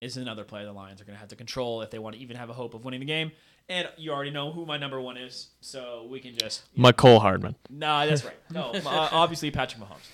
Is 0.00 0.16
another 0.16 0.44
player 0.44 0.64
the 0.64 0.72
Lions 0.72 1.02
are 1.02 1.04
going 1.04 1.16
to 1.16 1.20
have 1.20 1.28
to 1.28 1.36
control 1.36 1.82
if 1.82 1.90
they 1.90 1.98
want 1.98 2.16
to 2.16 2.22
even 2.22 2.38
have 2.38 2.48
a 2.48 2.54
hope 2.54 2.72
of 2.72 2.82
winning 2.86 3.00
the 3.00 3.06
game. 3.06 3.32
And 3.68 3.90
you 3.98 4.10
already 4.10 4.30
know 4.30 4.52
who 4.52 4.64
my 4.64 4.78
number 4.78 5.00
one 5.02 5.18
is, 5.18 5.48
so 5.60 6.06
we 6.10 6.18
can 6.18 6.34
just 6.36 6.62
Mecole 6.74 7.20
Hardman. 7.20 7.56
no, 7.68 8.06
that's 8.06 8.24
right. 8.24 8.36
No, 8.50 8.72
uh, 8.72 8.80
obviously 9.12 9.50
Patrick 9.50 9.82
Mahomes. 9.82 10.08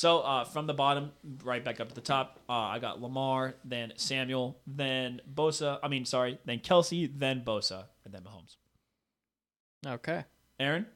So 0.00 0.20
uh, 0.20 0.44
from 0.44 0.66
the 0.66 0.72
bottom, 0.72 1.12
right 1.44 1.62
back 1.62 1.78
up 1.78 1.90
to 1.90 1.94
the 1.94 2.00
top, 2.00 2.40
uh, 2.48 2.52
I 2.52 2.78
got 2.78 3.02
Lamar, 3.02 3.56
then 3.66 3.92
Samuel, 3.96 4.56
then 4.66 5.20
Bosa. 5.30 5.78
I 5.82 5.88
mean, 5.88 6.06
sorry, 6.06 6.38
then 6.46 6.60
Kelce, 6.60 7.10
then 7.14 7.42
Bosa, 7.44 7.84
and 8.06 8.14
then 8.14 8.22
Mahomes. 8.22 8.56
Okay. 9.86 10.24
Aaron, 10.58 10.86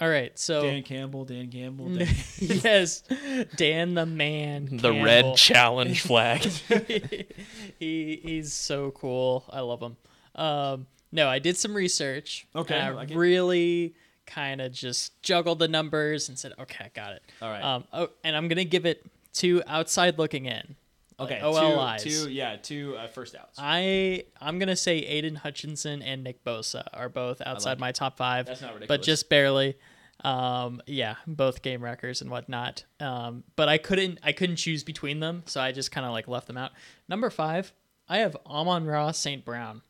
All 0.00 0.08
right. 0.08 0.38
So 0.38 0.62
Dan 0.62 0.82
Campbell, 0.82 1.26
Dan 1.26 1.50
Campbell. 1.50 1.90
Dan. 1.90 2.08
yes, 2.38 3.02
Dan 3.56 3.92
the 3.92 4.06
man. 4.06 4.64
The 4.64 4.90
Campbell. 4.90 5.04
red 5.04 5.36
challenge 5.36 6.00
flag. 6.00 6.40
he 7.78 8.18
he's 8.22 8.54
so 8.54 8.92
cool. 8.92 9.44
I 9.50 9.60
love 9.60 9.82
him. 9.82 9.98
Um, 10.34 10.86
no, 11.12 11.28
I 11.28 11.38
did 11.38 11.58
some 11.58 11.74
research. 11.74 12.46
Okay, 12.56 12.80
I 12.80 12.88
I 12.88 12.90
like 12.92 13.10
really 13.12 13.94
kind 14.26 14.60
of 14.60 14.72
just 14.72 15.20
juggled 15.22 15.58
the 15.58 15.68
numbers 15.68 16.28
and 16.28 16.38
said, 16.38 16.52
"Okay, 16.58 16.84
I 16.86 16.90
got 16.94 17.12
it." 17.12 17.22
All 17.42 17.50
right. 17.50 17.62
Um, 17.62 17.84
oh, 17.92 18.08
and 18.22 18.36
I'm 18.36 18.48
gonna 18.48 18.64
give 18.64 18.86
it 18.86 19.04
two 19.32 19.62
outside 19.66 20.18
looking 20.18 20.46
in. 20.46 20.76
okay, 21.20 21.42
Like 21.42 21.62
OLIs. 21.62 22.02
two, 22.02 22.24
two, 22.26 22.30
yeah, 22.30 22.56
two 22.56 22.96
uh, 22.96 23.06
first 23.08 23.34
outs. 23.36 23.58
I 23.60 24.24
I'm 24.40 24.58
gonna 24.58 24.76
say 24.76 24.98
Aidan 24.98 25.36
Hutchinson 25.36 26.02
and 26.02 26.24
Nick 26.24 26.44
Bosa 26.44 26.86
are 26.92 27.08
both 27.08 27.40
outside 27.44 27.72
like 27.72 27.78
my 27.80 27.92
top 27.92 28.16
five. 28.16 28.46
That's 28.46 28.60
not 28.62 28.74
ridiculous. 28.74 28.88
but 28.98 29.02
just 29.04 29.28
barely. 29.28 29.76
Um, 30.22 30.80
yeah, 30.86 31.16
both 31.26 31.60
game 31.62 31.82
wreckers 31.82 32.22
and 32.22 32.30
whatnot. 32.30 32.84
Um, 33.00 33.44
but 33.56 33.68
I 33.68 33.78
couldn't 33.78 34.18
I 34.22 34.32
couldn't 34.32 34.56
choose 34.56 34.82
between 34.84 35.20
them, 35.20 35.42
so 35.46 35.60
I 35.60 35.72
just 35.72 35.90
kind 35.92 36.06
of 36.06 36.12
like 36.12 36.28
left 36.28 36.46
them 36.46 36.56
out. 36.56 36.70
Number 37.08 37.28
five, 37.30 37.72
I 38.08 38.18
have 38.18 38.36
Amon-Ra 38.46 39.10
St. 39.12 39.44
Brown. 39.44 39.82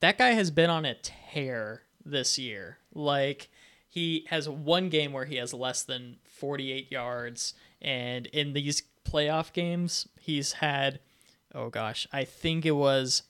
That 0.00 0.18
guy 0.18 0.30
has 0.30 0.50
been 0.50 0.70
on 0.70 0.84
a 0.84 0.94
tear 0.94 1.82
this 2.04 2.38
year. 2.38 2.78
Like 2.94 3.48
he 3.96 4.26
has 4.28 4.46
one 4.46 4.90
game 4.90 5.14
where 5.14 5.24
he 5.24 5.36
has 5.36 5.54
less 5.54 5.82
than 5.82 6.18
48 6.24 6.92
yards, 6.92 7.54
and 7.80 8.26
in 8.26 8.52
these 8.52 8.82
playoff 9.08 9.54
games, 9.54 10.06
he's 10.20 10.52
had 10.52 11.00
oh 11.54 11.70
gosh, 11.70 12.06
I 12.12 12.24
think 12.24 12.66
it 12.66 12.72
was 12.72 13.22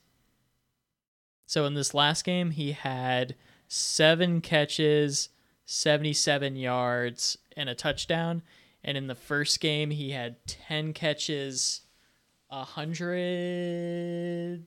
so 1.46 1.66
in 1.66 1.74
this 1.74 1.94
last 1.94 2.24
game 2.24 2.50
he 2.50 2.72
had 2.72 3.36
seven 3.68 4.40
catches, 4.40 5.28
77 5.66 6.56
yards, 6.56 7.38
and 7.56 7.68
a 7.68 7.74
touchdown. 7.76 8.42
And 8.82 8.98
in 8.98 9.06
the 9.06 9.14
first 9.14 9.60
game, 9.60 9.90
he 9.90 10.10
had 10.10 10.44
10 10.48 10.94
catches, 10.94 11.82
100. 12.48 14.66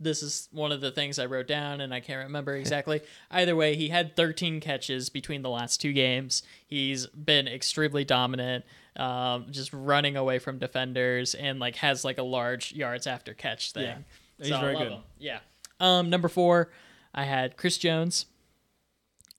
This 0.00 0.22
is 0.22 0.48
one 0.50 0.72
of 0.72 0.80
the 0.80 0.90
things 0.90 1.18
I 1.18 1.26
wrote 1.26 1.46
down, 1.46 1.80
and 1.80 1.94
I 1.94 2.00
can't 2.00 2.24
remember 2.26 2.54
exactly. 2.56 3.00
Either 3.30 3.54
way, 3.54 3.76
he 3.76 3.88
had 3.88 4.16
13 4.16 4.60
catches 4.60 5.08
between 5.08 5.42
the 5.42 5.50
last 5.50 5.80
two 5.80 5.92
games. 5.92 6.42
He's 6.66 7.06
been 7.06 7.46
extremely 7.46 8.04
dominant, 8.04 8.64
um, 8.96 9.46
just 9.50 9.72
running 9.72 10.16
away 10.16 10.38
from 10.38 10.58
defenders, 10.58 11.34
and 11.34 11.58
like 11.60 11.76
has 11.76 12.04
like 12.04 12.18
a 12.18 12.22
large 12.24 12.72
yards 12.72 13.06
after 13.06 13.34
catch 13.34 13.72
thing. 13.72 13.84
Yeah. 13.84 13.96
He's 14.38 14.48
So 14.48 14.60
very 14.60 14.76
good. 14.76 14.92
him. 14.92 15.00
Yeah. 15.18 15.38
Um, 15.80 16.10
number 16.10 16.28
four, 16.28 16.70
I 17.14 17.24
had 17.24 17.56
Chris 17.56 17.78
Jones, 17.78 18.26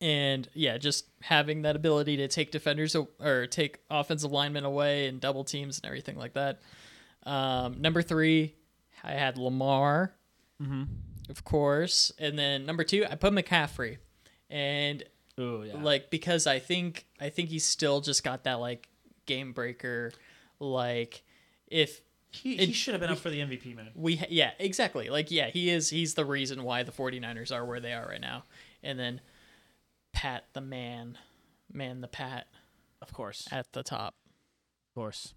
and 0.01 0.47
yeah, 0.53 0.77
just 0.77 1.05
having 1.21 1.63
that 1.63 1.75
ability 1.75 2.17
to 2.17 2.27
take 2.27 2.51
defenders 2.51 2.95
or 2.95 3.47
take 3.47 3.79
offensive 3.89 4.31
linemen 4.31 4.63
away 4.65 5.07
and 5.07 5.19
double 5.19 5.43
teams 5.43 5.77
and 5.79 5.85
everything 5.85 6.17
like 6.17 6.33
that. 6.33 6.61
Um, 7.25 7.81
number 7.81 8.01
three, 8.01 8.55
I 9.03 9.13
had 9.13 9.37
Lamar, 9.37 10.13
Mm-hmm. 10.61 10.83
of 11.29 11.43
course, 11.43 12.11
and 12.17 12.37
then 12.39 12.65
number 12.65 12.83
two, 12.83 13.05
I 13.09 13.15
put 13.15 13.33
McCaffrey, 13.33 13.97
and 14.49 15.03
Ooh, 15.39 15.63
yeah. 15.65 15.81
like 15.81 16.09
because 16.09 16.47
I 16.47 16.59
think 16.59 17.05
I 17.19 17.29
think 17.29 17.49
he's 17.49 17.65
still 17.65 17.99
just 18.01 18.23
got 18.23 18.43
that 18.45 18.55
like 18.61 18.87
game 19.25 19.51
breaker, 19.51 20.13
like 20.59 21.23
if 21.67 22.01
he, 22.29 22.55
he 22.57 22.71
should 22.73 22.93
have 22.93 23.01
been 23.01 23.09
up 23.11 23.17
for 23.17 23.29
the 23.29 23.39
MVP, 23.39 23.75
man. 23.75 23.89
we 23.95 24.21
yeah 24.29 24.51
exactly 24.59 25.09
like 25.09 25.31
yeah 25.31 25.47
he 25.49 25.69
is 25.69 25.89
he's 25.89 26.13
the 26.15 26.25
reason 26.25 26.63
why 26.63 26.83
the 26.83 26.91
49ers 26.91 27.53
are 27.53 27.65
where 27.65 27.79
they 27.79 27.93
are 27.93 28.05
right 28.07 28.19
now 28.19 28.43
and 28.83 28.99
then 28.99 29.21
pat 30.11 30.43
the 30.53 30.59
man 30.61 31.17
man 31.71 32.01
the 32.01 32.07
pat 32.09 32.47
Of 33.01 33.13
course. 33.13 33.47
at 33.51 33.71
the 33.73 33.83
top 33.83 34.15
Of 34.89 34.95
course. 34.95 35.33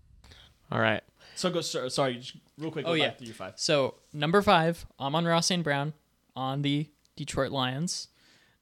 All 0.70 0.80
right. 0.80 1.02
So 1.34 1.50
go. 1.50 1.60
so- 1.60 1.88
Sorry, 1.88 2.16
just 2.16 2.36
real 2.58 2.70
quick. 2.70 2.84
Go 2.84 2.92
Oh, 2.92 2.94
back 2.94 3.00
yeah. 3.02 3.10
to 3.12 3.24
your 3.24 3.34
five. 3.34 3.54
so 3.56 3.94
number 4.12 4.42
five 4.42 4.86
amon-ra 4.98 5.40
st 5.40 5.62
brown 5.62 5.92
on 6.36 6.62
the 6.62 6.86
detroit 7.16 7.50
lions 7.52 8.08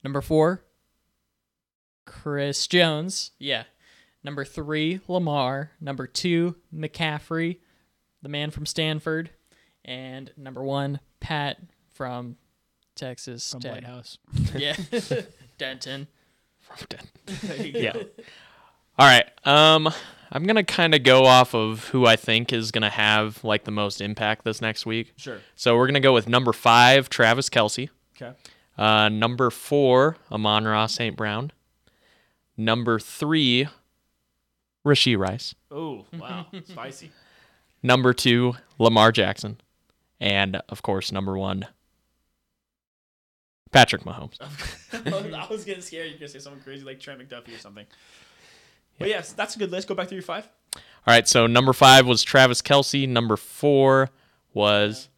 number 0.04 0.20
four 0.20 0.62
chris 2.06 2.66
jones 2.66 3.32
yeah 3.38 3.64
number 4.22 4.44
three 4.44 5.00
lamar 5.08 5.72
number 5.80 6.06
two 6.06 6.54
mccaffrey 6.74 7.58
the 8.22 8.28
man 8.28 8.50
from 8.50 8.64
stanford 8.64 9.30
and 9.84 10.32
number 10.36 10.62
one 10.62 11.00
pat 11.20 11.58
from 11.92 12.36
texas 12.94 13.50
From 13.52 13.60
Tech. 13.60 13.72
Whitehouse. 13.72 14.18
yeah 14.56 14.76
Denton. 15.58 16.06
From 16.60 16.86
denton 16.88 17.66
yeah. 17.74 17.92
All 18.98 19.06
right. 19.06 19.26
Um, 19.44 19.90
I'm 20.36 20.44
gonna 20.44 20.64
kind 20.64 20.94
of 20.94 21.02
go 21.02 21.24
off 21.24 21.54
of 21.54 21.88
who 21.88 22.04
I 22.04 22.16
think 22.16 22.52
is 22.52 22.70
gonna 22.70 22.90
have 22.90 23.42
like 23.42 23.64
the 23.64 23.70
most 23.70 24.02
impact 24.02 24.44
this 24.44 24.60
next 24.60 24.84
week. 24.84 25.14
Sure. 25.16 25.38
So 25.54 25.74
we're 25.78 25.86
gonna 25.86 25.98
go 25.98 26.12
with 26.12 26.28
number 26.28 26.52
five, 26.52 27.08
Travis 27.08 27.48
Kelce. 27.48 27.88
Okay. 28.14 28.36
Uh, 28.76 29.08
number 29.08 29.48
four, 29.48 30.18
Amon-Ra 30.30 30.88
St. 30.88 31.16
Brown. 31.16 31.52
Number 32.54 32.98
three, 32.98 33.66
Rashee 34.84 35.16
Rice. 35.16 35.54
Oh 35.70 36.04
wow, 36.12 36.48
spicy. 36.64 37.12
Number 37.82 38.12
two, 38.12 38.56
Lamar 38.78 39.12
Jackson. 39.12 39.58
And 40.20 40.60
of 40.68 40.82
course, 40.82 41.12
number 41.12 41.38
one, 41.38 41.66
Patrick 43.72 44.02
Mahomes. 44.02 44.36
I 44.92 45.46
was 45.48 45.64
getting 45.64 45.82
scared. 45.82 46.10
You're 46.10 46.18
gonna 46.18 46.28
say 46.28 46.40
something 46.40 46.62
crazy 46.62 46.84
like 46.84 47.00
Trent 47.00 47.26
McDuffie 47.26 47.56
or 47.56 47.58
something. 47.58 47.86
But 48.98 49.08
yes, 49.08 49.32
that's 49.32 49.56
a 49.56 49.58
good 49.58 49.70
list. 49.70 49.88
Go 49.88 49.94
back 49.94 50.08
to 50.08 50.14
your 50.14 50.22
five. 50.22 50.48
All 50.74 51.14
right, 51.14 51.28
so 51.28 51.46
number 51.46 51.72
five 51.72 52.06
was 52.06 52.22
Travis 52.22 52.62
Kelce. 52.62 53.08
Number 53.08 53.36
four 53.36 54.10
was 54.54 55.08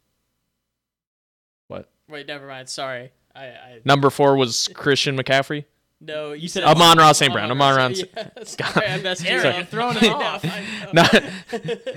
what? 1.67 1.89
Wait, 2.07 2.27
never 2.27 2.47
mind. 2.47 2.69
Sorry. 2.69 3.11
I, 3.35 3.45
I 3.45 3.79
Number 3.85 4.09
four 4.09 4.35
was 4.35 4.69
Christian 4.73 5.17
McCaffrey. 5.17 5.65
No. 6.01 6.31
You 6.33 6.47
said 6.47 6.63
Amon-Ra 6.63 7.11
St. 7.11 7.31
Brown. 7.33 7.51
Amon 7.51 7.75
Ross. 7.75 8.01
Ross. 8.01 8.03
Yeah, 8.15 8.43
sorry, 8.43 8.87
I 8.87 9.01
messed 9.01 9.23
you 9.23 9.29
Aaron, 9.31 9.55
you're 9.57 9.65
throwing 9.65 9.97
it 9.97 10.11
off. 10.11 10.43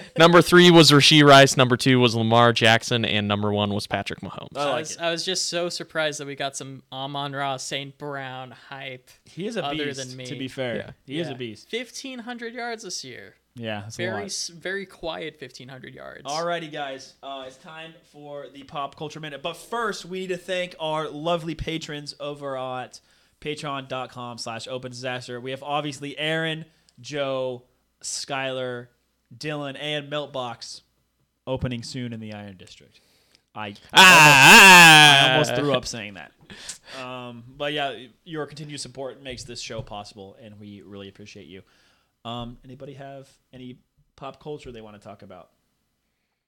Number 0.19 0.43
three 0.43 0.71
was 0.71 0.91
Rashee 0.91 1.25
Rice. 1.27 1.57
Number 1.57 1.77
two 1.77 2.01
was 2.01 2.15
Lamar 2.15 2.53
Jackson, 2.53 3.05
and 3.05 3.29
number 3.29 3.53
one 3.53 3.73
was 3.73 3.87
Patrick 3.87 4.21
Mahomes. 4.21 4.57
I 4.57 4.61
I 4.63 4.65
like 4.71 4.79
was, 4.81 4.91
it. 4.93 5.01
I 5.01 5.11
was 5.11 5.25
just 5.25 5.49
so 5.49 5.69
surprised 5.69 6.21
that 6.21 6.27
we 6.27 6.35
got 6.35 6.57
some 6.57 6.83
Amon-Ra 6.93 7.57
St. 7.59 7.97
Brown 7.99 8.51
hype. 8.69 9.09
He 9.25 9.47
is 9.47 9.57
a 9.57 9.65
Other 9.65 9.87
beast. 9.87 10.09
than 10.09 10.17
me. 10.17 10.27
To 10.27 10.37
be 10.37 10.49
fair, 10.49 10.77
Yeah. 10.77 10.91
he 11.07 11.19
is 11.21 11.29
a 11.29 11.35
beast. 11.35 11.69
Fifteen 11.71 12.21
hundred 12.21 12.55
yards 12.55 12.83
this 12.85 13.05
year. 13.05 13.37
Yeah, 13.55 13.83
that's 13.83 13.97
Very 13.97 14.25
s- 14.25 14.49
very 14.49 14.87
quiet. 14.87 15.39
Fifteen 15.39 15.69
hundred 15.69 15.95
yards. 15.95 16.23
Alrighty, 16.25 16.73
guys. 16.73 17.15
Uh, 17.23 17.45
it's 17.47 17.57
time 17.59 17.93
for 18.11 18.47
the 18.53 18.63
pop 18.63 18.97
culture 18.97 19.21
minute. 19.21 19.43
But 19.43 19.57
first, 19.59 20.05
we 20.07 20.21
need 20.21 20.29
to 20.29 20.37
thank 20.39 20.75
our 20.81 21.09
lovely 21.09 21.55
patrons 21.55 22.15
over 22.19 22.57
at 22.57 23.01
patreon.com 23.43 24.39
slash 24.39 24.69
open 24.69 24.91
disaster. 24.91 25.41
We 25.41 25.51
have 25.51 25.63
obviously 25.63 26.17
Aaron, 26.19 26.65
Joe, 27.01 27.65
Skylar, 28.03 28.89
Dylan, 29.37 29.77
and 29.79 30.11
Meltbox 30.11 30.83
opening 31.47 31.83
soon 31.83 32.13
in 32.13 32.21
the 32.21 32.33
Iron 32.33 32.57
District. 32.57 33.01
I 33.55 33.75
Ah, 33.93 35.27
I 35.29 35.33
almost 35.33 35.55
threw 35.57 35.75
up 35.75 35.85
saying 35.85 36.15
that. 36.15 36.33
Um, 37.03 37.45
but 37.57 37.73
yeah, 37.73 38.07
your 38.25 38.47
continued 38.47 38.81
support 38.81 39.23
makes 39.23 39.45
this 39.45 39.61
show 39.61 39.83
possible, 39.83 40.37
and 40.41 40.59
we 40.59 40.83
really 40.83 41.09
appreciate 41.09 41.47
you. 41.47 41.63
Um, 42.25 42.59
anybody 42.65 42.95
have 42.95 43.29
any 43.53 43.79
pop 44.17 44.41
culture 44.41 44.73
they 44.73 44.81
want 44.81 45.01
to 45.01 45.07
talk 45.07 45.23
about? 45.23 45.51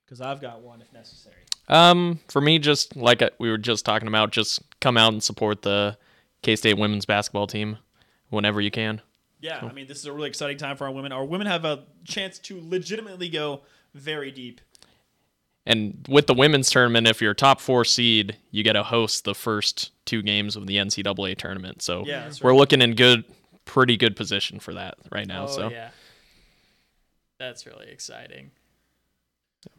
Because 0.05 0.21
I've 0.21 0.41
got 0.41 0.61
one 0.61 0.81
if 0.81 0.93
necessary. 0.93 1.37
Um, 1.69 2.21
for 2.29 2.41
me, 2.41 2.59
just 2.59 2.95
like 2.97 3.21
uh, 3.23 3.31
we 3.39 3.51
were 3.51 3.59
just 3.59 3.85
talking 3.85 4.09
about, 4.09 4.31
just 4.31 4.63
come 4.81 4.97
out 4.97 5.13
and 5.13 5.23
support 5.23 5.63
the 5.63 5.97
K 6.45 6.55
State 6.55 6.79
women's 6.79 7.07
basketball 7.07 7.47
team 7.49 7.79
whenever 8.29 8.61
you 8.61 8.71
can. 8.71 9.01
Yeah, 9.41 9.61
I 9.61 9.73
mean, 9.73 9.87
this 9.87 9.99
is 9.99 10.07
a 10.07 10.13
really 10.13 10.29
exciting 10.29 10.57
time 10.57 10.77
for 10.77 10.87
our 10.87 10.91
women. 10.91 11.13
Our 11.13 11.25
women 11.25 11.47
have 11.47 11.65
a 11.65 11.85
chance 12.05 12.39
to 12.41 12.59
legitimately 12.63 13.29
go 13.29 13.63
very 13.93 14.31
deep. 14.31 14.61
And 15.67 16.07
with 16.09 16.27
the 16.27 16.35
women's 16.35 16.71
tournament, 16.71 17.07
if 17.07 17.21
you're 17.21 17.33
a 17.33 17.35
top 17.35 17.61
four 17.61 17.85
seed, 17.85 18.37
you 18.51 18.63
get 18.63 18.75
to 18.75 18.83
host 18.83 19.25
the 19.25 19.35
first 19.35 19.93
two 20.05 20.23
games 20.23 20.57
of 20.57 20.67
the 20.67 20.77
NCAA 20.77 21.37
tournament. 21.37 21.83
So 21.83 22.05
Yeah, 22.07 22.25
that's 22.25 22.43
we're 22.43 22.55
looking 22.55 22.81
in 22.81 22.95
good, 22.95 23.25
pretty 23.65 23.97
good 23.97 24.17
position 24.17 24.61
for 24.61 24.75
that 24.75 24.97
right 25.11 25.27
now. 25.27 25.45
Oh 25.45 25.49
so 25.49 25.69
yeah. 25.71 25.91
That's 27.39 27.67
really 27.67 27.89
exciting. 27.89 28.51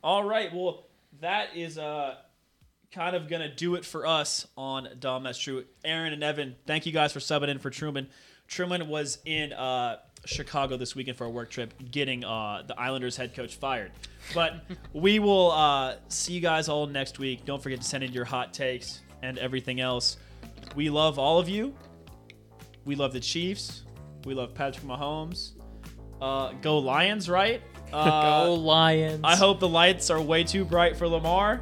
All 0.03 0.23
right, 0.23 0.53
well, 0.53 0.85
that 1.21 1.55
is 1.55 1.77
uh 1.77 2.15
kind 2.95 3.15
of 3.15 3.27
gonna 3.27 3.53
do 3.53 3.75
it 3.75 3.83
for 3.83 4.07
us 4.07 4.47
on 4.57 4.87
Dahm. 4.99 5.23
That's 5.23 5.37
true. 5.37 5.65
Aaron 5.83 6.13
and 6.13 6.23
Evan, 6.23 6.55
thank 6.65 6.85
you 6.85 6.93
guys 6.93 7.11
for 7.11 7.19
subbing 7.19 7.49
in 7.49 7.59
for 7.59 7.69
Truman. 7.69 8.07
Truman 8.47 8.87
was 8.87 9.17
in 9.25 9.51
uh, 9.51 9.97
Chicago 10.25 10.77
this 10.77 10.95
weekend 10.95 11.17
for 11.17 11.25
a 11.25 11.29
work 11.29 11.49
trip, 11.49 11.73
getting 11.91 12.23
uh, 12.23 12.63
the 12.65 12.79
Islanders 12.79 13.17
head 13.17 13.35
coach 13.35 13.55
fired. 13.55 13.91
But 14.33 14.63
we 14.93 15.19
will 15.19 15.51
uh, 15.51 15.95
see 16.07 16.33
you 16.33 16.39
guys 16.39 16.69
all 16.69 16.87
next 16.87 17.19
week. 17.19 17.43
Don't 17.45 17.61
forget 17.61 17.81
to 17.81 17.87
send 17.87 18.03
in 18.03 18.13
your 18.13 18.25
hot 18.25 18.53
takes 18.53 19.01
and 19.21 19.37
everything 19.39 19.81
else. 19.81 20.15
We 20.73 20.89
love 20.89 21.19
all 21.19 21.37
of 21.37 21.49
you. 21.49 21.75
We 22.85 22.95
love 22.95 23.11
the 23.11 23.19
Chiefs. 23.19 23.83
We 24.25 24.33
love 24.33 24.53
Patrick 24.53 24.85
Mahomes. 24.85 25.51
Uh, 26.21 26.53
go 26.61 26.77
Lions, 26.77 27.29
right? 27.29 27.61
Uh, 27.93 28.45
Go 28.45 28.55
Lions. 28.55 29.21
I 29.23 29.35
hope 29.35 29.59
the 29.59 29.69
lights 29.69 30.09
are 30.09 30.19
way 30.19 30.43
too 30.43 30.65
bright 30.65 30.97
for 30.97 31.07
Lamar. 31.07 31.61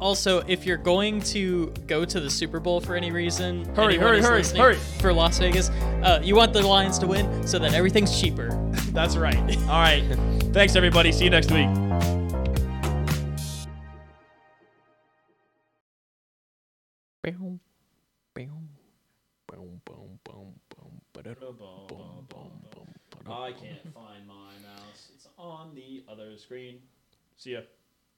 Also, 0.00 0.40
if 0.46 0.66
you're 0.66 0.76
going 0.76 1.20
to 1.20 1.72
go 1.86 2.04
to 2.04 2.20
the 2.20 2.28
Super 2.28 2.60
Bowl 2.60 2.80
for 2.80 2.94
any 2.94 3.10
reason, 3.10 3.64
Hurry, 3.74 3.96
hurry, 3.96 4.20
hurry, 4.20 4.42
hurry. 4.44 4.76
For 5.00 5.12
Las 5.12 5.38
Vegas, 5.38 5.70
uh, 6.02 6.20
you 6.22 6.34
want 6.36 6.52
the 6.52 6.62
Lions 6.66 6.98
to 6.98 7.06
win 7.06 7.46
so 7.46 7.58
that 7.58 7.74
everything's 7.74 8.20
cheaper. 8.20 8.50
That's 8.92 9.16
right. 9.16 9.36
All 9.62 9.80
right. 9.80 10.04
Thanks, 10.52 10.76
everybody. 10.76 11.12
See 11.12 11.24
you 11.24 11.30
next 11.30 11.50
week. 11.50 11.68
Boom, 17.24 17.60
boom, 19.46 19.80
boom, 19.86 20.18
boom, 20.24 20.54
boom, 20.76 21.00
boom, 21.12 21.26
boom, 21.88 22.26
boom, 22.28 22.88
boom, 23.24 23.32
I 23.32 23.52
can't 23.52 23.94
find 23.94 24.26
my 24.26 24.52
mouse. 24.62 25.10
It's 25.14 25.28
on 25.38 25.74
the 25.74 26.04
other 26.10 26.36
screen. 26.36 26.78
See 27.36 27.52
ya. 27.52 27.60